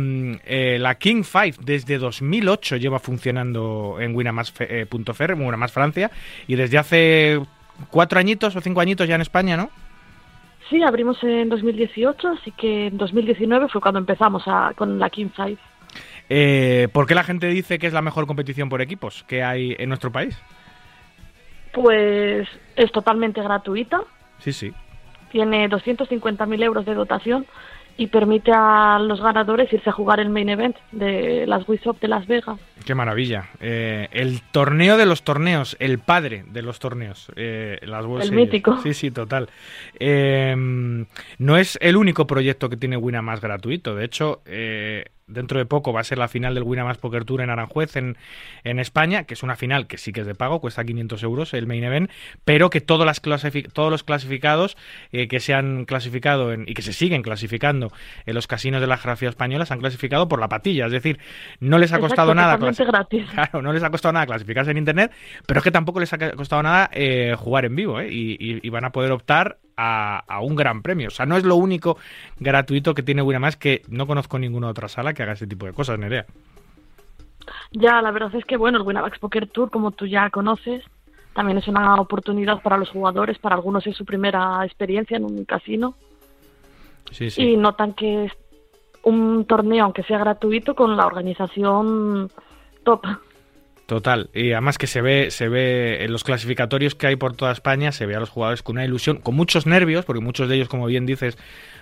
eh, 0.46 0.78
la 0.80 0.96
King 0.96 1.24
5 1.24 1.60
desde 1.64 1.98
2008 1.98 2.78
lleva 2.78 3.00
funcionando 3.00 3.98
en 4.00 4.16
Winamax.fer, 4.16 5.32
en 5.32 5.42
Winamax 5.42 5.72
Francia, 5.72 6.12
y 6.48 6.56
desde 6.56 6.78
hace 6.78 7.40
cuatro 7.90 8.20
añitos 8.20 8.56
o 8.56 8.62
cinco 8.62 8.80
añitos 8.82 9.08
ya 9.08 9.16
en 9.16 9.22
España, 9.22 9.58
¿no? 9.58 9.70
Sí, 10.70 10.84
abrimos 10.84 11.24
en 11.24 11.50
2018, 11.50 12.28
así 12.28 12.52
que 12.52 12.88
en 12.88 12.98
2019 12.98 13.70
fue 13.70 13.82
cuando 13.82 14.00
empezamos 14.00 14.44
a- 14.48 14.74
con 14.76 15.00
la 15.00 15.10
King 15.10 15.30
Five. 15.36 15.58
Eh, 16.30 16.90
¿Por 16.92 17.08
qué 17.08 17.16
la 17.16 17.24
gente 17.24 17.48
dice 17.48 17.80
que 17.80 17.88
es 17.88 17.94
la 17.94 18.02
mejor 18.02 18.28
competición 18.28 18.68
por 18.68 18.82
equipos 18.82 19.24
que 19.28 19.44
hay 19.44 19.76
en 19.80 19.88
nuestro 19.90 20.12
país? 20.12 20.38
Pues 21.74 22.48
es 22.76 22.92
totalmente 22.92 23.42
gratuita, 23.42 24.02
Sí, 24.40 24.52
sí. 24.52 24.74
tiene 25.32 25.68
250.000 25.70 26.62
euros 26.64 26.86
de 26.86 26.94
dotación 26.96 27.46
y 27.98 28.08
permite 28.08 28.52
a 28.54 29.00
los 29.00 29.20
ganadores 29.22 29.72
irse 29.74 29.90
a 29.90 29.94
jugar 29.94 30.20
el 30.20 30.30
main 30.30 30.50
event 30.50 30.76
de 30.92 31.46
las 31.48 31.68
Wizop 31.68 32.00
de 32.00 32.08
Las 32.08 32.28
Vegas. 32.28 32.60
Qué 32.86 32.94
maravilla. 32.96 33.50
Eh, 33.60 34.08
el 34.12 34.42
torneo 34.52 34.98
de 34.98 35.06
los 35.06 35.24
torneos, 35.24 35.76
el 35.80 36.00
padre 36.00 36.46
de 36.48 36.62
los 36.62 36.80
torneos. 36.80 37.32
eh, 37.36 37.80
las 37.82 38.06
World 38.06 38.24
El 38.24 38.30
Series. 38.30 38.46
mítico. 38.46 38.78
Sí, 38.82 38.94
sí, 38.94 39.12
total. 39.12 39.50
Eh, 40.00 40.56
no 41.38 41.58
es 41.58 41.78
el 41.82 41.98
único 41.98 42.28
proyecto 42.28 42.70
que 42.70 42.78
tiene 42.78 42.98
Winamax 42.98 43.42
gratuito. 43.42 43.96
De 43.96 44.06
hecho, 44.06 44.42
dentro 45.28 45.60
de 45.60 45.66
poco 45.66 45.92
va 45.94 46.00
a 46.00 46.04
ser 46.06 46.18
la 46.18 46.28
final 46.28 46.56
del 46.56 46.64
Winamax 46.64 46.98
Poker 47.00 47.26
Tour 47.26 47.42
en 47.42 47.50
Aranjuez, 47.50 47.96
en, 47.98 48.18
en 48.64 48.80
España, 48.80 49.26
que 49.26 49.34
es 49.34 49.44
una 49.44 49.56
final 49.56 49.86
que 49.88 49.98
sí 49.98 50.14
que 50.14 50.22
es 50.22 50.28
de 50.28 50.36
pago, 50.36 50.62
cuesta 50.62 50.84
500 50.86 51.22
euros 51.24 51.54
el 51.54 51.68
main 51.68 51.84
event, 51.84 52.10
pero 52.46 52.70
que 52.70 52.82
todos, 52.82 53.06
las 53.06 53.22
todos 53.74 53.92
los 53.92 54.04
clasificados 54.04 54.78
eh, 55.12 55.28
que 55.28 55.40
se 55.40 55.54
han 55.54 55.86
clasificado 55.86 56.54
en- 56.54 56.64
y 56.68 56.74
que 56.74 56.82
se 56.82 56.94
siguen 56.94 57.22
clasificando 57.22 57.92
en 58.26 58.36
los 58.36 58.48
casinos 58.48 58.80
de 58.82 58.88
la 58.88 58.98
geografía 58.98 59.30
española 59.30 59.66
se 59.66 59.74
han 59.74 59.80
clasificado 59.80 60.28
por 60.28 60.40
la 60.40 60.48
patilla. 60.48 60.86
Es 60.86 60.92
decir, 60.94 61.20
no 61.60 61.78
les 61.78 61.92
ha 61.92 62.00
costado 62.00 62.32
Exacto, 62.32 62.66
nada 62.66 62.74
gratis. 62.88 63.26
Claro, 63.34 63.62
no 63.62 63.74
les 63.74 63.84
ha 63.84 63.90
costado 63.90 64.14
nada 64.14 64.26
clasificarse 64.26 64.72
en 64.72 64.78
internet, 64.78 65.12
pero 65.46 65.60
es 65.60 65.64
que 65.64 65.72
tampoco 65.72 66.00
les 66.00 66.12
ha 66.14 66.32
costado 66.32 66.64
nada 66.64 66.90
eh, 66.94 67.36
jugar 67.38 67.66
en 67.66 67.76
vivo, 67.76 68.00
¿eh? 68.00 68.10
y, 68.12 68.32
y- 68.40 68.60
y 68.64 68.70
van 68.70 68.86
a 68.86 68.92
poder 68.92 69.12
optar 69.12 69.58
a, 69.78 70.24
a 70.28 70.42
un 70.42 70.56
gran 70.56 70.82
premio. 70.82 71.08
O 71.08 71.12
sea, 71.12 71.26
no 71.26 71.38
es 71.38 71.44
lo 71.44 71.56
único 71.56 71.98
gratuito 72.40 72.94
que 72.94 73.04
tiene 73.04 73.22
Winamax, 73.22 73.56
que 73.56 73.84
no 73.88 74.08
conozco 74.08 74.38
ninguna 74.40 74.68
otra 74.68 74.88
sala 74.88 75.14
que 75.14 75.24
haga 75.24 75.34
ese 75.34 75.48
tipo 75.48 75.66
de 75.66 75.74
cosas, 75.74 75.98
Nerea. 76.00 76.26
Ya, 77.72 78.02
la 78.02 78.12
verdad 78.12 78.34
es 78.36 78.44
que, 78.46 78.58
bueno, 78.58 78.78
el 78.78 78.84
Winamax 78.86 79.20
Poker 79.20 79.48
Tour, 79.48 79.70
como 79.70 79.92
tú 79.92 80.06
ya 80.06 80.30
conoces, 80.30 80.84
también 81.34 81.60
es 81.60 81.68
una 81.68 81.96
oportunidad 81.96 82.62
para 82.62 82.78
los 82.78 82.90
jugadores, 82.90 83.38
para 83.38 83.56
algunos 83.56 83.86
es 83.88 83.96
su 83.96 84.04
primera 84.06 84.66
experiencia 84.66 85.18
en 85.18 85.24
un 85.26 85.46
casino 85.46 85.96
Sí, 87.12 87.30
sí. 87.30 87.42
y 87.44 87.58
notan 87.58 87.94
que 87.94 88.26
es 88.26 88.32
un 89.04 89.46
torneo, 89.46 89.86
aunque 89.86 90.04
sea 90.04 90.18
gratuito, 90.18 90.76
con 90.76 90.98
la 90.98 91.06
organización 91.06 92.30
top. 92.84 93.06
Total, 93.88 94.30
y 94.34 94.52
además 94.52 94.78
que 94.78 94.86
se 94.86 95.02
ve, 95.02 95.32
se 95.32 95.48
ve 95.48 96.04
en 96.04 96.12
los 96.12 96.26
clasificatorios 96.26 96.94
que 96.94 97.08
hay 97.08 97.16
por 97.16 97.38
toda 97.38 97.54
España, 97.54 97.94
se 97.94 98.06
ve 98.06 98.18
a 98.18 98.20
los 98.20 98.30
jugadores 98.30 98.62
con 98.62 98.76
una 98.76 98.84
ilusión, 98.84 99.20
con 99.20 99.34
muchos 99.34 99.66
nervios, 99.66 100.04
porque 100.04 100.22
muchos 100.22 100.50
de 100.50 100.56
ellos, 100.56 100.68
como 100.68 100.88
bien 100.88 101.06
dices, 101.06 101.38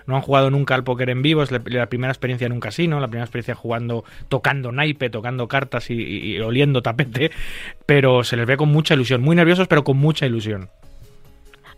no 0.05 0.15
han 0.15 0.21
jugado 0.21 0.51
nunca 0.51 0.75
al 0.75 0.83
póker 0.83 1.09
en 1.09 1.23
vivo, 1.23 1.41
es 1.41 1.49
la, 1.51 1.87
primera 1.87 2.11
experiencia 2.11 2.45
en 2.45 2.51
un 2.51 2.59
casino, 2.59 2.99
la 2.99 3.07
primera 3.07 3.25
experiencia 3.25 3.55
jugando, 3.55 4.03
tocando 4.29 4.71
naipe, 4.71 5.09
tocando 5.09 5.47
cartas 5.47 5.89
y, 5.89 5.95
y- 5.95 6.39
oliendo 6.41 6.83
tapete, 6.83 7.31
pero 7.87 8.23
se 8.23 8.37
les 8.37 8.45
ve 8.45 8.55
con 8.55 8.69
mucha 8.69 8.93
ilusión, 8.93 9.23
muy 9.23 9.35
nerviosos, 9.35 9.67
pero 9.67 9.83
con 9.83 9.97
mucha 9.97 10.27
ilusión. 10.27 10.69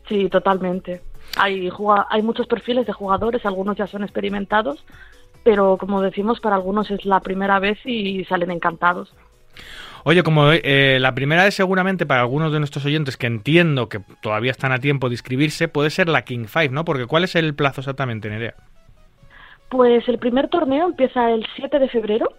Sí, 0.09 0.27
totalmente. 0.27 0.99
Hay, 1.37 1.69
hay 2.09 2.21
muchos 2.21 2.47
perfiles 2.47 2.85
de 2.85 2.91
jugadores, 2.91 3.45
algunos 3.45 3.77
ya 3.77 3.87
son 3.87 4.03
experimentados, 4.03 4.83
pero 5.45 5.77
como 5.77 6.01
decimos, 6.01 6.41
para 6.41 6.57
algunos 6.57 6.91
es 6.91 7.05
la 7.05 7.21
primera 7.21 7.59
vez 7.59 7.79
y 7.85 8.25
salen 8.25 8.51
encantados. 8.51 9.13
Oye, 10.09 10.23
como 10.23 10.53
eh, 10.53 10.99
la 11.01 11.13
primera 11.13 11.43
vez 11.43 11.53
seguramente 11.53 12.05
para 12.05 12.21
algunos 12.21 12.53
de 12.53 12.59
nuestros 12.59 12.85
oyentes 12.85 13.17
que 13.17 13.27
entiendo 13.27 13.89
que 13.89 13.99
todavía 14.21 14.51
están 14.51 14.71
a 14.71 14.79
tiempo 14.79 15.09
de 15.09 15.15
inscribirse, 15.15 15.67
puede 15.67 15.89
ser 15.89 16.07
la 16.07 16.21
King 16.21 16.45
Five, 16.45 16.69
¿no? 16.69 16.85
Porque 16.85 17.07
¿cuál 17.07 17.25
es 17.25 17.35
el 17.35 17.53
plazo 17.55 17.81
exactamente, 17.81 18.29
Nerea? 18.29 18.53
Pues 19.67 20.07
el 20.07 20.17
primer 20.17 20.47
torneo 20.47 20.87
empieza 20.87 21.29
el 21.29 21.45
7 21.57 21.79
de 21.79 21.89
febrero, 21.89 22.29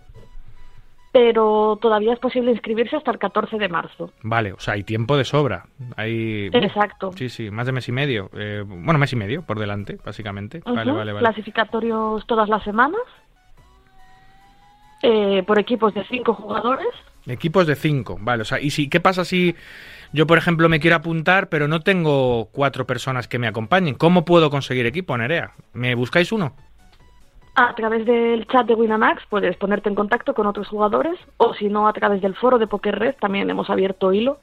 pero 1.13 1.79
todavía 1.79 2.15
es 2.15 2.19
posible 2.19 2.53
inscribirse 2.53 2.97
hasta 2.97 3.11
el 3.11 3.19
14 3.19 3.59
de 3.59 3.69
marzo. 3.69 4.13
Vale, 4.23 4.55
o 4.55 4.61
sea, 4.61 4.73
hay 4.73 4.83
tiempo 4.83 5.19
de 5.19 5.25
sobra. 5.25 5.67
Hay... 5.97 6.47
Exacto. 6.47 7.13
Sí, 7.17 7.29
sí, 7.29 7.51
más 7.51 7.67
de 7.67 7.73
mes 7.73 7.87
y 7.87 7.93
medio. 7.93 8.31
Eh, 8.33 8.65
bueno, 8.67 8.99
mes 8.99 9.13
y 9.13 9.17
medio 9.17 9.43
por 9.43 9.59
delante, 9.59 9.99
básicamente. 10.03 10.63
Vale, 10.65 10.91
vale, 10.91 11.13
vale. 11.13 11.19
Clasificatorios 11.19 12.27
todas 12.27 12.49
las 12.49 12.65
semanas, 12.65 13.03
eh, 15.03 15.43
por 15.47 15.59
equipos 15.59 15.93
de 15.93 16.03
cinco 16.07 16.33
jugadores. 16.33 16.89
Equipos 17.29 17.67
de 17.67 17.77
cinco, 17.77 18.19
vale. 18.21 18.43
O 18.43 18.45
sea, 18.45 18.61
¿y 18.61 18.71
si, 18.71 18.89
qué 18.89 19.01
pasa 19.01 19.25
si 19.25 19.55
yo, 20.13 20.27
por 20.27 20.39
ejemplo, 20.39 20.69
me 20.69 20.81
quiero 20.81 20.97
apuntar, 20.97 21.49
pero 21.49 21.69
no 21.69 21.81
tengo 21.81 22.49
cuatro 22.53 22.87
personas 22.87 23.29
que 23.29 23.39
me 23.39 23.47
acompañen? 23.47 23.95
¿Cómo 23.95 24.25
puedo 24.25 24.51
conseguir 24.51 24.87
equipo, 24.87 25.17
Nerea? 25.17 25.53
¿Me 25.75 25.95
buscáis 25.95 26.33
uno? 26.33 26.55
A 27.55 27.75
través 27.75 28.07
del 28.07 28.47
chat 28.47 28.67
de 28.67 28.75
Winamax 28.75 29.25
puedes 29.29 29.57
ponerte 29.57 29.89
en 29.89 29.97
contacto 29.97 30.33
con 30.33 30.47
otros 30.47 30.69
jugadores 30.69 31.19
o 31.39 31.55
si 31.55 31.69
no 31.69 31.89
a 31.89 31.93
través 31.93 32.23
del 32.23 32.37
foro 32.37 32.59
de 32.59 32.69
Poker 32.69 32.97
Red 32.99 33.17
también 33.21 33.51
hemos 33.51 33.69
abierto 33.69 34.13
hilo 34.13 34.39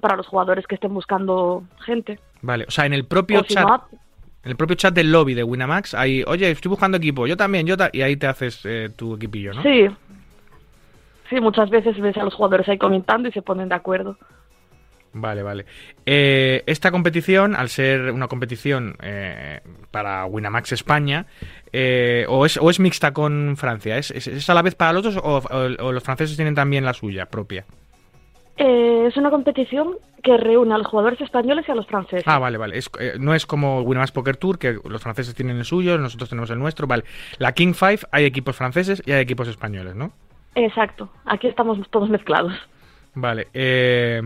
para 0.00 0.16
los 0.16 0.26
jugadores 0.26 0.66
que 0.66 0.74
estén 0.74 0.94
buscando 0.94 1.62
gente. 1.84 2.18
Vale, 2.40 2.64
o 2.66 2.70
sea, 2.70 2.86
en 2.86 2.94
el 2.94 3.04
propio 3.04 3.40
O 3.40 3.44
si 3.44 3.54
chat. 3.54 3.66
no, 3.66 3.84
En 4.42 4.50
el 4.50 4.56
propio 4.56 4.76
chat 4.76 4.94
del 4.94 5.12
lobby 5.12 5.34
de 5.34 5.44
Winamax 5.44 5.94
hay, 5.94 6.24
oye, 6.26 6.50
estoy 6.50 6.70
buscando 6.70 6.96
equipo, 6.96 7.26
yo 7.26 7.36
también, 7.36 7.66
yo 7.66 7.76
ta-", 7.76 7.90
y 7.92 8.00
ahí 8.00 8.16
te 8.16 8.26
haces 8.26 8.60
eh, 8.64 8.90
tu 8.96 9.14
equipillo, 9.14 9.52
¿no? 9.52 9.62
Sí. 9.62 9.88
Sí, 11.34 11.40
muchas 11.40 11.68
veces 11.68 11.98
ves 12.00 12.16
a 12.16 12.22
los 12.22 12.32
jugadores 12.34 12.68
ahí 12.68 12.78
comentando 12.78 13.28
y 13.28 13.32
se 13.32 13.42
ponen 13.42 13.68
de 13.68 13.74
acuerdo. 13.74 14.16
Vale, 15.12 15.42
vale. 15.42 15.64
Eh, 16.06 16.62
esta 16.66 16.92
competición, 16.92 17.56
al 17.56 17.68
ser 17.70 18.12
una 18.12 18.28
competición 18.28 18.96
eh, 19.02 19.60
para 19.90 20.26
Winamax 20.26 20.72
España, 20.72 21.26
eh, 21.72 22.24
o, 22.28 22.46
es, 22.46 22.56
o 22.56 22.70
es 22.70 22.78
mixta 22.78 23.12
con 23.12 23.56
Francia, 23.56 23.98
¿Es, 23.98 24.12
es, 24.12 24.28
es 24.28 24.48
a 24.48 24.54
la 24.54 24.62
vez 24.62 24.76
para 24.76 24.92
los 24.92 25.04
otros 25.06 25.16
o, 25.16 25.38
o- 25.38 25.86
o 25.88 25.92
los 25.92 26.02
franceses 26.04 26.36
tienen 26.36 26.54
también 26.54 26.84
la 26.84 26.94
suya 26.94 27.26
propia? 27.26 27.64
Eh, 28.56 29.06
es 29.08 29.16
una 29.16 29.30
competición 29.30 29.94
que 30.22 30.36
reúne 30.36 30.74
a 30.74 30.78
los 30.78 30.86
jugadores 30.86 31.20
españoles 31.20 31.64
y 31.68 31.72
a 31.72 31.74
los 31.74 31.86
franceses. 31.88 32.24
Ah, 32.26 32.38
vale, 32.38 32.56
vale. 32.58 32.78
Es, 32.78 32.88
eh, 33.00 33.14
no 33.18 33.34
es 33.34 33.46
como 33.46 33.82
Winamax 33.82 34.12
Poker 34.12 34.36
Tour, 34.36 34.58
que 34.58 34.78
los 34.88 35.02
franceses 35.02 35.34
tienen 35.34 35.56
el 35.58 35.64
suyo, 35.64 35.98
nosotros 35.98 36.28
tenemos 36.28 36.50
el 36.50 36.60
nuestro. 36.60 36.86
Vale. 36.86 37.02
La 37.38 37.52
King 37.52 37.72
Five 37.74 38.00
hay 38.12 38.24
equipos 38.24 38.54
franceses 38.56 39.02
y 39.04 39.10
hay 39.12 39.20
equipos 39.22 39.48
españoles, 39.48 39.94
¿no? 39.96 40.12
Exacto. 40.54 41.08
Aquí 41.24 41.46
estamos 41.46 41.78
todos 41.90 42.08
mezclados. 42.08 42.52
Vale. 43.14 43.48
eh, 43.54 44.20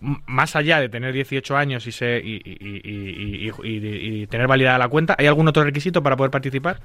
más 0.00 0.56
allá 0.56 0.80
de 0.80 0.88
tener 0.88 1.12
18 1.12 1.56
años 1.56 1.86
y, 1.86 1.92
se, 1.92 2.20
y, 2.24 4.26
tener 4.28 4.48
validada 4.48 4.78
la 4.78 4.88
cuenta, 4.88 5.14
¿hay 5.18 5.26
algún 5.26 5.48
otro 5.48 5.62
requisito 5.62 6.02
para 6.02 6.16
poder 6.16 6.30
participar? 6.30 6.80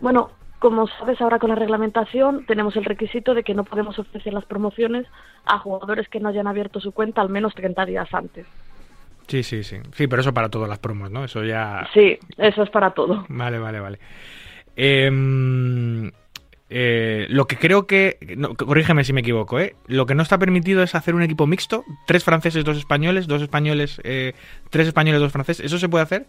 Bueno, 0.00 0.30
como 0.58 0.88
sabes 0.88 1.20
ahora 1.20 1.38
con 1.38 1.50
la 1.50 1.56
reglamentación 1.56 2.44
tenemos 2.46 2.74
el 2.76 2.84
requisito 2.84 3.34
de 3.34 3.44
que 3.44 3.54
no 3.54 3.64
podemos 3.64 3.98
ofrecer 3.98 4.32
las 4.32 4.46
promociones 4.46 5.06
a 5.44 5.58
jugadores 5.58 6.08
que 6.08 6.20
no 6.20 6.28
hayan 6.28 6.46
abierto 6.46 6.80
su 6.80 6.92
cuenta 6.92 7.20
al 7.20 7.28
menos 7.28 7.54
30 7.54 7.86
días 7.86 8.08
antes. 8.12 8.46
Sí, 9.28 9.42
sí, 9.42 9.62
sí. 9.62 9.78
Sí, 9.92 10.06
pero 10.06 10.20
eso 10.20 10.34
para 10.34 10.48
todas 10.48 10.68
las 10.68 10.78
promos, 10.78 11.10
¿no? 11.10 11.24
Eso 11.24 11.44
ya... 11.44 11.86
Sí, 11.94 12.18
eso 12.36 12.62
es 12.62 12.70
para 12.70 12.90
todo. 12.90 13.24
Vale, 13.28 13.58
vale, 13.58 13.80
vale. 13.80 13.98
Em, 14.76 16.10
eh, 16.76 17.26
lo 17.28 17.46
que 17.46 17.56
creo 17.56 17.86
que... 17.86 18.18
no, 18.36 18.54
corrígeme 18.54 19.04
si 19.04 19.12
me 19.12 19.20
equivoco, 19.20 19.60
¿eh? 19.60 19.76
Lo 19.86 20.06
que 20.06 20.16
no 20.16 20.22
está 20.24 20.38
permitido 20.38 20.82
es 20.82 20.96
hacer 20.96 21.14
un 21.14 21.22
equipo 21.22 21.46
mixto. 21.46 21.84
Tres 22.04 22.24
franceses, 22.24 22.64
dos 22.64 22.76
españoles, 22.76 23.28
dos 23.28 23.42
españoles, 23.42 24.00
eh, 24.02 24.32
tres 24.70 24.88
españoles, 24.88 25.20
dos 25.20 25.30
franceses. 25.32 25.64
¿Eso 25.64 25.78
se 25.78 25.88
puede 25.88 26.02
hacer? 26.02 26.26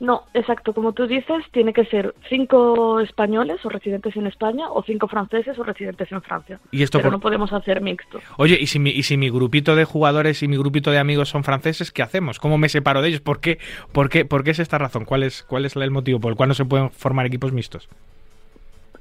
No, 0.00 0.24
exacto, 0.34 0.74
como 0.74 0.92
tú 0.92 1.06
dices, 1.06 1.44
tiene 1.52 1.72
que 1.72 1.84
ser 1.84 2.16
cinco 2.28 2.98
españoles 2.98 3.64
o 3.64 3.68
residentes 3.68 4.16
en 4.16 4.26
España 4.26 4.68
o 4.68 4.82
cinco 4.82 5.06
franceses 5.06 5.56
o 5.56 5.62
residentes 5.62 6.10
en 6.10 6.20
Francia. 6.20 6.58
¿Y 6.72 6.82
esto 6.82 6.98
Pero 6.98 7.10
por- 7.10 7.12
no 7.12 7.20
podemos 7.20 7.52
hacer 7.52 7.80
mixto. 7.80 8.18
Oye, 8.36 8.58
¿y 8.60 8.66
si, 8.66 8.80
mi, 8.80 8.90
¿y 8.90 9.04
si 9.04 9.16
mi 9.16 9.30
grupito 9.30 9.76
de 9.76 9.84
jugadores 9.84 10.42
y 10.42 10.48
mi 10.48 10.56
grupito 10.56 10.90
de 10.90 10.98
amigos 10.98 11.28
son 11.28 11.44
franceses, 11.44 11.92
qué 11.92 12.02
hacemos? 12.02 12.40
¿Cómo 12.40 12.58
me 12.58 12.68
separo 12.68 13.02
de 13.02 13.08
ellos? 13.10 13.20
¿Por 13.20 13.38
qué, 13.40 13.58
por 13.92 14.08
qué, 14.10 14.24
por 14.24 14.42
qué 14.42 14.50
es 14.50 14.58
esta 14.58 14.78
razón? 14.78 15.04
¿Cuál 15.04 15.22
es, 15.22 15.44
¿Cuál 15.44 15.64
es 15.64 15.76
el 15.76 15.90
motivo 15.92 16.18
por 16.18 16.32
el 16.32 16.36
cual 16.36 16.48
no 16.48 16.54
se 16.54 16.64
pueden 16.64 16.90
formar 16.90 17.26
equipos 17.26 17.52
mixtos? 17.52 17.88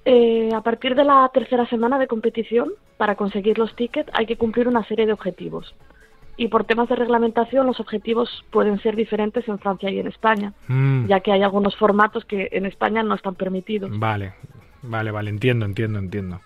Eh, 0.06 0.50
a 0.54 0.62
partir 0.62 0.96
de 0.96 1.04
la 1.06 1.30
tercera 1.34 1.66
semana 1.68 1.98
de 1.98 2.08
competición, 2.08 2.70
para 2.98 3.16
conseguir 3.16 3.58
los 3.58 3.76
tickets 3.76 4.10
hay 4.14 4.26
que 4.26 4.36
cumplir 4.38 4.68
una 4.68 4.84
serie 4.86 5.06
de 5.06 5.14
objetivos. 5.14 5.74
Y 6.36 6.48
por 6.48 6.64
temas 6.66 6.90
de 6.90 6.96
reglamentación, 6.96 7.68
los 7.68 7.80
objetivos 7.80 8.44
pueden 8.52 8.80
ser 8.82 8.96
diferentes 8.96 9.48
en 9.48 9.60
Francia 9.60 9.90
y 9.92 10.00
en 10.00 10.08
España, 10.08 10.52
Mm, 10.68 11.06
ya 11.08 11.20
que 11.20 11.32
hay 11.32 11.44
algunos 11.44 11.76
formatos 11.78 12.26
que 12.26 12.50
en 12.52 12.66
España 12.66 13.04
no 13.04 13.14
están 13.16 13.36
permitidos. 13.36 13.92
Vale, 13.98 14.34
vale, 14.82 15.12
vale, 15.12 15.30
entiendo, 15.30 15.66
entiendo, 15.66 16.00
entiendo. 16.00 16.42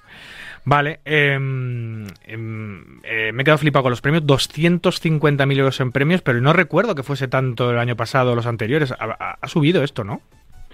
Vale, 0.66 1.00
em, 1.06 2.06
em, 2.26 3.00
eh, 3.04 3.32
me 3.32 3.42
he 3.42 3.46
quedado 3.46 3.58
flipado 3.60 3.84
con 3.84 3.92
los 3.92 4.02
premios, 4.02 4.26
250.000 4.26 5.58
euros 5.58 5.80
en 5.80 5.94
premios, 5.94 6.22
pero 6.22 6.42
no 6.42 6.52
recuerdo 6.52 6.94
que 6.94 7.04
fuese 7.04 7.30
tanto 7.30 7.72
el 7.72 7.80
año 7.80 7.96
pasado 7.96 8.34
o 8.34 8.36
los 8.36 8.46
anteriores. 8.46 8.92
Ha, 8.92 8.96
ha- 9.00 9.38
ha 9.42 9.48
subido 9.48 9.84
esto, 9.84 10.04
¿no? 10.04 10.22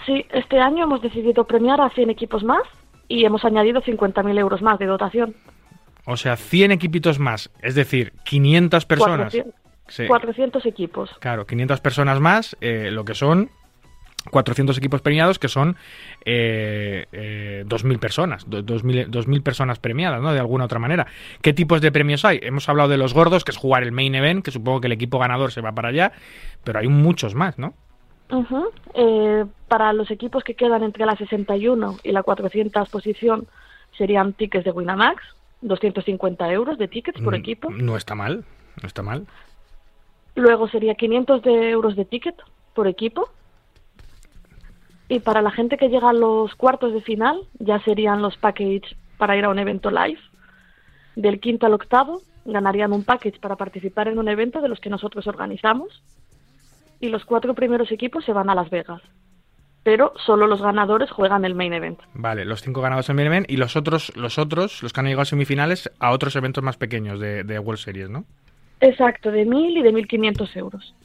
Sí, 0.06 0.26
este 0.32 0.60
año 0.60 0.84
hemos 0.86 1.02
decidido 1.02 1.46
premiar 1.46 1.80
a 1.82 1.90
100 1.90 2.10
equipos 2.10 2.44
más 2.44 2.64
y 3.08 3.26
hemos 3.26 3.46
añadido 3.46 3.82
50.000 3.82 4.38
euros 4.40 4.62
más 4.62 4.80
de 4.80 4.86
dotación. 4.86 5.36
O 6.06 6.18
sea, 6.18 6.36
100 6.36 6.72
equipitos 6.72 7.20
más, 7.20 7.50
es 7.62 7.76
decir, 7.76 8.14
500 8.26 8.86
personas. 8.86 9.18
400, 9.34 9.54
Sí. 9.88 10.06
400 10.08 10.66
equipos. 10.66 11.12
Claro, 11.20 11.46
500 11.46 11.80
personas 11.82 12.20
más, 12.20 12.58
eh, 12.62 12.90
lo 12.92 13.04
que 13.06 13.14
son 13.14 13.50
400 14.32 14.78
equipos 14.78 15.02
premiados, 15.02 15.38
que 15.40 15.50
son 15.50 15.76
eh, 16.26 17.06
eh, 17.12 17.64
2.000 17.68 18.00
personas, 18.00 18.50
do- 18.50 18.64
2.000, 18.64 19.08
2.000 19.10 19.44
personas 19.44 19.80
premiadas, 19.80 20.22
¿no? 20.22 20.32
De 20.34 20.40
alguna 20.40 20.66
otra 20.66 20.80
manera. 20.80 21.08
¿Qué 21.42 21.52
tipos 21.54 21.82
de 21.82 21.92
premios 21.92 22.24
hay? 22.24 22.40
Hemos 22.42 22.68
hablado 22.70 22.88
de 22.90 22.98
los 22.98 23.14
gordos, 23.14 23.44
que 23.44 23.52
es 23.52 23.58
jugar 23.58 23.84
el 23.84 23.92
main 23.92 24.16
event, 24.16 24.44
que 24.44 24.52
supongo 24.52 24.80
que 24.82 24.88
el 24.88 24.94
equipo 24.94 25.20
ganador 25.20 25.52
se 25.52 25.60
va 25.62 25.74
para 25.74 25.90
allá, 25.90 26.14
pero 26.64 26.80
hay 26.80 26.88
muchos 26.88 27.36
más, 27.36 27.60
¿no? 27.60 27.74
Eh, 28.94 29.46
para 29.68 29.94
los 29.94 30.10
equipos 30.12 30.44
que 30.44 30.56
quedan 30.56 30.84
entre 30.84 31.06
la 31.06 31.16
61 31.16 31.98
y 32.04 32.12
la 32.12 32.24
400 32.24 32.90
posición 32.90 33.48
serían 33.98 34.34
tickets 34.34 34.66
de 34.66 34.72
Winamax, 34.72 35.22
250 35.62 36.52
euros 36.52 36.78
de 36.78 36.88
tickets 36.88 37.22
por 37.22 37.34
Mm, 37.34 37.40
equipo. 37.40 37.70
No 37.70 37.96
está 37.96 38.16
mal, 38.16 38.44
no 38.82 38.88
está 38.88 39.04
mal. 39.04 39.28
Luego 40.36 40.68
sería 40.68 40.96
500 40.96 41.44
de 41.44 41.70
euros 41.70 41.96
de 41.96 42.06
ticket 42.06 42.36
por 42.74 42.88
equipo. 42.88 43.30
Y 45.10 45.20
para 45.20 45.42
la 45.42 45.52
gente 45.52 45.78
que 45.78 45.90
llega 45.90 46.10
a 46.10 46.14
los 46.14 46.56
cuartos 46.56 46.94
de 46.94 47.02
final, 47.02 47.42
ya 47.60 47.80
serían 47.82 48.22
los 48.22 48.38
packages 48.38 48.96
para 49.18 49.38
ir 49.38 49.46
a 49.46 49.50
un 49.50 49.60
evento 49.60 49.92
live. 49.92 50.20
Del 51.16 51.40
quinto 51.40 51.68
al 51.68 51.74
octavo, 51.74 52.22
ganarían 52.46 52.94
un 52.94 53.04
package 53.04 53.40
para 53.40 53.56
participar 53.56 54.08
en 54.08 54.18
un 54.18 54.28
evento 54.28 54.60
de 54.60 54.70
los 54.70 54.80
que 54.80 54.90
nosotros 54.90 55.28
organizamos. 55.28 56.02
Y 57.04 57.10
los 57.10 57.26
cuatro 57.26 57.54
primeros 57.54 57.92
equipos 57.92 58.24
se 58.24 58.32
van 58.32 58.50
a 58.50 58.56
Las 58.56 58.70
Vegas. 58.70 59.02
Pero 59.84 60.14
solo 60.26 60.48
los 60.48 60.62
ganadores 60.62 61.12
juegan 61.12 61.44
el 61.44 61.54
main 61.54 61.74
event. 61.74 62.00
Vale, 62.14 62.46
los 62.46 62.62
cinco 62.62 62.80
ganados 62.80 63.10
en 63.10 63.18
main 63.18 63.28
event 63.28 63.52
y 63.52 63.58
los 63.58 63.76
otros, 63.76 64.16
los 64.16 64.38
otros, 64.38 64.82
los 64.82 64.94
que 64.94 65.02
han 65.02 65.08
llegado 65.08 65.24
a 65.24 65.26
semifinales, 65.26 65.92
a 66.00 66.12
otros 66.12 66.34
eventos 66.38 66.64
más 66.64 66.78
pequeños 66.78 67.20
de, 67.20 67.44
de 67.44 67.60
World 67.60 67.82
Series, 67.82 68.10
¿no? 68.10 68.24
Exacto, 68.80 69.32
de 69.32 69.46
1.000 69.46 69.80
y 69.80 69.82
de 69.84 69.92
1.500 69.92 70.56
euros. 70.56 70.96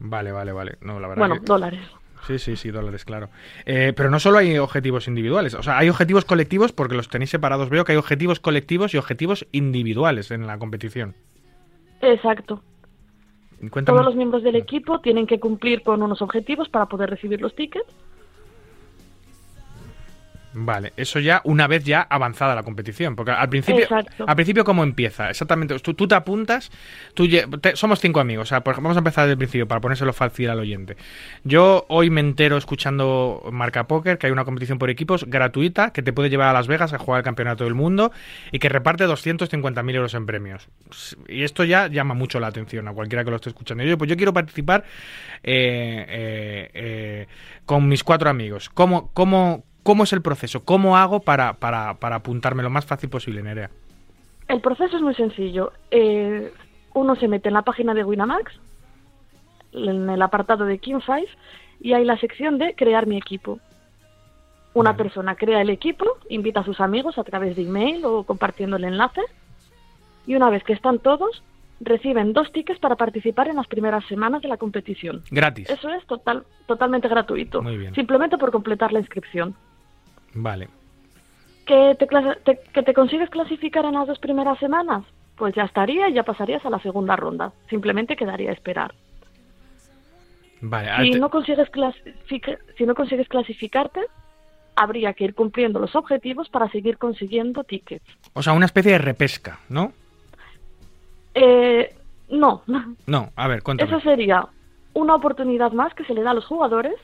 Vale, 0.00 0.32
vale, 0.32 0.50
vale. 0.50 0.72
No, 0.80 0.98
la 0.98 1.06
verdad 1.06 1.20
Bueno, 1.28 1.34
que- 1.36 1.46
dólares. 1.46 1.80
Sí, 2.26 2.40
sí, 2.40 2.56
sí, 2.56 2.72
dólares, 2.72 3.04
claro. 3.04 3.28
Eh, 3.64 3.92
pero 3.96 4.10
no 4.10 4.18
solo 4.18 4.38
hay 4.38 4.58
objetivos 4.58 5.06
individuales, 5.06 5.54
o 5.54 5.62
sea, 5.62 5.78
hay 5.78 5.88
objetivos 5.88 6.24
colectivos 6.24 6.72
porque 6.72 6.96
los 6.96 7.08
tenéis 7.08 7.30
separados. 7.30 7.70
Veo 7.70 7.84
que 7.84 7.92
hay 7.92 7.98
objetivos 7.98 8.40
colectivos 8.40 8.92
y 8.92 8.96
objetivos 8.98 9.46
individuales 9.52 10.32
en 10.32 10.48
la 10.48 10.58
competición. 10.58 11.14
Exacto. 12.00 12.60
Todos 13.84 14.04
los 14.04 14.14
miembros 14.14 14.42
del 14.42 14.56
equipo 14.56 15.00
tienen 15.00 15.26
que 15.26 15.40
cumplir 15.40 15.82
con 15.82 16.02
unos 16.02 16.22
objetivos 16.22 16.68
para 16.68 16.86
poder 16.86 17.10
recibir 17.10 17.40
los 17.40 17.54
tickets. 17.54 17.86
Vale, 20.60 20.92
eso 20.96 21.20
ya 21.20 21.40
una 21.44 21.66
vez 21.66 21.84
ya 21.84 22.00
avanzada 22.02 22.54
la 22.54 22.62
competición, 22.62 23.14
porque 23.14 23.30
al 23.32 23.48
principio, 23.48 23.82
Exacto. 23.84 24.24
al 24.26 24.34
principio 24.34 24.64
cómo 24.64 24.82
empieza, 24.82 25.30
exactamente, 25.30 25.78
tú, 25.78 25.94
tú 25.94 26.08
te 26.08 26.14
apuntas, 26.14 26.70
tú 27.14 27.28
te- 27.60 27.76
somos 27.76 28.00
cinco 28.00 28.18
amigos, 28.20 28.48
o 28.48 28.50
sea, 28.50 28.62
por 28.64 28.74
vamos 28.76 28.96
a 28.96 28.98
empezar 28.98 29.24
desde 29.24 29.32
el 29.32 29.38
principio 29.38 29.68
para 29.68 29.80
ponérselo 29.80 30.12
fácil 30.12 30.50
al 30.50 30.58
oyente. 30.58 30.96
Yo 31.44 31.86
hoy 31.88 32.10
me 32.10 32.20
entero 32.20 32.56
escuchando 32.56 33.48
Marca 33.52 33.86
Póker 33.86 34.18
que 34.18 34.26
hay 34.26 34.32
una 34.32 34.44
competición 34.44 34.78
por 34.78 34.90
equipos 34.90 35.24
gratuita 35.26 35.92
que 35.92 36.02
te 36.02 36.12
puede 36.12 36.30
llevar 36.30 36.48
a 36.48 36.52
Las 36.52 36.66
Vegas 36.66 36.92
a 36.92 36.98
jugar 36.98 37.18
el 37.20 37.24
campeonato 37.24 37.64
del 37.64 37.74
mundo 37.74 38.10
y 38.52 38.58
que 38.58 38.68
reparte 38.68 39.04
250.000 39.06 39.94
euros 39.94 40.14
en 40.14 40.26
premios. 40.26 40.68
Y 41.28 41.42
esto 41.44 41.64
ya 41.64 41.86
llama 41.88 42.14
mucho 42.14 42.40
la 42.40 42.48
atención 42.48 42.88
a 42.88 42.92
cualquiera 42.92 43.24
que 43.24 43.30
lo 43.30 43.36
esté 43.36 43.50
escuchando. 43.50 43.84
Yo, 43.84 43.96
pues 43.96 44.10
yo 44.10 44.16
quiero 44.16 44.32
participar 44.32 44.84
eh, 45.42 46.04
eh, 46.08 46.70
eh, 46.74 47.26
con 47.64 47.88
mis 47.88 48.02
cuatro 48.02 48.28
amigos. 48.30 48.70
¿Cómo, 48.70 49.10
cómo, 49.12 49.64
¿Cómo 49.88 50.04
es 50.04 50.12
el 50.12 50.20
proceso? 50.20 50.66
¿Cómo 50.66 50.98
hago 50.98 51.20
para, 51.20 51.54
para, 51.54 51.94
para 51.94 52.16
apuntarme 52.16 52.62
lo 52.62 52.68
más 52.68 52.84
fácil 52.84 53.08
posible, 53.08 53.42
Nerea? 53.42 53.70
El 54.46 54.60
proceso 54.60 54.98
es 54.98 55.02
muy 55.02 55.14
sencillo. 55.14 55.72
Eh, 55.90 56.52
uno 56.92 57.16
se 57.16 57.26
mete 57.26 57.48
en 57.48 57.54
la 57.54 57.62
página 57.62 57.94
de 57.94 58.04
Winamax, 58.04 58.52
en 59.72 60.10
el 60.10 60.20
apartado 60.20 60.66
de 60.66 60.76
King 60.76 60.98
5, 61.02 61.16
y 61.80 61.94
hay 61.94 62.04
la 62.04 62.18
sección 62.18 62.58
de 62.58 62.74
crear 62.74 63.06
mi 63.06 63.16
equipo. 63.16 63.60
Una 64.74 64.94
persona 64.94 65.36
crea 65.36 65.62
el 65.62 65.70
equipo, 65.70 66.04
invita 66.28 66.60
a 66.60 66.64
sus 66.64 66.80
amigos 66.80 67.16
a 67.16 67.24
través 67.24 67.56
de 67.56 67.62
email 67.62 68.04
o 68.04 68.24
compartiendo 68.24 68.76
el 68.76 68.84
enlace, 68.84 69.22
y 70.26 70.34
una 70.34 70.50
vez 70.50 70.64
que 70.64 70.74
están 70.74 70.98
todos, 70.98 71.42
reciben 71.80 72.34
dos 72.34 72.52
tickets 72.52 72.78
para 72.78 72.96
participar 72.96 73.48
en 73.48 73.56
las 73.56 73.68
primeras 73.68 74.04
semanas 74.04 74.42
de 74.42 74.48
la 74.48 74.58
competición. 74.58 75.22
Gratis. 75.30 75.70
Eso 75.70 75.88
es 75.88 76.04
total, 76.04 76.44
totalmente 76.66 77.08
gratuito. 77.08 77.62
Muy 77.62 77.78
bien. 77.78 77.94
Simplemente 77.94 78.36
por 78.36 78.50
completar 78.50 78.92
la 78.92 78.98
inscripción. 78.98 79.56
Vale. 80.34 80.68
¿Que 81.66 81.96
te, 81.98 82.58
que 82.72 82.82
te 82.82 82.94
consigues 82.94 83.28
clasificar 83.30 83.84
en 83.84 83.94
las 83.94 84.06
dos 84.06 84.18
primeras 84.18 84.58
semanas? 84.58 85.04
Pues 85.36 85.54
ya 85.54 85.64
estaría 85.64 86.08
y 86.08 86.14
ya 86.14 86.22
pasarías 86.22 86.64
a 86.64 86.70
la 86.70 86.80
segunda 86.80 87.14
ronda. 87.16 87.52
Simplemente 87.68 88.16
quedaría 88.16 88.50
a 88.50 88.54
esperar. 88.54 88.94
Vale. 90.60 90.88
ah, 90.90 91.02
Si 91.02 91.12
te- 91.12 91.18
no, 91.20 91.30
consigues 91.30 91.68
si 92.76 92.84
no 92.86 92.94
consigues 92.94 93.28
clasificarte, 93.28 94.00
habría 94.74 95.12
que 95.12 95.24
ir 95.24 95.34
cumpliendo 95.34 95.78
los 95.78 95.94
objetivos 95.94 96.48
para 96.48 96.68
seguir 96.70 96.98
consiguiendo 96.98 97.64
tickets. 97.64 98.04
O 98.32 98.42
sea, 98.42 98.52
una 98.54 98.66
especie 98.66 98.92
de 98.92 98.98
repesca, 98.98 99.60
¿no? 99.68 99.92
Eh, 101.34 101.94
no, 102.30 102.62
No, 103.06 103.30
a 103.36 103.46
ver, 103.48 103.62
cuéntame. 103.62 103.90
eso 103.90 104.00
sería 104.00 104.46
una 104.94 105.14
oportunidad 105.14 105.72
más 105.72 105.94
que 105.94 106.04
se 106.04 106.14
le 106.14 106.22
da 106.22 106.32
a 106.32 106.34
los 106.34 106.46
jugadores 106.46 106.94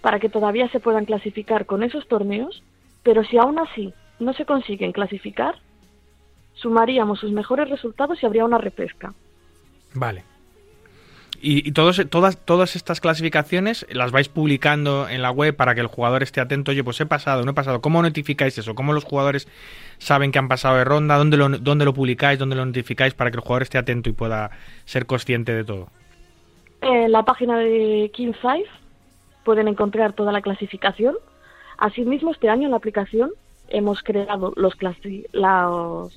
para 0.00 0.18
que 0.18 0.28
todavía 0.28 0.68
se 0.68 0.80
puedan 0.80 1.04
clasificar 1.04 1.66
con 1.66 1.82
esos 1.82 2.06
torneos, 2.08 2.62
pero 3.02 3.24
si 3.24 3.38
aún 3.38 3.58
así 3.58 3.92
no 4.18 4.32
se 4.32 4.44
consiguen 4.44 4.92
clasificar, 4.92 5.56
sumaríamos 6.54 7.20
sus 7.20 7.32
mejores 7.32 7.68
resultados 7.68 8.22
y 8.22 8.26
habría 8.26 8.44
una 8.44 8.58
repesca. 8.58 9.12
Vale. 9.94 10.24
Y, 11.42 11.66
y 11.66 11.72
todos, 11.72 12.02
todas, 12.10 12.36
todas 12.44 12.76
estas 12.76 13.00
clasificaciones 13.00 13.86
las 13.90 14.12
vais 14.12 14.28
publicando 14.28 15.08
en 15.08 15.22
la 15.22 15.30
web 15.30 15.56
para 15.56 15.74
que 15.74 15.80
el 15.80 15.86
jugador 15.86 16.22
esté 16.22 16.40
atento. 16.40 16.70
Oye, 16.70 16.84
pues 16.84 17.00
he 17.00 17.06
pasado, 17.06 17.44
no 17.44 17.52
he 17.52 17.54
pasado. 17.54 17.80
¿Cómo 17.80 18.02
notificáis 18.02 18.58
eso? 18.58 18.74
¿Cómo 18.74 18.92
los 18.92 19.04
jugadores 19.04 19.48
saben 19.98 20.32
que 20.32 20.38
han 20.38 20.48
pasado 20.48 20.76
de 20.76 20.84
ronda? 20.84 21.16
¿Dónde 21.16 21.38
lo, 21.38 21.48
dónde 21.48 21.86
lo 21.86 21.94
publicáis? 21.94 22.38
¿Dónde 22.38 22.56
lo 22.56 22.66
notificáis 22.66 23.14
para 23.14 23.30
que 23.30 23.36
el 23.36 23.42
jugador 23.42 23.62
esté 23.62 23.78
atento 23.78 24.10
y 24.10 24.12
pueda 24.12 24.50
ser 24.84 25.06
consciente 25.06 25.54
de 25.54 25.64
todo? 25.64 25.88
En 26.82 27.10
la 27.10 27.22
página 27.22 27.58
de 27.58 28.10
King 28.12 28.32
5 28.40 28.79
pueden 29.44 29.68
encontrar 29.68 30.12
toda 30.12 30.32
la 30.32 30.42
clasificación. 30.42 31.16
Asimismo, 31.78 32.30
este 32.32 32.48
año 32.48 32.64
en 32.64 32.70
la 32.72 32.76
aplicación 32.76 33.30
hemos 33.68 34.02
creado 34.02 34.52
los 34.56 34.76
clasi- 34.78 35.26
la 35.32 36.08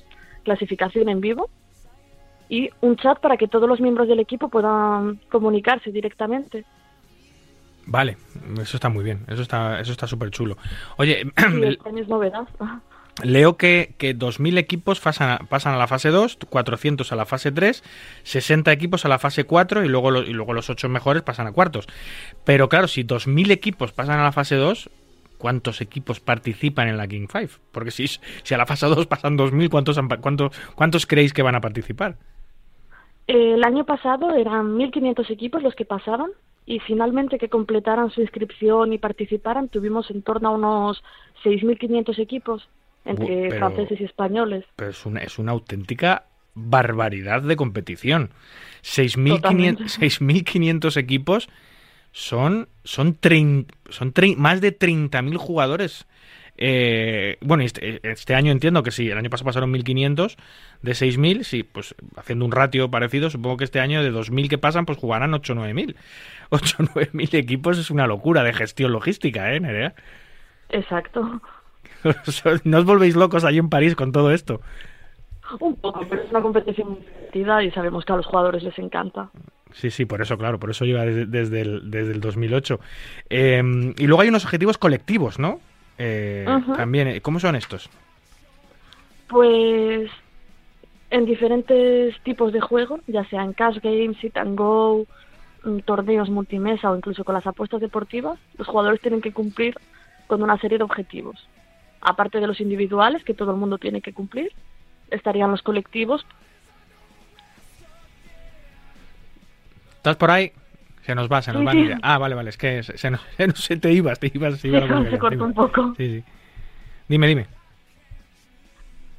clasificación 0.44 1.08
en 1.08 1.20
vivo 1.20 1.48
y 2.48 2.68
un 2.80 2.96
chat 2.96 3.18
para 3.20 3.36
que 3.36 3.48
todos 3.48 3.68
los 3.68 3.80
miembros 3.80 4.08
del 4.08 4.20
equipo 4.20 4.48
puedan 4.48 5.20
comunicarse 5.30 5.90
directamente. 5.90 6.64
Vale, 7.86 8.16
eso 8.60 8.76
está 8.76 8.88
muy 8.88 9.04
bien. 9.04 9.24
Eso 9.28 9.42
está 9.42 9.78
eso 9.80 9.92
está 9.92 10.06
súper 10.06 10.30
chulo. 10.30 10.56
Oye, 10.96 11.22
Sí, 11.36 11.78
es 11.98 12.08
novedad. 12.08 12.48
Leo 13.22 13.56
que, 13.56 13.94
que 13.96 14.16
2.000 14.16 14.58
equipos 14.58 15.00
pasan 15.00 15.30
a, 15.30 15.38
pasan 15.38 15.74
a 15.74 15.78
la 15.78 15.86
fase 15.86 16.08
2, 16.08 16.38
400 16.48 17.12
a 17.12 17.16
la 17.16 17.26
fase 17.26 17.52
3, 17.52 17.84
60 18.24 18.72
equipos 18.72 19.04
a 19.04 19.08
la 19.08 19.20
fase 19.20 19.44
4 19.44 19.84
y 19.84 19.88
luego, 19.88 20.16
y 20.22 20.32
luego 20.32 20.52
los 20.52 20.68
8 20.68 20.88
mejores 20.88 21.22
pasan 21.22 21.46
a 21.46 21.52
cuartos. 21.52 21.86
Pero 22.44 22.68
claro, 22.68 22.88
si 22.88 23.04
2.000 23.04 23.52
equipos 23.52 23.92
pasan 23.92 24.18
a 24.18 24.24
la 24.24 24.32
fase 24.32 24.56
2, 24.56 24.90
¿cuántos 25.38 25.80
equipos 25.80 26.18
participan 26.18 26.88
en 26.88 26.96
la 26.96 27.06
King 27.06 27.28
5? 27.30 27.60
Porque 27.70 27.92
si, 27.92 28.08
si 28.08 28.54
a 28.54 28.58
la 28.58 28.66
fase 28.66 28.86
2 28.86 29.06
pasan 29.06 29.38
2.000, 29.38 29.70
¿cuántos, 29.70 30.00
cuántos, 30.20 30.56
¿cuántos 30.74 31.06
creéis 31.06 31.32
que 31.32 31.42
van 31.42 31.54
a 31.54 31.60
participar? 31.60 32.16
El 33.28 33.62
año 33.62 33.86
pasado 33.86 34.34
eran 34.34 34.76
1.500 34.76 35.30
equipos 35.30 35.62
los 35.62 35.74
que 35.74 35.84
pasaron 35.84 36.30
y 36.66 36.80
finalmente 36.80 37.38
que 37.38 37.48
completaran 37.48 38.10
su 38.10 38.22
inscripción 38.22 38.92
y 38.92 38.98
participaran 38.98 39.68
tuvimos 39.68 40.10
en 40.10 40.22
torno 40.22 40.48
a 40.48 40.52
unos 40.52 41.02
6.500 41.44 42.18
equipos 42.18 42.68
entre 43.04 43.48
pero- 43.50 43.58
franceses 43.58 44.00
y 44.00 44.04
españoles. 44.04 44.64
Pero 44.76 44.90
es 44.90 45.04
una, 45.06 45.20
es 45.20 45.38
una 45.38 45.52
auténtica 45.52 46.24
barbaridad 46.54 47.42
de 47.42 47.56
competición. 47.56 48.30
6.500 48.82 49.36
Totalmente. 49.36 49.84
6.500 50.00 50.96
equipos 50.96 51.48
son, 52.12 52.68
son, 52.84 53.18
trein- 53.20 53.66
son 53.88 54.12
trein- 54.14 54.36
más 54.36 54.60
de 54.60 54.76
30.000 54.78 55.36
jugadores. 55.36 56.06
Eh, 56.56 57.36
bueno, 57.40 57.64
este, 57.64 57.98
este 58.08 58.36
año 58.36 58.52
entiendo 58.52 58.84
que 58.84 58.92
sí, 58.92 59.10
el 59.10 59.18
año 59.18 59.28
pasado 59.28 59.46
pasaron 59.46 59.72
1.500 59.72 60.36
de 60.82 60.92
6.000, 60.92 61.42
sí, 61.42 61.64
pues 61.64 61.96
haciendo 62.16 62.44
un 62.44 62.52
ratio 62.52 62.88
parecido, 62.92 63.28
supongo 63.28 63.56
que 63.56 63.64
este 63.64 63.80
año 63.80 64.04
de 64.04 64.12
2.000 64.12 64.48
que 64.48 64.56
pasan, 64.58 64.86
pues 64.86 64.96
jugarán 64.98 65.34
8 65.34 65.52
o 65.54 65.56
9.000. 65.56 65.96
8 66.50 66.76
o 66.78 66.82
9.000 66.84 67.34
equipos 67.34 67.78
es 67.78 67.90
una 67.90 68.06
locura 68.06 68.44
de 68.44 68.52
gestión 68.52 68.92
logística, 68.92 69.52
¿eh, 69.52 69.58
Nerea? 69.58 69.94
Exacto. 70.68 71.42
no 72.64 72.78
os 72.78 72.84
volvéis 72.84 73.16
locos 73.16 73.44
ahí 73.44 73.58
en 73.58 73.68
París 73.68 73.94
con 73.96 74.12
todo 74.12 74.30
esto. 74.30 74.60
Un 75.60 75.76
poco, 75.76 76.06
pero 76.08 76.22
es 76.22 76.30
una 76.30 76.42
competición 76.42 76.90
muy 76.90 77.00
divertida 77.00 77.62
y 77.62 77.70
sabemos 77.70 78.04
que 78.04 78.12
a 78.12 78.16
los 78.16 78.26
jugadores 78.26 78.62
les 78.62 78.78
encanta. 78.78 79.30
Sí, 79.72 79.90
sí, 79.90 80.04
por 80.04 80.22
eso, 80.22 80.38
claro, 80.38 80.58
por 80.58 80.70
eso 80.70 80.84
lleva 80.84 81.04
desde, 81.04 81.26
desde 81.26 81.60
el, 81.60 81.90
desde 81.90 82.12
el 82.12 82.20
2008. 82.20 82.80
Eh, 83.28 83.94
y 83.98 84.06
luego 84.06 84.22
hay 84.22 84.28
unos 84.28 84.44
objetivos 84.44 84.78
colectivos, 84.78 85.38
¿no? 85.38 85.60
Eh. 85.98 86.46
También, 86.76 87.08
eh, 87.08 87.20
¿cómo 87.20 87.40
son 87.40 87.56
estos? 87.56 87.90
Pues 89.28 90.10
en 91.10 91.24
diferentes 91.26 92.18
tipos 92.22 92.52
de 92.52 92.60
juego, 92.60 92.98
ya 93.06 93.24
sea 93.24 93.42
en 93.42 93.52
cash 93.52 93.78
games, 93.82 94.16
sit 94.20 94.36
and 94.36 94.56
go, 94.56 95.06
mm, 95.64 95.78
torneos 95.80 96.30
multimesa 96.30 96.90
o 96.90 96.96
incluso 96.96 97.24
con 97.24 97.34
las 97.34 97.46
apuestas 97.46 97.80
deportivas, 97.80 98.38
los 98.58 98.66
jugadores 98.66 99.00
tienen 99.00 99.20
que 99.20 99.32
cumplir 99.32 99.76
con 100.26 100.42
una 100.42 100.58
serie 100.58 100.78
de 100.78 100.84
objetivos. 100.84 101.48
Aparte 102.04 102.38
de 102.40 102.46
los 102.46 102.60
individuales 102.60 103.24
que 103.24 103.34
todo 103.34 103.50
el 103.52 103.56
mundo 103.56 103.78
tiene 103.78 104.00
que 104.02 104.12
cumplir, 104.12 104.52
estarían 105.10 105.50
los 105.50 105.62
colectivos. 105.62 106.24
¿Estás 109.96 110.16
por 110.16 110.30
ahí? 110.30 110.52
Se 111.02 111.14
nos 111.14 111.30
va, 111.30 111.42
se 111.42 111.52
nos 111.52 111.60
Sí, 111.60 111.66
va. 111.66 111.72
sí. 111.72 112.00
Ah, 112.02 112.18
vale, 112.18 112.34
vale, 112.34 112.50
es 112.50 112.56
que 112.56 112.82
se, 112.82 112.96
se 112.96 113.10
nos, 113.10 113.20
se 113.54 113.76
te 113.76 113.92
ibas, 113.92 114.18
te 114.18 114.30
ibas, 114.32 114.58
se 114.60 114.68
iba 114.68 114.80
la 114.80 115.10
se 115.10 115.18
cortó 115.18 115.44
un 115.44 115.54
poco. 115.54 115.94
Sí, 115.96 116.20
sí. 116.20 116.24
Dime, 117.08 117.26
dime. 117.26 117.46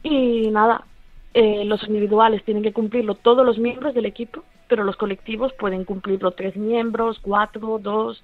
Y 0.04 0.50
nada, 0.52 0.84
eh, 1.34 1.64
los 1.66 1.84
individuales 1.88 2.44
tienen 2.44 2.64
que 2.64 2.74
cumplirlo 2.74 3.16
todos 3.16 3.46
los 3.46 3.58
miembros 3.58 3.94
del 3.96 4.06
equipo, 4.06 4.44
pero 4.68 4.84
los 4.84 4.96
colectivos 4.96 5.54
pueden 5.54 5.84
cumplirlo 5.86 6.32
tres 6.32 6.56
miembros, 6.56 7.20
cuatro, 7.22 7.80
dos. 7.82 8.24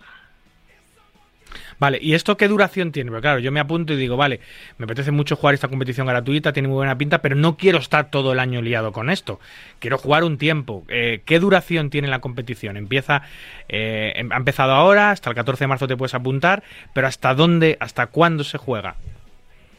Vale, 1.79 1.99
¿y 2.01 2.13
esto 2.13 2.37
qué 2.37 2.47
duración 2.47 2.91
tiene? 2.91 3.09
Porque 3.11 3.21
claro, 3.23 3.39
yo 3.39 3.51
me 3.51 3.59
apunto 3.59 3.93
y 3.93 3.97
digo, 3.97 4.17
vale, 4.17 4.39
me 4.77 4.85
apetece 4.85 5.11
mucho 5.11 5.35
jugar 5.35 5.53
esta 5.53 5.67
competición 5.67 6.07
gratuita, 6.07 6.53
tiene 6.53 6.67
muy 6.67 6.75
buena 6.77 6.97
pinta, 6.97 7.21
pero 7.21 7.35
no 7.35 7.57
quiero 7.57 7.79
estar 7.79 8.09
todo 8.09 8.33
el 8.33 8.39
año 8.39 8.61
liado 8.61 8.91
con 8.91 9.09
esto. 9.09 9.39
Quiero 9.79 9.97
jugar 9.97 10.23
un 10.23 10.37
tiempo. 10.37 10.83
Eh, 10.87 11.21
¿Qué 11.25 11.39
duración 11.39 11.89
tiene 11.89 12.07
la 12.07 12.19
competición? 12.19 12.77
Empieza, 12.77 13.23
eh, 13.69 14.13
em- 14.15 14.31
ha 14.31 14.37
empezado 14.37 14.71
ahora, 14.73 15.11
hasta 15.11 15.29
el 15.29 15.35
14 15.35 15.63
de 15.63 15.67
marzo 15.67 15.87
te 15.87 15.97
puedes 15.97 16.13
apuntar, 16.13 16.63
pero 16.93 17.07
¿hasta 17.07 17.33
dónde, 17.33 17.77
hasta 17.79 18.07
cuándo 18.07 18.43
se 18.43 18.57
juega? 18.57 18.95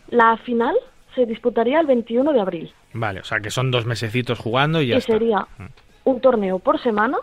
La 0.09 0.37
final 0.39 0.75
se 1.15 1.27
disputaría 1.27 1.79
el 1.81 1.87
21 1.87 2.33
de 2.33 2.41
abril 2.41 2.73
Vale, 2.95 3.21
o 3.21 3.25
sea 3.25 3.41
que 3.41 3.51
son 3.51 3.71
dos 3.71 3.87
mesecitos 3.87 4.39
jugando 4.39 4.81
y 4.83 4.89
ya 4.89 4.95
y 4.95 4.99
está. 4.99 5.13
sería 5.15 5.47
un 6.05 6.21
torneo 6.21 6.59
por 6.59 6.83
semana, 6.83 7.19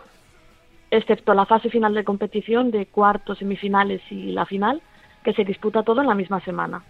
excepto 0.90 1.34
la 1.34 1.46
fase 1.46 1.70
final 1.70 1.94
de 1.94 2.04
competición 2.04 2.70
de 2.70 2.86
cuartos, 2.86 3.38
semifinales 3.38 4.00
y 4.10 4.32
la 4.32 4.46
final, 4.46 4.82
que 5.24 5.32
se 5.32 5.44
disputa 5.44 5.82
todo 5.82 6.00
en 6.00 6.08
la 6.08 6.14
misma 6.14 6.40
semana. 6.40 6.82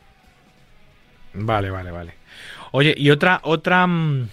Vale, 1.34 1.70
vale, 1.70 1.90
vale. 1.90 2.14
Oye, 2.72 2.94
y 2.96 3.10
otra, 3.10 3.40
otra 3.42 3.86
mm, 3.86 4.28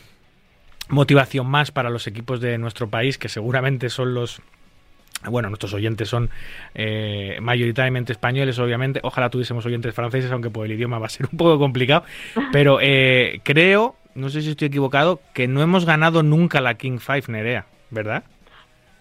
motivación 0.89 1.47
más 1.47 1.71
para 1.71 1.89
los 1.89 2.07
equipos 2.07 2.39
de 2.39 2.57
nuestro 2.57 2.89
país, 2.89 3.17
que 3.17 3.29
seguramente 3.29 3.89
son 3.89 4.13
los 4.13 4.41
Bueno, 5.25 5.49
nuestros 5.49 5.73
oyentes 5.73 6.07
son 6.09 6.29
eh, 6.75 7.39
mayoritariamente 7.41 8.13
españoles, 8.13 8.59
obviamente. 8.59 8.99
Ojalá 9.03 9.29
tuviésemos 9.29 9.65
oyentes 9.65 9.93
franceses, 9.95 10.31
aunque 10.31 10.51
por 10.51 10.65
el 10.65 10.71
idioma 10.71 10.99
va 10.99 11.07
a 11.07 11.09
ser 11.09 11.27
un 11.31 11.37
poco 11.37 11.57
complicado. 11.57 12.03
Pero 12.51 12.79
eh, 12.81 13.41
creo, 13.43 13.95
no 14.15 14.29
sé 14.29 14.41
si 14.41 14.51
estoy 14.51 14.67
equivocado, 14.67 15.19
que 15.33 15.47
no 15.47 15.61
hemos 15.61 15.85
ganado 15.85 16.21
nunca 16.23 16.61
la 16.61 16.75
King 16.75 16.99
Five 16.99 17.23
Nerea, 17.29 17.65
¿verdad? 17.89 18.23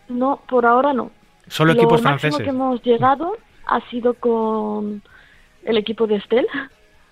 No, 0.09 0.41
por 0.49 0.67
ahora 0.67 0.93
no. 0.93 1.11
Solo 1.49 1.73
Lo 1.75 1.81
equipos 1.81 2.01
franceses. 2.03 2.43
que 2.43 2.51
hemos 2.51 2.83
llegado 2.83 3.37
ha 3.67 3.81
sido 3.91 4.15
con 4.15 5.03
el 5.65 5.77
equipo 5.77 6.07
de 6.07 6.17
Estel, 6.17 6.47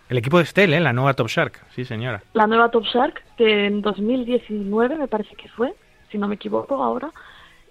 El 0.09 0.19
equipo 0.19 0.39
de 0.39 0.45
Estel, 0.45 0.75
¿eh? 0.75 0.81
la 0.81 0.93
nueva 0.93 1.15
Top 1.15 1.29
Shark. 1.29 1.61
Sí, 1.75 1.85
señora. 1.85 2.23
la 2.35 2.47
nueva 2.47 2.71
Top 2.71 2.85
Shark, 2.85 3.23
que 3.37 3.67
en 3.67 3.81
2019 3.83 4.97
me 4.97 5.09
parece 5.09 5.35
que 5.37 5.49
fue, 5.49 5.73
si 6.11 6.19
no 6.19 6.29
me 6.29 6.35
equivoco 6.37 6.83
ahora, 6.83 7.11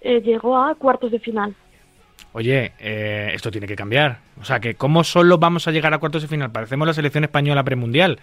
eh, 0.00 0.20
llegó 0.20 0.56
a 0.58 0.74
cuartos 0.74 1.10
de 1.10 1.18
final. 1.20 1.54
Oye, 2.32 2.72
eh, 2.80 3.30
esto 3.32 3.50
tiene 3.50 3.66
que 3.66 3.76
cambiar. 3.76 4.18
O 4.40 4.44
sea, 4.44 4.58
que 4.60 4.74
¿cómo 4.74 5.04
solo 5.04 5.38
vamos 5.38 5.68
a 5.68 5.70
llegar 5.70 5.94
a 5.94 5.98
cuartos 5.98 6.22
de 6.22 6.28
final? 6.28 6.50
Parecemos 6.50 6.86
la 6.86 6.92
selección 6.92 7.24
española 7.24 7.62
premundial, 7.62 8.18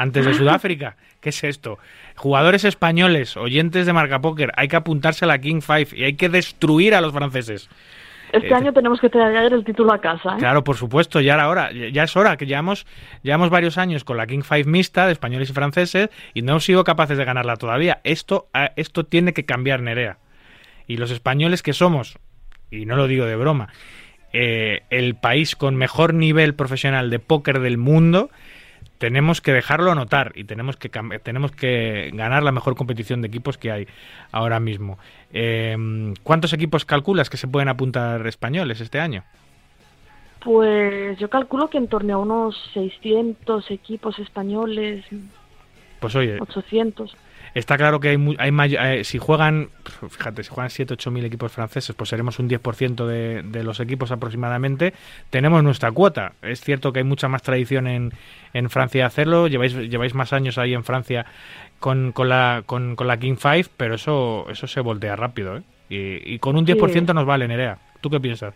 antes 0.00 0.24
de 0.24 0.34
Sudáfrica. 0.34 0.96
¿Qué 1.20 1.28
es 1.28 1.44
esto? 1.44 1.78
Jugadores 2.16 2.64
españoles, 2.64 3.36
oyentes 3.36 3.86
de 3.86 3.92
Marca 3.92 4.20
Póker, 4.20 4.52
hay 4.56 4.68
que 4.68 4.76
apuntarse 4.76 5.24
a 5.24 5.28
la 5.28 5.38
King 5.38 5.60
Five 5.60 5.88
y 5.92 6.04
hay 6.04 6.14
que 6.14 6.28
destruir 6.28 6.94
a 6.94 7.00
los 7.00 7.12
franceses. 7.12 7.68
Este 8.32 8.48
Eh, 8.48 8.54
año 8.54 8.72
tenemos 8.72 9.00
que 9.00 9.10
traer 9.10 9.52
el 9.52 9.64
título 9.64 9.92
a 9.92 10.00
casa. 10.00 10.34
¿eh? 10.34 10.38
Claro, 10.38 10.62
por 10.62 10.76
supuesto, 10.76 11.20
ya 11.20 11.34
era 11.34 11.48
hora, 11.48 11.70
ya 11.72 12.04
es 12.04 12.16
hora, 12.16 12.36
que 12.36 12.46
llevamos, 12.46 12.86
llevamos 13.22 13.50
varios 13.50 13.76
años 13.76 14.04
con 14.04 14.16
la 14.16 14.26
King 14.26 14.42
Five 14.42 14.64
mixta 14.64 15.06
de 15.06 15.12
españoles 15.12 15.50
y 15.50 15.52
franceses 15.52 16.10
y 16.32 16.42
no 16.42 16.52
hemos 16.52 16.64
sido 16.64 16.84
capaces 16.84 17.18
de 17.18 17.24
ganarla 17.24 17.56
todavía. 17.56 18.00
Esto, 18.04 18.48
ah, 18.54 18.70
esto 18.76 19.04
tiene 19.04 19.32
que 19.32 19.44
cambiar, 19.44 19.82
Nerea. 19.82 20.18
Y 20.86 20.96
los 20.96 21.10
españoles 21.10 21.62
que 21.62 21.72
somos, 21.72 22.18
y 22.70 22.86
no 22.86 22.96
lo 22.96 23.06
digo 23.08 23.26
de 23.26 23.36
broma, 23.36 23.68
eh, 24.32 24.82
el 24.90 25.16
país 25.16 25.56
con 25.56 25.74
mejor 25.74 26.14
nivel 26.14 26.54
profesional 26.54 27.10
de 27.10 27.18
póker 27.18 27.58
del 27.58 27.78
mundo, 27.78 28.30
tenemos 29.00 29.40
que 29.40 29.54
dejarlo 29.54 29.94
notar 29.94 30.32
y 30.34 30.44
tenemos 30.44 30.76
que 30.76 30.90
tenemos 31.22 31.52
que 31.52 32.10
ganar 32.12 32.42
la 32.42 32.52
mejor 32.52 32.76
competición 32.76 33.22
de 33.22 33.28
equipos 33.28 33.56
que 33.56 33.72
hay 33.72 33.88
ahora 34.30 34.60
mismo. 34.60 34.98
Eh, 35.32 35.74
¿Cuántos 36.22 36.52
equipos 36.52 36.84
calculas 36.84 37.30
que 37.30 37.38
se 37.38 37.48
pueden 37.48 37.70
apuntar 37.70 38.26
españoles 38.26 38.82
este 38.82 39.00
año? 39.00 39.24
Pues 40.44 41.18
yo 41.18 41.30
calculo 41.30 41.70
que 41.70 41.78
en 41.78 41.88
torno 41.88 42.14
a 42.14 42.18
unos 42.18 42.70
600 42.74 43.70
equipos 43.70 44.18
españoles, 44.18 45.06
Pues 45.98 46.14
oye, 46.14 46.38
800. 46.38 47.16
Está 47.54 47.76
claro 47.76 47.98
que 48.00 48.10
hay, 48.10 48.36
hay 48.38 48.50
may- 48.52 48.76
eh, 48.78 49.02
si 49.04 49.18
juegan, 49.18 49.70
fíjate, 50.08 50.44
si 50.44 50.50
juegan 50.50 50.70
7 50.70 50.94
8 50.94 51.10
mil 51.10 51.24
equipos 51.24 51.50
franceses, 51.50 51.94
pues 51.96 52.08
seremos 52.10 52.38
un 52.38 52.48
10% 52.48 53.06
de, 53.06 53.42
de 53.42 53.64
los 53.64 53.80
equipos 53.80 54.10
aproximadamente. 54.12 54.94
Tenemos 55.30 55.62
nuestra 55.64 55.90
cuota. 55.90 56.32
Es 56.42 56.60
cierto 56.60 56.92
que 56.92 57.00
hay 57.00 57.04
mucha 57.04 57.28
más 57.28 57.42
tradición 57.42 57.86
en, 57.88 58.12
en 58.52 58.70
Francia 58.70 59.02
de 59.02 59.06
hacerlo. 59.06 59.48
Lleváis, 59.48 59.74
lleváis 59.74 60.14
más 60.14 60.32
años 60.32 60.58
ahí 60.58 60.74
en 60.74 60.84
Francia 60.84 61.26
con, 61.80 62.12
con, 62.12 62.28
la, 62.28 62.62
con, 62.66 62.94
con 62.94 63.06
la 63.08 63.16
King 63.18 63.36
Five, 63.36 63.66
pero 63.76 63.94
eso, 63.96 64.46
eso 64.50 64.66
se 64.66 64.80
voltea 64.80 65.16
rápido. 65.16 65.56
¿eh? 65.56 65.62
Y, 65.88 66.34
y 66.34 66.38
con 66.38 66.56
un 66.56 66.64
10% 66.66 66.92
Sí. 67.08 67.14
nos 67.14 67.26
vale, 67.26 67.48
Nerea. 67.48 67.78
¿Tú 68.00 68.10
qué 68.10 68.20
piensas? 68.20 68.54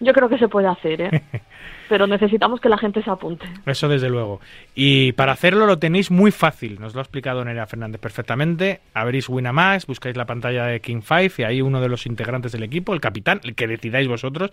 Yo 0.00 0.12
creo 0.12 0.28
que 0.28 0.38
se 0.38 0.48
puede 0.48 0.66
hacer, 0.66 1.00
¿eh? 1.00 1.22
Pero 1.88 2.06
necesitamos 2.06 2.60
que 2.60 2.68
la 2.68 2.78
gente 2.78 3.02
se 3.02 3.10
apunte. 3.10 3.46
Eso 3.66 3.88
desde 3.88 4.08
luego. 4.08 4.40
Y 4.74 5.12
para 5.12 5.32
hacerlo 5.32 5.66
lo 5.66 5.78
tenéis 5.78 6.10
muy 6.10 6.30
fácil. 6.30 6.80
Nos 6.80 6.94
lo 6.94 7.00
ha 7.00 7.02
explicado 7.02 7.44
Nerea 7.44 7.66
Fernández 7.66 8.00
perfectamente. 8.00 8.80
Abrís 8.94 9.28
Winamax, 9.28 9.86
buscáis 9.86 10.16
la 10.16 10.26
pantalla 10.26 10.66
de 10.66 10.80
King 10.80 11.00
5 11.02 11.34
y 11.38 11.42
ahí 11.44 11.62
uno 11.62 11.80
de 11.80 11.88
los 11.88 12.06
integrantes 12.06 12.52
del 12.52 12.62
equipo, 12.62 12.94
el 12.94 13.00
capitán, 13.00 13.40
el 13.44 13.54
que 13.54 13.66
decidáis 13.66 14.08
vosotros, 14.08 14.50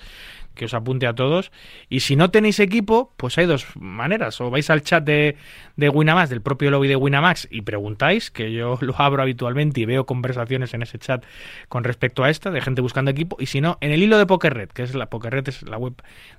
que 0.56 0.66
os 0.66 0.74
apunte 0.74 1.08
a 1.08 1.14
todos. 1.14 1.52
Y 1.90 2.02
si 2.02 2.16
no 2.16 2.32
tenéis 2.32 2.60
equipo, 2.60 3.14
pues 3.18 3.38
hay 3.38 3.46
dos 3.46 3.66
maneras. 3.76 4.40
O 4.42 4.50
vais 4.50 4.70
al 4.70 4.82
chat 4.82 5.04
de, 5.04 5.38
de 5.76 5.90
Winamax, 5.90 6.30
del 6.30 6.42
propio 6.42 6.72
lobby 6.72 6.88
de 6.88 6.96
Winamax, 6.96 7.48
y 7.52 7.62
preguntáis, 7.62 8.32
que 8.32 8.52
yo 8.52 8.78
lo 8.82 8.96
abro 8.98 9.22
habitualmente 9.22 9.82
y 9.82 9.86
veo 9.86 10.06
conversaciones 10.06 10.74
en 10.74 10.82
ese 10.82 11.00
chat 11.00 11.24
con 11.68 11.84
respecto 11.84 12.24
a 12.24 12.30
esta, 12.30 12.52
de 12.52 12.62
gente 12.62 12.82
buscando 12.82 13.12
equipo. 13.12 13.38
Y 13.40 13.46
si 13.48 13.62
no, 13.62 13.78
en 13.82 13.92
el 13.92 14.04
hilo 14.04 14.18
de 14.18 14.26
PokerRed, 14.26 14.70
que 14.70 14.84
es 14.84 14.96
la 14.96 15.08
PokerRed, 15.08 15.48
es 15.48 15.64
la 15.64 15.78
web 15.78 15.94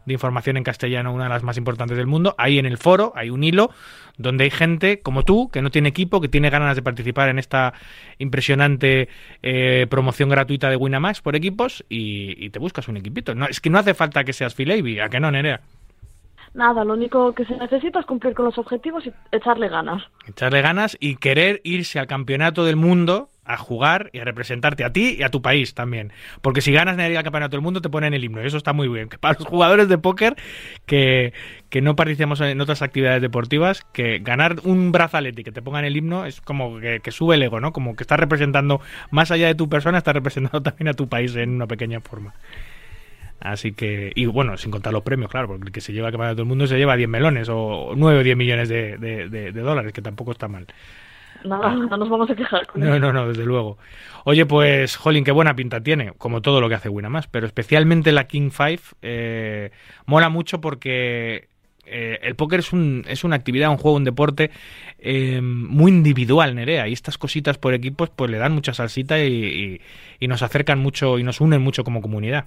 de 0.07 0.13
información 0.13 0.57
en 0.57 0.65
castellano, 0.65 0.90
una 0.99 1.25
de 1.25 1.31
las 1.31 1.43
más 1.43 1.57
importantes 1.57 1.97
del 1.97 2.07
mundo. 2.07 2.35
Ahí 2.39 2.59
en 2.59 2.67
el 2.67 2.79
foro 2.79 3.13
hay 3.15 3.31
un 3.31 3.45
hilo 3.45 3.71
donde 4.19 4.45
hay 4.45 4.51
gente 4.51 5.01
como 5.01 5.25
tú, 5.25 5.49
que 5.51 5.63
no 5.63 5.71
tiene 5.71 5.89
equipo, 5.89 6.21
que 6.21 6.29
tiene 6.29 6.51
ganas 6.51 6.77
de 6.77 6.83
participar 6.83 7.29
en 7.29 7.39
esta 7.39 7.73
impresionante 8.19 9.09
eh, 9.43 9.87
promoción 9.89 10.29
gratuita 10.29 10.69
de 10.69 10.77
Winamax 10.77 11.23
por 11.23 11.37
equipos 11.37 11.85
y, 11.89 12.45
y 12.45 12.51
te 12.51 12.59
buscas 12.59 12.89
un 12.89 12.97
equipito. 12.99 13.35
No, 13.35 13.47
es 13.47 13.61
que 13.61 13.71
no 13.71 13.79
hace 13.79 13.95
falta 13.95 14.25
que 14.25 14.33
seas 14.33 14.55
Filavy, 14.55 15.01
¿a 15.01 15.09
que 15.09 15.21
no, 15.21 15.31
Nerea? 15.31 15.61
Nada, 16.53 16.85
lo 16.85 16.95
único 16.95 17.33
que 17.33 17.45
se 17.45 17.57
necesita 17.57 18.01
es 18.01 18.07
cumplir 18.07 18.35
con 18.35 18.45
los 18.45 18.59
objetivos 18.59 19.07
y 19.07 19.13
echarle 19.31 19.69
ganas. 19.69 20.03
Echarle 20.27 20.63
ganas 20.63 20.97
y 20.99 21.17
querer 21.17 21.61
irse 21.63 22.01
al 22.01 22.09
campeonato 22.09 22.65
del 22.65 22.77
mundo 22.77 23.29
a 23.53 23.57
jugar 23.57 24.11
y 24.13 24.21
a 24.21 24.25
representarte 24.25 24.85
a 24.85 24.93
ti 24.93 25.17
y 25.19 25.23
a 25.23 25.29
tu 25.29 25.43
país 25.43 25.75
también. 25.75 26.13
Porque 26.41 26.61
si 26.61 26.73
ganas 26.73 26.97
Nerea 26.97 27.19
el 27.19 27.25
campeonato 27.25 27.57
del 27.57 27.63
mundo 27.63 27.81
te 27.81 27.89
ponen 27.89 28.15
el 28.15 28.23
himno 28.23 28.43
y 28.43 28.47
eso 28.47 28.57
está 28.57 28.73
muy 28.73 28.89
bien. 28.89 29.09
Que 29.11 29.19
para 29.19 29.37
los 29.39 29.49
jugadores 29.49 29.89
de 29.89 29.99
póker 29.99 30.37
que, 30.87 31.33
que 31.69 31.81
no 31.81 31.97
participamos 31.97 32.41
en 32.43 32.61
otras 32.61 32.81
actividades 32.81 33.21
deportivas, 33.21 33.85
que 33.93 34.21
ganar 34.21 34.61
un 34.63 34.93
brazalete 34.93 35.41
y 35.41 35.45
que 35.45 35.51
te 35.51 35.63
pongan 35.63 35.85
el 35.85 35.97
himno 35.97 36.27
es 36.27 36.41
como 36.41 36.79
que, 36.79 37.01
sube 37.11 37.35
el 37.35 37.43
ego, 37.43 37.59
¿no? 37.59 37.73
Como 37.73 37.97
que 37.97 38.05
estás 38.05 38.21
representando, 38.21 38.81
más 39.11 39.33
allá 39.33 39.49
de 39.49 39.57
tu 39.57 39.69
persona, 39.69 39.99
estás 39.99 40.15
representando 40.15 40.63
también 40.71 40.89
a 40.89 40.95
tu 40.95 41.09
país 41.09 41.35
en 41.35 41.51
una 41.51 41.67
pequeña 41.67 42.01
forma. 42.01 42.35
Así 43.41 43.73
que, 43.73 44.13
y 44.15 44.27
bueno, 44.27 44.57
sin 44.59 44.71
contar 44.71 44.93
los 44.93 45.03
premios, 45.03 45.31
claro, 45.31 45.49
porque 45.49 45.65
el 45.65 45.73
que 45.73 45.81
se 45.81 45.93
lleva 45.93 46.09
el 46.09 46.13
campeonato 46.13 46.37
del 46.37 46.47
mundo 46.47 46.67
se 46.67 46.77
lleva 46.77 46.95
10 46.95 47.09
melones 47.09 47.49
o 47.51 47.95
9 47.97 48.21
o 48.21 48.23
10 48.23 48.37
millones 48.37 48.69
de 48.69 49.53
dólares, 49.55 49.93
que 49.93 50.03
tampoco 50.03 50.33
está 50.33 50.47
mal. 50.47 50.67
Nada, 51.45 51.75
no 51.75 51.97
nos 51.97 52.09
vamos 52.09 52.31
a 52.31 52.35
quejar 52.37 52.67
con 52.67 52.81
No, 52.83 52.89
eso. 52.95 52.99
no, 52.99 53.13
no, 53.13 53.29
desde 53.29 53.45
luego. 53.45 53.79
Oye, 54.25 54.45
pues, 54.47 54.97
Jolín, 54.97 55.25
qué 55.25 55.33
buena 55.33 55.57
pinta 55.57 55.81
tiene, 55.83 56.13
como 56.19 56.43
todo 56.43 56.61
lo 56.61 56.69
que 56.69 56.75
hace 56.75 56.89
Winamax, 56.89 57.27
pero 57.29 57.47
especialmente 57.47 58.13
la 58.13 58.25
King 58.25 58.51
5 58.51 58.97
eh, 59.03 59.71
mola 60.07 60.29
mucho 60.29 60.61
porque 60.61 61.49
eh, 61.87 62.19
el 62.23 62.37
póker 62.37 62.61
es, 62.61 62.73
un, 62.73 63.05
es 63.09 63.25
una 63.25 63.37
actividad, 63.37 63.71
un 63.71 63.79
juego, 63.79 63.97
un 63.97 64.05
deporte 64.05 64.51
eh, 64.99 65.41
muy 65.41 65.91
individual, 65.91 66.55
Nerea, 66.55 66.87
y 66.89 66.93
estas 66.93 67.17
cositas 67.19 67.57
por 67.59 67.73
equipos 67.75 68.11
pues 68.11 68.31
le 68.31 68.39
dan 68.39 68.53
mucha 68.53 68.75
salsita 68.75 69.19
y, 69.25 69.33
y- 69.33 69.81
y 70.21 70.29
nos 70.29 70.43
acercan 70.43 70.79
mucho 70.79 71.19
y 71.19 71.23
nos 71.25 71.41
unen 71.41 71.63
mucho 71.63 71.83
como 71.85 72.03
comunidad. 72.03 72.45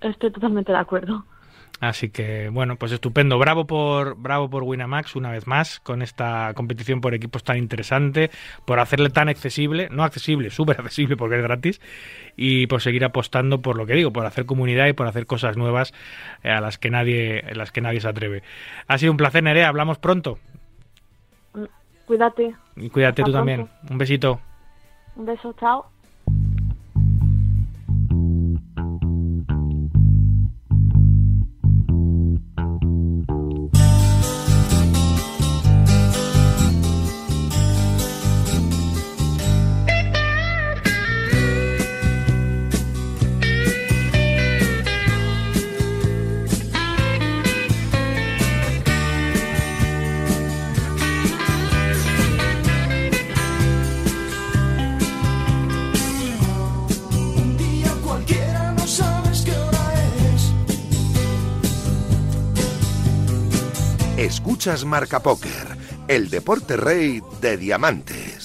Estoy 0.00 0.32
totalmente 0.32 0.72
de 0.72 0.78
acuerdo. 0.78 1.24
Así 1.80 2.10
que 2.10 2.48
bueno, 2.48 2.76
pues 2.76 2.92
estupendo. 2.92 3.38
Bravo 3.38 3.66
por 3.66 4.16
bravo 4.16 4.48
por 4.48 4.62
Winamax 4.62 5.16
una 5.16 5.30
vez 5.30 5.46
más 5.46 5.80
con 5.80 6.00
esta 6.00 6.52
competición 6.54 7.00
por 7.00 7.12
equipos 7.12 7.42
tan 7.42 7.56
interesante, 7.58 8.30
por 8.64 8.78
hacerle 8.78 9.10
tan 9.10 9.28
accesible, 9.28 9.88
no 9.90 10.04
accesible, 10.04 10.50
súper 10.52 10.80
accesible 10.80 11.16
porque 11.16 11.36
es 11.36 11.42
gratis 11.42 11.80
y 12.36 12.66
por 12.68 12.80
seguir 12.80 13.04
apostando 13.04 13.62
por 13.62 13.76
lo 13.76 13.86
que 13.86 13.94
digo, 13.94 14.12
por 14.12 14.26
hacer 14.26 14.46
comunidad 14.46 14.86
y 14.86 14.92
por 14.92 15.08
hacer 15.08 15.26
cosas 15.26 15.56
nuevas 15.56 15.92
eh, 16.44 16.50
a 16.50 16.60
las 16.60 16.78
que 16.78 16.90
nadie 16.90 17.40
a 17.40 17.54
las 17.54 17.72
que 17.72 17.80
nadie 17.80 18.00
se 18.00 18.08
atreve. 18.08 18.42
Ha 18.86 18.98
sido 18.98 19.10
un 19.10 19.18
placer, 19.18 19.42
Nerea, 19.42 19.68
hablamos 19.68 19.98
pronto. 19.98 20.38
Cuídate. 22.06 22.54
Y 22.76 22.90
cuídate 22.90 23.22
Hasta 23.22 23.30
tú 23.30 23.32
también. 23.32 23.68
Un 23.88 23.98
besito. 23.98 24.40
Un 25.16 25.26
beso, 25.26 25.52
chao. 25.58 25.91
Escuchas 64.62 64.84
Marca 64.84 65.18
Póker, 65.20 65.76
el 66.06 66.30
deporte 66.30 66.76
rey 66.76 67.20
de 67.40 67.56
diamantes. 67.56 68.41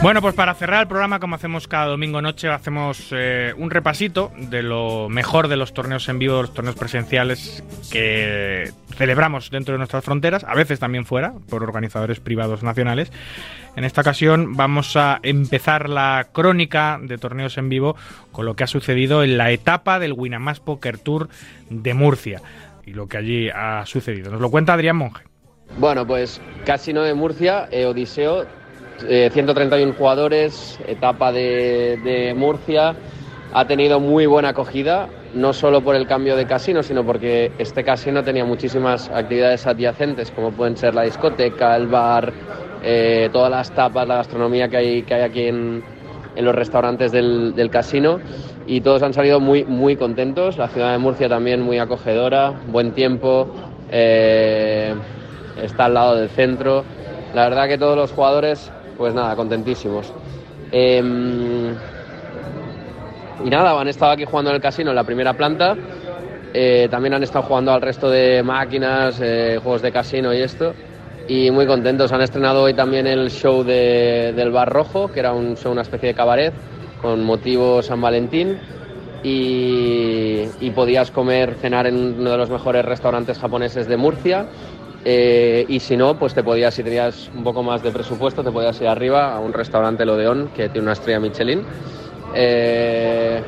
Bueno, 0.00 0.22
pues 0.22 0.36
para 0.36 0.54
cerrar 0.54 0.82
el 0.82 0.86
programa, 0.86 1.18
como 1.18 1.34
hacemos 1.34 1.66
cada 1.66 1.86
domingo 1.86 2.22
noche, 2.22 2.48
hacemos 2.48 3.08
eh, 3.10 3.52
un 3.56 3.68
repasito 3.68 4.30
de 4.36 4.62
lo 4.62 5.08
mejor 5.08 5.48
de 5.48 5.56
los 5.56 5.74
torneos 5.74 6.08
en 6.08 6.20
vivo, 6.20 6.40
los 6.40 6.54
torneos 6.54 6.76
presenciales 6.76 7.64
que 7.90 8.70
celebramos 8.96 9.50
dentro 9.50 9.72
de 9.72 9.78
nuestras 9.78 10.04
fronteras, 10.04 10.44
a 10.44 10.54
veces 10.54 10.78
también 10.78 11.04
fuera, 11.04 11.34
por 11.50 11.64
organizadores 11.64 12.20
privados 12.20 12.62
nacionales. 12.62 13.10
En 13.74 13.82
esta 13.82 14.02
ocasión 14.02 14.56
vamos 14.56 14.96
a 14.96 15.18
empezar 15.24 15.88
la 15.88 16.28
crónica 16.32 17.00
de 17.02 17.18
torneos 17.18 17.58
en 17.58 17.68
vivo 17.68 17.96
con 18.30 18.46
lo 18.46 18.54
que 18.54 18.62
ha 18.62 18.68
sucedido 18.68 19.24
en 19.24 19.36
la 19.36 19.50
etapa 19.50 19.98
del 19.98 20.12
Winamax 20.12 20.60
Poker 20.60 20.98
Tour 20.98 21.28
de 21.70 21.94
Murcia 21.94 22.40
y 22.86 22.92
lo 22.92 23.08
que 23.08 23.16
allí 23.16 23.50
ha 23.50 23.84
sucedido. 23.84 24.30
Nos 24.30 24.40
lo 24.40 24.50
cuenta 24.50 24.74
Adrián 24.74 24.96
Monge. 24.96 25.24
Bueno, 25.76 26.06
pues 26.06 26.40
Casino 26.64 27.02
de 27.02 27.14
Murcia, 27.14 27.68
eh, 27.70 27.84
Odiseo, 27.84 28.46
eh, 29.08 29.30
131 29.32 29.92
jugadores, 29.94 30.78
etapa 30.86 31.32
de, 31.32 32.34
Murcia, 32.36 32.94
ha 33.52 33.66
tenido 33.66 34.00
muy 34.00 34.26
buena 34.26 34.50
acogida, 34.50 35.08
no 35.34 35.52
solo 35.52 35.82
por 35.82 35.94
el 35.94 36.06
cambio 36.06 36.36
de 36.36 36.46
casino, 36.46 36.82
sino 36.82 37.04
porque 37.04 37.52
este 37.58 37.84
casino 37.84 38.22
tenía 38.22 38.44
muchísimas 38.44 39.08
actividades 39.10 39.66
adyacentes, 39.66 40.30
como 40.30 40.52
pueden 40.52 40.76
ser 40.76 40.94
la 40.94 41.02
discoteca, 41.02 41.76
el 41.76 41.86
bar, 41.86 42.32
eh, 42.82 43.28
todas 43.32 43.50
las 43.50 43.70
tapas, 43.72 44.06
la 44.06 44.16
gastronomía 44.16 44.68
que 44.68 44.76
hay, 44.76 45.02
que 45.02 45.14
hay 45.14 45.22
aquí 45.22 45.42
en, 45.46 45.82
en 46.36 46.44
los 46.44 46.54
restaurantes 46.54 47.12
del, 47.12 47.54
del 47.54 47.70
casino 47.70 48.20
y 48.68 48.82
todos 48.82 49.02
han 49.02 49.14
salido 49.14 49.40
muy, 49.40 49.64
muy 49.64 49.96
contentos. 49.96 50.58
La 50.58 50.68
ciudad 50.68 50.92
de 50.92 50.98
Murcia 50.98 51.28
también 51.28 51.62
muy 51.62 51.78
acogedora, 51.78 52.52
buen 52.68 52.92
tiempo, 52.92 53.48
eh, 53.90 54.94
está 55.62 55.86
al 55.86 55.94
lado 55.94 56.16
del 56.16 56.28
centro. 56.28 56.84
La 57.34 57.48
verdad 57.48 57.66
que 57.66 57.78
todos 57.78 57.96
los 57.96 58.12
jugadores, 58.12 58.70
pues 58.98 59.14
nada, 59.14 59.34
contentísimos. 59.36 60.12
Em, 60.72 61.70
y 63.44 63.48
nada, 63.48 63.80
han 63.80 63.88
estado 63.88 64.12
aquí 64.12 64.24
jugando 64.24 64.50
en 64.50 64.56
el 64.56 64.62
casino 64.62 64.90
en 64.90 64.96
la 64.96 65.04
primera 65.04 65.32
planta. 65.32 65.76
Eh, 66.52 66.88
también 66.90 67.14
han 67.14 67.22
estado 67.22 67.44
jugando 67.44 67.72
al 67.72 67.80
resto 67.80 68.10
de 68.10 68.42
máquinas, 68.42 69.20
eh, 69.22 69.58
juegos 69.62 69.82
de 69.82 69.92
casino 69.92 70.34
y 70.34 70.42
esto. 70.42 70.74
Y 71.28 71.50
muy 71.50 71.66
contentos. 71.66 72.10
Han 72.12 72.22
estrenado 72.22 72.62
hoy 72.62 72.74
también 72.74 73.06
el 73.06 73.30
show 73.30 73.62
de- 73.62 74.32
del 74.34 74.50
Bar 74.50 74.68
Rojo, 74.70 75.08
que 75.12 75.20
era 75.20 75.32
un 75.32 75.56
show, 75.56 75.70
una 75.70 75.82
especie 75.82 76.08
de 76.08 76.14
cabaret 76.14 76.52
con 77.00 77.22
motivo 77.22 77.82
San 77.82 78.00
Valentín. 78.00 78.58
Y 79.22 80.70
podías 80.74 81.10
comer, 81.10 81.54
cenar 81.56 81.86
en 81.86 82.20
uno 82.20 82.30
de 82.30 82.36
los 82.36 82.50
mejores 82.50 82.84
restaurantes 82.84 83.38
japoneses 83.38 83.86
de 83.88 83.96
Murcia. 83.96 84.46
Eh, 85.04 85.64
y 85.68 85.80
si 85.80 85.96
no, 85.96 86.18
pues 86.18 86.34
te 86.34 86.42
podías, 86.42 86.74
si 86.74 86.82
tenías 86.82 87.30
un 87.34 87.44
poco 87.44 87.62
más 87.62 87.82
de 87.82 87.92
presupuesto, 87.92 88.42
te 88.42 88.50
podías 88.50 88.80
ir 88.80 88.88
arriba 88.88 89.34
a 89.34 89.40
un 89.40 89.52
restaurante 89.52 90.02
El 90.02 90.10
Odeón 90.10 90.50
que 90.54 90.68
tiene 90.68 90.82
una 90.82 90.92
estrella 90.92 91.20
Michelin. 91.20 91.62
Eh, 92.34 93.42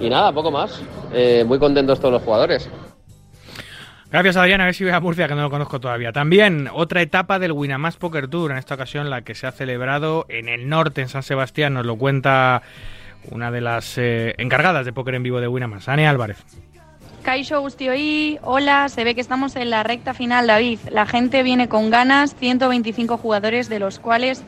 y 0.00 0.10
nada, 0.10 0.32
poco 0.32 0.50
más. 0.50 0.82
Eh, 1.12 1.44
muy 1.46 1.58
contentos 1.58 2.00
todos 2.00 2.12
los 2.12 2.22
jugadores. 2.22 2.68
Gracias 4.10 4.36
Adrián, 4.36 4.60
a 4.60 4.66
ver 4.66 4.74
si 4.74 4.84
voy 4.84 4.92
a 4.92 5.00
Murcia 5.00 5.26
que 5.26 5.34
no 5.34 5.40
lo 5.40 5.50
conozco 5.50 5.80
todavía. 5.80 6.12
También 6.12 6.68
otra 6.70 7.00
etapa 7.00 7.38
del 7.38 7.52
Winamax 7.52 7.96
Poker 7.96 8.28
Tour, 8.28 8.50
en 8.50 8.58
esta 8.58 8.74
ocasión 8.74 9.08
la 9.08 9.22
que 9.22 9.34
se 9.34 9.46
ha 9.46 9.52
celebrado 9.52 10.26
en 10.28 10.50
el 10.50 10.68
norte, 10.68 11.00
en 11.00 11.08
San 11.08 11.22
Sebastián, 11.22 11.72
nos 11.72 11.86
lo 11.86 11.96
cuenta 11.96 12.60
una 13.30 13.50
de 13.50 13.62
las 13.62 13.96
encargadas 13.96 14.84
de 14.84 14.92
póker 14.92 15.14
en 15.14 15.22
vivo 15.22 15.40
de 15.40 15.48
Winamax, 15.48 15.88
Ane 15.88 16.06
Álvarez. 16.06 16.44
Kaisho 17.22 17.60
Gustioí, 17.60 18.38
hola, 18.42 18.88
se 18.88 19.04
ve 19.04 19.14
que 19.14 19.20
estamos 19.20 19.54
en 19.54 19.70
la 19.70 19.84
recta 19.84 20.12
final, 20.12 20.48
David. 20.48 20.80
La 20.90 21.06
gente 21.06 21.44
viene 21.44 21.68
con 21.68 21.88
ganas, 21.88 22.34
125 22.34 23.16
jugadores, 23.16 23.68
de 23.68 23.78
los 23.78 24.00
cuales 24.00 24.42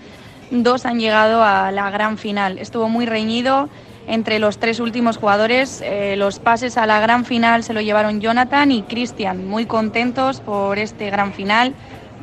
dos 0.51 0.85
han 0.85 0.99
llegado 0.99 1.45
a 1.45 1.71
la 1.71 1.91
gran 1.91 2.19
final. 2.19 2.59
Estuvo 2.59 2.89
muy 2.89 3.07
reñido 3.07 3.69
entre 4.09 4.41
los 4.41 4.59
tres 4.59 4.81
últimos 4.81 5.19
jugadores. 5.19 5.83
Eh, 5.85 6.17
los 6.17 6.41
pases 6.41 6.77
a 6.77 6.87
la 6.87 6.99
gran 6.99 7.25
final 7.25 7.63
se 7.63 7.75
lo 7.75 7.81
llevaron 7.81 8.21
Jonathan 8.21 8.73
y 8.73 8.83
Cristian, 8.83 9.47
muy 9.47 9.67
contentos 9.67 10.41
por 10.41 10.79
este 10.79 11.11
gran 11.11 11.33
final. 11.33 11.75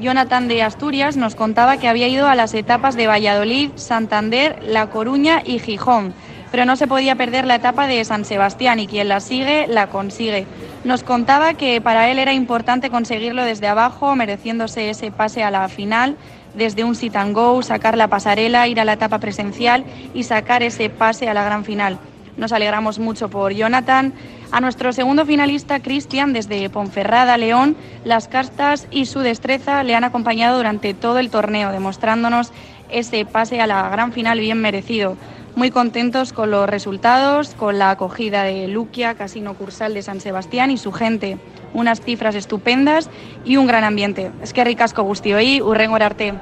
Jonathan 0.02 0.50
de 0.50 0.64
Asturias 0.64 1.16
nos 1.16 1.36
contaba 1.36 1.78
que 1.78 1.88
había 1.88 2.10
ido 2.10 2.28
a 2.28 2.36
las 2.36 2.54
etapas 2.54 2.96
de 2.96 3.08
Valladolid, 3.08 3.72
Santander, 3.76 4.62
La 4.64 4.90
Coruña 4.90 5.42
y 5.46 5.60
Gijón 5.60 6.14
pero 6.52 6.66
no 6.66 6.76
se 6.76 6.88
podía 6.88 7.16
perder 7.16 7.46
la 7.46 7.56
etapa 7.56 7.88
de 7.88 8.04
San 8.04 8.26
Sebastián 8.26 8.80
y 8.80 8.88
quien 8.88 9.08
la 9.08 9.22
sigue, 9.22 9.68
la 9.68 9.88
consigue. 9.88 10.46
Nos 10.84 11.04
contaba 11.04 11.54
que 11.54 11.80
para 11.80 12.10
él 12.10 12.20
era 12.20 12.34
importante 12.34 12.90
conseguirlo 12.90 13.44
desde 13.46 13.68
abajo, 13.68 14.16
mereciéndose 14.16 14.90
ese 14.90 15.12
pase 15.12 15.44
a 15.44 15.52
la 15.52 15.68
final, 15.70 16.18
desde 16.54 16.84
un 16.84 16.96
sit 16.96 17.16
and 17.16 17.34
go, 17.34 17.62
sacar 17.64 17.98
la 17.98 18.10
pasarela, 18.10 18.68
ir 18.68 18.80
a 18.80 18.86
la 18.86 18.94
etapa 18.94 19.20
presencial 19.20 19.86
y 20.14 20.24
sacar 20.24 20.64
ese 20.64 20.90
pase 20.90 21.30
a 21.30 21.34
la 21.34 21.44
gran 21.44 21.64
final. 21.64 21.98
Nos 22.38 22.52
alegramos 22.52 23.00
mucho 23.00 23.30
por 23.30 23.54
Jonathan. 23.54 24.14
A 24.52 24.60
nuestro 24.60 24.92
segundo 24.92 25.26
finalista, 25.26 25.80
Cristian, 25.80 26.34
desde 26.34 26.70
Ponferrada, 26.70 27.38
León, 27.38 27.78
las 28.04 28.28
castas 28.28 28.88
y 28.92 29.06
su 29.06 29.20
destreza 29.20 29.84
le 29.84 29.96
han 29.96 30.04
acompañado 30.04 30.58
durante 30.58 30.94
todo 30.94 31.20
el 31.20 31.30
torneo, 31.30 31.72
demostrándonos 31.72 32.52
ese 32.90 33.26
pase 33.26 33.62
a 33.62 33.68
la 33.68 33.88
gran 33.90 34.12
final 34.12 34.40
bien 34.40 34.60
merecido. 34.60 35.16
Muy 35.56 35.70
contentos 35.70 36.32
con 36.32 36.50
los 36.50 36.70
resultados, 36.70 37.54
con 37.56 37.78
la 37.78 37.92
acogida 37.92 38.44
de 38.44 38.68
Luquia, 38.68 39.16
Casino 39.16 39.54
Cursal 39.54 39.94
de 39.94 40.02
San 40.02 40.22
Sebastián 40.22 40.72
y 40.72 40.78
su 40.78 40.92
gente. 40.92 41.38
Unas 41.74 42.02
cifras 42.02 42.36
estupendas 42.36 43.10
y 43.44 43.58
un 43.58 43.68
gran 43.68 43.84
ambiente. 43.84 44.32
Es 44.42 44.54
que 44.54 44.64
ricasco 44.64 45.04
gustioí, 45.04 45.62
urrengo 45.62 45.98
arte. 45.98 46.34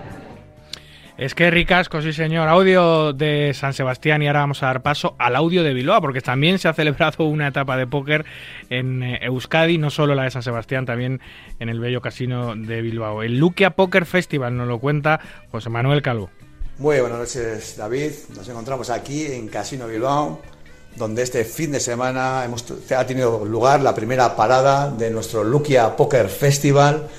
Es 1.20 1.36
que 1.36 1.52
ricasco, 1.52 2.02
sí 2.02 2.14
señor. 2.14 2.48
Audio 2.48 3.12
de 3.12 3.54
San 3.54 3.74
Sebastián 3.74 4.22
y 4.22 4.28
ahora 4.28 4.40
vamos 4.40 4.64
a 4.64 4.68
dar 4.68 4.82
paso 4.82 5.16
al 5.20 5.36
audio 5.36 5.64
de 5.64 5.74
Bilbao, 5.74 6.00
porque 6.00 6.22
también 6.22 6.60
se 6.60 6.70
ha 6.70 6.74
celebrado 6.74 7.26
una 7.26 7.48
etapa 7.48 7.76
de 7.76 7.86
póker 7.88 8.26
en 8.70 9.04
eh, 9.04 9.20
Euskadi, 9.24 9.78
no 9.78 9.90
solo 9.90 10.16
la 10.16 10.24
de 10.24 10.32
San 10.32 10.44
Sebastián, 10.44 10.86
también 10.86 11.20
en 11.60 11.68
el 11.68 11.82
bello 11.82 12.00
casino 12.00 12.56
de 12.56 12.82
Bilbao. 12.82 13.22
El 13.22 13.38
Luquia 13.38 13.72
Poker 13.72 14.06
Festival 14.06 14.56
nos 14.56 14.70
lo 14.70 14.80
cuenta 14.80 15.20
José 15.52 15.70
Manuel 15.70 16.02
Calvo. 16.02 16.30
Muy 16.80 17.02
buenas 17.02 17.20
noches, 17.20 17.76
David. 17.76 18.12
Nos 18.38 18.48
encontramos 18.48 18.90
aquí 18.90 19.26
en 19.26 19.50
Casino 19.50 19.86
Bilbao, 19.86 20.40
donde 20.96 21.24
este 21.24 21.44
fin 21.44 21.74
de 21.74 21.80
semana 21.82 22.46
hemos, 22.46 22.64
ha 22.96 23.06
tenido 23.06 23.44
lugar 23.44 23.82
la 23.82 23.94
primera 23.94 24.34
parada 24.38 24.90
de 24.90 25.10
nuestro 25.10 25.44
Luquia 25.44 25.98
Poker 25.98 26.30
Festival, 26.30 27.10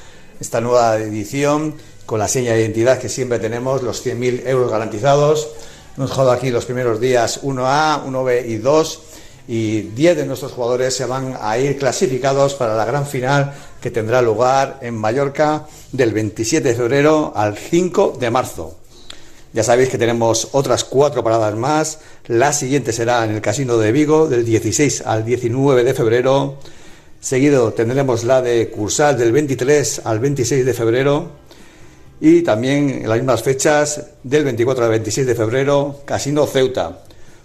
esta 0.40 0.62
nueva 0.62 0.96
edición 0.96 1.74
con 2.06 2.18
la 2.18 2.26
seña 2.26 2.54
de 2.54 2.62
identidad 2.62 2.98
que 2.98 3.10
siempre 3.10 3.38
tenemos, 3.38 3.82
los 3.82 4.02
100.000 4.02 4.46
euros 4.46 4.70
garantizados. 4.70 5.50
Hemos 5.94 6.10
jugado 6.10 6.30
aquí 6.30 6.48
los 6.48 6.64
primeros 6.64 6.98
días 6.98 7.42
1A, 7.42 8.06
1B 8.06 8.48
y 8.48 8.56
2 8.56 9.02
y 9.46 9.82
10 9.82 10.16
de 10.16 10.24
nuestros 10.24 10.52
jugadores 10.52 10.96
se 10.96 11.04
van 11.04 11.36
a 11.38 11.58
ir 11.58 11.76
clasificados 11.76 12.54
para 12.54 12.76
la 12.76 12.86
gran 12.86 13.06
final 13.06 13.52
que 13.78 13.90
tendrá 13.90 14.22
lugar 14.22 14.78
en 14.80 14.96
Mallorca 14.96 15.66
del 15.92 16.14
27 16.14 16.66
de 16.66 16.74
febrero 16.74 17.34
al 17.36 17.58
5 17.58 18.16
de 18.18 18.30
marzo. 18.30 18.80
Ya 19.52 19.64
sabéis 19.64 19.88
que 19.88 19.98
tenemos 19.98 20.48
otras 20.52 20.84
cuatro 20.84 21.24
paradas 21.24 21.56
más. 21.56 21.98
La 22.28 22.52
siguiente 22.52 22.92
será 22.92 23.24
en 23.24 23.32
el 23.32 23.40
Casino 23.40 23.78
de 23.78 23.90
Vigo 23.90 24.28
del 24.28 24.44
16 24.44 25.02
al 25.06 25.24
19 25.24 25.82
de 25.82 25.92
febrero. 25.92 26.58
Seguido 27.20 27.72
tendremos 27.72 28.22
la 28.22 28.42
de 28.42 28.70
Cursal 28.70 29.18
del 29.18 29.32
23 29.32 30.02
al 30.04 30.20
26 30.20 30.64
de 30.64 30.72
febrero. 30.72 31.30
Y 32.20 32.42
también 32.42 32.90
en 32.90 33.08
las 33.08 33.18
mismas 33.18 33.42
fechas 33.42 34.06
del 34.22 34.44
24 34.44 34.84
al 34.84 34.90
26 34.90 35.26
de 35.26 35.34
febrero, 35.34 36.00
Casino 36.04 36.46
Ceuta. 36.46 37.00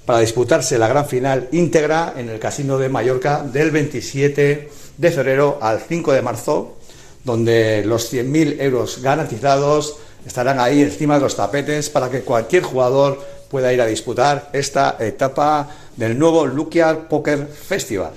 Para 0.05 0.19
disputarse 0.19 0.77
la 0.77 0.87
gran 0.87 1.07
final 1.07 1.47
íntegra 1.53 2.13
en 2.15 2.29
el 2.29 2.37
Casino 2.37 2.77
de 2.77 2.87
Mallorca 2.87 3.41
del 3.41 3.71
27 3.71 4.69
de 4.95 5.11
febrero 5.11 5.57
al 5.59 5.79
5 5.79 6.13
de 6.13 6.21
marzo, 6.21 6.75
donde 7.23 7.83
los 7.83 8.13
100.000 8.13 8.61
euros 8.61 9.01
garantizados 9.01 9.97
estarán 10.25 10.59
ahí 10.59 10.81
encima 10.81 11.15
de 11.15 11.21
los 11.21 11.35
tapetes 11.35 11.89
para 11.89 12.09
que 12.09 12.21
cualquier 12.21 12.63
jugador 12.63 13.19
pueda 13.49 13.71
ir 13.71 13.81
a 13.81 13.85
disputar 13.85 14.49
esta 14.53 14.97
etapa 14.99 15.69
del 15.95 16.17
nuevo 16.17 16.45
Luquia 16.45 17.07
Poker 17.07 17.47
Festival. 17.47 18.11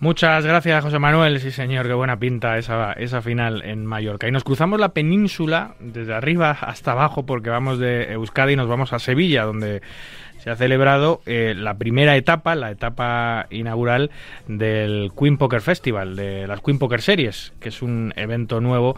Muchas 0.00 0.44
gracias, 0.44 0.84
José 0.84 0.98
Manuel. 0.98 1.40
Sí, 1.40 1.50
señor, 1.50 1.86
qué 1.86 1.94
buena 1.94 2.18
pinta 2.18 2.58
esa, 2.58 2.92
esa 2.92 3.22
final 3.22 3.62
en 3.62 3.86
Mallorca. 3.86 4.28
Y 4.28 4.32
nos 4.32 4.44
cruzamos 4.44 4.78
la 4.78 4.90
península 4.90 5.76
desde 5.80 6.12
arriba 6.12 6.50
hasta 6.50 6.92
abajo 6.92 7.24
porque 7.24 7.48
vamos 7.48 7.78
de 7.78 8.12
Euskadi 8.12 8.52
y 8.52 8.56
nos 8.56 8.68
vamos 8.68 8.92
a 8.92 8.98
Sevilla, 8.98 9.44
donde 9.44 9.80
se 10.44 10.50
ha 10.50 10.56
celebrado 10.56 11.22
eh, 11.24 11.54
la 11.56 11.78
primera 11.78 12.16
etapa, 12.16 12.54
la 12.54 12.70
etapa 12.70 13.46
inaugural 13.48 14.10
del 14.46 15.10
Queen 15.18 15.38
Poker 15.38 15.62
Festival, 15.62 16.16
de 16.16 16.46
las 16.46 16.60
Queen 16.60 16.78
Poker 16.78 17.00
Series, 17.00 17.54
que 17.60 17.70
es 17.70 17.80
un 17.80 18.12
evento 18.16 18.60
nuevo 18.60 18.94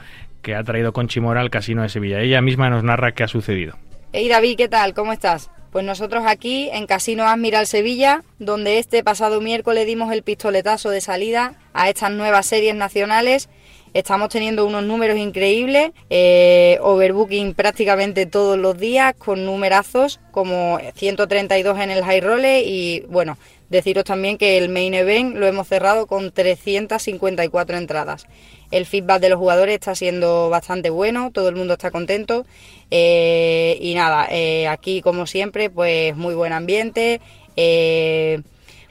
que 0.47 0.55
ha 0.55 0.63
traído 0.63 0.93
Conchi 0.93 1.19
Mora 1.19 1.41
al 1.41 1.51
Casino 1.51 1.83
de 1.83 1.89
Sevilla. 1.89 2.21
Ella 2.21 2.41
misma 2.41 2.71
nos 2.71 2.85
narra 2.85 3.11
qué 3.11 3.25
ha 3.25 3.29
sucedido. 3.29 3.75
Hey 4.13 4.29
David, 4.29 4.57
¿qué 4.57 4.69
tal? 4.69 4.95
¿Cómo 4.95 5.13
estás? 5.13 5.51
Pues 5.73 5.85
nosotros 5.85 6.23
aquí 6.25 6.71
en 6.73 6.87
Casino 6.87 7.25
Admiral 7.25 7.67
Sevilla, 7.67 8.23
donde 8.39 8.79
este 8.79 9.03
pasado 9.03 9.41
miércoles 9.41 9.89
dimos 9.89 10.13
el 10.13 10.23
pistoletazo 10.23 10.91
de 10.91 11.01
salida 11.01 11.55
a 11.75 11.89
estas 11.89 12.13
nuevas 12.13 12.47
series 12.47 12.77
nacionales, 12.77 13.49
estamos 13.93 14.29
teniendo 14.29 14.65
unos 14.65 14.85
números 14.85 15.19
increíbles, 15.19 15.91
eh, 16.11 16.79
overbooking 16.81 17.55
prácticamente 17.55 18.27
todos 18.27 18.57
los 18.57 18.79
días 18.79 19.15
con 19.19 19.45
numerazos 19.45 20.21
como 20.31 20.79
132 20.95 21.81
en 21.81 21.91
el 21.91 22.05
high 22.05 22.21
roller 22.21 22.63
y 22.65 23.01
bueno, 23.09 23.37
deciros 23.69 24.05
también 24.05 24.39
que 24.39 24.59
el 24.59 24.69
main 24.69 24.95
event 24.95 25.35
lo 25.35 25.49
hemos 25.49 25.67
cerrado 25.67 26.07
con 26.07 26.31
354 26.31 27.77
entradas. 27.77 28.27
El 28.71 28.87
feedback 28.87 29.21
de 29.21 29.29
los 29.29 29.39
jugadores 29.39 29.75
está 29.75 29.95
siendo 29.95 30.51
bastante 30.51 30.91
bueno, 30.91 31.31
todo 31.33 31.49
el 31.49 31.57
mundo 31.57 31.75
está 31.75 31.91
contento. 31.91 32.47
Eh, 32.91 33.79
y 33.81 33.95
nada, 33.95 34.29
eh, 34.31 34.69
aquí 34.69 35.03
como 35.03 35.27
siempre 35.27 35.71
pues 35.71 36.17
muy 36.17 36.35
buen 36.35 36.53
ambiente, 36.53 37.21
eh, 37.57 38.43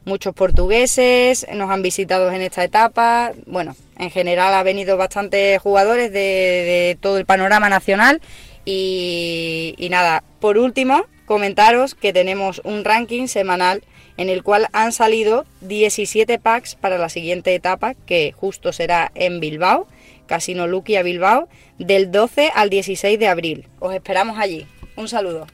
muchos 0.06 0.34
portugueses 0.34 1.46
nos 1.54 1.70
han 1.70 1.82
visitado 1.82 2.32
en 2.32 2.42
esta 2.42 2.64
etapa, 2.64 3.32
bueno, 3.46 3.76
en 3.98 4.12
general 4.12 4.54
ha 4.54 4.64
venido 4.64 4.98
bastantes 4.98 5.62
jugadores 5.62 6.12
de, 6.12 6.98
todo 7.02 7.18
el 7.18 7.26
panorama 7.26 7.70
nacional. 7.70 8.22
Y 8.68 9.88
nada, 9.92 10.24
por 10.40 10.58
último 10.58 11.06
comentaros 11.26 11.96
que 11.96 12.14
tenemos 12.14 12.62
un 12.64 12.84
ranking 12.84 13.28
semanal 13.28 13.84
en 14.18 14.30
el 14.30 14.44
cual 14.44 14.68
han 14.74 14.92
salido 14.92 15.46
17 15.62 16.40
packs 16.40 16.76
para 16.76 16.98
la 16.98 17.10
siguiente 17.10 17.54
etapa, 17.54 17.94
que 18.06 18.34
justo 18.36 18.72
será 18.74 19.12
en 19.16 19.40
Bilbao, 19.40 19.88
Casino 20.28 20.68
Luquia 20.68 21.04
Bilbao, 21.04 21.48
del 21.78 22.12
12 22.12 22.52
al 22.56 22.70
16 22.70 23.20
de 23.20 23.28
abril. 23.28 23.68
Os 23.80 23.94
esperamos 23.94 24.38
allí. 24.40 24.66
Un 24.96 25.08
saludo. 25.08 25.48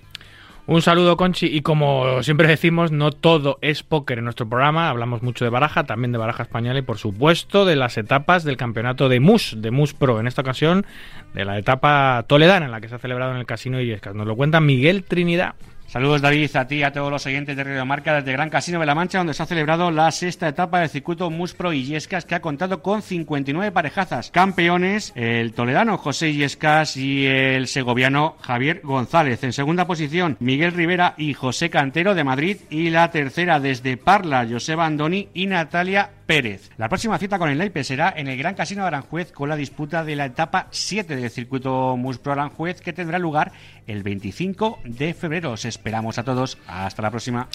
Un 0.68 0.82
saludo, 0.82 1.18
Conchi. 1.18 1.48
Y 1.48 1.62
como 1.62 2.22
siempre 2.22 2.48
decimos, 2.48 2.92
no 2.92 3.12
todo 3.12 3.58
es 3.62 3.82
póker 3.84 4.20
en 4.20 4.26
nuestro 4.26 4.48
programa. 4.48 4.90
Hablamos 4.90 5.24
mucho 5.24 5.44
de 5.44 5.50
baraja, 5.50 5.86
también 5.86 6.12
de 6.12 6.20
baraja 6.20 6.44
española 6.44 6.80
y, 6.80 6.84
por 6.84 6.98
supuesto, 6.98 7.66
de 7.66 7.76
las 7.76 7.98
etapas 7.98 8.44
del 8.44 8.58
campeonato 8.58 9.10
de 9.10 9.20
MUS, 9.20 9.56
de 9.58 9.72
MUS 9.72 9.94
Pro. 9.94 10.20
En 10.20 10.28
esta 10.28 10.44
ocasión, 10.44 10.86
de 11.34 11.46
la 11.46 11.58
etapa 11.58 12.24
toledana, 12.28 12.68
en 12.68 12.72
la 12.72 12.80
que 12.80 12.90
se 12.90 12.96
ha 12.96 13.00
celebrado 13.00 13.32
en 13.32 13.38
el 13.40 13.46
Casino 13.46 13.82
Illescas. 13.82 14.14
Nos 14.14 14.28
lo 14.28 14.36
cuenta 14.36 14.62
Miguel 14.62 15.04
Trinidad. 15.04 15.56
Saludos 15.92 16.22
David, 16.22 16.56
a 16.56 16.68
ti 16.68 16.76
y 16.76 16.84
a 16.84 16.94
todos 16.94 17.12
los 17.12 17.26
oyentes 17.26 17.58
de 17.58 17.66
Radio 17.66 17.86
Marca 17.86 18.14
desde 18.14 18.32
Gran 18.32 18.50
Casino 18.50 18.80
de 18.80 18.86
la 18.86 18.96
Mancha, 18.96 19.18
donde 19.18 19.34
se 19.34 19.44
ha 19.44 19.46
celebrado 19.46 19.92
la 19.92 20.10
sexta 20.12 20.48
etapa 20.48 20.80
del 20.80 20.88
circuito 20.88 21.30
Muspro 21.30 21.74
Illescas, 21.74 22.24
que 22.24 22.34
ha 22.34 22.42
contado 22.42 22.82
con 22.82 23.02
59 23.02 23.74
parejazas. 23.74 24.32
Campeones, 24.32 25.12
el 25.16 25.52
toledano 25.52 25.98
José 25.98 26.30
Illescas 26.30 26.96
y 26.96 27.26
el 27.26 27.68
segoviano 27.68 28.38
Javier 28.40 28.80
González. 28.86 29.44
En 29.44 29.52
segunda 29.52 29.86
posición, 29.86 30.38
Miguel 30.40 30.72
Rivera 30.72 31.14
y 31.18 31.34
José 31.34 31.70
Cantero 31.70 32.16
de 32.16 32.24
Madrid. 32.24 32.56
Y 32.70 32.90
la 32.90 33.12
tercera 33.12 33.60
desde 33.60 33.98
Parla, 33.98 34.48
Joseba 34.50 34.86
Andoni 34.86 35.28
y 35.34 35.48
Natalia 35.48 36.12
Pérez. 36.32 36.70
La 36.78 36.88
próxima 36.88 37.18
cita 37.18 37.38
con 37.38 37.50
el 37.50 37.58
naipe 37.58 37.84
será 37.84 38.14
en 38.16 38.30
el 38.30 38.38
Gran 38.38 38.56
Casino 38.56 38.84
de 38.84 38.88
Aranjuez 38.88 39.34
con 39.34 39.50
la 39.50 39.58
disputa 39.58 40.06
de 40.06 40.16
la 40.16 40.28
etapa 40.28 40.68
7 40.72 41.18
del 41.18 41.30
circuito 41.30 41.98
Muspro 41.98 42.32
Aranjuez 42.32 42.80
que 42.80 42.94
tendrá 42.94 43.20
lugar 43.20 43.52
el 43.86 44.02
25 44.02 44.80
de 44.86 45.14
febrero. 45.14 45.52
Os 45.52 45.66
esperamos 45.66 46.20
a 46.20 46.24
todos. 46.24 46.58
Hasta 46.68 47.02
la 47.02 47.12
próxima. 47.12 47.50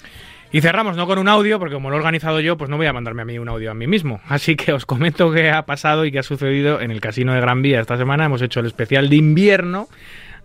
Y 0.51 0.61
cerramos 0.61 0.95
no 0.95 1.07
con 1.07 1.17
un 1.17 1.27
audio, 1.27 1.57
porque 1.57 1.73
como 1.73 1.89
lo 1.89 1.95
he 1.95 1.97
organizado 1.97 2.39
yo, 2.39 2.55
pues 2.55 2.69
no 2.69 2.77
voy 2.77 2.85
a 2.85 2.93
mandarme 2.93 3.23
a 3.23 3.25
mí 3.25 3.39
un 3.39 3.49
audio 3.49 3.71
a 3.71 3.73
mí 3.73 3.87
mismo. 3.87 4.21
Así 4.27 4.55
que 4.55 4.73
os 4.73 4.85
comento 4.85 5.31
qué 5.31 5.49
ha 5.49 5.65
pasado 5.65 6.05
y 6.05 6.11
qué 6.11 6.19
ha 6.19 6.23
sucedido 6.23 6.79
en 6.79 6.91
el 6.91 7.01
Casino 7.01 7.33
de 7.33 7.41
Gran 7.41 7.63
Vía 7.63 7.79
esta 7.79 7.97
semana. 7.97 8.25
Hemos 8.25 8.43
hecho 8.43 8.59
el 8.59 8.67
especial 8.67 9.09
de 9.09 9.15
invierno. 9.15 9.87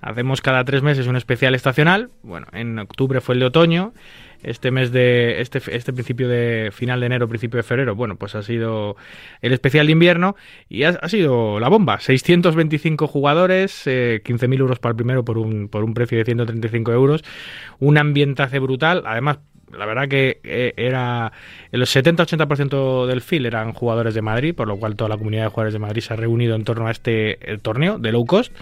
Hacemos 0.01 0.41
cada 0.41 0.65
tres 0.65 0.83
meses 0.83 1.07
un 1.07 1.17
especial 1.17 1.55
estacional. 1.55 2.09
Bueno, 2.23 2.47
en 2.53 2.79
octubre 2.79 3.21
fue 3.21 3.35
el 3.35 3.41
de 3.41 3.47
otoño. 3.47 3.93
Este 4.43 4.71
mes 4.71 4.93
de. 4.93 5.41
Este, 5.41 5.61
este 5.75 5.93
principio 5.93 6.29
de. 6.29 6.71
Final 6.73 7.01
de 7.01 7.07
enero, 7.07 7.29
principio 7.29 7.59
de 7.59 7.63
febrero. 7.63 7.95
Bueno, 7.95 8.17
pues 8.17 8.35
ha 8.35 8.43
sido 8.43 8.97
el 9.41 9.53
especial 9.53 9.87
de 9.87 9.93
invierno. 9.93 10.37
Y 10.69 10.85
ha, 10.85 11.09
sido 11.09 11.61
la 11.61 11.69
bomba. 11.69 12.01
625 12.01 13.07
jugadores. 13.07 13.87
Eh, 13.87 14.21
15.000 14.25 14.59
euros 14.61 14.79
para 14.79 14.93
el 14.93 14.97
primero 14.97 15.25
por 15.25 15.39
un, 15.39 15.69
por 15.69 15.85
un 15.85 15.95
precio 15.95 16.19
de 16.19 16.25
135 16.25 16.93
euros. 16.93 17.25
Un 17.79 17.99
ambientaje 17.99 18.59
brutal. 18.59 19.03
Además, 19.07 19.39
la 19.77 19.87
verdad 19.87 20.09
que 20.09 20.41
eh, 20.45 20.75
era 20.77 21.33
el 21.71 21.83
70-80% 21.83 23.07
del 23.07 23.21
field 23.21 23.47
eran 23.47 23.73
jugadores 23.73 24.15
de 24.15 24.23
Madrid, 24.23 24.55
por 24.55 24.69
lo 24.69 24.77
cual 24.77 24.97
toda 24.97 25.09
la 25.09 25.17
comunidad 25.17 25.45
de 25.45 25.49
jugadores 25.49 25.73
de 25.73 25.79
Madrid 25.79 26.03
se 26.03 26.13
ha 26.13 26.17
reunido 26.17 26.55
en 26.55 26.65
torno 26.65 26.87
a 26.87 26.91
este 26.91 27.53
eh, 27.53 27.59
torneo 27.59 27.99
de 27.99 28.13
low 28.13 28.25
cost. 28.25 28.53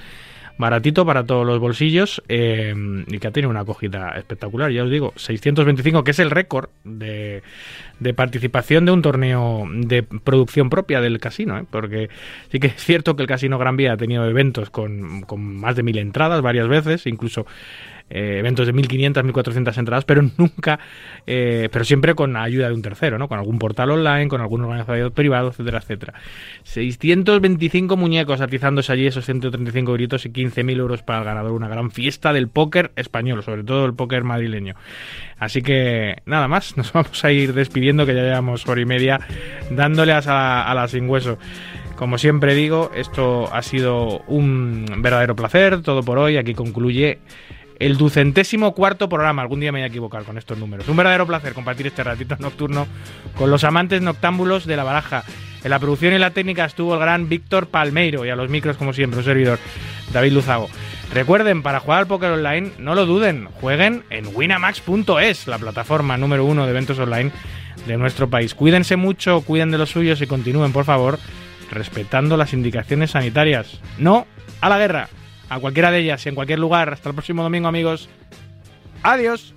Baratito 0.61 1.07
para 1.07 1.25
todos 1.25 1.47
los 1.47 1.59
bolsillos 1.59 2.23
eh, 2.29 2.75
y 3.07 3.19
que 3.19 3.27
ha 3.27 3.31
tenido 3.31 3.49
una 3.49 3.61
acogida 3.61 4.11
espectacular. 4.19 4.71
Ya 4.71 4.85
os 4.85 4.91
digo, 4.91 5.15
625, 5.17 6.05
que 6.05 6.11
es 6.11 6.19
el 6.19 6.31
récord 6.31 6.69
de, 6.85 7.43
de 7.99 8.15
participación 8.15 8.85
de 8.85 8.93
un 8.93 9.01
torneo 9.01 9.67
de 9.73 10.03
producción 10.03 10.69
propia 10.69 11.01
del 11.01 11.19
casino. 11.19 11.59
¿eh? 11.59 11.65
Porque 11.71 12.11
sí 12.53 12.61
que 12.61 12.67
es 12.69 12.77
cierto 12.77 13.17
que 13.17 13.23
el 13.23 13.29
Casino 13.29 13.59
Gran 13.59 13.79
Vía 13.79 13.95
ha 13.95 13.97
tenido 13.97 14.27
eventos 14.27 14.69
con, 14.69 15.23
con 15.23 15.41
más 15.41 15.77
de 15.77 15.83
mil 15.83 15.97
entradas 15.97 16.43
varias 16.43 16.69
veces, 16.69 17.07
incluso 17.07 17.47
eh, 18.11 18.39
eventos 18.39 18.67
de 18.67 18.75
1.500, 18.75 19.25
1.400 19.33 19.79
entradas, 19.79 20.05
pero 20.05 20.23
nunca, 20.37 20.79
eh, 21.27 21.69
pero 21.73 21.85
siempre 21.85 22.15
con 22.15 22.33
la 22.33 22.43
ayuda 22.43 22.69
de 22.69 22.75
un 22.75 22.83
tercero, 22.83 23.19
¿no? 23.19 23.29
Con 23.29 23.39
algún 23.39 23.59
portal 23.59 23.91
online, 23.91 24.29
con 24.29 24.41
algún 24.41 24.63
organizador 24.63 25.13
privado, 25.13 25.49
etcétera, 25.49 25.79
etcétera. 25.79 26.15
625 26.65 27.97
muñecos 27.97 28.41
atizándose 28.41 28.93
allí 28.93 29.07
esos 29.07 29.25
135 29.25 29.93
gritos 29.93 30.27
y 30.27 30.31
15.000 30.31 30.79
euros 30.79 31.03
para 31.03 31.21
el 31.21 31.25
ganador. 31.25 31.53
Una 31.53 31.69
gran 31.69 31.91
fiesta 31.91 32.33
del 32.33 32.49
póker 32.49 32.93
español, 32.97 33.43
sobre 33.43 33.65
todo 33.65 33.87
el 33.87 33.95
póker 33.95 34.25
madrileño. 34.25 34.75
Así 35.39 35.63
que 35.63 36.17
nada 36.27 36.49
más, 36.49 36.77
nos 36.77 36.93
vamos 36.93 37.25
a 37.25 37.33
ir 37.33 37.55
despidiendo, 37.55 38.07
que 38.07 38.15
ya 38.15 38.23
llevamos 38.23 38.67
hora 38.69 38.81
y 38.81 38.87
media 38.87 39.21
dándole 39.71 40.13
a 40.13 40.21
a 40.21 40.75
la 40.75 40.89
sin 40.89 41.09
hueso. 41.09 41.39
Como 42.01 42.17
siempre 42.17 42.55
digo, 42.55 42.91
esto 42.95 43.53
ha 43.53 43.61
sido 43.61 44.21
un 44.27 44.87
verdadero 45.03 45.37
placer, 45.37 45.83
todo 45.83 46.03
por 46.03 46.17
hoy. 46.17 46.39
Aquí 46.39 46.55
concluye 46.55 47.19
el 47.81 47.97
ducentésimo 47.97 48.75
cuarto 48.75 49.09
programa. 49.09 49.43
Algún 49.43 49.59
día 49.59 49.73
me 49.73 49.81
voy 49.81 49.85
a 49.85 49.89
equivocar 49.89 50.23
con 50.25 50.39
estos 50.39 50.57
números. 50.59 50.87
Un 50.87 50.97
verdadero 50.97 51.27
placer 51.27 51.55
compartir 51.55 51.89
este 51.89 52.05
ratito 52.05 52.37
nocturno 52.39 52.87
con 53.35 53.51
los 53.51 53.65
amantes 53.65 54.03
noctámbulos 54.03 54.67
de 54.67 54.77
la 54.77 54.85
baraja. 54.85 55.25
En 55.65 55.71
la 55.71 55.79
producción 55.79 56.15
y 56.15 56.19
la 56.19 56.31
técnica 56.31 56.67
estuvo 56.67 56.95
el 56.95 57.01
gran 57.01 57.29
Víctor 57.29 57.67
Palmeiro 57.67 58.25
y 58.25 58.31
a 58.31 58.37
los 58.37 58.49
micros, 58.49 58.77
como 58.77 58.93
siempre, 58.93 59.19
un 59.19 59.25
servidor, 59.25 59.59
David 60.13 60.33
Luzago. 60.33 60.69
Recuerden, 61.13 61.63
para 61.63 61.81
jugar 61.81 62.01
al 62.01 62.07
póker 62.07 62.31
online, 62.31 62.71
no 62.79 62.95
lo 62.95 63.05
duden, 63.05 63.49
jueguen 63.61 64.05
en 64.11 64.29
winamax.es, 64.35 65.49
la 65.49 65.59
plataforma 65.59 66.17
número 66.17 66.45
uno 66.45 66.65
de 66.65 66.71
eventos 66.71 66.99
online 66.99 67.33
de 67.87 67.97
nuestro 67.97 68.31
país. 68.31 68.55
Cuídense 68.55 68.97
mucho, 68.97 69.41
cuiden 69.41 69.71
de 69.71 69.79
los 69.79 69.91
suyos 69.91 70.21
y 70.23 70.27
continúen, 70.27 70.73
por 70.73 70.85
favor, 70.85 71.19
respetando 71.71 72.37
las 72.37 72.53
indicaciones 72.53 73.13
sanitarias. 73.13 73.81
No 73.99 74.27
a 74.61 74.69
la 74.69 74.79
guerra 74.79 75.09
a 75.51 75.59
cualquiera 75.59 75.91
de 75.91 75.99
ellas 75.99 76.25
y 76.25 76.31
en 76.31 76.35
cualquier 76.35 76.59
lugar. 76.59 76.91
Hasta 76.93 77.11
el 77.11 77.15
próximo 77.15 77.43
domingo, 77.43 77.69
amigos. 77.69 78.09
Adiós. 79.03 79.55